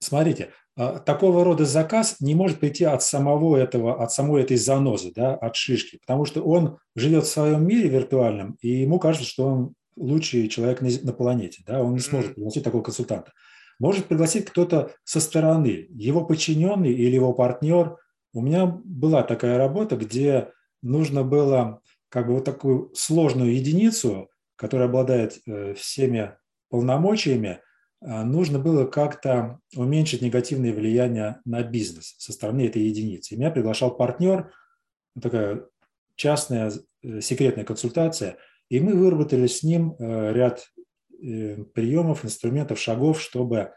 Смотрите, 0.00 0.50
а, 0.76 1.00
такого 1.00 1.44
рода 1.44 1.64
заказ 1.64 2.16
не 2.20 2.34
может 2.34 2.60
прийти 2.60 2.84
от 2.84 3.02
самого 3.02 3.56
этого, 3.56 4.02
от 4.02 4.12
самой 4.12 4.42
этой 4.42 4.56
занозы, 4.56 5.12
да, 5.14 5.34
от 5.34 5.56
шишки, 5.56 5.98
потому 5.98 6.24
что 6.24 6.42
он 6.42 6.78
живет 6.94 7.24
в 7.24 7.28
своем 7.28 7.66
мире 7.66 7.88
виртуальном, 7.88 8.56
и 8.60 8.68
ему 8.68 9.00
кажется, 9.00 9.28
что 9.28 9.46
он 9.46 9.74
лучший 9.96 10.48
человек 10.48 10.80
на, 10.80 11.12
планете, 11.12 11.62
да, 11.66 11.82
он 11.82 11.94
не 11.94 12.00
сможет 12.00 12.36
пригласить 12.36 12.62
такого 12.62 12.82
консультанта. 12.82 13.32
Может 13.80 14.06
пригласить 14.06 14.44
кто-то 14.44 14.92
со 15.04 15.20
стороны, 15.20 15.86
его 15.90 16.24
подчиненный 16.24 16.92
или 16.92 17.14
его 17.14 17.32
партнер. 17.32 17.96
У 18.32 18.40
меня 18.40 18.66
была 18.66 19.22
такая 19.22 19.58
работа, 19.58 19.96
где 19.96 20.50
нужно 20.82 21.22
было 21.24 21.80
как 22.08 22.26
бы 22.26 22.34
вот 22.34 22.44
такую 22.44 22.92
сложную 22.94 23.54
единицу, 23.54 24.30
которая 24.56 24.88
обладает 24.88 25.40
э, 25.46 25.74
всеми 25.74 26.34
полномочиями, 26.70 27.60
нужно 28.00 28.58
было 28.58 28.84
как-то 28.86 29.58
уменьшить 29.74 30.22
негативное 30.22 30.72
влияние 30.72 31.40
на 31.44 31.62
бизнес 31.62 32.14
со 32.18 32.32
стороны 32.32 32.66
этой 32.66 32.82
единицы. 32.82 33.34
И 33.34 33.36
меня 33.36 33.50
приглашал 33.50 33.96
партнер, 33.96 34.52
такая 35.20 35.66
частная 36.18 36.72
э, 37.02 37.20
секретная 37.20 37.64
консультация, 37.64 38.36
и 38.68 38.80
мы 38.80 38.94
выработали 38.94 39.46
с 39.46 39.62
ним 39.62 39.94
э, 39.98 40.32
ряд 40.32 40.66
э, 41.22 41.64
приемов, 41.74 42.24
инструментов, 42.24 42.78
шагов, 42.78 43.20
чтобы 43.20 43.72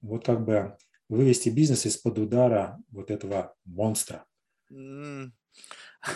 вот 0.00 0.24
как 0.24 0.44
бы 0.44 0.76
вывести 1.08 1.48
бизнес 1.50 1.84
из-под 1.84 2.18
удара 2.18 2.78
вот 2.90 3.10
этого 3.10 3.54
монстра. 3.64 4.24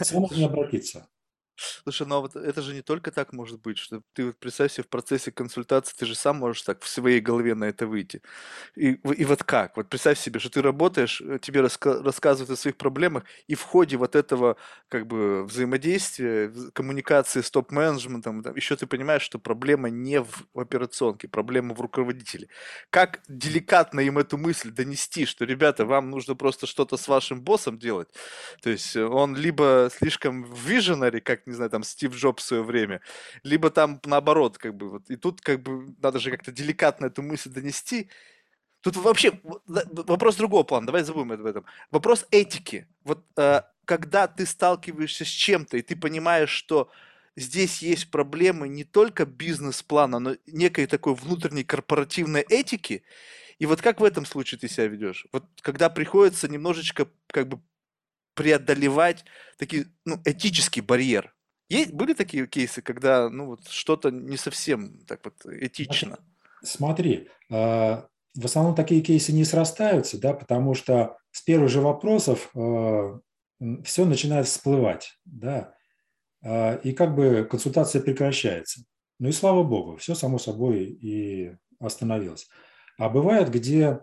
Сам 0.00 0.26
не 0.30 0.44
обратиться. 0.44 1.08
Слушай, 1.56 2.06
ну 2.08 2.16
а 2.16 2.20
вот 2.20 2.34
это 2.34 2.62
же 2.62 2.74
не 2.74 2.82
только 2.82 3.12
так 3.12 3.32
может 3.32 3.60
быть, 3.62 3.78
что 3.78 4.02
ты 4.12 4.26
вот 4.26 4.38
представь 4.38 4.72
себе 4.72 4.82
в 4.84 4.88
процессе 4.88 5.30
консультации, 5.30 5.94
ты 5.96 6.04
же 6.04 6.16
сам 6.16 6.36
можешь 6.38 6.62
так 6.62 6.82
в 6.82 6.88
своей 6.88 7.20
голове 7.20 7.54
на 7.54 7.64
это 7.64 7.86
выйти. 7.86 8.22
И, 8.76 8.92
и 8.92 9.24
вот 9.26 9.44
как? 9.44 9.76
Вот 9.76 9.90
представь 9.90 10.18
себе, 10.20 10.40
что 10.40 10.50
ты 10.50 10.62
работаешь, 10.62 11.20
э, 11.20 11.40
тебе 11.40 11.60
раска- 11.60 12.02
рассказывают 12.04 12.50
о 12.52 12.56
своих 12.56 12.76
проблемах, 12.78 13.24
и 13.48 13.56
в 13.56 13.62
ходе 13.62 13.98
вот 13.98 14.16
этого 14.16 14.56
как 14.88 15.08
бы 15.08 15.44
взаимодействия, 15.44 16.48
вз- 16.48 16.70
коммуникации 16.72 17.42
с 17.42 17.50
топ-менеджментом, 17.50 18.44
там, 18.44 18.56
еще 18.56 18.76
ты 18.76 18.86
понимаешь, 18.86 19.22
что 19.22 19.40
проблема 19.40 19.90
не 19.90 20.20
в 20.22 20.46
операционке, 20.54 21.28
проблема 21.28 21.74
в 21.74 21.80
руководителе. 21.82 22.48
Как 22.90 23.22
деликатно 23.28 24.00
им 24.00 24.18
эту 24.18 24.38
мысль 24.38 24.70
донести, 24.70 25.26
что, 25.26 25.44
ребята, 25.44 25.84
вам 25.86 26.10
нужно 26.10 26.36
просто 26.36 26.68
что-то 26.68 26.96
с 26.96 27.08
вашим 27.08 27.42
боссом 27.42 27.78
делать, 27.78 28.08
то 28.62 28.70
есть 28.70 28.96
э, 28.96 29.04
он 29.04 29.36
либо 29.36 29.90
слишком 29.96 30.44
visionary, 30.44 31.20
как, 31.20 31.43
не 31.46 31.54
знаю, 31.54 31.70
там 31.70 31.84
Стив 31.84 32.14
Джобс 32.14 32.44
в 32.44 32.46
свое 32.46 32.62
время, 32.62 33.00
либо 33.42 33.70
там 33.70 34.00
наоборот, 34.04 34.58
как 34.58 34.74
бы 34.74 34.90
вот. 34.90 35.10
И 35.10 35.16
тут 35.16 35.40
как 35.40 35.62
бы 35.62 35.94
надо 36.02 36.18
же 36.18 36.30
как-то 36.30 36.52
деликатно 36.52 37.06
эту 37.06 37.22
мысль 37.22 37.50
донести. 37.50 38.08
Тут 38.80 38.96
вообще 38.96 39.40
вопрос 39.66 40.36
другого 40.36 40.62
плана, 40.62 40.86
давай 40.86 41.02
забудем 41.04 41.32
об 41.32 41.46
этом. 41.46 41.64
Вопрос 41.90 42.26
этики. 42.30 42.86
Вот 43.02 43.24
э, 43.38 43.62
когда 43.84 44.26
ты 44.26 44.44
сталкиваешься 44.44 45.24
с 45.24 45.28
чем-то, 45.28 45.78
и 45.78 45.82
ты 45.82 45.96
понимаешь, 45.96 46.50
что 46.50 46.90
здесь 47.36 47.82
есть 47.82 48.10
проблемы 48.10 48.68
не 48.68 48.84
только 48.84 49.24
бизнес-плана, 49.26 50.18
но 50.18 50.36
некой 50.46 50.86
такой 50.86 51.14
внутренней 51.14 51.64
корпоративной 51.64 52.42
этики. 52.42 53.04
И 53.58 53.66
вот 53.66 53.80
как 53.80 54.00
в 54.00 54.04
этом 54.04 54.26
случае 54.26 54.58
ты 54.58 54.68
себя 54.68 54.86
ведешь? 54.86 55.26
Вот 55.32 55.44
когда 55.60 55.88
приходится 55.88 56.48
немножечко 56.48 57.08
как 57.28 57.48
бы 57.48 57.60
преодолевать 58.34 59.24
такие, 59.58 59.86
ну, 60.04 60.20
этический 60.24 60.82
барьер. 60.82 61.34
Есть, 61.68 61.92
были 61.92 62.12
такие 62.12 62.46
кейсы, 62.46 62.82
когда 62.82 63.28
ну, 63.30 63.46
вот 63.46 63.68
что-то 63.68 64.10
не 64.10 64.36
совсем 64.36 65.04
так 65.06 65.20
вот 65.24 65.34
этично? 65.46 66.18
Смотри, 66.62 67.28
а, 67.50 68.06
в 68.34 68.44
основном 68.44 68.74
такие 68.74 69.00
кейсы 69.00 69.32
не 69.32 69.44
срастаются, 69.44 70.20
да, 70.20 70.34
потому 70.34 70.74
что 70.74 71.16
с 71.30 71.42
первых 71.42 71.70
же 71.70 71.80
вопросов 71.80 72.50
а, 72.54 73.20
все 73.84 74.04
начинает 74.04 74.46
всплывать, 74.46 75.18
да, 75.24 75.74
а, 76.42 76.74
и 76.76 76.92
как 76.92 77.14
бы 77.14 77.46
консультация 77.50 78.02
прекращается. 78.02 78.82
Ну 79.18 79.28
и 79.28 79.32
слава 79.32 79.62
богу, 79.62 79.96
все 79.96 80.14
само 80.14 80.38
собой 80.38 80.84
и 80.84 81.56
остановилось. 81.80 82.48
А 82.98 83.08
бывает, 83.08 83.50
где, 83.50 84.00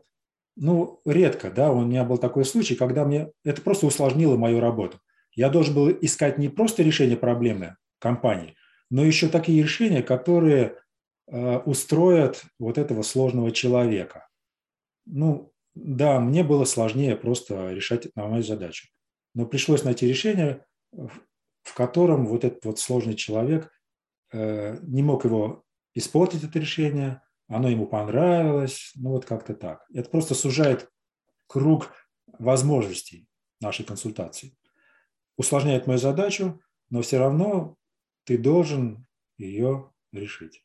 ну, 0.56 1.02
редко, 1.06 1.50
да, 1.50 1.72
у 1.72 1.84
меня 1.84 2.04
был 2.04 2.18
такой 2.18 2.46
случай, 2.46 2.76
когда 2.76 3.06
мне 3.06 3.32
это 3.44 3.62
просто 3.62 3.88
усложнило 3.88 4.38
мою 4.38 4.60
работу. 4.60 5.00
Я 5.34 5.50
должен 5.50 5.74
был 5.74 5.90
искать 5.90 6.38
не 6.38 6.50
просто 6.50 6.84
решение 6.84 7.18
проблемы 7.18 7.78
компании, 8.00 8.56
но 8.90 9.04
еще 9.04 9.30
такие 9.30 9.64
решения, 9.64 10.04
которые 10.04 10.78
э, 11.28 11.58
устроят 11.60 12.44
вот 12.60 12.78
этого 12.78 13.02
сложного 13.02 13.52
человека. 13.52 14.28
Ну, 15.06 15.54
да, 15.74 16.20
мне 16.20 16.44
было 16.44 16.66
сложнее 16.66 17.16
просто 17.16 17.72
решать 17.72 18.10
мою 18.16 18.44
задачу. 18.44 18.88
Но 19.34 19.46
пришлось 19.46 19.84
найти 19.84 20.08
решение, 20.08 20.66
в 20.92 21.74
котором 21.74 22.26
вот 22.26 22.44
этот 22.44 22.66
вот 22.66 22.80
сложный 22.80 23.16
человек 23.16 23.72
э, 24.34 24.78
не 24.82 25.04
мог 25.04 25.24
его 25.24 25.64
испортить, 25.94 26.44
это 26.44 26.60
решение, 26.60 27.22
оно 27.52 27.70
ему 27.70 27.86
понравилось, 27.86 28.92
ну 28.96 29.12
вот 29.12 29.26
как-то 29.26 29.54
так. 29.54 29.86
Это 29.94 30.10
просто 30.10 30.36
сужает 30.36 30.90
круг 31.48 31.94
возможностей 32.40 33.28
нашей 33.60 33.86
консультации 33.86 34.56
усложняет 35.42 35.88
мою 35.88 36.00
задачу, 36.00 36.62
но 36.90 37.02
все 37.02 37.18
равно 37.18 37.76
ты 38.26 38.38
должен 38.38 39.08
ее 39.38 39.92
решить. 40.12 40.64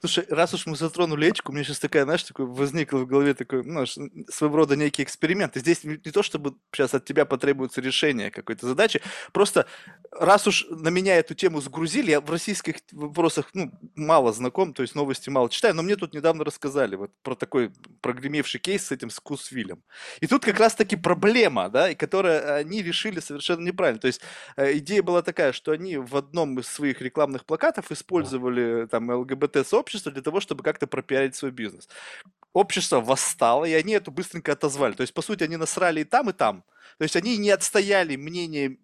Слушай, 0.00 0.24
раз 0.30 0.54
уж 0.54 0.66
мы 0.66 0.76
затронули 0.76 1.28
этику, 1.28 1.52
у 1.52 1.54
меня 1.54 1.64
сейчас 1.64 1.78
такая, 1.78 2.04
знаешь, 2.04 2.22
такой 2.22 2.46
возникла 2.46 2.98
в 2.98 3.06
голове 3.06 3.34
такой, 3.34 3.62
ну, 3.62 3.84
своего 3.86 4.56
рода 4.56 4.74
некий 4.74 5.02
эксперимент. 5.02 5.56
И 5.56 5.60
здесь 5.60 5.84
не 5.84 5.96
то, 5.96 6.22
чтобы 6.22 6.54
сейчас 6.72 6.94
от 6.94 7.04
тебя 7.04 7.24
потребуется 7.24 7.80
решение 7.80 8.30
какой-то 8.30 8.66
задачи, 8.66 9.02
просто 9.32 9.66
раз 10.10 10.46
уж 10.46 10.66
на 10.70 10.88
меня 10.88 11.16
эту 11.16 11.34
тему 11.34 11.60
сгрузили, 11.60 12.10
я 12.10 12.20
в 12.20 12.30
российских 12.30 12.76
вопросах, 12.92 13.50
ну, 13.54 13.70
мало 13.96 14.32
знаком, 14.32 14.72
то 14.72 14.82
есть 14.82 14.94
новости 14.94 15.28
мало 15.30 15.50
читаю, 15.50 15.74
но 15.74 15.82
мне 15.82 15.96
тут 15.96 16.14
недавно 16.14 16.44
рассказали 16.44 16.96
вот 16.96 17.10
про 17.22 17.34
такой 17.34 17.70
прогремевший 18.00 18.60
кейс 18.60 18.86
с 18.86 18.92
этим 18.92 19.10
с 19.10 19.20
Кусвилем. 19.20 19.82
И 20.20 20.26
тут 20.26 20.44
как 20.44 20.58
раз-таки 20.58 20.96
проблема, 20.96 21.68
да, 21.68 21.90
и 21.90 21.94
которую 21.94 22.54
они 22.54 22.82
решили 22.82 23.20
совершенно 23.20 23.64
неправильно. 23.64 24.00
То 24.00 24.06
есть 24.06 24.22
э, 24.56 24.78
идея 24.78 25.02
была 25.02 25.22
такая, 25.22 25.52
что 25.52 25.72
они 25.72 25.98
в 25.98 26.16
одном 26.16 26.58
из 26.58 26.66
своих 26.66 27.02
рекламных 27.02 27.44
плакатов 27.44 27.90
использовали 27.92 28.86
там 28.86 29.01
там 29.06 29.20
ЛГБТ-сообщество 29.20 30.12
для 30.12 30.22
того, 30.22 30.40
чтобы 30.40 30.62
как-то 30.62 30.86
пропиарить 30.86 31.34
свой 31.34 31.50
бизнес. 31.50 31.88
Общество 32.52 33.00
восстало, 33.00 33.64
и 33.64 33.72
они 33.72 33.94
это 33.94 34.10
быстренько 34.10 34.52
отозвали. 34.52 34.92
То 34.92 35.02
есть, 35.02 35.14
по 35.14 35.22
сути, 35.22 35.44
они 35.44 35.56
насрали 35.56 36.00
и 36.00 36.04
там, 36.04 36.30
и 36.30 36.32
там. 36.32 36.64
То 36.98 37.04
есть 37.04 37.16
они 37.16 37.38
не 37.38 37.50
отстояли 37.50 38.16
мнение 38.16 38.78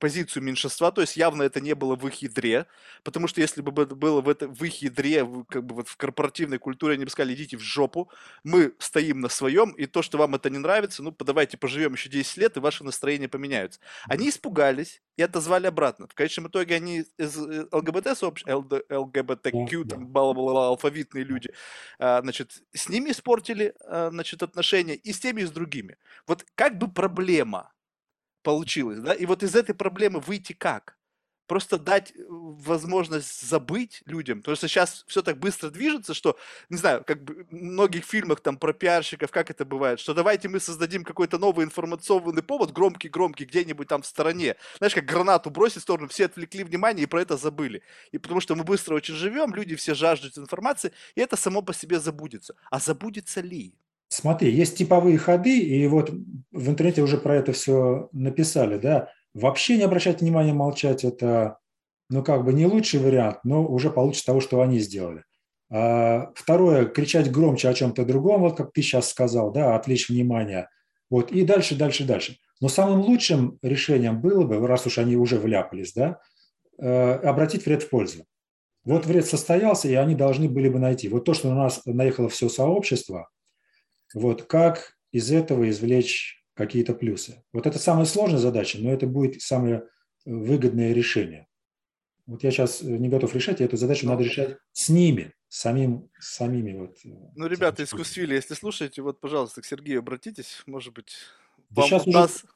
позицию 0.00 0.42
меньшинства, 0.42 0.90
то 0.90 1.02
есть 1.02 1.16
явно 1.16 1.44
это 1.44 1.60
не 1.60 1.74
было 1.74 1.94
в 1.94 2.08
их 2.08 2.22
ядре, 2.22 2.66
потому 3.04 3.28
что 3.28 3.40
если 3.40 3.60
бы 3.60 3.82
это 3.82 3.94
было 3.94 4.20
в, 4.20 4.28
это, 4.28 4.48
в 4.48 4.64
их 4.64 4.82
ядре, 4.82 5.26
как 5.48 5.64
бы 5.64 5.76
вот 5.76 5.88
в 5.88 5.96
корпоративной 5.96 6.58
культуре, 6.58 6.94
они 6.94 7.04
бы 7.04 7.10
сказали, 7.10 7.34
идите 7.34 7.56
в 7.56 7.60
жопу, 7.60 8.10
мы 8.42 8.74
стоим 8.78 9.20
на 9.20 9.28
своем, 9.28 9.70
и 9.72 9.86
то, 9.86 10.02
что 10.02 10.18
вам 10.18 10.34
это 10.34 10.50
не 10.50 10.58
нравится, 10.58 11.02
ну, 11.02 11.14
давайте 11.18 11.56
поживем 11.56 11.92
еще 11.92 12.08
10 12.08 12.36
лет, 12.38 12.56
и 12.56 12.60
ваши 12.60 12.82
настроения 12.82 13.28
поменяются. 13.28 13.78
Они 14.08 14.30
испугались 14.30 15.02
и 15.16 15.22
отозвали 15.22 15.66
обратно. 15.66 16.08
В 16.08 16.14
конечном 16.14 16.48
итоге 16.48 16.74
они 16.74 17.04
из 17.18 17.36
э, 17.36 17.66
ЛГБТ 17.70 18.16
сообщества, 18.16 18.64
ЛГБТQ, 18.90 19.84
там, 19.84 20.06
бла 20.06 20.68
алфавитные 20.68 21.24
люди, 21.24 21.52
а, 21.98 22.22
значит, 22.22 22.62
с 22.72 22.88
ними 22.88 23.10
испортили, 23.10 23.74
а, 23.84 24.08
значит, 24.10 24.42
отношения, 24.42 24.94
и 24.94 25.12
с 25.12 25.20
теми, 25.20 25.42
и 25.42 25.44
с 25.44 25.50
другими. 25.50 25.98
Вот 26.26 26.46
как 26.54 26.78
бы 26.78 26.90
проблема 26.90 27.70
получилось, 28.42 29.00
да? 29.00 29.12
И 29.12 29.26
вот 29.26 29.42
из 29.42 29.54
этой 29.54 29.74
проблемы 29.74 30.20
выйти 30.20 30.52
как? 30.52 30.96
Просто 31.46 31.78
дать 31.78 32.12
э, 32.12 32.22
возможность 32.28 33.40
забыть 33.42 34.02
людям, 34.06 34.38
потому 34.38 34.56
что 34.56 34.68
сейчас 34.68 35.04
все 35.08 35.20
так 35.20 35.38
быстро 35.38 35.70
движется, 35.70 36.14
что, 36.14 36.38
не 36.68 36.76
знаю, 36.76 37.02
как 37.04 37.24
бы 37.24 37.44
в 37.50 37.52
многих 37.52 38.04
фильмах 38.04 38.40
там 38.40 38.56
про 38.56 38.72
пиарщиков, 38.72 39.32
как 39.32 39.50
это 39.50 39.64
бывает, 39.64 39.98
что 39.98 40.14
давайте 40.14 40.48
мы 40.48 40.60
создадим 40.60 41.02
какой-то 41.02 41.38
новый 41.38 41.64
информационный 41.64 42.42
повод, 42.44 42.70
громкий-громкий, 42.72 43.46
где-нибудь 43.46 43.88
там 43.88 44.02
в 44.02 44.06
стороне. 44.06 44.54
Знаешь, 44.78 44.94
как 44.94 45.06
гранату 45.06 45.50
бросить 45.50 45.78
в 45.78 45.82
сторону, 45.82 46.06
все 46.06 46.26
отвлекли 46.26 46.62
внимание 46.62 47.02
и 47.02 47.06
про 47.06 47.20
это 47.22 47.36
забыли. 47.36 47.82
И 48.12 48.18
потому 48.18 48.40
что 48.40 48.54
мы 48.54 48.62
быстро 48.62 48.94
очень 48.94 49.14
живем, 49.14 49.52
люди 49.52 49.74
все 49.74 49.94
жаждут 49.94 50.38
информации, 50.38 50.92
и 51.16 51.20
это 51.20 51.36
само 51.36 51.62
по 51.62 51.74
себе 51.74 51.98
забудется. 51.98 52.54
А 52.70 52.78
забудется 52.78 53.40
ли? 53.40 53.74
Смотри, 54.12 54.50
есть 54.50 54.76
типовые 54.76 55.18
ходы, 55.18 55.60
и 55.60 55.86
вот 55.86 56.10
в 56.50 56.68
интернете 56.68 57.00
уже 57.00 57.16
про 57.16 57.36
это 57.36 57.52
все 57.52 58.08
написали, 58.10 58.76
да. 58.76 59.08
Вообще 59.34 59.76
не 59.76 59.84
обращать 59.84 60.20
внимания, 60.20 60.52
молчать– 60.52 61.04
это, 61.04 61.58
ну, 62.08 62.24
как 62.24 62.44
бы 62.44 62.52
не 62.52 62.66
лучший 62.66 62.98
вариант, 62.98 63.38
но 63.44 63.64
уже 63.64 63.88
получится 63.88 64.26
того, 64.26 64.40
что 64.40 64.62
они 64.62 64.80
сделали. 64.80 65.22
А 65.70 66.32
второе– 66.34 66.86
кричать 66.86 67.30
громче 67.30 67.68
о 67.68 67.74
чем-то 67.74 68.04
другом, 68.04 68.40
вот 68.40 68.56
как 68.56 68.72
ты 68.72 68.82
сейчас 68.82 69.08
сказал, 69.08 69.52
да, 69.52 69.76
отвлечь 69.76 70.08
внимание. 70.08 70.68
Вот, 71.08 71.30
и 71.30 71.44
дальше, 71.44 71.76
дальше, 71.76 72.02
дальше. 72.02 72.38
Но 72.60 72.68
самым 72.68 73.02
лучшим 73.02 73.60
решением 73.62 74.20
было 74.20 74.44
бы, 74.44 74.66
раз 74.66 74.86
уж 74.86 74.98
они 74.98 75.14
уже 75.14 75.38
вляпались, 75.38 75.92
да, 75.92 76.18
э, 76.80 77.12
обратить 77.12 77.64
вред 77.64 77.84
в 77.84 77.88
пользу. 77.88 78.24
Вот 78.82 79.06
вред 79.06 79.26
состоялся, 79.26 79.86
и 79.86 79.94
они 79.94 80.16
должны 80.16 80.48
были 80.48 80.68
бы 80.68 80.80
найти. 80.80 81.08
Вот 81.08 81.26
то, 81.26 81.32
что 81.32 81.48
у 81.48 81.54
нас 81.54 81.82
наехало 81.84 82.28
все 82.28 82.48
сообщество– 82.48 83.28
вот 84.14 84.42
как 84.42 84.96
из 85.12 85.30
этого 85.30 85.68
извлечь 85.68 86.44
какие-то 86.54 86.94
плюсы? 86.94 87.42
Вот 87.52 87.66
это 87.66 87.78
самая 87.78 88.04
сложная 88.04 88.38
задача, 88.38 88.78
но 88.80 88.92
это 88.92 89.06
будет 89.06 89.40
самое 89.42 89.84
выгодное 90.24 90.92
решение. 90.92 91.46
Вот 92.26 92.44
я 92.44 92.50
сейчас 92.50 92.82
не 92.82 93.08
готов 93.08 93.34
решать, 93.34 93.60
и 93.60 93.64
эту 93.64 93.76
задачу 93.76 94.06
надо 94.06 94.22
решать 94.22 94.56
с 94.72 94.88
ними, 94.88 95.34
самим, 95.48 96.08
самими. 96.20 96.78
Вот, 96.78 96.98
э, 97.04 97.08
ну, 97.34 97.46
ребята 97.46 97.82
из 97.82 97.90
Кусвили, 97.90 98.34
если 98.34 98.54
слушаете, 98.54 99.02
вот, 99.02 99.20
пожалуйста, 99.20 99.62
к 99.62 99.66
Сергею 99.66 99.98
обратитесь, 99.98 100.62
может 100.66 100.94
быть, 100.94 101.16
да 101.70 101.82
вам 101.82 101.88
сейчас 101.88 102.06
Уже... 102.06 102.52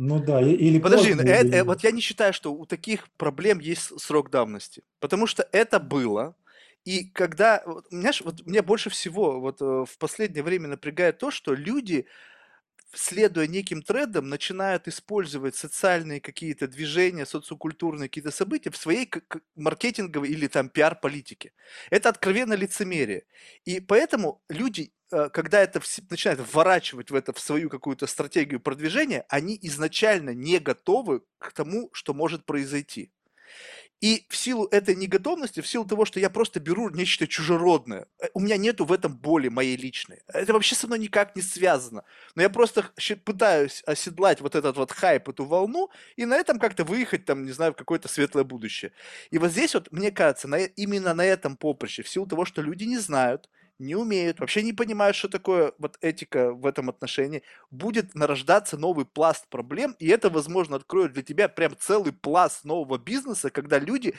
Ну 0.00 0.22
да, 0.22 0.40
или 0.40 0.78
Подожди, 0.78 1.14
поздно, 1.14 1.28
э, 1.28 1.48
э, 1.48 1.64
вот 1.64 1.82
я 1.82 1.90
не 1.90 2.00
считаю, 2.00 2.32
что 2.32 2.54
у 2.54 2.64
таких 2.66 3.10
проблем 3.16 3.58
есть 3.58 4.00
срок 4.00 4.30
давности, 4.30 4.84
потому 5.00 5.26
что 5.26 5.48
это 5.50 5.80
было, 5.80 6.36
и 6.88 7.04
когда, 7.10 7.62
вот, 7.66 7.86
знаешь, 7.90 8.22
вот 8.22 8.46
меня 8.46 8.62
больше 8.62 8.88
всего 8.90 9.40
вот 9.40 9.60
э, 9.60 9.64
в 9.64 9.98
последнее 9.98 10.42
время 10.42 10.68
напрягает 10.68 11.18
то, 11.18 11.30
что 11.30 11.52
люди, 11.54 12.06
следуя 12.94 13.46
неким 13.46 13.82
трендам, 13.82 14.28
начинают 14.28 14.88
использовать 14.88 15.54
социальные 15.56 16.20
какие-то 16.20 16.66
движения, 16.68 17.26
социокультурные 17.26 18.08
какие-то 18.08 18.30
события 18.30 18.70
в 18.70 18.76
своей 18.78 19.10
маркетинговой 19.56 20.30
или 20.30 20.46
там 20.48 20.70
пиар-политике. 20.70 21.52
Это 21.90 22.08
откровенно 22.08 22.54
лицемерие. 22.54 23.24
И 23.66 23.80
поэтому 23.80 24.42
люди, 24.48 24.92
э, 25.12 25.28
когда 25.30 25.60
это 25.60 25.82
начинают 26.10 26.40
вворачивать 26.40 27.10
в 27.10 27.14
это 27.14 27.32
в 27.34 27.40
свою 27.40 27.68
какую-то 27.68 28.06
стратегию 28.06 28.60
продвижения, 28.60 29.26
они 29.28 29.58
изначально 29.62 30.30
не 30.34 30.58
готовы 30.58 31.22
к 31.38 31.52
тому, 31.52 31.90
что 31.92 32.14
может 32.14 32.46
произойти. 32.46 33.12
И 34.00 34.26
в 34.28 34.36
силу 34.36 34.66
этой 34.66 34.94
неготовности, 34.94 35.60
в 35.60 35.66
силу 35.66 35.84
того, 35.84 36.04
что 36.04 36.20
я 36.20 36.30
просто 36.30 36.60
беру 36.60 36.88
нечто 36.90 37.26
чужеродное, 37.26 38.06
э, 38.20 38.28
у 38.32 38.40
меня 38.40 38.56
нету 38.56 38.84
в 38.84 38.92
этом 38.92 39.16
боли 39.16 39.48
моей 39.48 39.76
личной. 39.76 40.20
Это 40.28 40.52
вообще 40.52 40.76
со 40.76 40.86
мной 40.86 41.00
никак 41.00 41.34
не 41.34 41.42
связано. 41.42 42.04
Но 42.36 42.42
я 42.42 42.48
просто 42.48 42.90
пытаюсь 43.24 43.82
оседлать 43.86 44.40
вот 44.40 44.54
этот 44.54 44.76
вот 44.76 44.92
хайп, 44.92 45.28
эту 45.28 45.44
волну, 45.44 45.90
и 46.14 46.24
на 46.26 46.36
этом 46.36 46.60
как-то 46.60 46.84
выехать, 46.84 47.24
там, 47.24 47.44
не 47.44 47.52
знаю, 47.52 47.72
в 47.72 47.76
какое-то 47.76 48.08
светлое 48.08 48.44
будущее. 48.44 48.92
И 49.30 49.38
вот 49.38 49.50
здесь 49.50 49.74
вот, 49.74 49.90
мне 49.90 50.12
кажется, 50.12 50.46
на, 50.46 50.58
именно 50.58 51.12
на 51.12 51.24
этом 51.24 51.56
поприще, 51.56 52.02
в 52.04 52.08
силу 52.08 52.26
того, 52.26 52.44
что 52.44 52.62
люди 52.62 52.84
не 52.84 52.98
знают, 52.98 53.48
не 53.78 53.94
умеют, 53.96 54.40
вообще 54.40 54.62
не 54.62 54.72
понимают, 54.72 55.16
что 55.16 55.28
такое 55.28 55.72
вот 55.78 55.96
этика 56.00 56.52
в 56.52 56.66
этом 56.66 56.88
отношении, 56.90 57.42
будет 57.70 58.14
нарождаться 58.14 58.76
новый 58.76 59.04
пласт 59.06 59.48
проблем, 59.48 59.94
и 59.98 60.08
это, 60.08 60.30
возможно, 60.30 60.76
откроет 60.76 61.12
для 61.12 61.22
тебя 61.22 61.48
прям 61.48 61.74
целый 61.78 62.12
пласт 62.12 62.64
нового 62.64 62.98
бизнеса, 62.98 63.50
когда 63.50 63.78
люди 63.78 64.14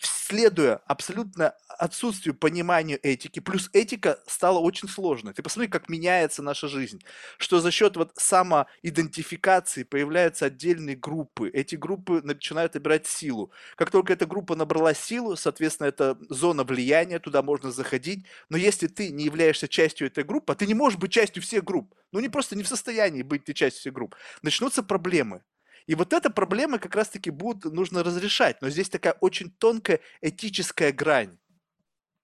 следуя 0.00 0.76
абсолютно 0.86 1.54
отсутствию 1.68 2.34
понимания 2.34 2.96
этики, 2.96 3.40
плюс 3.40 3.70
этика 3.72 4.20
стала 4.26 4.58
очень 4.58 4.88
сложной. 4.88 5.32
Ты 5.32 5.42
посмотри, 5.42 5.70
как 5.70 5.88
меняется 5.88 6.42
наша 6.42 6.68
жизнь, 6.68 7.00
что 7.38 7.60
за 7.60 7.70
счет 7.70 7.96
вот 7.96 8.12
самоидентификации 8.16 9.82
появляются 9.82 10.46
отдельные 10.46 10.96
группы, 10.96 11.48
эти 11.48 11.74
группы 11.76 12.20
начинают 12.22 12.74
набирать 12.74 13.06
силу. 13.06 13.52
Как 13.76 13.90
только 13.90 14.12
эта 14.12 14.26
группа 14.26 14.54
набрала 14.54 14.94
силу, 14.94 15.36
соответственно, 15.36 15.88
это 15.88 16.18
зона 16.28 16.64
влияния, 16.64 17.18
туда 17.18 17.42
можно 17.42 17.72
заходить, 17.72 18.26
но 18.48 18.56
если 18.56 18.86
ты 18.86 19.10
не 19.10 19.24
являешься 19.24 19.68
частью 19.68 20.06
этой 20.06 20.24
группы, 20.24 20.52
а 20.52 20.56
ты 20.56 20.66
не 20.66 20.74
можешь 20.74 20.98
быть 20.98 21.12
частью 21.12 21.42
всех 21.42 21.64
групп, 21.64 21.94
ну 22.12 22.20
не 22.20 22.28
просто 22.28 22.56
не 22.56 22.62
в 22.62 22.68
состоянии 22.68 23.22
быть 23.22 23.44
ты 23.44 23.52
частью 23.52 23.80
всех 23.80 23.94
групп, 23.94 24.14
начнутся 24.42 24.82
проблемы. 24.82 25.42
И 25.88 25.94
вот 25.94 26.12
эта 26.12 26.28
проблема 26.28 26.78
как 26.78 26.94
раз-таки 26.94 27.30
будет 27.30 27.64
нужно 27.64 28.04
разрешать. 28.04 28.60
Но 28.60 28.68
здесь 28.68 28.90
такая 28.90 29.14
очень 29.20 29.50
тонкая 29.50 30.00
этическая 30.20 30.92
грань. 30.92 31.38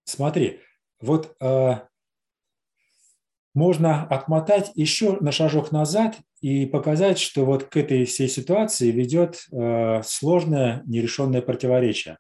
Смотри, 0.05 0.61
вот 1.01 1.35
э, 1.41 1.77
можно 3.55 4.05
отмотать 4.05 4.71
еще 4.75 5.17
на 5.21 5.33
шажок 5.33 5.73
назад 5.73 6.19
и 6.43 6.67
показать, 6.67 7.19
что 7.19 7.47
вот 7.47 7.65
к 7.65 7.77
этой 7.79 8.05
всей 8.05 8.29
ситуации 8.29 8.91
ведет 8.91 9.47
э, 9.51 10.03
сложное 10.05 10.83
нерешенное 10.85 11.41
противоречие. 11.41 12.19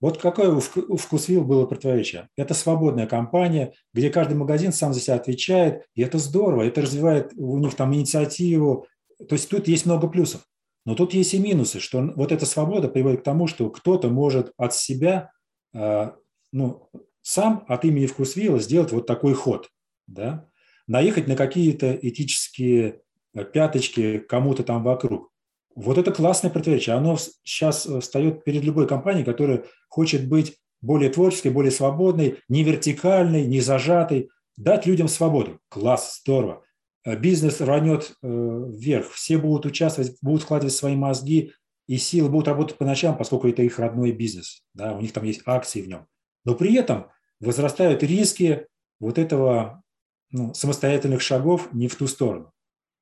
Вот 0.00 0.16
какое 0.16 0.50
у 0.50 0.96
Вкусвилл 0.96 1.44
было 1.44 1.66
противоречие? 1.66 2.30
Это 2.38 2.54
свободная 2.54 3.06
компания, 3.06 3.74
где 3.92 4.08
каждый 4.08 4.32
магазин 4.38 4.72
сам 4.72 4.94
за 4.94 5.00
себя 5.00 5.16
отвечает, 5.16 5.84
и 5.94 6.00
это 6.00 6.16
здорово, 6.16 6.62
это 6.62 6.80
развивает 6.80 7.32
у 7.36 7.58
них 7.58 7.74
там 7.74 7.94
инициативу. 7.94 8.86
То 9.28 9.34
есть 9.34 9.50
тут 9.50 9.68
есть 9.68 9.84
много 9.84 10.08
плюсов. 10.08 10.40
Но 10.84 10.94
тут 10.94 11.14
есть 11.14 11.34
и 11.34 11.38
минусы, 11.38 11.80
что 11.80 12.00
вот 12.16 12.32
эта 12.32 12.46
свобода 12.46 12.88
приводит 12.88 13.20
к 13.20 13.24
тому, 13.24 13.46
что 13.46 13.68
кто-то 13.70 14.08
может 14.08 14.52
от 14.56 14.74
себя, 14.74 15.30
а, 15.74 16.16
ну, 16.52 16.88
сам 17.22 17.64
от 17.68 17.84
имени 17.84 18.06
Вкусвилла 18.06 18.58
сделать 18.58 18.92
вот 18.92 19.06
такой 19.06 19.34
ход, 19.34 19.68
да, 20.06 20.48
наехать 20.86 21.28
на 21.28 21.36
какие-то 21.36 21.94
этические 21.94 23.02
э, 23.34 23.44
пяточки 23.44 24.18
кому-то 24.18 24.64
там 24.64 24.82
вокруг. 24.82 25.30
Вот 25.76 25.98
это 25.98 26.10
классное 26.12 26.50
противоречие. 26.50 26.96
Оно 26.96 27.16
сейчас 27.44 27.86
э, 27.86 28.00
встает 28.00 28.42
перед 28.42 28.64
любой 28.64 28.88
компанией, 28.88 29.24
которая 29.24 29.64
хочет 29.88 30.28
быть 30.28 30.56
более 30.80 31.10
творческой, 31.10 31.52
более 31.52 31.70
свободной, 31.70 32.38
не 32.48 32.64
вертикальной, 32.64 33.46
не 33.46 33.60
зажатой, 33.60 34.30
дать 34.56 34.86
людям 34.86 35.08
свободу. 35.08 35.60
Класс, 35.68 36.20
здорово. 36.22 36.64
Э, 37.04 37.16
бизнес 37.16 37.60
рванет 37.60 38.12
э, 38.22 38.26
вверх, 38.26 39.10
все 39.10 39.38
будут 39.38 39.66
участвовать, 39.66 40.16
будут 40.20 40.42
вкладывать 40.42 40.74
свои 40.74 40.96
мозги 40.96 41.52
и 41.86 41.96
силы, 41.96 42.28
будут 42.28 42.48
работать 42.48 42.76
по 42.76 42.84
ночам, 42.84 43.16
поскольку 43.16 43.48
это 43.48 43.62
их 43.62 43.78
родной 43.78 44.12
бизнес, 44.12 44.62
да, 44.74 44.94
у 44.94 45.00
них 45.00 45.12
там 45.12 45.24
есть 45.24 45.42
акции 45.46 45.82
в 45.82 45.88
нем. 45.88 46.06
Но 46.44 46.54
при 46.54 46.74
этом 46.74 47.10
возрастают 47.40 48.02
риски 48.02 48.66
вот 48.98 49.18
этого 49.18 49.82
ну, 50.30 50.54
самостоятельных 50.54 51.22
шагов 51.22 51.72
не 51.72 51.88
в 51.88 51.96
ту 51.96 52.06
сторону. 52.06 52.52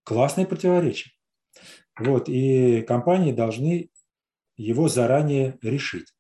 Классное 0.05 0.47
противоречие. 0.47 1.13
Вот, 1.99 2.29
и 2.29 2.83
компании 2.83 3.33
должны 3.33 3.91
его 4.57 4.89
заранее 4.89 5.59
решить. 5.61 6.15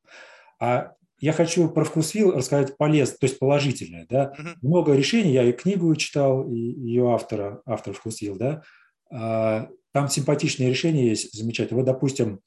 А 0.60 0.94
я 1.20 1.32
хочу 1.32 1.68
про 1.68 1.84
вкусвилл 1.84 2.32
рассказать 2.32 2.76
полезно, 2.76 3.16
то 3.18 3.26
есть 3.26 3.38
положительное. 3.38 4.06
Да? 4.08 4.32
Uh-huh. 4.38 4.54
Много 4.62 4.94
решений, 4.94 5.32
я 5.32 5.44
и 5.44 5.52
книгу 5.52 5.94
читал, 5.96 6.48
и 6.48 6.56
ее 6.56 7.12
автора, 7.12 7.60
автор 7.66 7.92
вкусвилл, 7.92 8.36
да. 8.36 8.62
А, 9.10 9.68
там 9.92 10.08
симпатичные 10.08 10.70
решения 10.70 11.08
есть, 11.08 11.32
замечательно. 11.36 11.78
Вот, 11.78 11.86
допустим, 11.86 12.40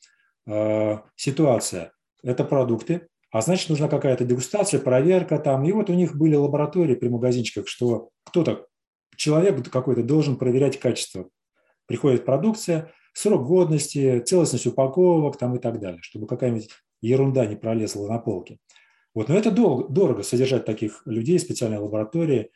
а, 0.47 1.03
ситуация– 1.15 1.91
это 2.23 2.45
продукты, 2.45 3.07
а 3.31 3.41
значит, 3.41 3.69
нужна 3.69 3.87
какая-то 3.87 4.25
дегустация, 4.25 4.79
проверка 4.79 5.37
там. 5.37 5.63
И 5.65 5.71
вот 5.71 5.89
у 5.89 5.93
них 5.93 6.15
были 6.15 6.35
лаборатории 6.35 6.95
при 6.95 7.09
магазинчиках, 7.09 7.67
что 7.67 8.09
кто-то, 8.23 8.67
человек 9.15 9.69
какой-то 9.69 10.03
должен 10.03 10.37
проверять 10.37 10.79
качество. 10.79 11.29
Приходит 11.87 12.25
продукция, 12.25 12.91
срок 13.13 13.45
годности, 13.45 14.19
целостность 14.19 14.67
упаковок 14.67 15.37
там 15.37 15.55
и 15.55 15.59
так 15.59 15.79
далее, 15.79 16.01
чтобы 16.01 16.27
какая-нибудь 16.27 16.69
ерунда 17.01 17.45
не 17.45 17.55
пролезла 17.55 18.07
на 18.07 18.19
полке. 18.19 18.59
Вот, 19.13 19.27
но 19.27 19.35
это 19.35 19.51
дорого, 19.51 19.91
дорого 19.91 20.23
содержать 20.23 20.65
таких 20.65 21.01
людей, 21.05 21.37
специальной 21.39 21.79
лаборатории. 21.79 22.51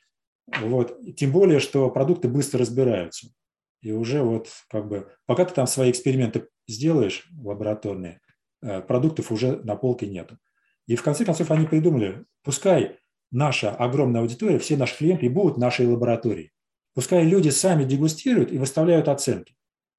Вот. 0.62 0.98
Тем 1.18 1.32
более, 1.32 1.60
что 1.60 1.90
продукты 1.90 2.28
быстро 2.28 2.60
разбираются. 2.60 3.28
И 3.82 3.92
уже 3.92 4.22
вот 4.24 4.50
как 4.70 4.88
бы, 4.88 5.12
пока 5.26 5.46
ты 5.46 5.54
там 5.54 5.68
свои 5.68 5.92
эксперименты 5.92 6.48
сделаешь 6.68 7.28
лабораторные, 7.44 8.22
э, 8.62 8.82
продуктов 8.82 9.32
уже 9.32 9.58
на 9.58 9.76
полке 9.76 10.08
нету. 10.08 10.38
И 10.88 10.96
в 10.96 11.04
конце 11.04 11.26
концов 11.26 11.52
они 11.52 11.66
придумали, 11.66 12.26
пускай 12.44 13.00
наша 13.32 13.72
огромная 13.72 14.22
аудитория, 14.22 14.60
все 14.60 14.78
наши 14.78 14.98
клиенты 14.98 15.30
будут 15.30 15.58
в 15.58 15.60
нашей 15.60 15.88
лаборатории. 15.88 16.52
Пускай 16.94 17.26
люди 17.26 17.50
сами 17.50 17.84
дегустируют 17.84 18.52
и 18.52 18.58
выставляют 18.58 19.10
оценки. 19.10 19.56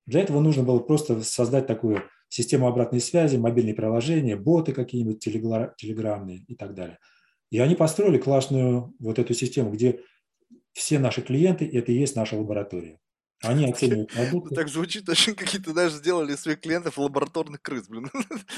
Для 0.06 0.20
этого 0.20 0.40
нужно 0.40 0.62
было 0.62 0.78
просто 0.78 1.22
создать 1.22 1.66
такую 1.66 2.02
систему 2.28 2.66
обратной 2.66 3.00
связи, 3.00 3.36
мобильные 3.36 3.74
приложения, 3.74 4.36
боты 4.36 4.72
какие-нибудь 4.72 5.20
телеграммные 5.20 6.38
и 6.46 6.54
так 6.54 6.74
далее. 6.74 6.98
И 7.50 7.58
они 7.58 7.74
построили 7.74 8.18
классную 8.18 8.94
вот 8.98 9.18
эту 9.18 9.34
систему, 9.34 9.70
где 9.70 10.00
все 10.72 10.98
наши 10.98 11.22
клиенты– 11.22 11.68
это 11.72 11.92
и 11.92 11.98
есть 11.98 12.16
наша 12.16 12.36
лаборатория. 12.36 12.98
Они 13.42 13.66
оценивают 13.70 14.12
продукты. 14.12 14.54
Так 14.54 14.68
звучит 14.68 15.08
очень 15.08 15.34
какие-то, 15.34 15.72
знаешь, 15.72 15.92
сделали 15.92 16.34
своих 16.36 16.60
клиентов 16.60 16.98
лабораторных 16.98 17.60
крыс, 17.62 17.88
блин. 17.88 18.10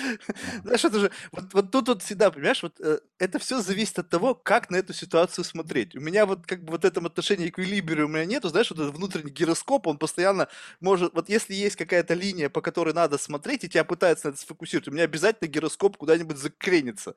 Знаешь, 0.62 0.84
это 0.84 1.00
же, 1.00 1.10
вот, 1.32 1.52
вот 1.52 1.70
тут 1.70 1.88
вот 1.88 2.02
всегда, 2.02 2.30
понимаешь, 2.30 2.62
вот 2.62 2.78
э, 2.80 3.00
это 3.18 3.38
все 3.38 3.60
зависит 3.60 3.98
от 3.98 4.08
того, 4.08 4.34
как 4.34 4.70
на 4.70 4.76
эту 4.76 4.92
ситуацию 4.92 5.44
смотреть. 5.44 5.96
У 5.96 6.00
меня 6.00 6.26
вот 6.26 6.46
как 6.46 6.64
бы 6.64 6.72
вот 6.72 6.84
этом 6.84 7.06
отношении 7.06 7.48
эквилибрия 7.48 8.04
у 8.04 8.08
меня 8.08 8.24
нету, 8.24 8.48
знаешь, 8.48 8.70
вот 8.70 8.78
этот 8.78 8.94
внутренний 8.94 9.30
гироскоп, 9.32 9.86
он 9.86 9.98
постоянно 9.98 10.48
может, 10.80 11.12
вот 11.14 11.28
если 11.28 11.54
есть 11.54 11.76
какая-то 11.76 12.14
линия, 12.14 12.48
по 12.48 12.60
которой 12.60 12.94
надо 12.94 13.18
смотреть, 13.18 13.64
и 13.64 13.68
тебя 13.68 13.84
пытаются 13.84 14.28
на 14.28 14.32
это 14.32 14.40
сфокусировать, 14.40 14.88
у 14.88 14.92
меня 14.92 15.04
обязательно 15.04 15.48
гироскоп 15.48 15.96
куда-нибудь 15.96 16.36
закренится. 16.36 17.14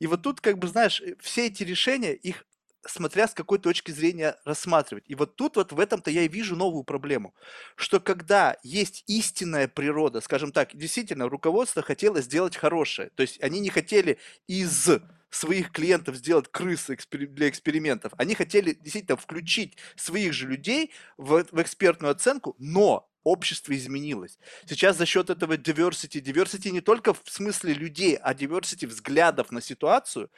И 0.00 0.06
вот 0.06 0.22
тут, 0.22 0.40
как 0.40 0.58
бы, 0.58 0.68
знаешь, 0.68 1.00
э, 1.00 1.14
все 1.20 1.46
эти 1.46 1.62
решения, 1.62 2.14
их 2.14 2.44
смотря 2.90 3.28
с 3.28 3.34
какой 3.34 3.58
точки 3.58 3.90
зрения 3.90 4.36
рассматривать. 4.44 5.04
И 5.06 5.14
вот 5.14 5.36
тут 5.36 5.56
вот 5.56 5.72
в 5.72 5.80
этом-то 5.80 6.10
я 6.10 6.22
и 6.22 6.28
вижу 6.28 6.56
новую 6.56 6.84
проблему, 6.84 7.34
что 7.76 8.00
когда 8.00 8.56
есть 8.62 9.04
истинная 9.06 9.68
природа, 9.68 10.20
скажем 10.20 10.52
так, 10.52 10.74
действительно 10.74 11.28
руководство 11.28 11.82
хотело 11.82 12.20
сделать 12.20 12.56
хорошее, 12.56 13.10
то 13.14 13.22
есть 13.22 13.42
они 13.42 13.60
не 13.60 13.70
хотели 13.70 14.18
из 14.46 14.88
своих 15.30 15.72
клиентов 15.72 16.16
сделать 16.16 16.48
крысы 16.50 16.96
для 17.10 17.48
экспериментов. 17.48 18.12
Они 18.16 18.34
хотели 18.34 18.72
действительно 18.72 19.16
включить 19.16 19.76
своих 19.96 20.32
же 20.32 20.46
людей 20.46 20.92
в, 21.16 21.44
в 21.50 21.62
экспертную 21.62 22.12
оценку, 22.12 22.56
но 22.58 23.08
общество 23.24 23.76
изменилось. 23.76 24.38
Сейчас 24.66 24.96
за 24.96 25.06
счет 25.06 25.30
этого 25.30 25.56
diversity, 25.56 26.20
diversity 26.22 26.70
не 26.70 26.80
только 26.80 27.12
в 27.12 27.22
смысле 27.26 27.74
людей, 27.74 28.16
а 28.16 28.32
diversity 28.32 28.86
взглядов 28.86 29.50
на 29.50 29.60
ситуацию, 29.60 30.30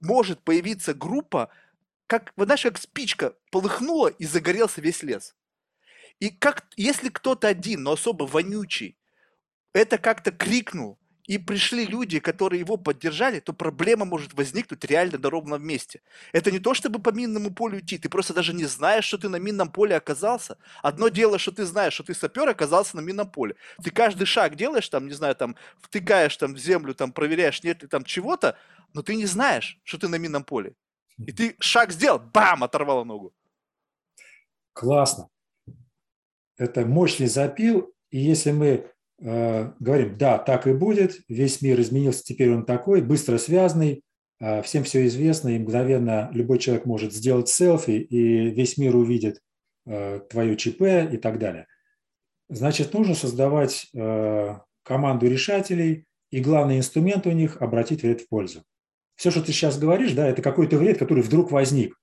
может 0.00 0.42
появиться 0.42 0.92
группа, 0.92 1.50
как, 2.06 2.32
вот 2.36 2.46
знаешь, 2.46 2.62
как 2.62 2.78
спичка 2.78 3.34
полыхнула 3.50 4.08
и 4.08 4.24
загорелся 4.24 4.80
весь 4.80 5.02
лес. 5.02 5.34
И 6.20 6.30
как, 6.30 6.66
если 6.76 7.08
кто-то 7.08 7.48
один, 7.48 7.82
но 7.82 7.92
особо 7.92 8.24
вонючий, 8.24 8.96
это 9.72 9.98
как-то 9.98 10.32
крикнул, 10.32 10.98
и 11.26 11.38
пришли 11.38 11.86
люди, 11.86 12.20
которые 12.20 12.60
его 12.60 12.76
поддержали, 12.76 13.40
то 13.40 13.52
проблема 13.52 14.04
может 14.04 14.34
возникнуть 14.34 14.84
реально 14.84 15.18
на 15.18 15.30
ровном 15.30 15.62
месте. 15.62 16.00
Это 16.32 16.52
не 16.52 16.60
то, 16.60 16.72
чтобы 16.72 17.00
по 17.00 17.10
минному 17.10 17.52
полю 17.52 17.80
идти, 17.80 17.98
ты 17.98 18.08
просто 18.08 18.32
даже 18.32 18.54
не 18.54 18.64
знаешь, 18.64 19.04
что 19.04 19.18
ты 19.18 19.28
на 19.28 19.36
минном 19.36 19.70
поле 19.70 19.96
оказался. 19.96 20.56
Одно 20.82 21.08
дело, 21.08 21.38
что 21.38 21.50
ты 21.50 21.64
знаешь, 21.64 21.94
что 21.94 22.04
ты 22.04 22.14
сапер 22.14 22.48
оказался 22.48 22.96
на 22.96 23.00
минном 23.00 23.30
поле. 23.30 23.56
Ты 23.82 23.90
каждый 23.90 24.26
шаг 24.26 24.54
делаешь, 24.56 24.88
там, 24.88 25.08
не 25.08 25.14
знаю, 25.14 25.34
там, 25.34 25.56
втыкаешь 25.80 26.36
там 26.36 26.54
в 26.54 26.58
землю, 26.58 26.94
там, 26.94 27.12
проверяешь, 27.12 27.62
нет 27.62 27.82
ли 27.82 27.88
там 27.88 28.04
чего-то, 28.04 28.56
но 28.94 29.02
ты 29.02 29.16
не 29.16 29.26
знаешь, 29.26 29.78
что 29.82 29.98
ты 29.98 30.08
на 30.08 30.16
минном 30.16 30.44
поле. 30.44 30.74
И 31.18 31.32
ты 31.32 31.56
шаг 31.60 31.92
сделал, 31.92 32.18
бам, 32.18 32.62
оторвала 32.62 33.04
ногу. 33.04 33.32
Классно. 34.72 35.28
Это 36.58 36.84
мощный 36.84 37.26
запил, 37.26 37.92
и 38.10 38.18
если 38.18 38.50
мы 38.50 38.90
э, 39.20 39.72
говорим, 39.78 40.18
да, 40.18 40.38
так 40.38 40.66
и 40.66 40.72
будет, 40.72 41.20
весь 41.28 41.62
мир 41.62 41.80
изменился, 41.80 42.22
теперь 42.22 42.52
он 42.52 42.64
такой, 42.64 43.02
быстро 43.02 43.38
связанный, 43.38 44.02
э, 44.40 44.62
всем 44.62 44.84
все 44.84 45.06
известно, 45.06 45.50
и 45.50 45.58
мгновенно 45.58 46.30
любой 46.32 46.58
человек 46.58 46.86
может 46.86 47.12
сделать 47.12 47.48
селфи, 47.48 47.92
и 47.92 48.50
весь 48.50 48.76
мир 48.76 48.96
увидит 48.96 49.40
э, 49.86 50.20
твое 50.30 50.56
ЧП 50.56 50.82
и 51.12 51.16
так 51.16 51.38
далее. 51.38 51.66
Значит, 52.48 52.92
нужно 52.92 53.14
создавать 53.14 53.88
э, 53.94 54.58
команду 54.82 55.26
решателей, 55.26 56.06
и 56.30 56.40
главный 56.40 56.78
инструмент 56.78 57.26
у 57.26 57.30
них– 57.30 57.56
обратить 57.60 58.02
вред 58.02 58.20
в 58.22 58.28
пользу 58.28 58.62
все, 59.16 59.30
что 59.30 59.42
ты 59.42 59.52
сейчас 59.52 59.78
говоришь, 59.78 60.12
да, 60.12 60.26
это 60.28 60.42
какой-то 60.42 60.78
вред, 60.78 60.98
который 60.98 61.22
вдруг 61.22 61.50
возник. 61.50 61.98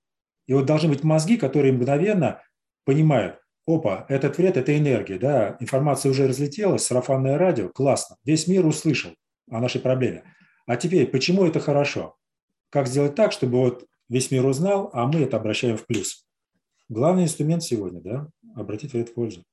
И 0.47 0.53
вот 0.53 0.65
должны 0.65 0.89
быть 0.89 1.03
мозги, 1.03 1.37
которые 1.37 1.73
мгновенно 1.73 2.41
понимают, 2.85 3.39
опа, 3.65 4.05
этот 4.09 4.37
вред– 4.37 4.57
это 4.57 4.77
энергия, 4.77 5.17
да, 5.17 5.55
информация 5.59 6.09
уже 6.09 6.27
разлетелась, 6.27 6.85
сарафанное 6.85 7.37
радио, 7.37 7.69
классно, 7.69 8.17
весь 8.25 8.47
мир 8.47 8.65
услышал 8.65 9.11
о 9.49 9.61
нашей 9.61 9.79
проблеме. 9.79 10.23
А 10.65 10.75
теперь, 10.75 11.07
почему 11.07 11.45
это 11.45 11.59
хорошо? 11.59 12.15
Как 12.69 12.87
сделать 12.87 13.15
так, 13.15 13.31
чтобы 13.31 13.59
вот 13.59 13.85
весь 14.09 14.31
мир 14.31 14.45
узнал, 14.45 14.89
а 14.93 15.05
мы 15.05 15.21
это 15.21 15.37
обращаем 15.37 15.77
в 15.77 15.85
плюс? 15.85 16.25
Главный 16.89 17.23
инструмент 17.23 17.63
сегодня, 17.63 18.01
да, 18.01 18.27
обратить 18.55 18.93
в 18.93 18.97
это 18.97 19.11
пользу. 19.13 19.43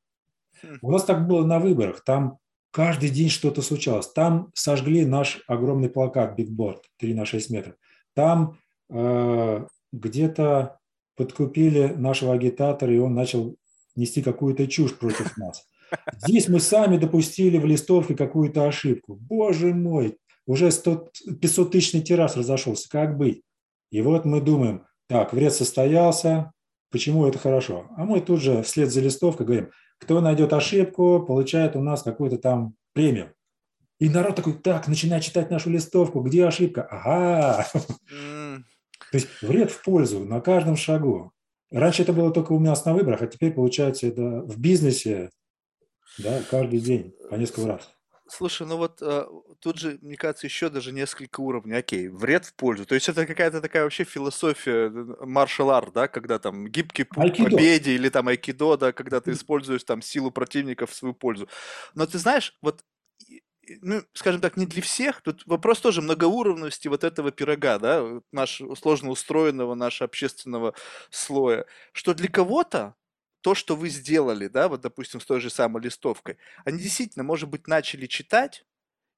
Хм. 0.62 0.78
У 0.82 0.90
нас 0.90 1.04
так 1.04 1.26
было 1.26 1.44
на 1.44 1.58
выборах. 1.58 2.02
Там 2.04 2.38
каждый 2.70 3.10
день 3.10 3.28
что-то 3.28 3.62
случалось. 3.62 4.08
Там 4.08 4.50
сожгли 4.54 5.04
наш 5.04 5.42
огромный 5.46 5.88
плакат 5.88 6.36
«Бигборд» 6.36 6.84
3 6.98 7.14
на 7.14 7.24
6 7.24 7.50
метров. 7.50 7.74
Там 8.14 8.58
э, 8.90 9.66
где-то 9.92 10.78
подкупили 11.16 11.88
нашего 11.88 12.34
агитатора, 12.34 12.94
и 12.94 12.98
он 12.98 13.14
начал 13.14 13.56
нести 13.96 14.22
какую-то 14.22 14.66
чушь 14.66 14.96
против 14.96 15.36
нас. 15.36 15.66
Здесь 16.24 16.48
мы 16.48 16.60
сами 16.60 16.96
допустили 16.96 17.58
в 17.58 17.66
листовке 17.66 18.14
какую-то 18.14 18.66
ошибку. 18.66 19.16
Боже 19.16 19.74
мой, 19.74 20.18
уже 20.46 20.70
100, 20.70 21.10
500 21.40 21.72
тысячный 21.72 22.00
тираж 22.00 22.36
разошелся, 22.36 22.88
как 22.88 23.16
быть? 23.16 23.42
И 23.90 24.00
вот 24.00 24.24
мы 24.24 24.40
думаем, 24.40 24.86
так, 25.08 25.32
вред 25.32 25.52
состоялся, 25.52 26.52
почему 26.90 27.26
это 27.26 27.38
хорошо? 27.38 27.88
А 27.96 28.04
мы 28.04 28.20
тут 28.20 28.40
же 28.40 28.62
вслед 28.62 28.92
за 28.92 29.00
листовкой 29.00 29.46
говорим, 29.46 29.70
кто 30.00 30.20
найдет 30.20 30.52
ошибку, 30.52 31.24
получает 31.26 31.76
у 31.76 31.82
нас 31.82 32.02
какую-то 32.02 32.38
там 32.38 32.74
премию. 32.92 33.32
И 33.98 34.08
народ 34.08 34.34
такой, 34.36 34.54
так, 34.54 34.88
начинает 34.88 35.22
читать 35.22 35.50
нашу 35.50 35.70
листовку, 35.70 36.20
где 36.20 36.46
ошибка? 36.46 36.82
Ага. 36.90 37.66
То 37.74 39.16
есть 39.16 39.28
вред 39.42 39.70
в 39.70 39.82
пользу 39.82 40.24
на 40.24 40.40
каждом 40.40 40.76
шагу. 40.76 41.32
Раньше 41.70 42.02
это 42.02 42.12
было 42.12 42.32
только 42.32 42.52
у 42.52 42.58
нас 42.58 42.84
на 42.84 42.94
выборах, 42.94 43.22
а 43.22 43.26
теперь, 43.26 43.52
получается, 43.52 44.06
это 44.06 44.40
в 44.40 44.58
бизнесе 44.58 45.30
да, 46.18 46.40
каждый 46.50 46.80
день, 46.80 47.14
по 47.28 47.34
несколько 47.34 47.68
раз. 47.68 47.92
Слушай, 48.30 48.66
ну 48.66 48.76
вот 48.76 49.02
э, 49.02 49.26
тут 49.58 49.78
же, 49.78 49.98
мне 50.02 50.16
кажется, 50.16 50.46
еще 50.46 50.68
даже 50.68 50.92
несколько 50.92 51.40
уровней. 51.40 51.74
Окей, 51.74 52.08
вред 52.08 52.46
в 52.46 52.54
пользу. 52.54 52.86
То 52.86 52.94
есть 52.94 53.08
это 53.08 53.26
какая-то 53.26 53.60
такая 53.60 53.82
вообще 53.82 54.04
философия 54.04 54.88
маршал 55.20 55.70
арт, 55.70 55.92
да, 55.92 56.06
когда 56.06 56.38
там 56.38 56.68
гибкий 56.68 57.04
путь 57.04 57.36
к 57.36 57.42
победе 57.42 57.92
или 57.92 58.08
там 58.08 58.28
айкидо, 58.28 58.76
да, 58.76 58.92
когда 58.92 59.20
ты 59.20 59.32
используешь 59.32 59.82
там 59.82 60.00
силу 60.00 60.30
противника 60.30 60.86
в 60.86 60.94
свою 60.94 61.12
пользу. 61.12 61.48
Но 61.94 62.06
ты 62.06 62.18
знаешь, 62.18 62.56
вот 62.62 62.84
ну, 63.82 64.02
скажем 64.12 64.40
так, 64.40 64.56
не 64.56 64.66
для 64.66 64.82
всех. 64.82 65.22
Тут 65.22 65.42
вопрос 65.46 65.80
тоже 65.80 66.02
многоуровневости 66.02 66.88
вот 66.88 67.04
этого 67.04 67.30
пирога, 67.30 67.78
да, 67.78 68.20
наш 68.32 68.62
сложно 68.78 69.10
устроенного, 69.10 69.74
нашего 69.74 70.06
общественного 70.06 70.74
слоя, 71.10 71.66
что 71.92 72.14
для 72.14 72.28
кого-то 72.28 72.94
то, 73.42 73.54
что 73.54 73.76
вы 73.76 73.88
сделали, 73.88 74.48
да, 74.48 74.68
вот, 74.68 74.80
допустим, 74.82 75.20
с 75.20 75.26
той 75.26 75.40
же 75.40 75.50
самой 75.50 75.82
листовкой, 75.82 76.38
они 76.64 76.78
действительно, 76.78 77.24
может 77.24 77.48
быть, 77.48 77.66
начали 77.68 78.06
читать, 78.06 78.64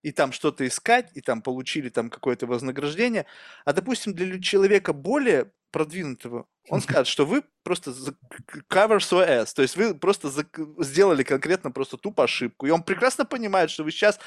и 0.03 0.13
там 0.13 0.33
что-то 0.33 0.67
искать, 0.67 1.11
и 1.15 1.21
там 1.21 1.43
получили 1.43 1.89
там 1.89 2.11
какое-то 2.11 2.47
вознаграждение, 2.47 3.27
а, 3.65 3.73
допустим, 3.73 4.15
для 4.15 4.41
человека 4.41 4.93
более 4.93 5.53
продвинутого, 5.71 6.47
он 6.69 6.83
скажет, 6.83 7.07
что 7.09 7.25
вы 7.27 7.45
просто 7.65 7.93
cover 8.71 9.01
свой 9.01 9.27
ass, 9.27 9.55
то 9.55 9.63
есть 9.63 9.77
вы 9.77 9.95
просто 9.95 10.31
сделали 10.79 11.23
конкретно 11.23 11.71
просто 11.71 11.97
тупо 11.97 12.25
ошибку, 12.25 12.67
и 12.67 12.71
он 12.71 12.83
прекрасно 12.83 13.25
понимает, 13.25 13.71
что 13.71 13.85
вы 13.85 13.91
сейчас 13.91 14.21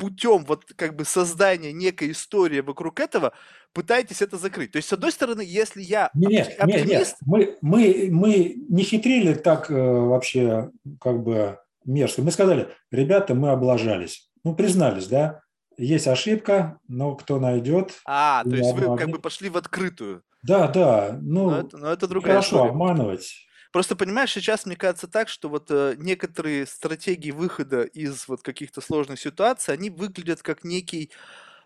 путем 0.00 0.44
вот 0.44 0.64
как 0.76 0.96
бы 0.96 1.04
создания 1.04 1.72
некой 1.72 2.12
истории 2.12 2.60
вокруг 2.60 3.00
этого 3.00 3.32
пытаетесь 3.72 4.22
это 4.22 4.38
закрыть. 4.38 4.72
То 4.72 4.76
есть, 4.76 4.88
с 4.88 4.92
одной 4.92 5.12
стороны, 5.12 5.42
если 5.46 5.82
я 5.82 6.10
нет, 6.14 6.56
оптимист... 6.58 6.88
Нет, 6.88 6.88
нет, 6.88 7.16
мы, 7.20 7.58
мы, 7.60 8.08
мы 8.10 8.54
не 8.68 8.82
хитрили 8.82 9.34
так 9.34 9.70
э, 9.70 9.74
вообще 9.74 10.70
как 11.00 11.22
бы 11.22 11.58
мерзко. 11.84 12.22
Мы 12.22 12.30
сказали, 12.30 12.68
ребята, 12.90 13.34
мы 13.34 13.50
облажались. 13.50 14.30
Ну, 14.42 14.54
признались, 14.54 15.06
да, 15.06 15.42
есть 15.76 16.08
ошибка, 16.08 16.78
но 16.88 17.14
кто 17.14 17.38
найдет... 17.38 18.00
А, 18.06 18.42
то 18.44 18.56
есть 18.56 18.72
вы 18.72 18.96
как 18.96 19.10
бы 19.10 19.18
пошли 19.18 19.50
в 19.50 19.56
открытую. 19.56 20.22
Да, 20.42 20.68
да. 20.68 21.18
Ну, 21.20 21.50
но 21.50 21.58
это, 21.58 21.76
но 21.76 21.92
это 21.92 22.08
другая 22.08 22.36
хорошо 22.36 22.56
история. 22.56 22.70
обманывать. 22.70 23.46
Просто 23.72 23.94
понимаешь, 23.94 24.32
сейчас 24.32 24.66
мне 24.66 24.74
кажется 24.76 25.06
так, 25.06 25.28
что 25.28 25.48
вот 25.48 25.70
э, 25.70 25.94
некоторые 25.96 26.66
стратегии 26.66 27.30
выхода 27.30 27.82
из 27.82 28.26
вот 28.26 28.42
каких-то 28.42 28.80
сложных 28.80 29.20
ситуаций, 29.20 29.72
они 29.72 29.90
выглядят 29.90 30.42
как 30.42 30.64
некий, 30.64 31.12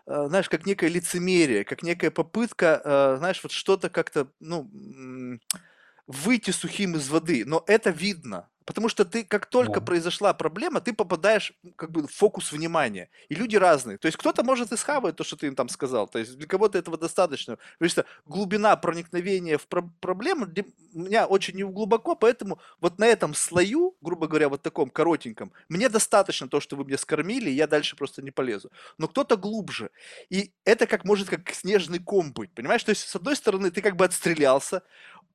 э, 0.07 0.25
знаешь, 0.29 0.49
как 0.49 0.65
некое 0.65 0.89
лицемерие, 0.89 1.65
как 1.65 1.83
некая 1.83 2.11
попытка, 2.11 2.81
э, 2.85 3.15
знаешь, 3.19 3.41
вот 3.43 3.51
что-то 3.53 3.89
как-то, 3.89 4.29
ну, 4.39 4.69
выйти 6.07 6.51
сухим 6.51 6.95
из 6.95 7.09
воды. 7.09 7.43
Но 7.45 7.63
это 7.67 7.89
видно. 7.91 8.49
Потому 8.65 8.89
что 8.89 9.05
ты, 9.05 9.23
как 9.23 9.45
только 9.45 9.79
да. 9.79 9.85
произошла 9.85 10.33
проблема, 10.33 10.81
ты 10.81 10.93
попадаешь 10.93 11.53
как 11.75 11.91
бы 11.91 12.07
в 12.07 12.11
фокус 12.11 12.51
внимания. 12.51 13.09
И 13.29 13.35
люди 13.35 13.55
разные. 13.55 13.97
То 13.97 14.07
есть 14.07 14.17
кто-то 14.17 14.43
может 14.43 14.71
и 14.71 14.77
схавать 14.77 15.15
то, 15.15 15.23
что 15.23 15.35
ты 15.35 15.47
им 15.47 15.55
там 15.55 15.69
сказал. 15.69 16.07
То 16.07 16.19
есть 16.19 16.35
для 16.37 16.47
кого-то 16.47 16.77
этого 16.77 16.97
достаточно. 16.97 17.57
Потому 17.77 17.89
что 17.89 18.05
глубина 18.25 18.75
проникновения 18.75 19.57
в 19.57 19.67
про- 19.67 19.89
проблему 19.99 20.47
для 20.47 20.65
меня 20.93 21.27
очень 21.27 21.59
глубоко, 21.71 22.15
поэтому 22.15 22.59
вот 22.81 22.97
на 22.97 23.05
этом 23.05 23.33
слою, 23.35 23.95
грубо 24.01 24.27
говоря, 24.27 24.49
вот 24.49 24.63
таком 24.63 24.89
коротеньком, 24.89 25.51
мне 25.69 25.87
достаточно 25.87 26.47
то, 26.47 26.59
что 26.59 26.75
вы 26.75 26.85
мне 26.85 26.97
скормили, 26.97 27.49
и 27.49 27.53
я 27.53 27.67
дальше 27.67 27.95
просто 27.95 28.21
не 28.23 28.31
полезу. 28.31 28.71
Но 28.97 29.07
кто-то 29.07 29.37
глубже. 29.37 29.91
И 30.29 30.51
это 30.63 30.87
как 30.87 31.05
может 31.05 31.29
как 31.29 31.51
снежный 31.51 31.99
ком 31.99 32.33
быть. 32.33 32.51
Понимаешь? 32.53 32.83
То 32.83 32.89
есть, 32.89 33.07
с 33.07 33.15
одной 33.15 33.35
стороны, 33.35 33.69
ты 33.69 33.81
как 33.81 33.95
бы 33.95 34.05
отстрелялся, 34.05 34.81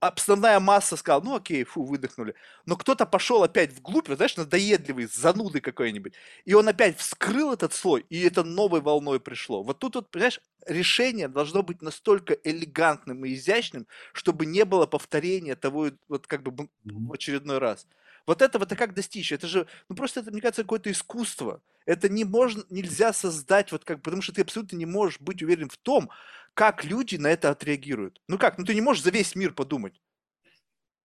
основная 0.00 0.60
масса 0.60 0.96
сказала, 0.96 1.22
ну 1.22 1.36
окей, 1.36 1.64
фу, 1.64 1.84
выдохнули. 1.84 2.34
Но 2.66 2.76
кто-то 2.76 3.06
пошел 3.06 3.42
опять 3.42 3.72
вглубь, 3.72 4.08
знаешь, 4.08 4.36
надоедливый, 4.36 5.06
зануды 5.06 5.60
какой-нибудь. 5.60 6.14
И 6.44 6.54
он 6.54 6.68
опять 6.68 6.98
вскрыл 6.98 7.52
этот 7.52 7.72
слой, 7.74 8.04
и 8.08 8.20
это 8.22 8.42
новой 8.42 8.80
волной 8.80 9.20
пришло. 9.20 9.62
Вот 9.62 9.78
тут, 9.78 9.94
вот, 9.96 10.10
понимаешь, 10.10 10.40
решение 10.66 11.28
должно 11.28 11.62
быть 11.62 11.82
настолько 11.82 12.34
элегантным 12.34 13.24
и 13.24 13.34
изящным, 13.34 13.86
чтобы 14.12 14.46
не 14.46 14.64
было 14.64 14.86
повторения 14.86 15.54
того, 15.56 15.90
вот 16.08 16.26
как 16.26 16.42
бы 16.42 16.68
в 16.84 17.12
очередной 17.12 17.58
раз. 17.58 17.86
Вот 18.26 18.42
этого-то 18.42 18.76
как 18.76 18.94
достичь? 18.94 19.32
Это 19.32 19.46
же, 19.46 19.66
ну 19.88 19.96
просто 19.96 20.20
это, 20.20 20.30
мне 20.30 20.40
кажется, 20.40 20.62
какое-то 20.62 20.90
искусство. 20.90 21.62
Это 21.86 22.08
не 22.08 22.24
можно, 22.24 22.62
нельзя 22.70 23.12
создать, 23.12 23.72
вот 23.72 23.84
как, 23.84 24.02
потому 24.02 24.22
что 24.22 24.32
ты 24.32 24.42
абсолютно 24.42 24.76
не 24.76 24.86
можешь 24.86 25.18
быть 25.20 25.42
уверен 25.42 25.68
в 25.68 25.76
том, 25.78 26.10
как 26.54 26.84
люди 26.84 27.16
на 27.16 27.28
это 27.28 27.50
отреагируют. 27.50 28.20
Ну 28.28 28.38
как, 28.38 28.58
ну 28.58 28.64
ты 28.64 28.74
не 28.74 28.80
можешь 28.80 29.02
за 29.02 29.10
весь 29.10 29.34
мир 29.34 29.52
подумать. 29.52 30.00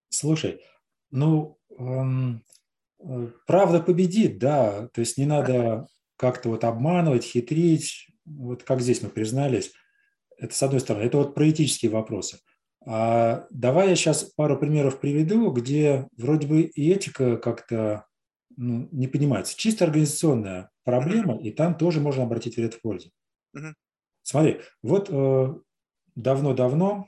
Слушай, 0.09 0.61
ну, 1.11 1.59
эм, 1.77 2.43
э, 2.99 3.27
правда 3.47 3.79
победит, 3.81 4.37
да, 4.37 4.87
то 4.89 5.01
есть 5.01 5.17
не 5.17 5.25
надо 5.25 5.87
как-то 6.17 6.49
вот 6.49 6.63
обманывать, 6.63 7.23
хитрить, 7.23 8.07
вот 8.25 8.63
как 8.63 8.81
здесь 8.81 9.01
мы 9.01 9.09
признались. 9.09 9.73
Это 10.37 10.53
с 10.53 10.63
одной 10.63 10.79
стороны, 10.79 11.03
это 11.03 11.17
вот 11.17 11.35
про 11.35 11.49
этические 11.49 11.91
вопросы. 11.91 12.39
А 12.85 13.47
давай 13.49 13.89
я 13.89 13.95
сейчас 13.95 14.23
пару 14.23 14.57
примеров 14.57 14.99
приведу, 14.99 15.51
где 15.51 16.07
вроде 16.17 16.47
бы 16.47 16.61
и 16.61 16.91
этика 16.91 17.37
как-то 17.37 18.05
ну, 18.57 18.87
не 18.91 19.07
понимается. 19.07 19.57
Чисто 19.57 19.85
организационная 19.85 20.69
проблема, 20.83 21.37
и 21.37 21.51
там 21.51 21.77
тоже 21.77 21.99
можно 21.99 22.23
обратить 22.23 22.57
вред 22.57 22.75
в 22.75 22.81
пользу. 22.81 23.09
Смотри, 24.25 24.61
вот 24.81 25.07
э, 25.11 25.55
давно-давно 26.15 27.07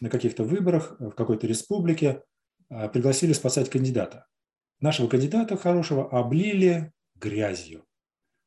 на 0.00 0.08
каких-то 0.08 0.44
выборах 0.44 0.94
в 1.00 1.10
какой-то 1.10 1.48
республике 1.48 2.22
э, 2.70 2.88
пригласили 2.88 3.32
спасать 3.32 3.68
кандидата. 3.68 4.28
Нашего 4.80 5.08
кандидата 5.08 5.56
хорошего 5.56 6.08
облили 6.08 6.92
грязью. 7.16 7.84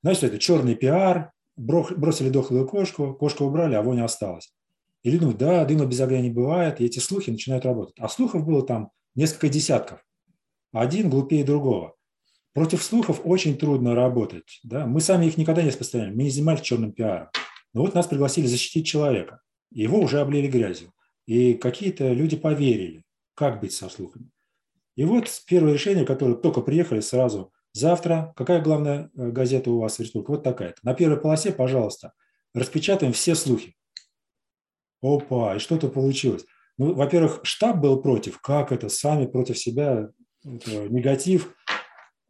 Значит, 0.01 0.23
это 0.23 0.39
черный 0.39 0.76
пиар, 0.76 1.34
бросили 1.57 2.30
дохлую 2.30 2.65
кошку, 2.65 3.13
кошку 3.15 3.43
убрали, 3.43 3.76
а 3.76 3.81
вонь 3.81 3.99
осталась. 3.99 4.53
Или 5.03 5.17
ну 5.17 5.34
да, 5.34 5.65
дыма 5.65 5.85
без 5.85 5.99
огня 5.99 6.21
не 6.21 6.30
бывает, 6.30 6.80
и 6.80 6.85
эти 6.85 6.99
слухи 6.99 7.31
начинают 7.31 7.65
работать. 7.65 7.95
А 7.99 8.07
слухов 8.07 8.45
было 8.45 8.65
там 8.65 8.91
несколько 9.13 9.49
десятков. 9.49 10.05
Один 10.71 11.09
глупее 11.09 11.43
другого. 11.43 11.95
Против 12.53 12.81
слухов 12.81 13.19
очень 13.26 13.57
трудно 13.57 13.93
работать. 13.93 14.61
Да? 14.63 14.85
Мы 14.85 15.01
сами 15.01 15.26
их 15.26 15.35
никогда 15.35 15.63
не 15.63 15.67
распространяем. 15.67 16.15
Мы 16.15 16.23
не 16.23 16.30
занимались 16.30 16.61
черным 16.61 16.93
пиаром. 16.93 17.27
Но 17.74 17.82
вот 17.82 17.94
нас 17.94 18.08
пригласили 18.08 18.48
защитить 18.48 18.88
человека. 18.88 19.41
Его 19.72 20.00
уже 20.00 20.20
облили 20.20 20.48
грязью. 20.48 20.94
И 21.26 21.54
какие-то 21.54 22.12
люди 22.12 22.36
поверили, 22.36 23.04
как 23.36 23.60
быть 23.62 23.74
со 23.74 23.90
слухами. 23.90 24.30
И 24.96 25.06
вот 25.06 25.30
первое 25.48 25.74
решение, 25.74 26.06
которое 26.06 26.36
только 26.36 26.62
приехали 26.62 27.00
сразу. 27.00 27.54
Завтра, 27.72 28.34
какая 28.36 28.62
главная 28.62 29.12
э, 29.16 29.30
газета 29.30 29.72
у 29.72 29.80
вас 29.80 29.98
в 29.98 30.02
республике? 30.02 30.32
Вот 30.34 30.44
такая-то. 30.44 30.80
На 30.84 30.94
первой 30.94 31.22
полосе, 31.22 31.52
пожалуйста, 31.52 32.14
распечатаем 32.54 33.14
все 33.14 33.36
слухи. 33.36 33.78
Опа, 35.02 35.56
и 35.56 35.60
что-то 35.60 35.88
получилось. 35.88 36.46
Ну, 36.78 36.94
во-первых, 36.96 37.41
штаб 37.44 37.78
был 37.78 38.02
против. 38.02 38.41
Как 38.41 38.72
это? 38.72 38.90
Сами 38.90 39.26
против 39.26 39.58
себя. 39.58 40.10
Это 40.44 40.90
негатив. 40.90 41.56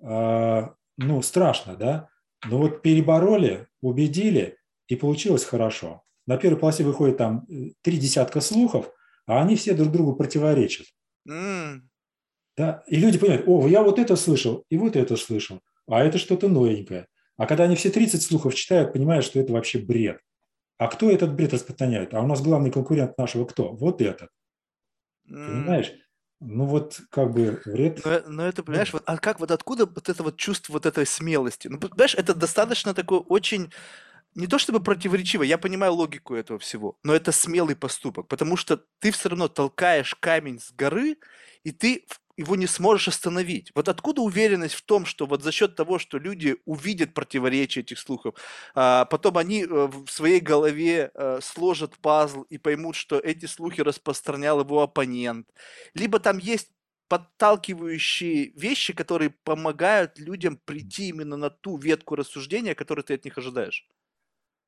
А, 0.02 0.76
ну, 0.98 1.22
страшно, 1.24 1.76
да? 1.76 2.10
Но 2.45 2.60
вот 2.60 2.84
перебороли, 2.84 3.68
убедили, 3.82 4.59
и 4.90 4.95
получилось 4.95 5.45
хорошо. 5.45 6.03
На 6.28 6.38
первой 6.38 6.60
полосе 6.60 6.84
выходит 6.84 7.18
там 7.18 7.45
э, 7.49 7.72
три 7.82 7.98
десятка 7.98 8.41
слухов, 8.41 8.91
а 9.26 9.41
они 9.41 9.56
все 9.56 9.74
друг 9.74 9.91
другу 9.91 10.16
противоречат. 10.16 10.88
Mm. 11.28 11.82
Да? 12.57 12.84
И 12.88 12.98
люди 12.98 13.18
понимают, 13.18 13.48
о, 13.48 13.68
я 13.68 13.84
вот 13.84 13.99
это 13.99 14.16
слышал, 14.16 14.66
и 14.70 14.78
вот 14.78 14.95
это 14.95 15.16
слышал, 15.16 15.61
а 15.88 16.03
это 16.03 16.18
что-то 16.18 16.49
новенькое. 16.49 17.07
А 17.38 17.45
когда 17.45 17.64
они 17.64 17.76
все 17.76 17.90
30 17.90 18.22
слухов 18.22 18.53
читают, 18.56 18.91
понимают, 18.91 19.24
что 19.24 19.40
это 19.40 19.53
вообще 19.53 19.80
бред. 19.80 20.20
А 20.78 20.88
кто 20.88 21.10
этот 21.10 21.34
бред 21.36 21.53
распространяет? 21.53 22.14
А 22.14 22.22
у 22.22 22.28
нас 22.28 22.41
главный 22.41 22.72
конкурент 22.72 23.18
нашего 23.18 23.45
кто? 23.45 23.72
Вот 23.74 24.02
этот. 24.02 24.30
Понимаешь? 25.28 25.94
Ну 26.41 26.66
вот 26.66 27.02
как 27.10 27.34
бы 27.34 27.61
вред. 27.66 28.02
Но, 28.03 28.22
но 28.28 28.48
это, 28.48 28.64
понимаешь, 28.64 28.94
вот, 28.94 29.03
а 29.06 29.18
как 29.18 29.40
вот 29.40 29.52
откуда 29.52 29.86
вот 29.86 30.10
это 30.10 30.24
вот 30.24 30.38
чувство 30.38 30.74
вот 30.74 30.86
этой 30.86 31.06
смелости? 31.06 31.68
Ну, 31.68 31.78
понимаешь, 31.78 32.16
это 32.16 32.34
достаточно 32.34 32.94
такой 32.94 33.20
очень 33.20 33.72
не 34.35 34.47
то 34.47 34.57
чтобы 34.60 34.81
противоречиво, 34.81 35.43
я 35.43 35.57
понимаю 35.57 35.93
логику 35.93 36.35
этого 36.35 36.60
всего, 36.60 36.97
но 37.03 37.14
это 37.14 37.31
смелый 37.31 37.76
поступок, 37.76 38.27
потому 38.27 38.57
что 38.57 38.84
ты 38.99 39.11
все 39.11 39.30
равно 39.30 39.47
толкаешь 39.47 40.15
камень 40.15 40.60
с 40.60 40.72
горы, 40.72 41.18
и 41.64 41.72
ты 41.72 42.06
его 42.38 42.56
не 42.56 42.68
сможешь 42.68 43.10
остановить. 43.10 43.72
Вот 43.76 43.89
откуда 43.89 44.22
уверенность 44.22 44.76
в 44.76 44.81
том, 44.84 45.06
что 45.06 45.26
вот 45.26 45.43
за 45.43 45.51
счет 45.51 45.76
того, 45.76 45.99
что 45.99 46.18
люди 46.18 46.56
увидят 46.65 47.14
противоречие 47.14 47.84
этих 47.84 47.99
слухов, 47.99 48.35
а 48.73 49.03
потом 49.06 49.38
они 49.38 49.64
э, 49.64 49.68
в 49.68 50.07
своей 50.07 50.39
голове 50.39 51.11
э, 51.14 51.39
сложат 51.41 51.97
пазл 51.97 52.43
и 52.43 52.57
поймут, 52.57 52.95
что 52.95 53.19
эти 53.19 53.45
слухи 53.45 53.81
распространял 53.81 54.61
его 54.61 54.81
оппонент, 54.81 55.49
либо 55.93 56.19
там 56.19 56.38
есть 56.38 56.69
подталкивающие 57.10 58.51
вещи, 58.56 58.93
которые 58.93 59.31
помогают 59.31 60.18
людям 60.18 60.57
прийти 60.64 61.10
именно 61.10 61.35
на 61.35 61.49
ту 61.49 61.77
ветку 61.77 62.15
рассуждения, 62.15 62.76
которую 62.76 63.03
ты 63.03 63.15
от 63.15 63.26
них 63.26 63.38
ожидаешь. 63.38 63.85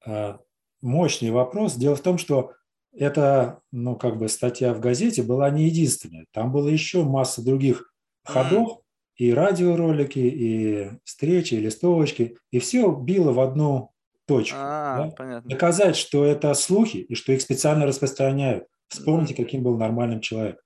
А, 0.05 0.39
мощный 0.81 1.31
вопрос. 1.31 1.75
Дело 1.75 1.95
в 1.95 2.01
том, 2.01 2.17
что 2.17 2.53
эта, 2.93 3.61
ну, 3.71 3.95
как 3.95 4.17
бы 4.17 4.27
статья 4.27 4.73
в 4.73 4.79
газете 4.79 5.23
была 5.23 5.49
не 5.49 5.65
единственная. 5.65 6.25
Там 6.31 6.51
было 6.51 6.67
еще 6.67 7.03
масса 7.03 7.43
других 7.43 7.93
ходов, 8.23 8.81
и 9.15 9.33
радиоролики, 9.33 10.19
и 10.19 10.89
встречи, 11.03 11.53
и 11.53 11.59
листовочки, 11.59 12.37
и 12.49 12.59
все 12.59 12.91
било 12.91 13.31
в 13.31 13.39
одну 13.39 13.91
точку. 14.25 14.57
А, 14.59 15.05
да? 15.05 15.15
понятно. 15.15 15.49
Доказать, 15.49 15.95
что 15.95 16.25
это 16.25 16.53
слухи, 16.53 16.97
и 16.97 17.15
что 17.15 17.31
их 17.31 17.41
специально 17.41 17.85
распространяют. 17.85 18.65
Вспомните, 18.87 19.35
каким 19.35 19.63
был 19.63 19.77
нормальным 19.77 20.21
человек. 20.21 20.61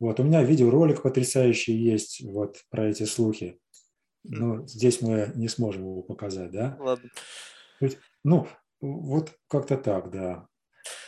Вот, 0.00 0.18
у 0.18 0.24
меня 0.24 0.42
видеоролик 0.42 1.02
потрясающий 1.02 1.74
есть 1.74 2.22
вот 2.24 2.56
про 2.70 2.88
эти 2.88 3.04
слухи. 3.04 3.58
Но 4.24 4.66
здесь 4.66 5.00
мы 5.00 5.30
не 5.34 5.48
сможем 5.48 5.82
его 5.82 6.02
показать, 6.02 6.50
да? 6.50 6.76
Ладно. 6.80 7.08
Ну, 8.24 8.46
вот 8.82 9.32
как-то 9.48 9.76
так, 9.78 10.10
да. 10.10 10.46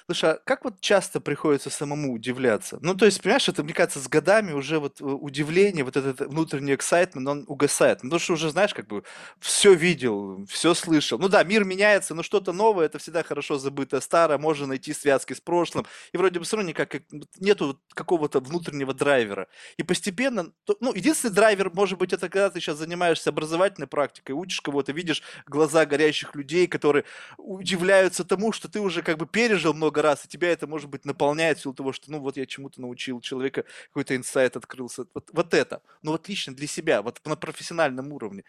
Слушай, 0.07 0.33
а 0.33 0.39
как 0.45 0.65
вот 0.65 0.81
часто 0.83 1.19
приходится 1.19 1.71
самому 1.71 2.13
удивляться? 2.13 2.77
Ну, 2.83 2.95
то 2.95 3.07
есть, 3.07 3.23
понимаешь, 3.23 3.49
это, 3.49 3.63
мне 3.65 3.73
кажется, 3.73 4.01
с 4.01 4.07
годами 4.07 4.53
уже 4.53 4.79
вот 4.79 5.01
э, 5.01 5.05
удивление, 5.05 5.83
вот 5.83 5.97
этот 5.97 6.21
внутренний 6.29 6.75
эксайтмент, 6.75 7.27
он 7.27 7.45
угасает. 7.49 8.03
Ну, 8.03 8.11
потому 8.11 8.21
что 8.21 8.35
уже, 8.35 8.51
знаешь, 8.51 8.75
как 8.75 8.87
бы 8.87 9.03
все 9.41 9.73
видел, 9.73 10.45
все 10.47 10.75
слышал. 10.75 11.19
Ну 11.19 11.29
да, 11.31 11.43
мир 11.43 11.65
меняется, 11.65 12.15
но 12.15 12.23
что-то 12.23 12.53
новое, 12.53 12.85
это 12.85 12.99
всегда 12.99 13.23
хорошо 13.23 13.57
забытое 13.57 14.03
старое, 14.03 14.37
можно 14.37 14.67
найти 14.67 14.93
связки 14.93 15.33
с 15.33 15.41
прошлым. 15.41 15.87
И 16.13 16.19
вроде 16.19 16.39
бы 16.39 16.45
все 16.45 16.57
равно 16.57 16.69
никак, 16.69 16.95
нету 17.39 17.81
какого-то 17.95 18.41
внутреннего 18.41 18.93
драйвера. 18.93 19.49
И 19.79 19.83
постепенно, 19.83 20.53
ну, 20.81 20.93
единственный 20.93 21.33
драйвер, 21.33 21.71
может 21.73 21.99
быть, 21.99 22.13
это 22.13 22.29
когда 22.29 22.51
ты 22.51 22.61
сейчас 22.61 22.77
занимаешься 22.77 23.31
образовательной 23.31 23.89
практикой, 23.89 24.33
учишь 24.33 24.61
кого-то, 24.61 24.93
видишь 24.93 25.23
глаза 25.47 25.87
горящих 25.87 26.35
людей, 26.35 26.67
которые 26.67 27.05
удивляются 27.39 28.23
тому, 28.25 28.53
что 28.53 28.69
ты 28.69 28.81
уже 28.81 29.01
как 29.03 29.17
бы 29.17 29.27
пережил 29.27 29.73
много 29.73 29.94
много 29.95 30.03
раз, 30.03 30.25
и 30.25 30.29
тебя 30.29 30.49
это, 30.49 30.67
может 30.67 30.91
быть, 30.91 31.05
наполняет 31.05 31.59
в 31.59 31.63
силу 31.63 31.75
того, 31.75 31.93
что, 31.93 32.11
ну, 32.11 32.19
вот 32.21 32.37
я 32.37 32.47
чему-то 32.47 32.81
научил 32.81 33.21
человека, 33.21 33.65
какой-то 33.89 34.17
инсайт 34.17 34.57
открылся. 34.57 35.07
Вот, 35.15 35.31
вот 35.33 35.55
это. 35.55 35.83
Но 36.03 36.13
вот 36.13 36.29
лично 36.29 36.55
для 36.55 36.67
себя, 36.67 37.03
вот 37.03 37.21
на 37.25 37.37
профессиональном 37.37 38.13
уровне. 38.13 38.45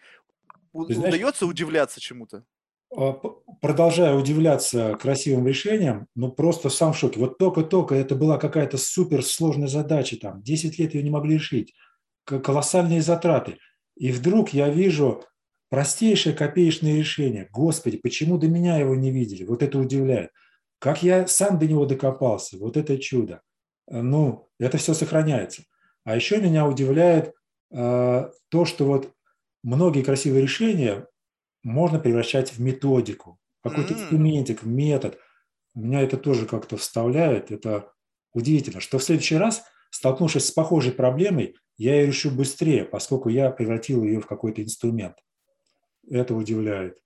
У, 0.72 0.84
знаешь, 0.84 1.14
удается 1.14 1.46
удивляться 1.46 2.00
чему-то? 2.00 2.44
А, 2.96 3.12
продолжаю 3.60 4.18
удивляться 4.18 4.96
красивым 5.00 5.46
решениям, 5.46 6.08
но 6.14 6.30
просто 6.30 6.68
сам 6.68 6.92
в 6.92 6.98
шоке. 6.98 7.20
Вот 7.20 7.38
только-только 7.38 7.94
это 7.94 8.16
была 8.16 8.38
какая-то 8.38 8.76
суперсложная 8.76 9.68
задача, 9.68 10.16
там, 10.16 10.42
10 10.42 10.78
лет 10.78 10.94
ее 10.94 11.02
не 11.02 11.10
могли 11.10 11.34
решить, 11.34 11.74
колоссальные 12.24 13.02
затраты. 13.02 13.58
И 13.96 14.10
вдруг 14.10 14.50
я 14.50 14.68
вижу 14.68 15.22
простейшее 15.70 16.34
копеечное 16.34 16.98
решение. 16.98 17.48
Господи, 17.52 17.98
почему 17.98 18.36
до 18.36 18.48
меня 18.48 18.76
его 18.76 18.94
не 18.94 19.10
видели? 19.10 19.44
Вот 19.44 19.62
это 19.62 19.78
удивляет. 19.78 20.30
Как 20.78 21.02
я 21.02 21.26
сам 21.26 21.58
до 21.58 21.66
него 21.66 21.86
докопался, 21.86 22.58
вот 22.58 22.76
это 22.76 22.98
чудо. 22.98 23.42
Э, 23.88 24.00
ну, 24.00 24.48
это 24.58 24.78
все 24.78 24.94
сохраняется. 24.94 25.62
А 26.04 26.14
еще 26.14 26.40
меня 26.40 26.66
удивляет 26.66 27.34
э, 27.70 28.30
то, 28.48 28.64
что 28.64 28.84
вот 28.84 29.12
многие 29.62 30.02
красивые 30.02 30.42
решения 30.42 31.06
можно 31.62 31.98
превращать 31.98 32.52
в 32.52 32.60
методику, 32.60 33.38
какой-то 33.62 33.94
инструментик, 33.94 34.62
в 34.62 34.66
метод. 34.66 35.18
Меня 35.74 36.02
это 36.02 36.16
тоже 36.16 36.46
как-то 36.46 36.76
вставляет. 36.76 37.50
Это 37.50 37.92
удивительно, 38.32 38.80
что 38.80 38.98
в 38.98 39.02
следующий 39.02 39.36
раз, 39.36 39.64
столкнувшись 39.90 40.46
с 40.46 40.50
похожей 40.52 40.92
проблемой, 40.92 41.56
я 41.76 41.96
ее 41.96 42.06
решу 42.06 42.30
быстрее, 42.30 42.84
поскольку 42.84 43.28
я 43.28 43.50
превратил 43.50 44.04
ее 44.04 44.20
в 44.20 44.26
какой-то 44.26 44.62
инструмент. 44.62 45.16
Это 46.08 46.34
удивляет. 46.34 46.98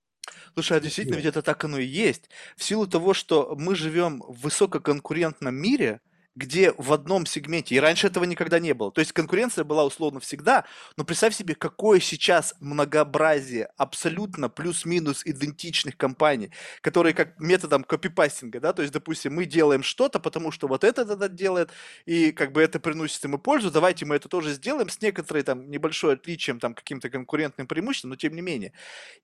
Слушай, 0.53 0.77
а 0.77 0.79
действительно, 0.79 1.15
ведь 1.15 1.25
это 1.25 1.41
так 1.41 1.63
оно 1.63 1.77
и 1.77 1.85
есть. 1.85 2.29
В 2.55 2.63
силу 2.63 2.87
того, 2.87 3.13
что 3.13 3.55
мы 3.57 3.75
живем 3.75 4.21
в 4.27 4.41
высококонкурентном 4.41 5.55
мире, 5.55 6.01
где 6.35 6.73
в 6.77 6.93
одном 6.93 7.25
сегменте, 7.25 7.75
и 7.75 7.79
раньше 7.79 8.07
этого 8.07 8.23
никогда 8.23 8.59
не 8.59 8.73
было, 8.73 8.91
то 8.91 8.99
есть 8.99 9.11
конкуренция 9.11 9.63
была 9.63 9.83
условно 9.83 10.19
всегда, 10.19 10.65
но 10.95 11.03
представь 11.03 11.35
себе, 11.35 11.55
какое 11.55 11.99
сейчас 11.99 12.55
многообразие 12.59 13.69
абсолютно 13.77 14.49
плюс-минус 14.49 15.23
идентичных 15.25 15.97
компаний, 15.97 16.51
которые 16.81 17.13
как 17.13 17.39
методом 17.39 17.83
копипастинга, 17.83 18.59
да, 18.59 18.73
то 18.73 18.81
есть, 18.81 18.93
допустим, 18.93 19.35
мы 19.35 19.45
делаем 19.45 19.83
что-то, 19.83 20.19
потому 20.19 20.51
что 20.51 20.67
вот 20.67 20.83
этот 20.83 21.09
этот 21.09 21.35
делает, 21.35 21.71
и 22.05 22.31
как 22.31 22.53
бы 22.53 22.61
это 22.61 22.79
приносит 22.79 23.23
ему 23.23 23.37
пользу, 23.37 23.69
давайте 23.69 24.05
мы 24.05 24.15
это 24.15 24.29
тоже 24.29 24.53
сделаем 24.53 24.89
с 24.89 25.01
некоторой 25.01 25.43
там 25.43 25.69
небольшой 25.69 26.13
отличием, 26.13 26.59
там 26.59 26.73
каким-то 26.73 27.09
конкурентным 27.09 27.67
преимуществом, 27.67 28.11
но 28.11 28.15
тем 28.15 28.35
не 28.35 28.41
менее. 28.41 28.73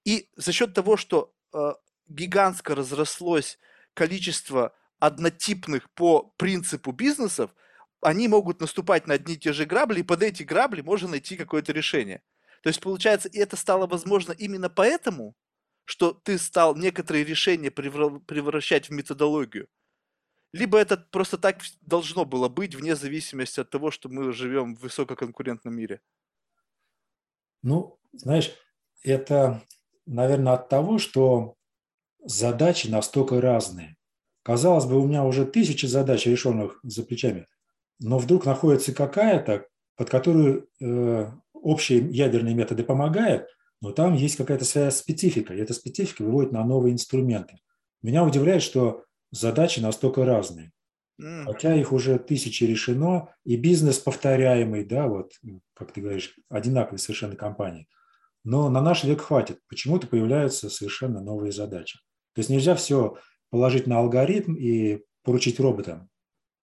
И 0.04 0.30
за 0.36 0.52
счет 0.52 0.74
того, 0.74 0.98
что 0.98 1.34
э, 1.54 1.74
гигантско 2.10 2.76
разрослось 2.76 3.60
количество 3.94 4.74
однотипных 5.00 5.90
по 5.92 6.34
принципу 6.38 6.92
бизнесов, 6.92 7.56
они 8.02 8.28
могут 8.28 8.62
наступать 8.62 9.08
на 9.08 9.16
одни 9.16 9.34
и 9.34 9.38
те 9.38 9.54
же 9.54 9.66
грабли, 9.66 10.00
и 10.00 10.04
под 10.04 10.24
эти 10.24 10.44
грабли 10.44 10.82
можно 10.82 11.10
найти 11.10 11.36
какое-то 11.36 11.74
решение. 11.74 12.22
То 12.64 12.70
есть, 12.70 12.82
получается, 12.82 13.30
и 13.30 13.38
это 13.38 13.56
стало 13.56 13.88
возможно 13.88 14.32
именно 14.32 14.70
поэтому, 14.70 15.36
что 15.86 16.12
ты 16.12 16.38
стал 16.38 16.76
некоторые 16.76 17.24
решения 17.24 17.72
превращать 17.72 18.90
в 18.90 18.92
методологию. 18.92 19.68
Либо 20.54 20.78
это 20.78 20.98
просто 20.98 21.38
так 21.38 21.62
должно 21.82 22.26
было 22.26 22.50
быть, 22.50 22.76
вне 22.76 22.96
зависимости 22.96 23.60
от 23.60 23.70
того, 23.70 23.92
что 23.92 24.10
мы 24.10 24.32
живем 24.32 24.76
в 24.76 24.82
высококонкурентном 24.82 25.76
мире. 25.76 26.02
Ну, 27.62 28.00
знаешь, 28.14 28.54
это, 29.04 29.62
наверное, 30.06 30.54
от 30.54 30.70
того, 30.70 31.00
что 31.00 31.56
задачи 32.24 32.88
настолько 32.88 33.42
разные. 33.42 33.97
Казалось 34.48 34.86
бы, 34.86 34.98
у 34.98 35.06
меня 35.06 35.26
уже 35.26 35.46
тысячи 35.46 35.86
задач, 35.88 36.26
решенных 36.26 36.80
за 36.82 37.04
плечами, 37.04 37.48
но 38.00 38.18
вдруг 38.18 38.46
находится 38.46 38.94
какая-то, 38.94 39.66
под 39.98 40.10
которую 40.10 40.70
э, 40.80 41.30
общие 41.52 42.00
ядерные 42.00 42.56
методы 42.56 42.86
помогают, 42.86 43.50
но 43.82 43.92
там 43.92 44.14
есть 44.14 44.38
какая-то 44.38 44.64
своя 44.64 44.90
специфика, 44.90 45.54
и 45.54 45.60
эта 45.60 45.74
специфика 45.74 46.24
выводит 46.24 46.54
на 46.54 46.64
новые 46.64 46.94
инструменты. 46.94 47.58
Меня 48.02 48.24
удивляет, 48.24 48.64
что 48.64 49.04
задачи 49.32 49.82
настолько 49.82 50.24
разные. 50.24 50.72
Хотя 51.44 51.76
их 51.76 51.92
уже 51.92 52.18
тысячи 52.18 52.64
решено, 52.64 53.28
и 53.44 53.58
бизнес 53.58 54.00
повторяемый, 54.00 54.86
да, 54.86 55.08
вот, 55.08 55.34
как 55.74 55.92
ты 55.92 56.00
говоришь, 56.00 56.36
одинаковые 56.48 57.00
совершенно 57.00 57.36
компании. 57.36 57.90
Но 58.46 58.70
на 58.70 58.80
наш 58.82 59.04
век 59.04 59.24
хватит. 59.24 59.60
Почему-то 59.68 60.08
появляются 60.08 60.70
совершенно 60.70 61.20
новые 61.20 61.52
задачи. 61.52 62.00
То 62.34 62.40
есть 62.40 62.50
нельзя 62.50 62.76
все 62.76 63.18
положить 63.50 63.88
на 63.88 64.00
алгоритм 64.00 64.56
и 64.56 65.04
поручить 65.24 65.60
роботам. 65.60 66.10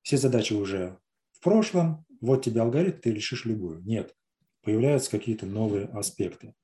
Все 0.03 0.17
задачи 0.17 0.53
уже 0.53 0.99
в 1.33 1.43
прошлом, 1.43 2.05
вот 2.21 2.45
тебе 2.45 2.61
алгоритм, 2.61 3.01
ты 3.01 3.13
решишь 3.13 3.45
любую. 3.45 3.83
Нет, 3.85 4.15
появляются 4.63 5.11
какие-то 5.11 5.47
новые 5.47 5.87
аспекты. 5.87 6.55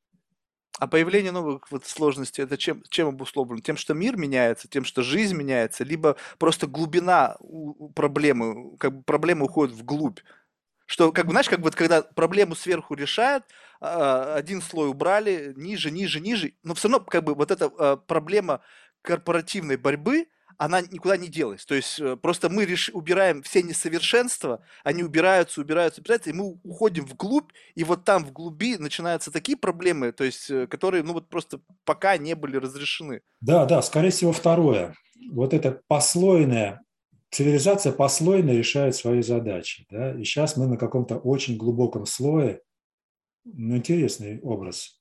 А 0.79 0.87
появление 0.87 1.31
новых 1.31 1.71
вот 1.71 1.85
сложностей 1.85 2.43
это 2.43 2.57
чем, 2.57 2.83
чем 2.89 3.09
обусловлено? 3.09 3.61
Тем, 3.61 3.77
что 3.77 3.93
мир 3.93 4.17
меняется, 4.17 4.67
тем, 4.67 4.85
что 4.85 5.03
жизнь 5.03 5.37
меняется, 5.37 5.85
либо 5.85 6.17
просто 6.39 6.67
глубина 6.67 7.37
проблемы, 7.95 8.79
как 8.79 8.97
бы 8.97 9.03
проблема 9.03 9.45
уходит 9.45 9.75
вглубь. 9.75 10.21
Что, 10.87 11.13
как 11.13 11.27
бы, 11.27 11.33
знаешь, 11.33 11.49
как 11.49 11.61
вот 11.61 11.75
когда 11.75 12.03
проблему 12.03 12.55
сверху 12.55 12.95
решают, 12.95 13.45
а, 13.81 14.35
один 14.35 14.63
слой 14.63 14.89
убрали, 14.89 15.53
ниже, 15.55 15.91
ниже, 15.91 16.19
ниже, 16.19 16.55
но 16.63 16.75
все 16.75 16.89
равно 16.89 17.05
как 17.05 17.25
бы 17.25 17.35
вот 17.35 17.51
эта 17.51 17.71
а, 17.79 17.97
проблема 17.97 18.63
корпоративной 19.03 19.77
борьбы, 19.77 20.27
она 20.61 20.83
никуда 20.83 21.17
не 21.17 21.29
делась. 21.29 21.65
То 21.65 21.75
есть 21.75 21.99
э, 22.01 22.17
просто 22.17 22.51
мы 22.51 22.67
реш... 22.67 22.91
убираем 22.93 23.43
все 23.43 23.63
несовершенства, 23.63 24.63
они 24.85 25.03
убираются, 25.03 25.63
убираются, 25.63 26.03
убираются, 26.03 26.29
и 26.29 26.35
мы 26.35 26.59
уходим 26.65 27.07
вглубь, 27.07 27.51
и 27.75 27.83
вот 27.83 28.05
там 28.05 28.27
в 28.27 28.33
глуби 28.33 28.77
начинаются 28.77 29.31
такие 29.31 29.57
проблемы, 29.57 30.13
то 30.13 30.23
есть 30.23 30.51
э, 30.51 30.67
которые, 30.67 31.03
ну 31.03 31.15
вот 31.15 31.31
просто 31.31 31.63
пока 31.85 32.19
не 32.19 32.35
были 32.35 32.59
разрешены. 32.59 33.23
Да, 33.41 33.65
да, 33.65 33.81
скорее 33.81 34.11
всего 34.11 34.33
второе. 34.33 34.95
Вот 35.33 35.55
это 35.55 35.81
послойное, 35.89 36.83
цивилизация 37.31 37.93
послойно 37.93 38.51
решает 38.51 38.95
свои 38.95 39.23
задачи. 39.23 39.87
Да? 39.91 40.13
И 40.15 40.25
сейчас 40.25 40.59
мы 40.59 40.67
на 40.67 40.77
каком-то 40.77 41.17
очень 41.17 41.57
глубоком 41.57 42.05
слое. 42.05 42.61
Ну, 43.45 43.77
интересный 43.77 44.41
образ. 44.43 45.01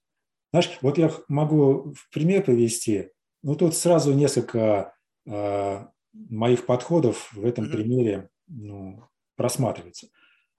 Знаешь, 0.51 0.77
вот 0.81 0.97
я 0.97 1.11
могу 1.27 1.93
в 1.93 2.09
пример 2.13 2.43
привести. 2.43 3.09
Ну, 3.41 3.55
тут 3.55 3.75
сразу 3.75 4.13
несколько 4.13 4.93
Э, 5.29 5.85
моих 6.11 6.65
подходов 6.65 7.31
в 7.33 7.45
этом 7.45 7.65
mm-hmm. 7.65 7.71
примере 7.71 8.29
ну, 8.47 9.03
просматривается. 9.35 10.07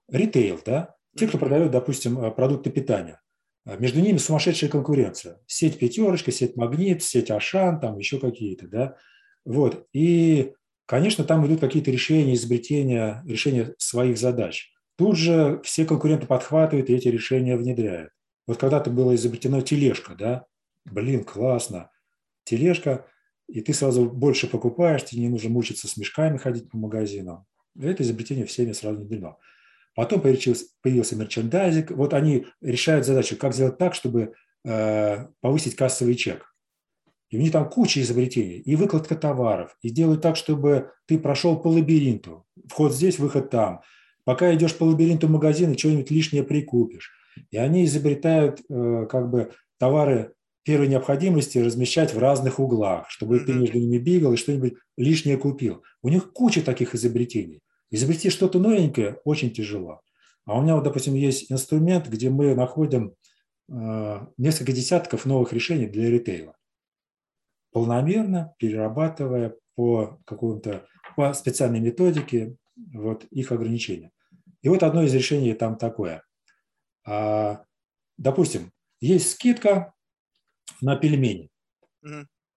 Ритейл, 0.09 0.59
да, 0.65 0.95
те, 1.17 1.27
кто 1.27 1.37
продает, 1.37 1.71
допустим, 1.71 2.19
э, 2.19 2.31
продукты 2.31 2.69
питания. 2.69 3.21
Э, 3.65 3.77
между 3.77 3.99
ними 3.99 4.17
сумасшедшая 4.17 4.69
конкуренция. 4.69 5.39
Сеть 5.45 5.77
«Пятерочка», 5.77 6.31
сеть 6.31 6.55
«Магнит», 6.55 7.03
сеть 7.03 7.31
«Ашан», 7.31 7.81
там 7.81 7.97
еще 7.97 8.17
какие-то, 8.17 8.67
да. 8.67 8.95
Вот. 9.43 9.87
И, 9.91 10.53
конечно, 10.85 11.25
там 11.25 11.45
идут 11.45 11.59
какие-то 11.59 11.91
решения, 11.91 12.35
изобретения, 12.35 13.21
решения 13.25 13.75
своих 13.77 14.17
задач. 14.17 14.71
Тут 14.97 15.17
же 15.17 15.59
все 15.65 15.83
конкуренты 15.83 16.27
подхватывают 16.27 16.89
и 16.89 16.93
эти 16.93 17.09
решения 17.09 17.57
внедряют. 17.57 18.11
Вот 18.47 18.57
когда-то 18.57 18.89
было 18.89 19.15
изобретено 19.15 19.59
тележка, 19.61 20.15
да, 20.15 20.45
блин, 20.85 21.25
классно. 21.25 21.89
Тележка, 22.43 23.05
и 23.47 23.61
ты 23.61 23.73
сразу 23.73 24.09
больше 24.09 24.47
покупаешь, 24.47 25.03
тебе 25.03 25.23
не 25.23 25.29
нужно 25.29 25.49
мучиться 25.49 25.87
с 25.87 25.97
мешками 25.97 26.37
ходить 26.37 26.69
по 26.69 26.77
магазинам. 26.77 27.45
Это 27.79 28.03
изобретение 28.03 28.45
всеми 28.45 28.71
сразу 28.71 28.99
внедрено. 28.99 29.37
Потом 29.95 30.21
появился, 30.21 30.65
появился 30.81 31.15
мерчендайзинг. 31.15 31.91
Вот 31.91 32.13
они 32.13 32.47
решают 32.61 33.05
задачу, 33.05 33.35
как 33.37 33.53
сделать 33.53 33.77
так, 33.77 33.93
чтобы 33.93 34.33
э, 34.63 35.27
повысить 35.41 35.75
кассовый 35.75 36.15
чек. 36.15 36.55
И 37.29 37.37
у 37.37 37.41
них 37.41 37.51
там 37.51 37.69
куча 37.69 38.01
изобретений. 38.01 38.59
И 38.59 38.75
выкладка 38.75 39.15
товаров. 39.15 39.75
И 39.81 39.89
делают 39.89 40.21
так, 40.21 40.35
чтобы 40.35 40.91
ты 41.07 41.17
прошел 41.17 41.59
по 41.59 41.67
лабиринту. 41.67 42.45
Вход 42.67 42.93
здесь, 42.93 43.19
выход 43.19 43.49
там. 43.49 43.81
Пока 44.23 44.53
идешь 44.53 44.75
по 44.75 44.83
лабиринту 44.83 45.27
магазина, 45.27 45.77
что-нибудь 45.77 46.11
лишнее 46.11 46.43
прикупишь. 46.43 47.11
И 47.49 47.57
они 47.57 47.85
изобретают 47.85 48.61
э, 48.69 49.07
как 49.09 49.29
бы 49.29 49.51
товары 49.77 50.33
первой 50.63 50.87
необходимости 50.87 51.57
размещать 51.57 52.13
в 52.13 52.19
разных 52.19 52.59
углах, 52.59 53.09
чтобы 53.09 53.39
ты 53.39 53.53
между 53.53 53.79
ними 53.79 53.97
бегал 53.97 54.33
и 54.33 54.37
что-нибудь 54.37 54.75
лишнее 54.97 55.37
купил. 55.37 55.83
У 56.01 56.09
них 56.09 56.33
куча 56.33 56.61
таких 56.61 56.93
изобретений. 56.95 57.61
Изобрести 57.89 58.29
что-то 58.29 58.59
новенькое 58.59 59.19
очень 59.25 59.51
тяжело. 59.51 60.01
А 60.45 60.57
у 60.57 60.61
меня, 60.61 60.75
вот, 60.75 60.83
допустим, 60.83 61.15
есть 61.15 61.51
инструмент, 61.51 62.07
где 62.07 62.29
мы 62.29 62.55
находим 62.55 63.15
э, 63.69 64.19
несколько 64.37 64.71
десятков 64.71 65.25
новых 65.25 65.53
решений 65.53 65.87
для 65.87 66.09
ритейла. 66.09 66.55
Полномерно 67.71 68.53
перерабатывая 68.57 69.55
по 69.75 70.19
какому-то 70.25 70.85
по 71.15 71.33
специальной 71.33 71.79
методике 71.79 72.55
вот 72.93 73.25
их 73.25 73.51
ограничения. 73.51 74.11
И 74.61 74.69
вот 74.69 74.83
одно 74.83 75.03
из 75.03 75.13
решений 75.13 75.53
там 75.53 75.77
такое. 75.77 76.23
А, 77.05 77.63
допустим, 78.17 78.71
есть 78.99 79.31
скидка 79.31 79.93
на 80.81 80.95
пельмени. 80.95 81.49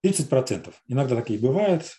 30%. 0.03 0.73
Иногда 0.87 1.15
такие 1.15 1.39
бывают, 1.39 1.97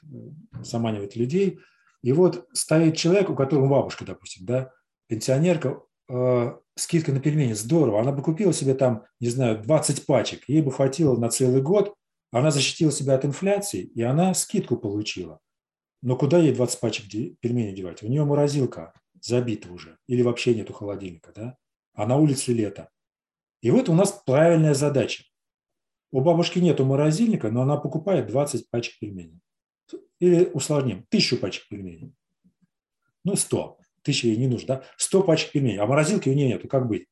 заманивают 0.61 1.17
людей. 1.17 1.61
И 2.03 2.13
вот 2.13 2.47
стоит 2.53 2.97
человек, 2.97 3.31
у 3.31 3.35
которого 3.35 3.69
бабушка, 3.69 4.05
допустим, 4.05 4.47
да, 4.47 4.71
пенсионерка, 5.09 5.81
э, 6.09 6.57
скидка 6.77 7.13
на 7.13 7.21
пельмени, 7.21 7.53
здорово. 7.53 8.01
Она 8.01 8.13
бы 8.13 8.23
купила 8.23 8.53
себе 8.53 8.75
там, 8.75 9.05
не 9.19 9.29
знаю, 9.29 9.61
20 9.61 10.07
пачек, 10.07 10.49
ей 10.49 10.63
бы 10.63 10.71
хватило 10.71 11.17
на 11.17 11.31
целый 11.31 11.63
год, 11.63 11.95
она 12.31 12.51
защитила 12.51 12.93
себя 12.93 13.15
от 13.15 13.25
инфляции, 13.25 13.83
и 13.83 14.03
она 14.03 14.35
скидку 14.35 14.77
получила. 14.77 15.41
Но 16.03 16.17
куда 16.17 16.39
ей 16.39 16.55
20 16.55 16.79
пачек 16.81 17.07
пельменей 17.41 17.75
девать? 17.75 18.03
У 18.03 18.09
нее 18.09 18.25
морозилка 18.25 18.93
забита 19.21 19.73
уже, 19.73 19.99
или 20.07 20.23
вообще 20.23 20.55
нету 20.55 20.73
холодильника, 20.73 21.33
да? 21.35 21.57
а 21.97 22.07
на 22.07 22.17
улице 22.17 22.53
лето. 22.53 22.91
И 23.63 23.71
вот 23.71 23.89
у 23.89 23.95
нас 23.95 24.13
правильная 24.25 24.75
задача. 24.75 25.25
У 26.13 26.21
бабушки 26.21 26.59
нету 26.59 26.85
морозильника, 26.85 27.51
но 27.51 27.63
она 27.63 27.77
покупает 27.77 28.27
20 28.27 28.71
пачек 28.71 28.99
пельменей. 28.99 29.41
Или 30.19 30.45
усложним, 30.47 31.05
тысячу 31.09 31.37
пачек 31.37 31.69
пельменей. 31.69 32.13
Ну, 33.25 33.37
100. 33.37 33.79
Тысяча 34.03 34.29
ей 34.29 34.37
не 34.37 34.47
нужно, 34.47 34.67
да? 34.67 34.85
100 34.97 35.23
пачек 35.25 35.53
пельменей. 35.53 35.79
А 35.79 35.87
морозилки 35.87 36.29
у 36.29 36.35
нее 36.35 36.49
нету, 36.49 36.69
как 36.69 36.87
быть? 36.87 37.07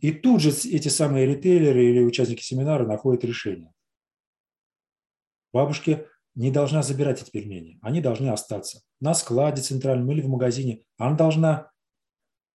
И 0.00 0.12
тут 0.12 0.40
же 0.40 0.50
эти 0.50 0.88
самые 0.88 1.26
ритейлеры 1.26 1.84
или 1.84 2.04
участники 2.04 2.42
семинара 2.42 2.86
находят 2.86 3.24
решение. 3.24 3.72
Бабушке 5.52 6.06
не 6.34 6.50
должна 6.50 6.82
забирать 6.82 7.22
эти 7.22 7.30
пельмени. 7.30 7.78
Они 7.80 8.00
должны 8.00 8.28
остаться 8.28 8.82
на 9.00 9.14
складе 9.14 9.62
центральном 9.62 10.10
или 10.10 10.20
в 10.20 10.28
магазине. 10.28 10.84
Она 10.98 11.16
должна 11.16 11.70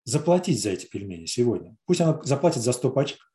заплатить 0.05 0.61
за 0.61 0.71
эти 0.71 0.87
пельмени 0.87 1.27
сегодня. 1.27 1.77
Пусть 1.87 2.01
она 2.01 2.21
заплатит 2.25 2.63
за 2.63 2.73
100 2.73 2.91
пачек, 2.91 3.28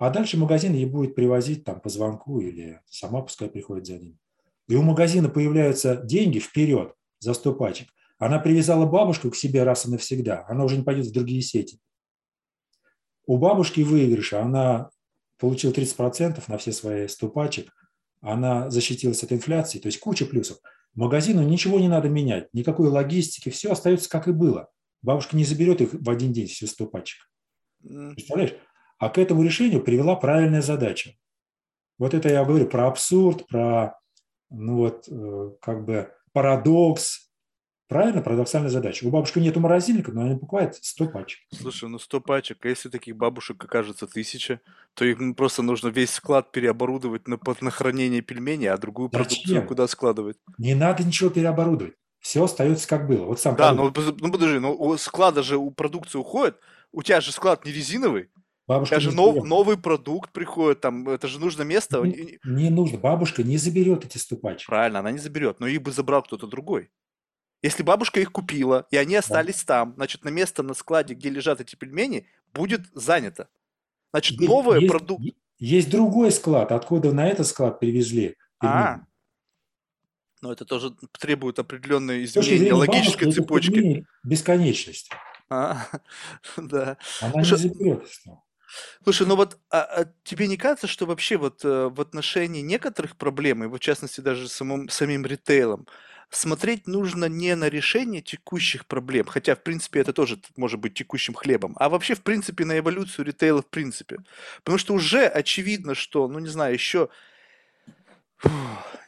а 0.00 0.08
дальше 0.08 0.38
магазин 0.38 0.72
ей 0.72 0.86
будет 0.86 1.14
привозить 1.14 1.62
там 1.64 1.78
по 1.78 1.90
звонку 1.90 2.40
или 2.40 2.80
сама 2.86 3.20
пускай 3.20 3.50
приходит 3.50 3.86
за 3.86 3.98
ним. 3.98 4.18
И 4.66 4.74
у 4.74 4.80
магазина 4.82 5.28
появляются 5.28 5.94
деньги 5.94 6.38
вперед 6.38 6.94
за 7.18 7.34
100 7.34 7.54
пачек. 7.54 7.88
Она 8.16 8.38
привязала 8.38 8.86
бабушку 8.86 9.30
к 9.30 9.36
себе 9.36 9.62
раз 9.62 9.84
и 9.84 9.90
навсегда. 9.90 10.46
Она 10.48 10.64
уже 10.64 10.78
не 10.78 10.84
пойдет 10.84 11.04
в 11.04 11.12
другие 11.12 11.42
сети. 11.42 11.80
У 13.26 13.36
бабушки 13.36 13.82
выигрыша. 13.82 14.40
Она 14.40 14.88
получила 15.38 15.70
30% 15.70 16.42
на 16.48 16.56
все 16.56 16.72
свои 16.72 17.06
100 17.06 17.28
пачек. 17.28 17.70
Она 18.22 18.70
защитилась 18.70 19.22
от 19.22 19.32
инфляции. 19.32 19.80
То 19.80 19.88
есть 19.88 20.00
куча 20.00 20.24
плюсов. 20.24 20.60
Магазину 20.94 21.42
ничего 21.42 21.78
не 21.78 21.88
надо 21.88 22.08
менять. 22.08 22.48
Никакой 22.54 22.88
логистики. 22.88 23.50
Все 23.50 23.72
остается 23.72 24.08
как 24.08 24.28
и 24.28 24.32
было. 24.32 24.70
Бабушка 25.02 25.36
не 25.36 25.44
заберет 25.44 25.82
их 25.82 25.92
в 25.92 26.08
один 26.08 26.32
день, 26.32 26.46
все 26.46 26.66
100 26.66 26.86
пачек. 26.86 27.30
Представляешь? 27.82 28.54
А 29.00 29.08
к 29.08 29.18
этому 29.18 29.42
решению 29.42 29.82
привела 29.82 30.14
правильная 30.14 30.60
задача. 30.60 31.14
Вот 31.98 32.12
это 32.12 32.28
я 32.28 32.44
говорю 32.44 32.66
про 32.66 32.86
абсурд, 32.86 33.46
про 33.48 33.98
ну 34.50 34.76
вот, 34.76 35.08
э, 35.08 35.50
как 35.60 35.84
бы 35.84 36.12
парадокс. 36.32 37.28
Правильно, 37.88 38.22
парадоксальная 38.22 38.70
задача. 38.70 39.04
У 39.04 39.10
бабушки 39.10 39.40
нету 39.40 39.58
морозильника, 39.58 40.12
но 40.12 40.20
она 40.20 40.34
покупает 40.34 40.76
100 40.76 41.06
пачек. 41.08 41.40
Слушай, 41.52 41.88
ну 41.88 41.98
100 41.98 42.20
пачек, 42.20 42.64
а 42.64 42.68
если 42.68 42.88
таких 42.88 43.16
бабушек 43.16 43.64
окажется 43.64 44.06
тысяча, 44.06 44.60
то 44.94 45.04
их 45.04 45.18
просто 45.34 45.62
нужно 45.62 45.88
весь 45.88 46.10
склад 46.10 46.52
переоборудовать 46.52 47.26
на, 47.26 47.36
на 47.60 47.70
хранение 47.70 48.20
пельменей, 48.20 48.70
а 48.70 48.76
другую 48.76 49.08
Зачем? 49.12 49.24
продукцию 49.24 49.66
куда 49.66 49.88
складывать? 49.88 50.36
Не 50.58 50.76
надо 50.76 51.02
ничего 51.02 51.30
переоборудовать. 51.30 51.94
Все 52.20 52.44
остается 52.44 52.86
как 52.86 53.08
было. 53.08 53.24
Вот 53.24 53.40
сам 53.40 53.56
да, 53.56 53.72
ну, 53.72 53.92
ну 54.20 54.30
подожди, 54.30 54.58
ну 54.58 54.72
у 54.72 54.96
склада 54.96 55.42
же 55.42 55.56
у 55.56 55.70
продукции 55.70 56.18
уходит, 56.18 56.58
у 56.92 57.02
тебя 57.02 57.20
же 57.20 57.32
склад 57.32 57.64
не 57.64 57.72
резиновый, 57.72 58.28
Бабушка 58.70 58.94
Даже 58.94 59.10
нов, 59.10 59.44
новый 59.44 59.76
продукт 59.76 60.30
приходит, 60.30 60.80
там, 60.80 61.08
это 61.08 61.26
же 61.26 61.40
нужно 61.40 61.62
место. 61.62 62.02
Не, 62.02 62.38
не 62.44 62.70
нужно, 62.70 62.98
бабушка 62.98 63.42
не 63.42 63.56
заберет 63.56 64.04
эти 64.04 64.16
ступачки. 64.16 64.68
Правильно, 64.68 65.00
она 65.00 65.10
не 65.10 65.18
заберет, 65.18 65.58
но 65.58 65.66
их 65.66 65.82
бы 65.82 65.90
забрал 65.90 66.22
кто-то 66.22 66.46
другой. 66.46 66.88
Если 67.62 67.82
бабушка 67.82 68.20
их 68.20 68.30
купила, 68.30 68.86
и 68.92 68.96
они 68.96 69.16
остались 69.16 69.64
да. 69.64 69.78
там, 69.78 69.94
значит, 69.96 70.24
на 70.24 70.28
место 70.28 70.62
на 70.62 70.74
складе, 70.74 71.14
где 71.14 71.30
лежат 71.30 71.60
эти 71.60 71.74
пельмени, 71.74 72.28
будет 72.54 72.82
занято. 72.94 73.48
Значит, 74.12 74.38
есть, 74.38 74.48
новый 74.48 74.86
продукт... 74.86 75.24
Есть 75.58 75.90
другой 75.90 76.30
склад, 76.30 76.70
откуда 76.70 77.12
на 77.12 77.26
этот 77.26 77.48
склад 77.48 77.80
привезли 77.80 78.36
пельмени. 78.60 78.82
А, 78.82 79.00
но 80.42 80.52
это 80.52 80.64
тоже 80.64 80.94
требует 81.18 81.58
определенной 81.58 82.22
изменения 82.22 82.72
логической 82.72 83.32
цепочки. 83.32 84.06
Бесконечность. 84.22 85.10
А, 85.48 85.88
да. 86.56 86.98
Она 87.20 87.42
Слушай, 87.42 87.64
не 87.64 87.68
заберет. 87.70 88.08
Слушай, 89.02 89.26
ну 89.26 89.36
вот 89.36 89.58
а, 89.70 89.80
а 89.82 90.04
тебе 90.24 90.46
не 90.46 90.56
кажется, 90.56 90.86
что 90.86 91.06
вообще 91.06 91.36
вот 91.36 91.64
э, 91.64 91.88
в 91.88 92.00
отношении 92.00 92.60
некоторых 92.60 93.16
проблем, 93.16 93.64
и 93.64 93.68
в 93.68 93.78
частности 93.78 94.20
даже 94.20 94.48
самым, 94.48 94.88
самим 94.88 95.26
ритейлом, 95.26 95.86
смотреть 96.30 96.86
нужно 96.86 97.24
не 97.26 97.54
на 97.56 97.68
решение 97.68 98.22
текущих 98.22 98.86
проблем, 98.86 99.26
хотя, 99.26 99.54
в 99.56 99.62
принципе, 99.62 100.00
это 100.00 100.12
тоже 100.12 100.40
может 100.56 100.78
быть 100.80 100.94
текущим 100.94 101.34
хлебом, 101.34 101.76
а 101.78 101.88
вообще, 101.88 102.14
в 102.14 102.22
принципе, 102.22 102.64
на 102.64 102.78
эволюцию 102.78 103.26
ритейла 103.26 103.62
в 103.62 103.68
принципе. 103.68 104.18
Потому 104.58 104.78
что 104.78 104.94
уже 104.94 105.26
очевидно, 105.26 105.94
что, 105.94 106.28
ну, 106.28 106.38
не 106.38 106.48
знаю, 106.48 106.74
еще 106.74 107.08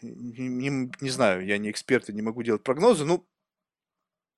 не, 0.02 0.90
не 1.01 1.10
знаю, 1.10 1.47
я 1.47 1.59
не 1.59 1.70
эксперт 1.70 2.09
и 2.09 2.12
не 2.12 2.22
могу 2.22 2.43
делать 2.43 2.62
прогнозы, 2.62 3.05
ну, 3.05 3.26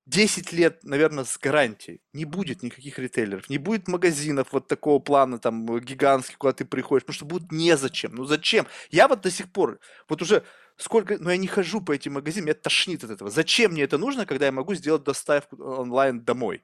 10 0.05 0.51
лет, 0.53 0.83
наверное, 0.83 1.23
с 1.23 1.37
гарантией. 1.37 2.01
Не 2.13 2.25
будет 2.25 2.61
никаких 2.61 2.99
ритейлеров, 2.99 3.49
не 3.49 3.57
будет 3.57 3.87
магазинов 3.87 4.49
вот 4.51 4.67
такого 4.67 4.99
плана, 4.99 5.39
там, 5.39 5.65
гигантских, 5.79 6.37
куда 6.37 6.53
ты 6.53 6.65
приходишь, 6.65 7.03
потому 7.03 7.15
что 7.15 7.25
будет 7.25 7.51
незачем. 7.51 8.13
Ну 8.13 8.25
зачем? 8.25 8.67
Я 8.91 9.07
вот 9.07 9.21
до 9.21 9.31
сих 9.31 9.51
пор, 9.51 9.79
вот 10.07 10.21
уже 10.21 10.43
сколько, 10.77 11.17
но 11.17 11.31
я 11.31 11.37
не 11.37 11.47
хожу 11.47 11.81
по 11.81 11.91
этим 11.91 12.13
магазинам, 12.13 12.45
меня 12.45 12.55
тошнит 12.55 13.03
от 13.03 13.11
этого. 13.11 13.31
Зачем 13.31 13.71
мне 13.71 13.83
это 13.83 13.97
нужно, 13.97 14.25
когда 14.25 14.45
я 14.45 14.51
могу 14.51 14.75
сделать 14.75 15.03
доставку 15.03 15.57
онлайн 15.63 16.23
домой? 16.23 16.63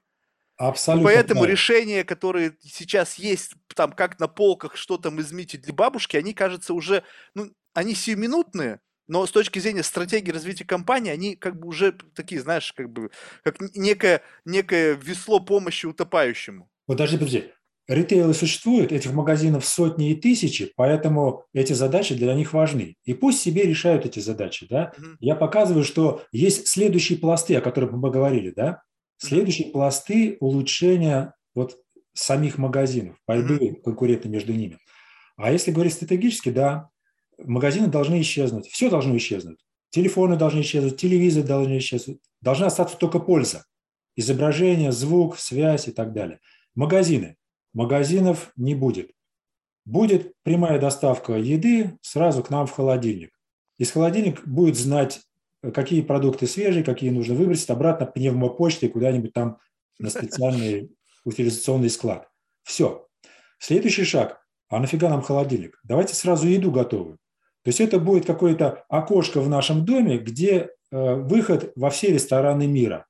Абсолютно 0.56 1.08
Поэтому 1.08 1.40
правильно. 1.40 1.52
решения, 1.52 2.04
которые 2.04 2.56
сейчас 2.60 3.14
есть, 3.16 3.54
там, 3.74 3.92
как 3.92 4.20
на 4.20 4.28
полках, 4.28 4.76
что 4.76 4.98
там 4.98 5.20
изменить 5.20 5.60
для 5.60 5.72
бабушки, 5.72 6.16
они, 6.16 6.34
кажется, 6.34 6.74
уже, 6.74 7.02
ну, 7.34 7.50
они 7.74 7.94
сиюминутные, 7.94 8.80
но 9.08 9.26
с 9.26 9.30
точки 9.30 9.58
зрения 9.58 9.82
стратегии 9.82 10.30
развития 10.30 10.64
компании, 10.64 11.10
они 11.10 11.36
как 11.36 11.58
бы 11.58 11.68
уже 11.68 11.92
такие, 12.14 12.40
знаешь, 12.40 12.72
как 12.72 12.90
бы, 12.90 13.10
как 13.44 13.60
некое, 13.74 14.22
некое 14.44 14.94
весло 14.94 15.40
помощи 15.40 15.86
утопающему. 15.86 16.68
Подожди, 16.86 17.16
подожди. 17.16 17.44
Ритейлы 17.88 18.32
существуют, 18.32 18.92
этих 18.92 19.12
магазинов 19.12 19.66
сотни 19.66 20.12
и 20.12 20.14
тысячи, 20.14 20.72
поэтому 20.76 21.44
эти 21.52 21.72
задачи 21.72 22.14
для 22.14 22.32
них 22.34 22.52
важны. 22.52 22.96
И 23.04 23.12
пусть 23.12 23.40
себе 23.40 23.64
решают 23.64 24.06
эти 24.06 24.20
задачи. 24.20 24.66
Да? 24.70 24.92
Мгм. 24.96 25.16
Я 25.20 25.34
показываю, 25.34 25.84
что 25.84 26.24
есть 26.30 26.68
следующие 26.68 27.18
пласты, 27.18 27.56
о 27.56 27.60
которых 27.60 27.90
мы 27.92 28.10
говорили. 28.10 28.50
Да? 28.50 28.82
Следующие 29.18 29.70
пласты 29.70 30.36
улучшения 30.40 31.34
вот 31.54 31.76
самих 32.14 32.56
магазинов, 32.56 33.16
борьбы 33.26 33.80
конкурентной 33.82 34.30
между 34.30 34.52
ними. 34.52 34.78
А 35.36 35.50
если 35.50 35.72
говорить 35.72 35.94
стратегически, 35.94 36.50
да, 36.50 36.90
магазины 37.44 37.88
должны 37.88 38.20
исчезнуть, 38.20 38.68
все 38.68 38.90
должно 38.90 39.16
исчезнуть. 39.16 39.58
Телефоны 39.90 40.36
должны 40.36 40.60
исчезнуть, 40.60 40.96
телевизоры 40.96 41.46
должны 41.46 41.78
исчезнуть. 41.78 42.20
Должна 42.40 42.66
остаться 42.66 42.96
только 42.96 43.18
польза. 43.18 43.64
Изображение, 44.16 44.92
звук, 44.92 45.38
связь 45.38 45.88
и 45.88 45.92
так 45.92 46.12
далее. 46.12 46.40
Магазины. 46.74 47.36
Магазинов 47.74 48.52
не 48.56 48.74
будет. 48.74 49.10
Будет 49.84 50.32
прямая 50.42 50.78
доставка 50.78 51.34
еды 51.34 51.98
сразу 52.02 52.42
к 52.42 52.50
нам 52.50 52.66
в 52.66 52.72
холодильник. 52.72 53.30
Из 53.78 53.90
холодильник 53.90 54.46
будет 54.46 54.76
знать, 54.76 55.20
какие 55.74 56.02
продукты 56.02 56.46
свежие, 56.46 56.84
какие 56.84 57.10
нужно 57.10 57.34
выбросить 57.34 57.70
обратно 57.70 58.06
пневмопочтой 58.06 58.88
куда-нибудь 58.88 59.32
там 59.32 59.58
на 59.98 60.10
специальный 60.10 60.90
утилизационный 61.24 61.90
склад. 61.90 62.28
Все. 62.62 63.06
Следующий 63.58 64.04
шаг. 64.04 64.44
А 64.68 64.78
нафига 64.78 65.08
нам 65.08 65.22
холодильник? 65.22 65.78
Давайте 65.84 66.14
сразу 66.14 66.46
еду 66.48 66.70
готовую. 66.70 67.18
То 67.62 67.68
есть 67.68 67.80
это 67.80 67.98
будет 67.98 68.26
какое-то 68.26 68.84
окошко 68.88 69.40
в 69.40 69.48
нашем 69.48 69.84
доме, 69.84 70.18
где 70.18 70.70
э, 70.90 71.14
выход 71.14 71.72
во 71.76 71.90
все 71.90 72.12
рестораны 72.12 72.66
мира. 72.66 73.06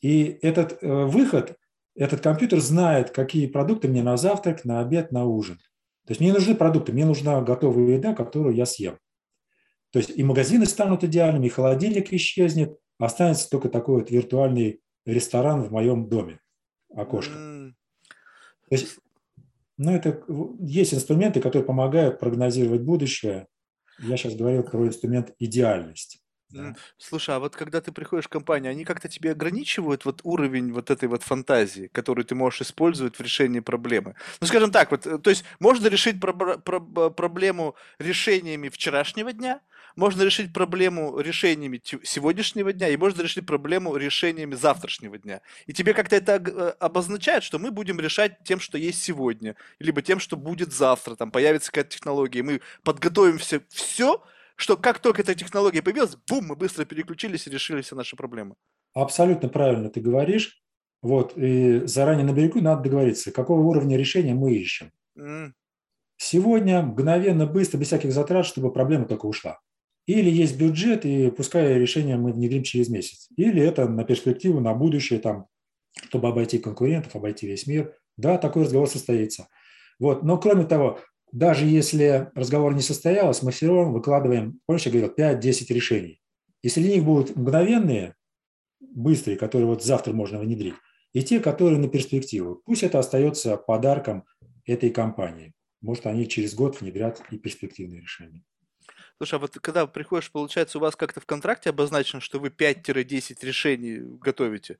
И 0.00 0.38
этот 0.42 0.82
э, 0.82 1.04
выход, 1.04 1.56
этот 1.94 2.20
компьютер 2.20 2.60
знает, 2.60 3.10
какие 3.10 3.46
продукты 3.46 3.88
мне 3.88 4.02
на 4.02 4.16
завтрак, 4.16 4.64
на 4.64 4.80
обед, 4.80 5.12
на 5.12 5.26
ужин. 5.26 5.58
То 6.06 6.12
есть 6.12 6.20
мне 6.20 6.30
не 6.30 6.34
нужны 6.34 6.54
продукты, 6.56 6.92
мне 6.92 7.04
нужна 7.04 7.40
готовая 7.42 7.96
еда, 7.96 8.14
которую 8.14 8.54
я 8.54 8.66
съем. 8.66 8.98
То 9.92 9.98
есть 9.98 10.10
и 10.10 10.22
магазины 10.22 10.66
станут 10.66 11.04
идеальными, 11.04 11.46
и 11.46 11.50
холодильник 11.50 12.12
исчезнет, 12.12 12.78
останется 12.98 13.48
только 13.48 13.68
такой 13.68 14.00
вот 14.00 14.10
виртуальный 14.10 14.80
ресторан 15.04 15.62
в 15.62 15.72
моем 15.72 16.08
доме, 16.08 16.40
окошко. 16.94 17.34
То 17.34 18.76
есть, 18.76 18.98
ну, 19.80 19.92
это 19.92 20.22
есть 20.60 20.92
инструменты, 20.92 21.40
которые 21.40 21.64
помогают 21.64 22.20
прогнозировать 22.20 22.82
будущее. 22.82 23.46
Я 23.98 24.16
сейчас 24.18 24.34
говорил 24.34 24.62
про 24.62 24.86
инструмент 24.86 25.34
идеальность. 25.38 26.20
да. 26.50 26.74
Слушай, 26.98 27.36
а 27.36 27.38
вот 27.38 27.56
когда 27.56 27.80
ты 27.80 27.90
приходишь 27.92 28.26
в 28.26 28.28
компанию, 28.28 28.72
они 28.72 28.84
как-то 28.84 29.08
тебе 29.08 29.30
ограничивают 29.30 30.04
вот 30.04 30.20
уровень 30.24 30.72
вот 30.72 30.90
этой 30.90 31.08
вот 31.08 31.22
фантазии, 31.22 31.88
которую 31.92 32.24
ты 32.26 32.34
можешь 32.34 32.62
использовать 32.62 33.16
в 33.16 33.22
решении 33.22 33.60
проблемы? 33.60 34.16
Ну, 34.40 34.46
скажем 34.46 34.70
так, 34.70 34.90
вот, 34.90 35.06
э, 35.06 35.18
то 35.18 35.30
есть 35.30 35.44
можно 35.60 35.86
решить 35.86 36.16
пробра- 36.16 36.62
проб- 36.62 37.10
проблему 37.14 37.74
решениями 37.98 38.68
вчерашнего 38.68 39.32
дня, 39.32 39.62
можно 39.96 40.22
решить 40.22 40.52
проблему 40.52 41.18
решениями 41.18 41.80
сегодняшнего 42.04 42.72
дня, 42.72 42.88
и 42.88 42.96
можно 42.96 43.22
решить 43.22 43.46
проблему 43.46 43.96
решениями 43.96 44.54
завтрашнего 44.54 45.18
дня. 45.18 45.40
И 45.66 45.72
тебе 45.72 45.94
как-то 45.94 46.16
это 46.16 46.32
э, 46.32 46.70
обозначает, 46.78 47.42
что 47.42 47.58
мы 47.58 47.70
будем 47.70 48.00
решать 48.00 48.42
тем, 48.44 48.60
что 48.60 48.78
есть 48.78 49.02
сегодня, 49.02 49.56
либо 49.78 50.02
тем, 50.02 50.20
что 50.20 50.36
будет 50.36 50.72
завтра, 50.72 51.14
там 51.16 51.30
появится 51.30 51.70
какая-то 51.70 51.90
технология, 51.90 52.42
мы 52.42 52.60
подготовим 52.84 53.38
все, 53.38 54.22
что 54.56 54.76
как 54.76 54.98
только 54.98 55.22
эта 55.22 55.34
технология 55.34 55.82
появилась, 55.82 56.16
бум, 56.28 56.46
мы 56.46 56.56
быстро 56.56 56.84
переключились 56.84 57.46
и 57.46 57.50
решили 57.50 57.80
все 57.82 57.96
наши 57.96 58.16
проблемы. 58.16 58.54
Абсолютно 58.94 59.48
правильно 59.48 59.88
ты 59.88 60.00
говоришь. 60.00 60.62
Вот, 61.02 61.32
и 61.36 61.86
заранее 61.86 62.26
на 62.26 62.32
берегу 62.34 62.60
надо 62.60 62.82
договориться, 62.82 63.32
какого 63.32 63.62
уровня 63.62 63.96
решения 63.96 64.34
мы 64.34 64.52
ищем. 64.52 64.92
М, 65.16 65.54
Сегодня 66.22 66.82
мгновенно, 66.82 67.46
быстро, 67.46 67.78
без 67.78 67.86
всяких 67.86 68.12
затрат, 68.12 68.44
чтобы 68.44 68.70
проблема 68.70 69.06
только 69.06 69.24
ушла. 69.24 69.58
Или 70.10 70.28
есть 70.28 70.58
бюджет, 70.58 71.06
и 71.06 71.30
пускай 71.30 71.78
решение 71.78 72.16
мы 72.16 72.32
внедрим 72.32 72.64
через 72.64 72.88
месяц. 72.88 73.28
Или 73.36 73.62
это 73.62 73.88
на 73.88 74.02
перспективу, 74.02 74.58
на 74.58 74.74
будущее, 74.74 75.20
там, 75.20 75.46
чтобы 76.08 76.26
обойти 76.26 76.58
конкурентов, 76.58 77.14
обойти 77.14 77.46
весь 77.46 77.68
мир. 77.68 77.96
Да, 78.16 78.36
такой 78.36 78.64
разговор 78.64 78.88
состоится. 78.88 79.46
Вот. 80.00 80.24
Но 80.24 80.36
кроме 80.36 80.64
того, 80.64 80.98
даже 81.30 81.64
если 81.64 82.28
разговор 82.34 82.74
не 82.74 82.80
состоялся, 82.80 83.44
мы 83.44 83.52
все 83.52 83.68
равно 83.68 83.92
выкладываем, 83.92 84.58
помнишь, 84.66 84.86
я 84.86 84.90
говорил, 84.90 85.14
5-10 85.16 85.72
решений. 85.72 86.20
Если 86.64 86.82
них 86.82 87.04
будут 87.04 87.36
мгновенные, 87.36 88.16
быстрые, 88.80 89.38
которые 89.38 89.68
вот 89.68 89.84
завтра 89.84 90.12
можно 90.12 90.40
внедрить, 90.40 90.74
и 91.12 91.22
те, 91.22 91.38
которые 91.38 91.78
на 91.78 91.86
перспективу, 91.86 92.60
пусть 92.66 92.82
это 92.82 92.98
остается 92.98 93.56
подарком 93.56 94.24
этой 94.66 94.90
компании. 94.90 95.52
Может, 95.80 96.06
они 96.06 96.26
через 96.26 96.56
год 96.56 96.80
внедрят 96.80 97.22
и 97.30 97.38
перспективные 97.38 98.00
решения. 98.00 98.42
Слушай, 99.20 99.34
а 99.34 99.38
вот 99.40 99.50
когда 99.60 99.86
приходишь, 99.86 100.30
получается, 100.30 100.78
у 100.78 100.80
вас 100.80 100.96
как-то 100.96 101.20
в 101.20 101.26
контракте 101.26 101.68
обозначено, 101.68 102.22
что 102.22 102.38
вы 102.38 102.48
5-10 102.48 103.44
решений 103.44 103.98
готовите? 104.18 104.78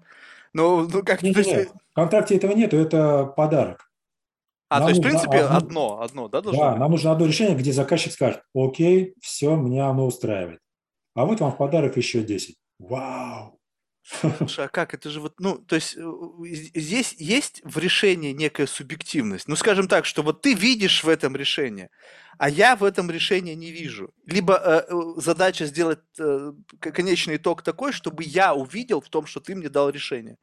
Ну, 0.54 0.88
ну 0.88 1.02
как 1.04 1.22
Нет, 1.22 1.36
нет, 1.36 1.68
в 1.90 1.94
контракте 1.94 2.36
этого 2.36 2.52
нету, 2.52 2.78
это 2.78 3.26
подарок. 3.26 3.90
А, 4.70 4.78
Нам 4.78 4.86
то 4.86 4.88
есть, 4.92 5.00
в 5.02 5.04
нужно 5.04 5.28
принципе, 5.28 5.44
одно- 5.44 5.56
одно, 5.58 6.02
одно, 6.02 6.28
да, 6.28 6.40
должно 6.40 6.62
Да, 6.62 6.70
быть? 6.70 6.80
нам 6.80 6.90
нужно 6.90 7.12
одно 7.12 7.26
решение, 7.26 7.54
где 7.54 7.70
заказчик 7.70 8.12
скажет, 8.14 8.42
окей, 8.54 9.12
все, 9.20 9.54
меня 9.56 9.88
оно 9.88 10.06
устраивает. 10.06 10.60
А 11.14 11.26
вот 11.26 11.40
вам 11.40 11.52
в 11.52 11.58
подарок 11.58 11.98
еще 11.98 12.22
10. 12.22 12.56
Вау! 12.78 13.59
Слушай, 14.38 14.64
а 14.66 14.68
как? 14.68 14.94
Это 14.94 15.10
же 15.10 15.20
вот, 15.20 15.34
ну, 15.38 15.58
то 15.58 15.76
есть 15.76 15.96
э, 15.96 16.00
здесь 16.74 17.14
есть 17.18 17.60
в 17.64 17.78
решении 17.78 18.32
некая 18.32 18.66
субъективность. 18.66 19.48
Ну, 19.48 19.56
скажем 19.56 19.86
так, 19.88 20.04
что 20.04 20.22
вот 20.22 20.42
ты 20.42 20.54
видишь 20.54 21.04
в 21.04 21.08
этом 21.08 21.36
решение, 21.36 21.90
а 22.38 22.48
я 22.50 22.74
в 22.76 22.84
этом 22.84 23.10
решении 23.10 23.54
не 23.54 23.70
вижу. 23.70 24.12
Либо 24.26 24.54
э, 24.56 25.20
задача 25.20 25.66
сделать 25.66 26.00
э, 26.18 26.52
конечный 26.80 27.36
итог 27.36 27.62
такой, 27.62 27.92
чтобы 27.92 28.24
я 28.24 28.54
увидел 28.54 29.00
в 29.00 29.08
том, 29.08 29.26
что 29.26 29.40
ты 29.40 29.54
мне 29.54 29.68
дал 29.68 29.90
решение. 29.90 30.36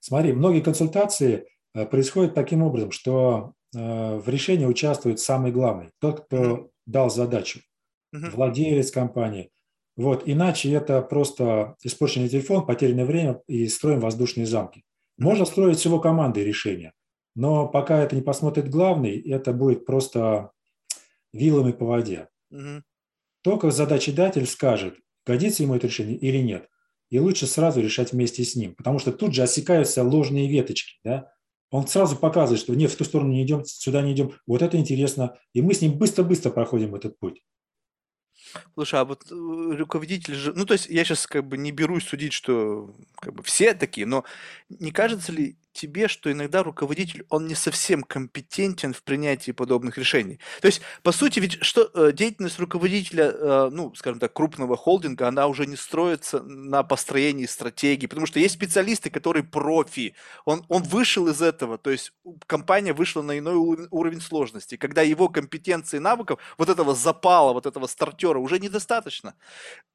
Смотри, 0.00 0.32
многие 0.32 0.60
консультации 0.60 1.46
э, 1.74 1.86
происходят 1.86 2.34
таким 2.34 2.62
образом, 2.62 2.90
что 2.92 3.52
э, 3.74 4.16
в 4.16 4.28
решении 4.28 4.66
участвует 4.66 5.18
самый 5.20 5.52
главный, 5.52 5.90
тот, 6.00 6.26
кто 6.26 6.38
Мгм. 6.38 6.70
дал 6.86 7.10
задачу, 7.10 7.60
Мгм. 8.12 8.30
владелец 8.30 8.90
компании. 8.90 9.50
Вот, 9.96 10.24
иначе 10.26 10.72
это 10.72 11.00
просто 11.02 11.76
испорченный 11.82 12.28
телефон, 12.28 12.66
потерянное 12.66 13.04
время 13.04 13.40
и 13.46 13.68
строим 13.68 14.00
воздушные 14.00 14.46
замки. 14.46 14.82
Можно 15.18 15.44
строить 15.44 15.78
всего 15.78 16.00
командой 16.00 16.44
решения, 16.44 16.92
но 17.36 17.68
пока 17.68 18.02
это 18.02 18.16
не 18.16 18.22
посмотрит 18.22 18.68
главный, 18.68 19.20
это 19.20 19.52
будет 19.52 19.86
просто 19.86 20.50
вилами 21.32 21.72
по 21.72 21.86
воде. 21.86 22.28
Мгм. 22.50 22.82
Только 23.42 23.70
задачедатель 23.70 24.46
скажет, 24.46 24.96
годится 25.26 25.62
ему 25.62 25.74
это 25.74 25.86
решение 25.86 26.16
или 26.16 26.38
нет. 26.38 26.68
И 27.10 27.18
лучше 27.18 27.46
сразу 27.46 27.80
решать 27.80 28.12
вместе 28.12 28.42
с 28.42 28.56
ним, 28.56 28.74
потому 28.74 28.98
что 28.98 29.12
тут 29.12 29.34
же 29.34 29.42
осекаются 29.42 30.02
ложные 30.02 30.48
веточки. 30.48 30.98
Да? 31.04 31.30
Он 31.70 31.86
сразу 31.86 32.16
показывает, 32.16 32.60
что 32.60 32.74
нет, 32.74 32.90
в 32.90 32.96
ту 32.96 33.04
сторону 33.04 33.30
не 33.30 33.44
идем, 33.44 33.64
сюда 33.64 34.02
не 34.02 34.12
идем. 34.12 34.32
Вот 34.46 34.62
это 34.62 34.76
интересно. 34.76 35.36
И 35.52 35.62
мы 35.62 35.74
с 35.74 35.82
ним 35.82 35.98
быстро-быстро 35.98 36.50
проходим 36.50 36.94
этот 36.94 37.18
путь. 37.18 37.42
Слушай, 38.74 39.00
а 39.00 39.04
вот 39.04 39.24
э, 39.30 39.34
руководитель 39.34 40.34
же, 40.34 40.52
ну 40.54 40.64
то 40.64 40.72
есть 40.74 40.86
я 40.86 41.04
сейчас 41.04 41.26
как 41.26 41.46
бы 41.46 41.56
не 41.56 41.72
берусь 41.72 42.04
судить, 42.04 42.32
что 42.32 42.94
как 43.16 43.34
бы 43.34 43.42
все 43.42 43.74
такие, 43.74 44.06
но 44.06 44.24
не 44.68 44.92
кажется 44.92 45.32
ли 45.32 45.56
тебе, 45.74 46.08
что 46.08 46.32
иногда 46.32 46.62
руководитель, 46.62 47.26
он 47.28 47.46
не 47.46 47.54
совсем 47.54 48.02
компетентен 48.02 48.94
в 48.94 49.02
принятии 49.02 49.50
подобных 49.50 49.98
решений? 49.98 50.38
То 50.62 50.68
есть, 50.68 50.80
по 51.02 51.12
сути, 51.12 51.40
ведь 51.40 51.62
что 51.62 51.90
э, 51.92 52.12
деятельность 52.12 52.58
руководителя, 52.58 53.30
э, 53.30 53.68
ну, 53.70 53.94
скажем 53.94 54.20
так, 54.20 54.32
крупного 54.32 54.76
холдинга, 54.76 55.28
она 55.28 55.46
уже 55.48 55.66
не 55.66 55.76
строится 55.76 56.42
на 56.42 56.82
построении 56.82 57.46
стратегии, 57.46 58.06
потому 58.06 58.26
что 58.26 58.38
есть 58.38 58.54
специалисты, 58.54 59.10
которые 59.10 59.42
профи, 59.42 60.14
он, 60.44 60.64
он 60.68 60.82
вышел 60.84 61.28
из 61.28 61.42
этого, 61.42 61.76
то 61.76 61.90
есть 61.90 62.12
компания 62.46 62.92
вышла 62.92 63.22
на 63.22 63.38
иной 63.38 63.56
уровень 63.90 64.20
сложности, 64.20 64.76
когда 64.76 65.02
его 65.02 65.28
компетенции 65.28 65.96
и 65.96 66.00
навыков, 66.00 66.40
вот 66.56 66.68
этого 66.68 66.94
запала, 66.94 67.52
вот 67.52 67.66
этого 67.66 67.86
стартера 67.86 68.38
уже 68.38 68.58
недостаточно. 68.58 69.34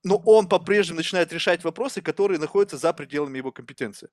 Но 0.04 0.18
он 0.26 0.48
по-прежнему 0.48 0.98
начинает 0.98 1.32
решать 1.34 1.64
вопросы, 1.64 2.02
которые 2.02 2.40
находятся 2.40 2.78
за 2.78 2.94
пределами 2.94 3.38
его 3.38 3.52
компетенции. 3.52 4.10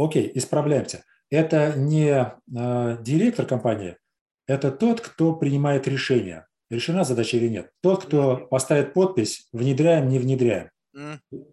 Окей, 0.00 0.32
исправляемся. 0.34 1.04
Это 1.28 1.74
не 1.76 2.08
э, 2.08 3.02
директор 3.02 3.44
компании, 3.44 3.98
это 4.46 4.72
тот, 4.72 5.02
кто 5.02 5.34
принимает 5.34 5.86
решения. 5.86 6.48
решена 6.70 7.04
задача 7.04 7.36
или 7.36 7.48
нет. 7.48 7.70
Тот, 7.82 8.06
кто 8.06 8.46
поставит 8.50 8.94
подпись 8.94 9.48
«внедряем, 9.52 10.08
не 10.08 10.18
внедряем», 10.18 10.70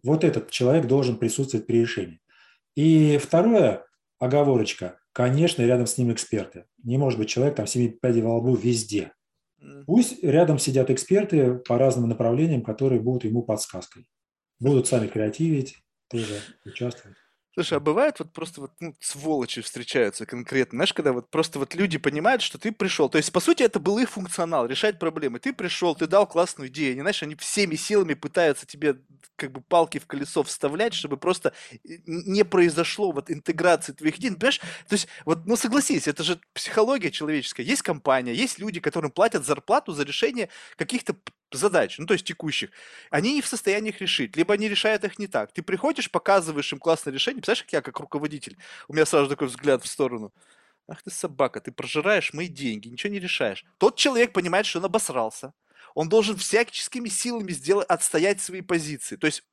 вот 0.01 0.23
этот 0.23 0.49
человек 0.49 0.87
должен 0.87 1.17
присутствовать 1.17 1.67
при 1.67 1.81
решении. 1.81 2.21
И 2.75 3.17
второе, 3.17 3.85
оговорочка, 4.17 4.97
конечно, 5.11 5.63
рядом 5.63 5.85
с 5.85 5.97
ним 5.97 6.13
эксперты. 6.13 6.65
Не 6.83 6.97
может 6.97 7.19
быть 7.19 7.29
человек 7.29 7.55
там 7.55 7.67
7 7.67 7.99
пядей 7.99 8.21
во 8.21 8.37
лбу 8.37 8.55
везде. 8.55 9.11
Пусть 9.85 10.23
рядом 10.23 10.57
сидят 10.57 10.89
эксперты 10.89 11.55
по 11.55 11.77
разным 11.77 12.07
направлениям, 12.07 12.61
которые 12.61 13.01
будут 13.01 13.25
ему 13.25 13.43
подсказкой. 13.43 14.07
Будут 14.59 14.87
сами 14.87 15.07
креативить, 15.07 15.77
тоже 16.09 16.39
участвовать. 16.65 17.17
Слушай, 17.57 17.79
а 17.79 17.79
бывает 17.79 18.19
вот 18.19 18.31
просто 18.33 18.61
вот 18.61 18.71
ну, 18.79 18.93
сволочи 18.99 19.63
встречаются 19.63 20.27
конкретно, 20.27 20.77
знаешь, 20.77 20.93
когда 20.93 21.11
вот 21.11 21.31
просто 21.31 21.57
вот 21.57 21.73
люди 21.73 21.97
понимают, 21.97 22.43
что 22.43 22.59
ты 22.59 22.71
пришел, 22.71 23.09
то 23.09 23.17
есть 23.17 23.31
по 23.31 23.39
сути 23.39 23.63
это 23.63 23.79
был 23.79 23.97
их 23.97 24.11
функционал, 24.11 24.67
решать 24.67 24.99
проблемы. 24.99 25.39
Ты 25.39 25.53
пришел, 25.53 25.95
ты 25.95 26.05
дал 26.05 26.27
классную 26.27 26.69
идею, 26.69 26.91
они, 26.91 27.01
знаешь, 27.01 27.23
они 27.23 27.33
всеми 27.33 27.73
силами 27.73 28.13
пытаются 28.13 28.67
тебе 28.67 28.97
как 29.37 29.51
бы 29.53 29.61
палки 29.61 29.97
в 29.97 30.05
колесо 30.05 30.43
вставлять, 30.43 30.93
чтобы 30.93 31.17
просто 31.17 31.51
не 31.83 32.45
произошло 32.45 33.11
вот 33.11 33.31
интеграции 33.31 33.93
твоих 33.93 34.17
идей. 34.19 34.35
Понимаешь, 34.35 34.59
то 34.87 34.93
есть 34.93 35.07
вот, 35.25 35.47
ну 35.47 35.55
согласись, 35.55 36.07
это 36.07 36.23
же 36.23 36.39
психология 36.53 37.09
человеческая. 37.09 37.63
Есть 37.63 37.81
компания, 37.81 38.35
есть 38.35 38.59
люди, 38.59 38.79
которым 38.79 39.09
платят 39.09 39.47
зарплату 39.47 39.93
за 39.93 40.03
решение 40.03 40.49
каких-то 40.75 41.15
задач, 41.51 41.97
ну 41.97 42.05
то 42.05 42.13
есть 42.13 42.25
текущих, 42.25 42.71
они 43.09 43.35
не 43.35 43.41
в 43.41 43.47
состоянии 43.47 43.89
их 43.89 44.01
решить, 44.01 44.35
либо 44.35 44.53
они 44.53 44.67
решают 44.69 45.03
их 45.03 45.19
не 45.19 45.27
так. 45.27 45.51
Ты 45.53 45.61
приходишь, 45.61 46.11
показываешь 46.11 46.71
им 46.73 46.79
классное 46.79 47.13
решение, 47.13 47.41
представляешь, 47.41 47.63
как 47.63 47.73
я 47.73 47.81
как 47.81 47.99
руководитель, 47.99 48.57
у 48.87 48.93
меня 48.93 49.05
сразу 49.05 49.29
такой 49.29 49.47
взгляд 49.47 49.83
в 49.83 49.87
сторону. 49.87 50.33
Ах 50.89 51.03
ты 51.03 51.11
собака, 51.11 51.59
ты 51.59 51.71
прожираешь 51.71 52.33
мои 52.33 52.47
деньги, 52.47 52.87
ничего 52.87 53.11
не 53.11 53.19
решаешь. 53.19 53.65
Тот 53.77 53.97
человек 53.97 54.33
понимает, 54.33 54.65
что 54.65 54.79
он 54.79 54.85
обосрался. 54.85 55.53
Он 55.95 56.09
должен 56.09 56.37
всяческими 56.37 57.09
силами 57.09 57.51
сделать, 57.51 57.87
отстоять 57.89 58.41
свои 58.41 58.61
позиции. 58.61 59.15
То 59.17 59.27
есть, 59.27 59.43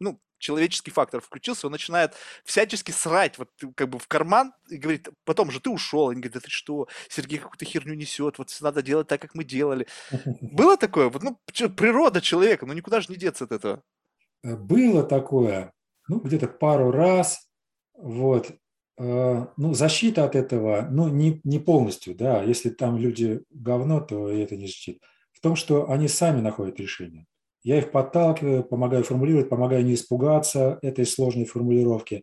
ну, 0.00 0.20
человеческий 0.38 0.90
фактор 0.90 1.20
включился, 1.20 1.66
он 1.66 1.72
начинает 1.72 2.14
всячески 2.44 2.90
срать 2.90 3.38
вот 3.38 3.50
как 3.74 3.88
бы 3.88 3.98
в 3.98 4.06
карман 4.06 4.52
и 4.68 4.76
говорит, 4.76 5.08
потом 5.24 5.50
же 5.50 5.60
ты 5.60 5.70
ушел. 5.70 6.10
Они 6.10 6.20
говорят, 6.20 6.34
да 6.34 6.40
ты 6.40 6.50
что, 6.50 6.88
Сергей 7.08 7.38
какую-то 7.38 7.64
херню 7.64 7.94
несет, 7.94 8.38
вот 8.38 8.54
надо 8.60 8.82
делать 8.82 9.08
так, 9.08 9.20
как 9.20 9.34
мы 9.34 9.44
делали. 9.44 9.86
Было 10.40 10.76
такое? 10.76 11.08
Вот, 11.08 11.22
ну, 11.22 11.38
природа 11.70 12.20
человека, 12.20 12.66
ну 12.66 12.72
никуда 12.72 13.00
же 13.00 13.10
не 13.10 13.16
деться 13.16 13.44
от 13.44 13.52
этого. 13.52 13.82
Э, 14.42 14.56
было 14.56 15.02
такое, 15.02 15.72
ну, 16.08 16.20
где-то 16.20 16.48
пару 16.48 16.90
раз, 16.90 17.48
вот, 17.94 18.52
э, 18.98 19.46
ну, 19.56 19.74
защита 19.74 20.24
от 20.24 20.36
этого, 20.36 20.86
ну, 20.90 21.08
не, 21.08 21.40
не 21.44 21.58
полностью, 21.58 22.14
да, 22.14 22.42
если 22.42 22.70
там 22.70 22.96
люди 22.96 23.42
говно, 23.50 24.00
то 24.00 24.28
это 24.28 24.56
не 24.56 24.66
защита. 24.66 25.04
В 25.32 25.40
том, 25.40 25.56
что 25.56 25.90
они 25.90 26.08
сами 26.08 26.40
находят 26.40 26.80
решение. 26.80 27.26
Я 27.66 27.78
их 27.78 27.90
подталкиваю, 27.90 28.62
помогаю 28.62 29.02
формулировать, 29.02 29.48
помогаю 29.48 29.84
не 29.84 29.94
испугаться 29.94 30.78
этой 30.82 31.04
сложной 31.04 31.46
формулировки. 31.46 32.22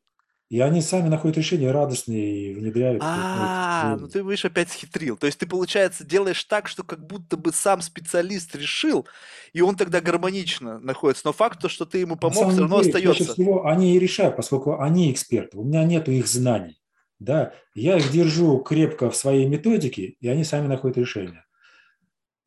И 0.50 0.62
они 0.62 0.82
сами 0.82 1.10
находят 1.10 1.38
решение 1.38 1.70
радостные 1.72 2.52
и 2.52 2.56
внедряют. 2.56 3.04
А, 3.06 3.98
ну 4.00 4.08
ты 4.08 4.24
будешь 4.24 4.46
опять 4.46 4.70
схитрил. 4.72 5.18
То 5.18 5.26
есть 5.26 5.38
ты, 5.40 5.46
получается, 5.46 6.06
делаешь 6.06 6.42
так, 6.46 6.70
что 6.70 6.84
как 6.84 7.06
будто 7.06 7.36
бы 7.36 7.52
сам 7.52 7.82
специалист 7.82 8.56
решил, 8.56 9.06
и 9.52 9.60
он 9.60 9.76
тогда 9.76 10.00
гармонично 10.00 10.80
находится. 10.80 11.24
Но 11.26 11.34
факт 11.34 11.60
то, 11.60 11.68
что 11.68 11.86
ты 11.86 11.98
ему 11.98 12.16
помог, 12.16 12.50
все 12.50 12.62
равно 12.62 12.82
деле, 12.82 12.96
остается. 12.96 13.24
Чаще 13.26 13.34
всего 13.34 13.68
они 13.68 13.98
и 13.98 14.00
решают, 14.00 14.38
поскольку 14.38 14.80
они 14.80 15.12
эксперты. 15.12 15.58
У 15.58 15.66
меня 15.66 15.84
нет 15.84 16.08
их 16.08 16.26
знаний. 16.26 16.80
Да, 17.20 17.52
я 17.76 17.98
их 17.98 18.10
держу 18.14 18.60
крепко 18.60 19.10
в 19.10 19.16
своей 19.18 19.46
методике, 19.46 20.16
и 20.22 20.28
они 20.30 20.46
сами 20.46 20.68
находят 20.68 20.98
решение. 20.98 21.44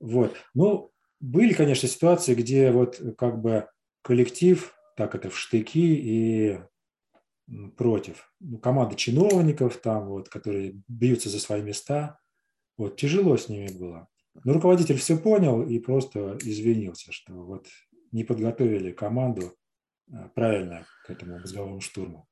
Вот. 0.00 0.34
Ну, 0.54 0.92
были, 1.20 1.52
конечно, 1.52 1.88
ситуации, 1.88 2.34
где 2.34 2.70
вот 2.70 3.00
как 3.18 3.40
бы 3.40 3.68
коллектив, 4.02 4.74
так 4.96 5.14
это 5.14 5.30
в 5.30 5.38
штыки 5.38 5.78
и 5.78 6.58
против. 7.76 8.32
Ну, 8.40 8.58
команда 8.58 8.96
чиновников 8.96 9.76
там, 9.78 10.08
вот, 10.08 10.28
которые 10.28 10.82
бьются 10.88 11.28
за 11.28 11.38
свои 11.38 11.62
места. 11.62 12.18
Вот, 12.76 12.96
тяжело 12.96 13.36
с 13.36 13.48
ними 13.48 13.68
было. 13.68 14.08
Но 14.44 14.52
руководитель 14.52 14.98
все 14.98 15.16
понял 15.16 15.62
и 15.62 15.78
просто 15.78 16.38
извинился, 16.42 17.12
что 17.12 17.32
вот 17.32 17.68
не 18.12 18.24
подготовили 18.24 18.92
команду 18.92 19.54
а, 20.12 20.28
правильно 20.28 20.86
к 21.06 21.10
этому 21.10 21.38
мозговому 21.38 21.80
штурму. 21.80 22.28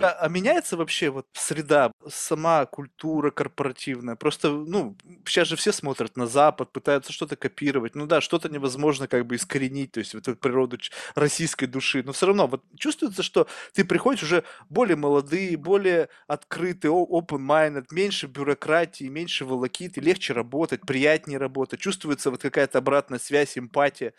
А, 0.00 0.10
а 0.20 0.28
меняется 0.28 0.76
вообще 0.76 1.10
вот 1.10 1.26
среда, 1.32 1.92
сама 2.08 2.66
культура 2.66 3.30
корпоративная? 3.30 4.16
Просто, 4.16 4.50
ну, 4.50 4.96
сейчас 5.24 5.48
же 5.48 5.56
все 5.56 5.72
смотрят 5.72 6.16
на 6.16 6.26
Запад, 6.26 6.72
пытаются 6.72 7.12
что-то 7.12 7.36
копировать. 7.36 7.94
Ну 7.94 8.06
да, 8.06 8.20
что-то 8.20 8.48
невозможно 8.48 9.08
как 9.08 9.26
бы 9.26 9.36
искоренить, 9.36 9.92
то 9.92 10.00
есть 10.00 10.14
вот 10.14 10.28
эту 10.28 10.38
природу 10.38 10.78
российской 11.14 11.66
души. 11.66 12.02
Но 12.04 12.12
все 12.12 12.26
равно 12.26 12.46
вот 12.46 12.62
чувствуется, 12.76 13.22
что 13.22 13.46
ты 13.72 13.84
приходишь 13.84 14.22
уже 14.22 14.44
более 14.68 14.96
молодые, 14.96 15.56
более 15.56 16.08
открытый, 16.26 16.90
open-minded, 16.90 17.86
меньше 17.90 18.26
бюрократии, 18.26 19.04
меньше 19.04 19.44
волокиты, 19.44 20.00
легче 20.00 20.32
работать, 20.32 20.82
приятнее 20.82 21.38
работать. 21.38 21.80
Чувствуется 21.80 22.30
вот 22.30 22.42
какая-то 22.42 22.78
обратная 22.78 23.18
связь, 23.18 23.56
эмпатия. 23.56 24.12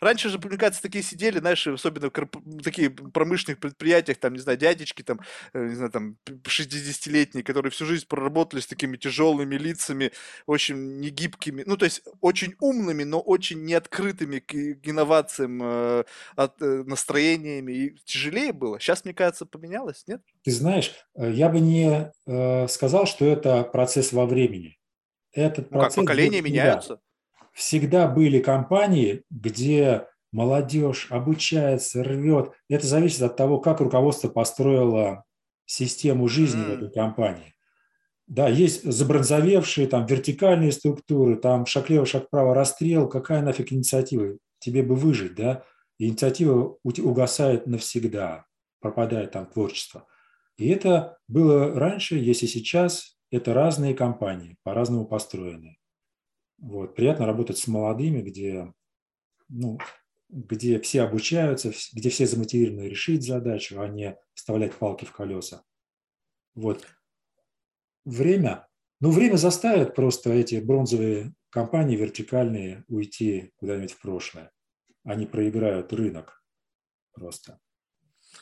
Раньше 0.00 0.28
же, 0.28 0.38
мне 0.38 0.56
кажется, 0.56 0.82
такие 0.82 1.02
сидели, 1.02 1.38
знаешь, 1.38 1.66
особенно 1.66 2.10
в 2.10 2.62
таких 2.62 2.94
промышленных 3.12 3.60
предприятиях, 3.60 4.18
там, 4.18 4.34
не 4.34 4.38
знаю, 4.38 4.58
дядечки, 4.58 5.02
там, 5.02 5.20
э, 5.52 5.66
не 5.66 5.74
знаю, 5.74 5.90
там, 5.90 6.16
60-летние, 6.26 7.44
которые 7.44 7.70
всю 7.70 7.86
жизнь 7.86 8.06
проработали 8.06 8.60
с 8.60 8.66
такими 8.66 8.96
тяжелыми 8.96 9.56
лицами, 9.56 10.12
очень 10.46 11.00
негибкими, 11.00 11.62
ну, 11.66 11.76
то 11.76 11.84
есть 11.84 12.02
очень 12.20 12.54
умными, 12.60 13.04
но 13.04 13.20
очень 13.20 13.64
неоткрытыми 13.64 14.38
к 14.40 14.54
инновациям, 14.88 15.60
э, 15.62 16.04
от, 16.36 16.62
э, 16.62 16.82
настроениями, 16.84 17.72
и 17.72 17.98
тяжелее 18.04 18.52
было. 18.52 18.78
Сейчас, 18.80 19.04
мне 19.04 19.14
кажется, 19.14 19.46
поменялось, 19.46 20.04
нет? 20.06 20.22
Ты 20.44 20.52
знаешь, 20.52 20.92
я 21.16 21.48
бы 21.48 21.60
не 21.60 22.12
сказал, 22.68 23.06
что 23.06 23.24
это 23.24 23.64
процесс 23.64 24.12
во 24.12 24.26
времени. 24.26 24.78
Этот 25.32 25.70
ну, 25.70 25.80
как, 25.80 25.94
поколения 25.94 26.40
меняются? 26.40 27.00
Всегда 27.58 28.06
были 28.06 28.38
компании, 28.38 29.24
где 29.30 30.06
молодежь 30.30 31.08
обучается, 31.10 32.04
рвет. 32.04 32.52
Это 32.68 32.86
зависит 32.86 33.22
от 33.22 33.36
того, 33.36 33.58
как 33.58 33.80
руководство 33.80 34.28
построило 34.28 35.24
систему 35.66 36.28
жизни 36.28 36.62
в 36.62 36.70
этой 36.70 36.90
компании. 36.90 37.54
Да, 38.28 38.48
есть 38.48 38.84
забронзовевшие 38.84 39.88
там 39.88 40.06
вертикальные 40.06 40.70
структуры, 40.70 41.36
там 41.36 41.66
шаг 41.66 41.90
лево, 41.90 42.06
шаг 42.06 42.26
вправо, 42.26 42.54
расстрел, 42.54 43.08
какая 43.08 43.42
нафиг 43.42 43.72
инициатива? 43.72 44.36
Тебе 44.60 44.82
бы 44.82 44.94
выжить, 44.94 45.34
да? 45.34 45.64
инициатива 45.98 46.78
угасает 46.84 47.66
навсегда, 47.66 48.46
пропадает 48.80 49.32
там 49.32 49.46
творчество. 49.46 50.06
И 50.58 50.68
это 50.68 51.18
было 51.26 51.74
раньше, 51.74 52.16
есть 52.16 52.44
и 52.44 52.46
сейчас, 52.46 53.18
это 53.32 53.52
разные 53.52 53.94
компании, 53.94 54.56
по-разному 54.62 55.06
построенные. 55.06 55.78
Вот. 56.58 56.94
Приятно 56.94 57.26
работать 57.26 57.58
с 57.58 57.66
молодыми, 57.66 58.20
где, 58.20 58.72
ну, 59.48 59.78
где 60.28 60.80
все 60.80 61.02
обучаются, 61.02 61.72
где 61.92 62.10
все 62.10 62.26
замотивированы 62.26 62.88
решить 62.88 63.24
задачу, 63.24 63.80
а 63.80 63.88
не 63.88 64.16
вставлять 64.34 64.74
палки 64.74 65.04
в 65.04 65.12
колеса. 65.12 65.64
Вот. 66.54 66.86
Время, 68.04 68.68
ну, 69.00 69.10
время 69.10 69.36
заставит 69.36 69.94
просто 69.94 70.30
эти 70.30 70.56
бронзовые 70.56 71.34
компании 71.50 71.96
вертикальные 71.96 72.84
уйти 72.88 73.52
куда-нибудь 73.56 73.92
в 73.92 74.00
прошлое. 74.00 74.50
Они 75.04 75.26
проиграют 75.26 75.92
рынок 75.92 76.42
просто. 77.12 77.60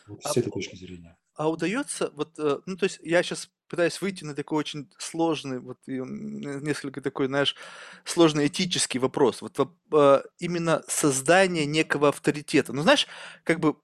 Вот 0.07 0.23
с 0.23 0.37
а, 0.37 0.41
этой 0.41 0.51
точки 0.51 0.77
зрения. 0.77 1.17
А 1.37 1.51
удается, 1.51 2.11
вот, 2.15 2.39
э, 2.39 2.61
ну, 2.65 2.77
то 2.77 2.85
есть 2.85 2.99
я 3.03 3.23
сейчас 3.23 3.51
пытаюсь 3.69 4.01
выйти 4.01 4.25
на 4.25 4.35
такой 4.35 4.59
очень 4.59 4.89
сложный, 4.97 5.59
вот 5.59 5.79
несколько 5.87 7.03
такой, 7.03 7.27
знаешь, 7.27 7.57
сложный 8.05 8.47
этический 8.47 8.99
вопрос. 8.99 9.43
Вот 9.43 9.59
э, 9.93 10.23
именно 10.39 10.83
создание 10.89 11.67
некого 11.67 12.09
авторитета. 12.09 12.73
Ну, 12.73 12.83
знаешь, 12.83 13.07
как 13.45 13.61
бы, 13.61 13.77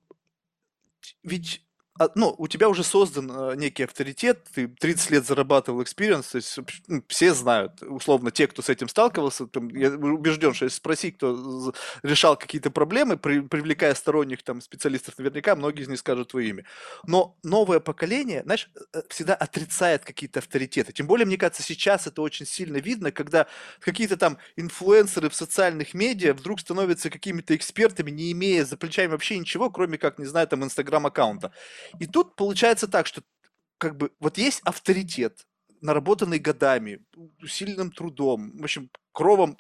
ведь 1.23 1.65
а, 1.99 2.09
ну, 2.15 2.35
у 2.39 2.49
тебя 2.49 2.71
уже 2.71 2.85
создан 2.85 3.31
э, 3.31 3.55
некий 3.57 3.83
авторитет, 3.83 4.47
ты 4.55 4.67
30 4.67 5.11
лет 5.11 5.27
зарабатывал 5.27 5.83
experience, 5.83 6.33
то 6.33 6.37
есть 6.37 6.59
ну, 6.89 7.05
все 7.09 7.35
знают, 7.35 7.83
условно, 7.83 8.31
те, 8.31 8.47
кто 8.47 8.63
с 8.63 8.71
этим 8.71 8.89
сталкивался, 8.89 9.47
там, 9.47 9.69
я 9.69 9.91
убежден, 9.91 10.55
что 10.55 10.65
если 10.65 10.77
спросить, 10.77 11.17
кто 11.17 11.75
решал 12.03 12.37
какие-то 12.37 12.71
проблемы, 12.71 13.19
при, 13.19 13.41
привлекая 13.41 13.95
сторонних 13.95 14.43
там 14.43 14.63
специалистов, 14.63 15.19
наверняка 15.19 15.55
многие 15.55 15.83
из 15.83 15.89
них 15.89 15.99
скажут 15.99 16.31
твое 16.31 16.49
имя. 16.49 16.65
Но 17.07 17.37
новое 17.43 17.79
поколение, 17.79 18.43
знаешь, 18.45 18.71
э, 18.95 19.03
всегда 19.11 19.35
отрицает 19.35 20.03
какие-то 20.05 20.39
авторитеты. 20.39 20.95
Тем 20.95 21.07
более, 21.07 21.27
мне 21.27 21.37
кажется, 21.37 21.63
сейчас 21.63 22.07
это 22.07 22.23
очень 22.23 22.47
сильно 22.47 22.79
видно, 22.79 23.13
когда 23.13 23.47
какие-то 23.81 24.17
там 24.17 24.39
инфлюенсеры 24.57 25.29
в 25.29 25.35
социальных 25.35 25.93
медиа 25.93 26.33
вдруг 26.33 26.61
становятся 26.61 27.11
какими-то 27.11 27.55
экспертами, 27.55 28.11
не 28.11 28.33
имея 28.33 28.65
за 28.65 28.79
плечами 28.79 29.11
вообще 29.11 29.39
ничего, 29.39 29.69
кроме 29.69 29.99
как, 29.99 30.19
не 30.19 30.27
знаю, 30.27 30.49
там, 30.49 30.65
инстаграм-аккаунта. 30.65 31.53
И 31.99 32.07
тут 32.07 32.37
получается 32.37 32.89
так, 32.89 33.07
что 33.07 33.23
как 33.79 33.97
бы 33.97 34.13
вот 34.21 34.39
есть 34.39 34.61
авторитет, 34.65 35.47
наработанный 35.81 36.39
годами, 36.39 37.05
усиленным 37.43 37.91
трудом, 37.91 38.57
в 38.59 38.63
общем, 38.63 38.91
кровом 39.13 39.59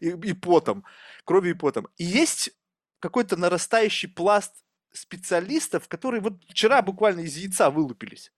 и, 0.00 0.08
и 0.08 0.32
потом, 0.32 0.84
кровью 1.24 1.54
и 1.54 1.58
потом. 1.58 1.88
И 1.96 2.04
есть 2.04 2.50
какой-то 2.98 3.36
нарастающий 3.36 4.08
пласт 4.08 4.64
специалистов, 4.92 5.88
которые 5.88 6.20
вот 6.20 6.42
вчера 6.48 6.82
буквально 6.82 7.20
из 7.20 7.36
яйца 7.36 7.70
вылупились. 7.70 8.32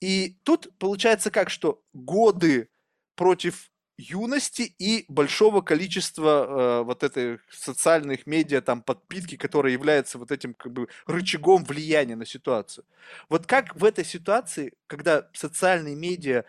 И 0.00 0.38
тут 0.44 0.76
получается 0.78 1.30
как, 1.30 1.50
что 1.50 1.82
годы 1.92 2.68
против 3.14 3.69
юности 4.00 4.62
и 4.78 5.04
большого 5.08 5.60
количества 5.60 6.80
э, 6.80 6.84
вот 6.84 7.02
этой 7.02 7.38
социальных 7.50 8.26
медиа, 8.26 8.60
там, 8.62 8.82
подпитки, 8.82 9.36
которые 9.36 9.72
являются 9.74 10.18
вот 10.18 10.32
этим 10.32 10.54
как 10.54 10.72
бы 10.72 10.88
рычагом 11.06 11.64
влияния 11.64 12.16
на 12.16 12.26
ситуацию. 12.26 12.84
Вот 13.28 13.46
как 13.46 13.76
в 13.76 13.84
этой 13.84 14.04
ситуации, 14.04 14.72
когда 14.86 15.28
социальные 15.32 15.96
медиа 15.96 16.44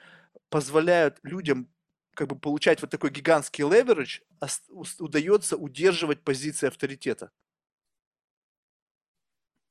позволяют 0.50 1.20
людям 1.24 1.70
как 2.16 2.28
бы 2.28 2.38
получать 2.38 2.82
вот 2.82 2.92
такой 2.92 3.10
гигантский 3.12 3.64
леверидж, 3.64 4.20
удается 5.00 5.58
удерживать 5.58 6.24
позиции 6.24 6.68
авторитета? 6.68 7.32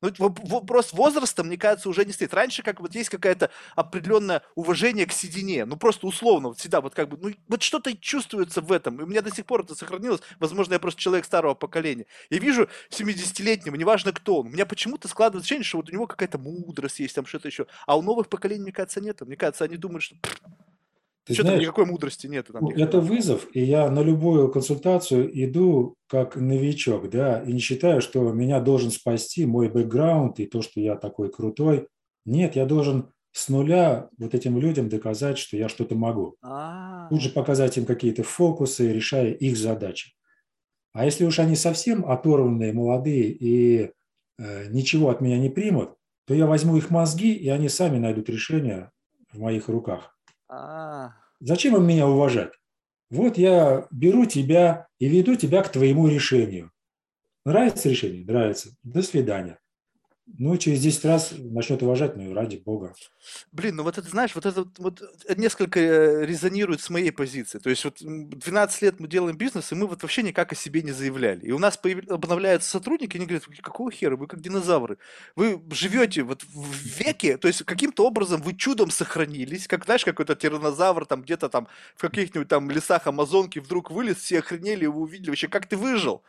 Ну, 0.02 0.10
вопрос 0.18 0.93
возраста, 0.93 1.44
мне 1.44 1.59
кажется, 1.59 1.89
уже 1.89 2.05
не 2.05 2.12
стоит. 2.12 2.32
Раньше 2.32 2.62
как 2.62 2.81
вот 2.81 2.94
есть 2.94 3.10
какое-то 3.10 3.51
определенное 3.77 4.43
уважение 4.55 5.06
к 5.06 5.12
седине. 5.12 5.66
Ну, 5.66 5.77
просто 5.77 6.06
условно, 6.06 6.48
вот 6.48 6.59
всегда 6.59 6.81
вот 6.81 6.94
как 6.94 7.09
бы, 7.09 7.18
ну, 7.20 7.35
вот 7.48 7.62
что-то 7.62 7.94
чувствуется 7.97 8.62
в 8.62 8.72
этом. 8.72 8.98
И 9.01 9.02
у 9.02 9.06
меня 9.06 9.20
до 9.20 9.35
сих 9.35 9.44
пор 9.44 9.62
это 9.62 9.74
сохранилось. 9.74 10.22
Возможно, 10.39 10.72
я 10.74 10.78
просто 10.78 11.01
человек 11.01 11.27
старого 11.27 11.55
поколения. 11.55 12.06
Я 12.31 12.39
вижу 12.39 12.68
70-летнего, 12.90 13.74
неважно 13.77 14.12
кто 14.12 14.40
он. 14.40 14.47
У 14.47 14.51
меня 14.51 14.64
почему-то 14.64 15.06
складывается 15.09 15.47
ощущение, 15.47 15.64
что 15.64 15.78
вот 15.78 15.90
у 15.90 15.93
него 15.93 16.06
какая-то 16.06 16.39
мудрость 16.39 17.01
есть, 17.01 17.14
там 17.14 17.27
что-то 17.27 17.48
еще. 17.48 17.66
А 17.86 17.98
у 17.98 18.02
новых 18.02 18.28
поколений, 18.28 18.62
мне 18.62 18.72
кажется, 18.72 19.01
нет. 19.01 19.20
Мне 19.20 19.36
кажется, 19.36 19.64
они 19.64 19.77
думают, 19.77 20.02
что 20.02 20.16
ты 21.26 21.34
Что-то 21.34 21.48
знаешь, 21.48 21.62
никакой 21.62 21.86
мудрости 21.86 22.26
нет. 22.26 22.48
Там, 22.52 22.64
ну, 22.64 22.70
это 22.70 23.01
вызов, 23.01 23.47
и 23.52 23.62
я 23.62 23.90
на 23.90 24.02
любую 24.02 24.51
консультацию 24.51 25.30
иду 25.44 25.97
как 26.09 26.36
новичок, 26.36 27.10
да, 27.10 27.40
и 27.42 27.52
не 27.52 27.60
считаю, 27.60 28.01
что 28.01 28.32
меня 28.32 28.60
должен 28.60 28.90
спасти 28.90 29.47
мой 29.47 29.68
бэкграунд 29.68 30.40
и 30.40 30.47
то, 30.47 30.62
что 30.62 30.80
я 30.80 30.97
такой 30.97 31.30
крутой. 31.30 31.88
Нет, 32.24 32.56
я 32.56 32.66
должен 32.66 33.10
с 33.32 33.48
нуля 33.48 34.09
вот 34.18 34.34
этим 34.34 34.59
людям 34.59 34.88
доказать, 34.88 35.38
что 35.38 35.56
я 35.56 35.68
что-то 35.68 35.94
могу. 35.94 36.36
А-а-а. 36.42 37.09
Тут 37.10 37.20
же 37.20 37.30
показать 37.30 37.76
им 37.76 37.84
какие-то 37.84 38.22
фокусы, 38.22 38.92
решая 38.92 39.32
их 39.32 39.56
задачи. 39.56 40.12
А 40.92 41.05
если 41.05 41.24
уж 41.24 41.38
они 41.38 41.55
совсем 41.55 42.05
оторванные, 42.05 42.72
молодые 42.72 43.30
и 43.30 43.92
э, 44.38 44.66
ничего 44.70 45.10
от 45.10 45.20
меня 45.20 45.38
не 45.38 45.48
примут, 45.48 45.94
то 46.26 46.34
я 46.34 46.47
возьму 46.47 46.76
их 46.76 46.90
мозги, 46.90 47.32
и 47.32 47.48
они 47.48 47.68
сами 47.68 47.98
найдут 47.98 48.28
решение 48.28 48.90
в 49.32 49.38
моих 49.38 49.68
руках. 49.68 50.18
А. 50.51 51.14
Зачем 51.39 51.77
им 51.77 51.86
меня 51.86 52.09
уважать? 52.09 52.52
Вот 53.09 53.39
я 53.39 53.86
беру 53.93 54.27
тебя 54.27 54.89
и 54.98 55.09
веду 55.09 55.36
тебя 55.36 55.62
к 55.62 55.70
твоему 55.70 56.09
решению. 56.09 56.72
Нравится 57.44 57.89
решение? 57.89 58.24
Нравится. 58.24 58.70
До 58.82 59.02
свидания. 59.02 59.60
Ну, 60.39 60.57
через 60.57 60.81
10 60.81 61.05
раз 61.05 61.32
начнет 61.36 61.82
уважать, 61.82 62.16
ну 62.16 62.31
и 62.31 62.35
ради 62.35 62.57
бога. 62.57 62.94
Блин, 63.52 63.77
ну 63.77 63.82
вот 63.82 63.98
это, 63.98 64.09
знаешь, 64.09 64.35
вот 64.35 64.47
это 64.47 64.65
вот 64.78 65.02
несколько 65.36 65.81
э, 65.81 66.27
резонирует 66.27 66.81
с 66.81 66.90
моей 66.90 67.11
позиции. 67.11 67.59
То 67.59 67.70
есть 67.70 67.85
вот 67.85 67.97
12 68.01 68.82
лет 68.82 69.01
мы 69.01 69.09
делаем 69.09 69.36
бизнес, 69.36 69.73
и 69.73 69.74
мы 69.74 69.86
вот 69.86 70.02
вообще 70.02 70.23
никак 70.23 70.52
о 70.52 70.55
себе 70.55 70.82
не 70.82 70.93
заявляли. 70.93 71.47
И 71.47 71.52
у 71.52 71.59
нас 71.59 71.77
появ... 71.77 72.09
обновляются 72.09 72.70
сотрудники, 72.70 73.16
они 73.16 73.27
говорят, 73.27 73.44
какого 73.62 73.90
хера, 73.90 74.16
вы 74.16 74.27
как 74.27 74.40
динозавры. 74.40 74.98
Вы 75.36 75.61
живете 75.73 76.23
вот 76.23 76.43
в 76.44 76.98
веке, 76.98 77.36
то 77.36 77.48
есть 77.48 77.65
каким-то 77.65 78.07
образом 78.07 78.40
вы 78.40 78.55
чудом 78.55 78.90
сохранились, 78.90 79.66
как, 79.66 79.85
знаешь, 79.85 80.05
какой-то 80.05 80.36
тиранозавр 80.36 81.07
там 81.07 81.23
где-то 81.23 81.48
там 81.48 81.69
в 81.97 82.01
каких-нибудь 82.01 82.48
там 82.48 82.70
лесах 82.70 83.07
Амазонки 83.07 83.59
вдруг 83.59 83.90
вылез, 83.90 84.16
все 84.16 84.39
охренели, 84.39 84.86
вы 84.86 85.01
увидели 85.02 85.31
вообще, 85.31 85.48
как 85.48 85.66
ты 85.66 85.77
выжил. 85.77 86.23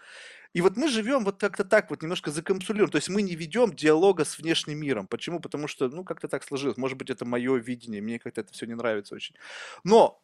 И 0.54 0.62
вот 0.62 0.76
мы 0.76 0.90
живем 0.90 1.24
вот 1.24 1.40
как-то 1.40 1.64
так, 1.64 1.90
вот 1.90 2.02
немножко 2.02 2.32
закапсулируем. 2.32 2.92
То 2.92 2.98
есть 2.98 3.10
мы 3.10 3.22
не 3.22 3.36
ведем 3.36 3.74
диалога 3.74 4.26
с 4.26 4.38
внешним 4.38 4.80
миром. 4.80 5.08
Почему? 5.08 5.40
Потому 5.40 5.68
что, 5.68 5.88
ну, 5.90 6.04
как-то 6.04 6.28
так 6.28 6.44
сложилось. 6.44 6.78
Может 6.78 6.98
быть, 6.98 7.10
это 7.10 7.26
мое 7.26 7.56
видение, 7.58 8.02
мне 8.02 8.20
как-то 8.20 8.42
это 8.42 8.52
все 8.54 8.66
не 8.66 8.76
нравится 8.76 9.16
очень. 9.16 9.36
Но 9.84 10.22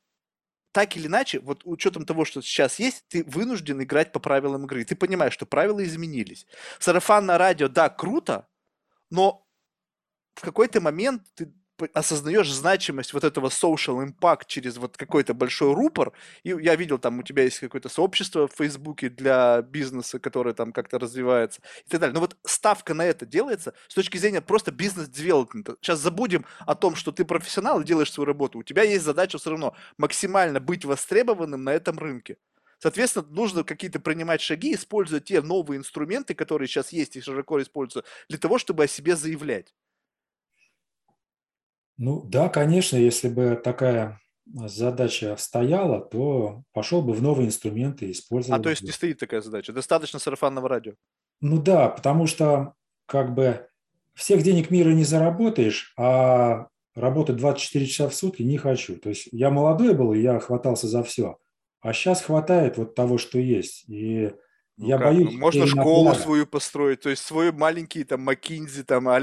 так 0.73 0.95
или 0.97 1.07
иначе, 1.07 1.39
вот 1.39 1.61
учетом 1.63 2.05
того, 2.05 2.25
что 2.25 2.41
сейчас 2.41 2.77
есть, 2.79 3.05
ты 3.07 3.23
вынужден 3.23 3.81
играть 3.81 4.11
по 4.11 4.19
правилам 4.19 4.65
игры. 4.65 4.83
Ты 4.83 4.95
понимаешь, 4.95 5.33
что 5.33 5.45
правила 5.45 5.83
изменились. 5.83 6.45
Сарафан 6.79 7.29
радио, 7.29 7.67
да, 7.67 7.89
круто, 7.89 8.47
но 9.09 9.47
в 10.35 10.41
какой-то 10.41 10.81
момент 10.81 11.23
ты 11.33 11.51
осознаешь 11.93 12.51
значимость 12.51 13.13
вот 13.13 13.23
этого 13.23 13.49
social 13.49 14.05
impact 14.05 14.43
через 14.47 14.77
вот 14.77 14.97
какой-то 14.97 15.33
большой 15.33 15.73
рупор, 15.73 16.13
и 16.43 16.49
я 16.49 16.75
видел, 16.75 16.97
там 16.97 17.19
у 17.19 17.23
тебя 17.23 17.43
есть 17.43 17.59
какое-то 17.59 17.89
сообщество 17.89 18.47
в 18.47 18.53
Фейсбуке 18.53 19.09
для 19.09 19.61
бизнеса, 19.61 20.19
которое 20.19 20.53
там 20.53 20.71
как-то 20.71 20.99
развивается 20.99 21.61
и 21.85 21.89
так 21.89 21.99
далее. 21.99 22.13
Но 22.13 22.21
вот 22.21 22.37
ставка 22.45 22.93
на 22.93 23.05
это 23.05 23.25
делается 23.25 23.73
с 23.87 23.95
точки 23.95 24.17
зрения 24.17 24.41
просто 24.41 24.71
бизнес-девелопмента. 24.71 25.77
Сейчас 25.81 25.99
забудем 25.99 26.45
о 26.65 26.75
том, 26.75 26.95
что 26.95 27.11
ты 27.11 27.25
профессионал 27.25 27.81
и 27.81 27.85
делаешь 27.85 28.11
свою 28.11 28.25
работу. 28.25 28.59
У 28.59 28.63
тебя 28.63 28.83
есть 28.83 29.03
задача 29.05 29.37
все 29.37 29.51
равно 29.51 29.75
максимально 29.97 30.59
быть 30.59 30.85
востребованным 30.85 31.63
на 31.63 31.73
этом 31.73 31.97
рынке. 31.99 32.37
Соответственно, 32.79 33.25
нужно 33.29 33.63
какие-то 33.63 33.99
принимать 33.99 34.41
шаги, 34.41 34.73
используя 34.75 35.19
те 35.19 35.41
новые 35.41 35.79
инструменты, 35.79 36.35
которые 36.35 36.67
сейчас 36.67 36.91
есть 36.91 37.15
и 37.15 37.21
широко 37.21 37.61
используются, 37.61 38.09
для 38.29 38.37
того, 38.37 38.59
чтобы 38.59 38.83
о 38.83 38.87
себе 38.87 39.15
заявлять. 39.15 39.73
Ну 41.97 42.21
да, 42.23 42.49
конечно, 42.49 42.95
если 42.97 43.27
бы 43.27 43.59
такая 43.61 44.19
задача 44.45 45.35
стояла, 45.37 45.99
то 45.99 46.63
пошел 46.73 47.01
бы 47.01 47.13
в 47.13 47.21
новые 47.21 47.47
инструменты, 47.47 48.11
использовал. 48.11 48.59
А 48.59 48.63
то 48.63 48.69
есть 48.69 48.83
не 48.83 48.91
стоит 48.91 49.19
такая 49.19 49.41
задача, 49.41 49.73
достаточно 49.73 50.19
сарафанного 50.19 50.69
радио? 50.69 50.93
Ну 51.41 51.61
да, 51.61 51.89
потому 51.89 52.27
что 52.27 52.73
как 53.05 53.33
бы 53.33 53.67
всех 54.13 54.43
денег 54.43 54.71
мира 54.71 54.89
не 54.89 55.03
заработаешь, 55.03 55.93
а 55.97 56.67
работать 56.95 57.35
24 57.35 57.85
часа 57.85 58.09
в 58.09 58.15
сутки 58.15 58.41
не 58.43 58.57
хочу. 58.57 58.97
То 58.97 59.09
есть 59.09 59.27
я 59.31 59.49
молодой 59.49 59.93
был, 59.93 60.13
и 60.13 60.21
я 60.21 60.39
хватался 60.39 60.87
за 60.87 61.03
все. 61.03 61.37
А 61.81 61.93
сейчас 61.93 62.21
хватает 62.21 62.77
вот 62.77 62.95
того, 62.95 63.17
что 63.17 63.37
есть. 63.37 63.87
И 63.87 64.31
ну 64.77 64.87
я 64.87 64.97
как? 64.97 65.07
боюсь. 65.07 65.31
Ну, 65.31 65.39
можно 65.39 65.65
школу 65.65 66.13
свою 66.13 66.45
построить, 66.45 67.01
то 67.01 67.09
есть 67.09 67.25
свой 67.25 67.51
маленький 67.51 68.03
там 68.03 68.21
Маккинзи, 68.21 68.83
там 68.83 69.07
а 69.09 69.19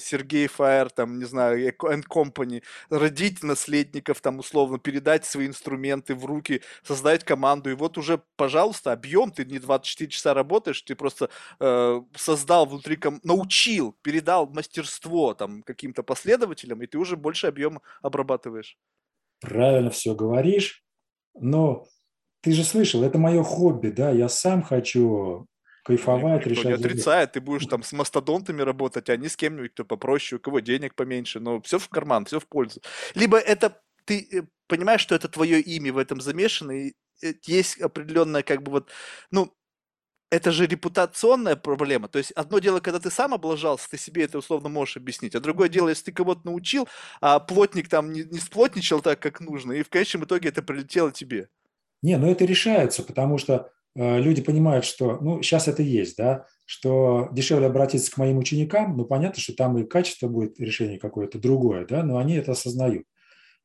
Сергей 0.00 0.46
Фаер, 0.46 0.90
там, 0.90 1.18
не 1.18 1.26
знаю, 1.26 1.68
and 1.68 2.04
Company, 2.08 2.62
родить 2.88 3.42
наследников, 3.42 4.22
там, 4.22 4.38
условно, 4.38 4.78
передать 4.78 5.26
свои 5.26 5.46
инструменты 5.46 6.14
в 6.14 6.24
руки, 6.24 6.62
создать 6.82 7.22
команду, 7.22 7.70
и 7.70 7.74
вот 7.74 7.98
уже, 7.98 8.22
пожалуйста, 8.36 8.92
объем, 8.92 9.30
ты 9.30 9.44
не 9.44 9.58
24 9.58 10.10
часа 10.10 10.32
работаешь, 10.32 10.80
ты 10.80 10.94
просто 10.94 11.28
э, 11.60 12.00
создал 12.16 12.64
внутри, 12.64 12.96
ком... 12.96 13.20
научил, 13.22 13.94
передал 14.00 14.46
мастерство 14.46 15.34
там 15.34 15.62
каким-то 15.62 16.02
последователям, 16.02 16.82
и 16.82 16.86
ты 16.86 16.96
уже 16.96 17.16
больше 17.16 17.46
объем 17.46 17.82
обрабатываешь. 18.00 18.78
Правильно 19.40 19.90
все 19.90 20.14
говоришь, 20.14 20.82
но 21.34 21.86
ты 22.44 22.52
же 22.52 22.62
слышал, 22.62 23.02
это 23.02 23.18
мое 23.18 23.42
хобби, 23.42 23.88
да, 23.88 24.10
я 24.10 24.28
сам 24.28 24.62
хочу 24.62 25.46
кайфовать, 25.82 26.46
Никто 26.46 26.50
решать. 26.50 26.64
не 26.66 26.72
отрицает, 26.72 27.32
ты 27.32 27.40
будешь 27.40 27.66
там 27.66 27.82
с 27.82 27.92
мастодонтами 27.92 28.60
работать, 28.60 29.08
а 29.08 29.16
не 29.16 29.28
с 29.28 29.36
кем-нибудь, 29.36 29.72
кто 29.72 29.84
попроще, 29.86 30.38
у 30.38 30.42
кого 30.42 30.60
денег 30.60 30.94
поменьше, 30.94 31.40
но 31.40 31.62
все 31.62 31.78
в 31.78 31.88
карман, 31.88 32.26
все 32.26 32.38
в 32.40 32.46
пользу. 32.46 32.82
Либо 33.14 33.38
это 33.38 33.80
ты 34.04 34.28
э, 34.30 34.42
понимаешь, 34.66 35.00
что 35.00 35.14
это 35.14 35.28
твое 35.28 35.58
имя 35.58 35.94
в 35.94 35.98
этом 35.98 36.20
замешано, 36.20 36.72
и 36.72 36.94
э, 37.22 37.32
есть 37.46 37.80
определенная 37.80 38.42
как 38.42 38.62
бы 38.62 38.72
вот, 38.72 38.90
ну, 39.30 39.54
это 40.30 40.52
же 40.52 40.66
репутационная 40.66 41.56
проблема. 41.56 42.08
То 42.08 42.18
есть 42.18 42.32
одно 42.32 42.58
дело, 42.58 42.80
когда 42.80 43.00
ты 43.00 43.10
сам 43.10 43.32
облажался, 43.32 43.88
ты 43.88 43.96
себе 43.96 44.24
это 44.24 44.36
условно 44.36 44.68
можешь 44.68 44.98
объяснить. 44.98 45.34
А 45.34 45.40
другое 45.40 45.70
дело, 45.70 45.88
если 45.88 46.06
ты 46.06 46.12
кого-то 46.12 46.42
научил, 46.44 46.88
а 47.22 47.40
плотник 47.40 47.88
там 47.88 48.12
не, 48.12 48.24
не 48.24 48.38
сплотничал 48.38 49.00
так, 49.00 49.20
как 49.20 49.40
нужно, 49.40 49.72
и 49.72 49.82
в 49.82 49.88
конечном 49.88 50.24
итоге 50.24 50.50
это 50.50 50.62
прилетело 50.62 51.10
тебе. 51.10 51.48
Не, 52.04 52.18
ну 52.18 52.30
это 52.30 52.44
решается, 52.44 53.02
потому 53.02 53.38
что 53.38 53.70
э, 53.96 54.20
люди 54.20 54.42
понимают, 54.42 54.84
что, 54.84 55.16
ну, 55.22 55.40
сейчас 55.40 55.68
это 55.68 55.82
есть, 55.82 56.18
да, 56.18 56.44
что 56.66 57.30
дешевле 57.32 57.66
обратиться 57.66 58.12
к 58.12 58.18
моим 58.18 58.36
ученикам, 58.36 58.94
ну, 58.94 59.06
понятно, 59.06 59.40
что 59.40 59.54
там 59.54 59.78
и 59.78 59.86
качество 59.86 60.28
будет 60.28 60.60
решение 60.60 60.98
какое-то 60.98 61.38
другое, 61.38 61.86
да, 61.86 62.02
но 62.02 62.18
они 62.18 62.34
это 62.34 62.52
осознают. 62.52 63.06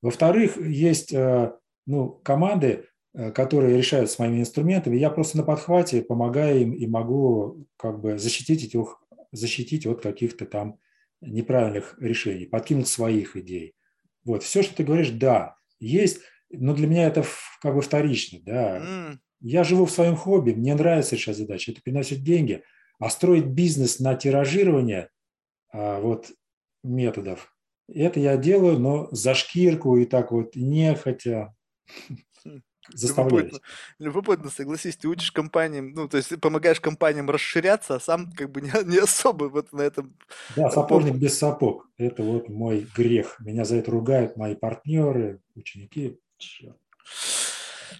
Во-вторых, 0.01 0.55
есть, 0.55 1.11
э, 1.11 1.51
ну, 1.85 2.11
команды, 2.23 2.85
э, 3.13 3.31
которые 3.31 3.75
решают 3.75 4.09
с 4.09 4.17
моими 4.17 4.39
инструментами, 4.39 4.95
я 4.95 5.09
просто 5.09 5.35
на 5.35 5.43
подхвате 5.43 6.01
помогаю 6.01 6.61
им 6.61 6.71
и 6.71 6.87
могу 6.87 7.65
как 7.75 7.99
бы 7.99 8.17
защитить 8.17 8.73
их, 8.73 9.03
защитить 9.33 9.85
от 9.85 10.01
каких-то 10.01 10.45
там 10.45 10.79
неправильных 11.19 11.97
решений, 11.99 12.45
подкинуть 12.45 12.87
своих 12.87 13.35
идей. 13.35 13.75
Вот, 14.23 14.43
все, 14.43 14.63
что 14.63 14.77
ты 14.77 14.85
говоришь, 14.85 15.09
да, 15.09 15.57
есть 15.81 16.21
но 16.51 16.73
для 16.73 16.87
меня 16.87 17.07
это 17.07 17.23
как 17.61 17.75
бы 17.75 17.81
вторично. 17.81 18.39
Да. 18.41 18.79
Mm. 18.79 19.17
Я 19.41 19.63
живу 19.63 19.85
в 19.85 19.91
своем 19.91 20.15
хобби, 20.15 20.51
мне 20.51 20.75
нравится 20.75 21.15
решать 21.15 21.37
задачи, 21.37 21.71
это 21.71 21.81
приносит 21.81 22.23
деньги. 22.23 22.63
А 22.99 23.09
строить 23.09 23.45
бизнес 23.45 23.99
на 23.99 24.15
тиражирование 24.15 25.09
а, 25.71 26.01
вот, 26.01 26.31
методов, 26.83 27.55
Это 27.87 28.19
я 28.19 28.35
делаю, 28.35 28.77
но 28.79 29.07
за 29.11 29.35
шкирку 29.35 29.97
и 29.97 30.05
так 30.05 30.31
вот 30.31 30.55
нехотя 30.55 31.55
Хм. 32.43 32.61
Любопытно, 33.01 33.59
любопытно, 33.99 34.49
согласись, 34.49 34.97
ты 34.97 35.07
учишь 35.07 35.31
компаниям, 35.31 35.91
ну, 35.91 36.07
то 36.07 36.17
есть 36.17 36.29
ты 36.29 36.37
помогаешь 36.37 36.79
компаниям 36.79 37.29
расширяться, 37.29 37.95
а 37.95 37.99
сам 37.99 38.31
как 38.31 38.49
бы 38.51 38.61
не, 38.61 38.71
не 38.85 38.97
особо 38.97 39.45
вот 39.45 39.71
на 39.73 39.81
этом 39.81 40.17
Да, 40.55 40.71
сапожник 40.71 41.15
без 41.15 41.37
сапог. 41.37 41.87
Это 41.97 42.23
вот 42.23 42.49
мой 42.49 42.87
грех. 42.95 43.39
Меня 43.39 43.65
за 43.65 43.75
это 43.75 43.91
ругают 43.91 44.37
мои 44.37 44.55
партнеры, 44.55 45.41
ученики. 45.55 46.19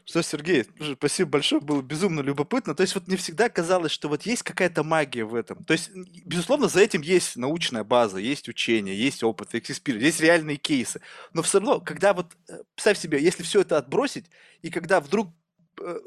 Что, 0.06 0.22
Сергей, 0.22 0.66
спасибо 0.96 1.30
большое, 1.30 1.62
было 1.62 1.82
безумно 1.82 2.22
любопытно. 2.22 2.76
То 2.76 2.82
есть 2.82 2.96
вот 2.96 3.08
мне 3.08 3.18
всегда 3.18 3.50
казалось, 3.50 3.92
что 3.92 4.08
вот 4.08 4.24
есть 4.24 4.44
какая-то 4.44 4.84
магия 4.84 5.24
в 5.24 5.36
этом. 5.36 5.64
То 5.64 5.74
есть, 5.74 5.92
безусловно, 6.26 6.68
за 6.68 6.82
этим 6.82 7.02
есть 7.02 7.36
научная 7.36 7.84
база, 7.84 8.18
есть 8.18 8.50
учение, 8.50 8.98
есть 8.98 9.24
опыт, 9.24 9.54
experience, 9.54 10.00
есть 10.00 10.22
реальные 10.22 10.58
кейсы. 10.58 11.02
Но 11.34 11.42
все 11.42 11.60
равно, 11.60 11.80
когда 11.80 12.14
вот, 12.14 12.36
э, 12.48 12.64
представь 12.76 12.98
себе, 12.98 13.22
если 13.22 13.44
все 13.44 13.62
это 13.62 13.78
отбросить, 13.78 14.26
и 14.62 14.70
когда 14.70 15.00
вдруг 15.00 15.32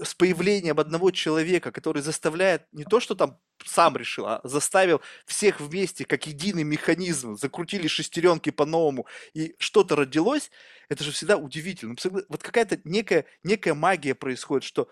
с 0.02 0.14
появлением 0.14 0.78
одного 0.78 1.10
человека, 1.10 1.72
который 1.72 2.02
заставляет 2.02 2.66
не 2.72 2.84
то, 2.84 3.00
что 3.00 3.14
там 3.14 3.38
сам 3.64 3.96
решил, 3.96 4.26
а 4.26 4.40
заставил 4.44 5.00
всех 5.26 5.60
вместе, 5.60 6.04
как 6.04 6.26
единый 6.26 6.64
механизм, 6.64 7.36
закрутили 7.36 7.86
шестеренки 7.86 8.50
по-новому, 8.50 9.06
и 9.34 9.54
что-то 9.58 9.96
родилось, 9.96 10.50
это 10.88 11.04
же 11.04 11.12
всегда 11.12 11.36
удивительно. 11.36 11.96
Вот 12.28 12.42
какая-то 12.42 12.80
некая, 12.84 13.24
некая 13.42 13.74
магия 13.74 14.14
происходит, 14.14 14.64
что 14.64 14.88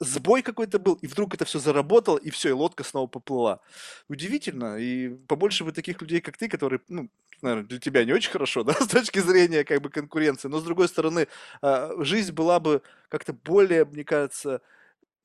сбой 0.00 0.42
какой-то 0.42 0.78
был, 0.78 0.94
и 0.94 1.06
вдруг 1.06 1.34
это 1.34 1.44
все 1.44 1.58
заработало, 1.58 2.18
и 2.18 2.30
все, 2.30 2.48
и 2.48 2.52
лодка 2.52 2.84
снова 2.84 3.06
поплыла. 3.06 3.60
Удивительно, 4.08 4.76
и 4.78 5.10
побольше 5.26 5.64
бы 5.64 5.72
таких 5.72 6.00
людей, 6.00 6.20
как 6.20 6.36
ты, 6.36 6.48
которые, 6.48 6.80
ну, 6.88 7.10
наверное, 7.42 7.66
для 7.68 7.78
тебя 7.78 8.04
не 8.04 8.12
очень 8.12 8.30
хорошо, 8.30 8.62
да, 8.64 8.72
с 8.74 8.86
точки 8.88 9.18
зрения 9.20 9.64
как 9.64 9.80
бы 9.82 9.90
конкуренции, 9.90 10.48
но 10.48 10.58
с 10.60 10.64
другой 10.64 10.88
стороны, 10.88 11.28
а, 11.62 11.92
жизнь 12.04 12.32
была 12.32 12.60
бы 12.60 12.82
как-то 13.08 13.32
более, 13.32 13.84
мне 13.84 14.04
кажется, 14.04 14.60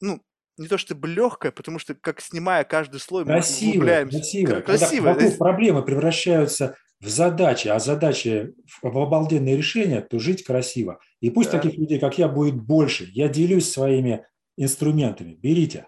ну, 0.02 0.22
не 0.58 0.68
то 0.68 0.78
чтобы 0.78 1.08
легкая, 1.10 1.52
потому 1.52 1.80
что 1.80 1.96
как 1.96 2.22
снимая 2.22 2.64
каждый 2.64 3.00
слой, 3.00 3.24
мы 3.26 3.32
Красивое, 3.34 3.72
углубляемся. 3.74 4.18
красивое. 4.20 4.48
Кра- 4.56 4.62
Когда 4.62 4.78
Красиво. 4.88 5.06
вокруг 5.10 5.38
проблемы 5.38 5.84
превращаются 5.86 6.78
в 7.02 7.10
задачи, 7.10 7.68
а 7.68 7.80
задачи 7.80 8.54
в 8.82 8.90
в 8.90 8.98
обалденные 8.98 9.58
решения, 9.58 10.02
то 10.02 10.18
жить 10.18 10.44
красиво. 10.46 11.00
И 11.20 11.30
пусть 11.30 11.52
Да. 11.52 11.60
таких 11.60 11.78
людей, 11.78 12.00
как 12.00 12.18
я, 12.18 12.28
будет 12.30 12.56
больше. 12.56 13.06
Я 13.12 13.28
делюсь 13.28 13.70
своими 13.70 14.26
инструментами. 14.58 15.34
Берите. 15.36 15.88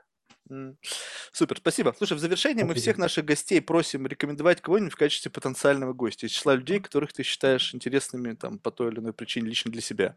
Супер, 1.31 1.57
спасибо. 1.57 1.93
Слушай, 1.97 2.17
в 2.17 2.19
завершение 2.19 2.65
мы 2.65 2.73
всех 2.73 2.97
наших 2.97 3.25
гостей 3.25 3.61
просим 3.61 4.07
рекомендовать 4.07 4.61
кого-нибудь 4.61 4.93
в 4.93 4.97
качестве 4.97 5.31
потенциального 5.31 5.93
гостя 5.93 6.25
из 6.25 6.31
числа 6.31 6.55
людей, 6.55 6.79
которых 6.79 7.13
ты 7.13 7.23
считаешь 7.23 7.73
интересными 7.73 8.33
там 8.33 8.59
по 8.59 8.71
той 8.71 8.91
или 8.91 8.99
иной 8.99 9.13
причине 9.13 9.49
лично 9.49 9.71
для 9.71 9.81
себя. 9.81 10.15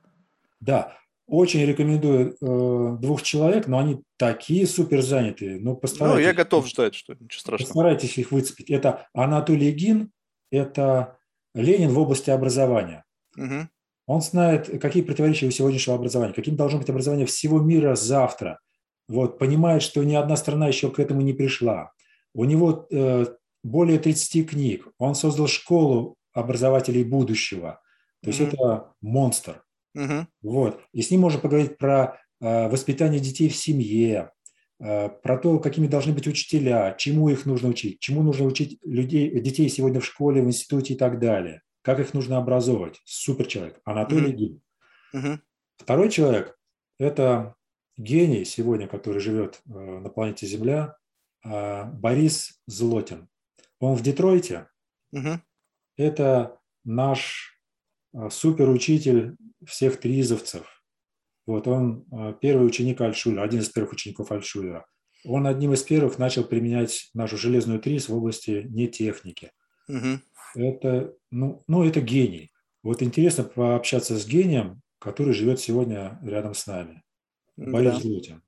Да, 0.60 0.96
очень 1.26 1.64
рекомендую 1.64 2.36
э, 2.40 2.96
двух 3.00 3.22
человек, 3.22 3.68
но 3.68 3.78
они 3.78 4.02
такие 4.16 4.66
супер 4.66 5.00
занятые. 5.00 5.60
Ну, 5.60 5.70
Ну, 5.70 5.76
постарайтесь. 5.76 6.24
я 6.24 6.32
готов 6.34 6.66
ждать, 6.66 6.94
что 6.94 7.14
ничего 7.14 7.40
страшного. 7.40 7.68
Постарайтесь 7.68 8.18
их 8.18 8.32
выцепить. 8.32 8.68
Это 8.68 9.08
Анатолий 9.14 9.70
Гин, 9.70 10.10
это 10.50 11.18
Ленин 11.54 11.90
в 11.90 11.98
области 11.98 12.30
образования. 12.30 13.04
Мгм. 13.36 13.70
Он 14.06 14.20
знает, 14.22 14.80
какие 14.80 15.04
противоречия 15.04 15.46
у 15.46 15.52
сегодняшнего 15.52 15.96
образования, 15.96 16.32
каким 16.34 16.56
должно 16.56 16.80
быть 16.80 16.90
образование 16.90 17.26
всего 17.26 17.60
мира 17.60 17.94
завтра. 17.94 18.58
Вот, 19.10 19.38
понимает, 19.40 19.82
что 19.82 20.04
ни 20.04 20.14
одна 20.14 20.36
страна 20.36 20.68
еще 20.68 20.88
к 20.90 21.00
этому 21.00 21.20
не 21.22 21.32
пришла. 21.32 21.92
У 22.32 22.44
него 22.44 22.86
э, 22.92 23.26
более 23.64 23.98
30 23.98 24.48
книг. 24.48 24.86
Он 24.98 25.16
создал 25.16 25.48
школу 25.48 26.14
образователей 26.32 27.02
будущего. 27.02 27.80
То 28.22 28.28
есть 28.30 28.40
Мгм. 28.40 28.48
это 28.50 28.92
монстр. 29.00 29.64
Мгм. 29.94 30.28
Вот. 30.42 30.80
И 30.92 31.02
с 31.02 31.10
ним 31.10 31.22
можно 31.22 31.40
поговорить 31.40 31.76
про 31.76 32.20
э, 32.40 32.68
воспитание 32.70 33.18
детей 33.18 33.48
в 33.48 33.56
семье, 33.56 34.30
э, 34.78 35.08
про 35.08 35.36
то, 35.38 35.58
какими 35.58 35.88
должны 35.88 36.12
быть 36.12 36.28
учителя, 36.28 36.94
чему 36.96 37.28
их 37.30 37.46
нужно 37.46 37.68
учить, 37.70 37.98
чему 37.98 38.22
нужно 38.22 38.46
учить 38.46 38.78
людей, 38.84 39.40
детей 39.40 39.68
сегодня 39.68 39.98
в 40.00 40.06
школе, 40.06 40.40
в 40.40 40.46
институте 40.46 40.94
и 40.94 40.96
так 40.96 41.18
далее, 41.18 41.62
как 41.82 41.98
их 41.98 42.14
нужно 42.14 42.38
образовывать. 42.38 43.00
Супер 43.04 43.46
человек. 43.46 43.80
Анатолий 43.84 44.28
Мгм. 44.28 44.36
Гин. 44.36 44.60
Мгм. 45.12 45.42
Второй 45.78 46.10
человек– 46.10 46.56
это 47.00 47.56
гений 48.00 48.44
сегодня, 48.44 48.88
который 48.88 49.20
живет 49.20 49.60
э, 49.66 49.72
на 49.72 50.08
планете 50.08 50.46
Земля, 50.46 50.96
э, 51.44 51.84
Борис 51.84 52.60
Злотин. 52.66 53.28
Он 53.78 53.94
в 53.94 54.02
Детройте. 54.02 54.68
Мгм. 55.12 55.42
Это 55.96 56.58
наш 56.84 57.60
э, 58.14 58.28
суперучитель 58.30 59.36
всех 59.66 60.00
тризовцев. 60.00 60.82
Вот 61.46 61.66
он 61.66 62.06
первый 62.40 62.66
ученик 62.66 63.00
Альшулера, 63.00 63.42
один 63.42 63.60
из 63.60 63.68
первых 63.70 63.94
учеников 63.94 64.30
Альшулера. 64.30 64.86
Он 65.24 65.46
одним 65.46 65.72
из 65.72 65.82
первых 65.82 66.18
начал 66.18 66.44
применять 66.44 67.10
нашу 67.12 67.36
железную 67.36 67.80
триз 67.80 68.08
в 68.08 68.14
области 68.14 68.66
нетехники. 68.68 69.50
Мгм. 69.88 70.22
Это, 70.54 71.12
ну, 71.30 71.62
ну, 71.66 71.82
это 71.82 72.00
гений. 72.00 72.52
Вот 72.82 73.02
интересно 73.02 73.44
пообщаться 73.44 74.16
с 74.16 74.26
гением, 74.26 74.80
который 75.00 75.34
живет 75.34 75.60
сегодня 75.60 76.20
рядом 76.22 76.54
с 76.54 76.66
нами. 76.66 77.02
Борис 77.60 78.02
Да. 78.28 78.40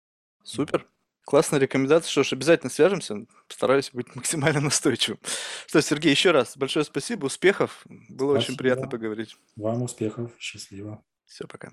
Супер. 0.43 0.87
Классная 1.25 1.61
рекомендация. 1.61 2.11
Что 2.11 2.25
ж, 2.25 2.33
обязательно 2.33 2.71
свяжемся. 2.71 3.27
Постараюсь 3.47 3.91
быть 3.93 4.15
максимально 4.17 4.61
настойчивым. 4.63 5.21
Что, 5.67 5.81
Сергей, 5.83 6.11
еще 6.11 6.31
раз 6.33 6.57
большое 6.57 6.85
спасибо, 6.85 7.27
успехов. 7.27 7.85
Было 8.09 8.33
очень 8.33 8.43
Спасибо. 8.45 8.59
приятно 8.59 8.89
поговорить. 8.89 9.37
Вам 9.57 9.83
успехов, 9.83 10.33
счастливо. 10.39 11.03
Все, 11.27 11.47
пока. 11.47 11.73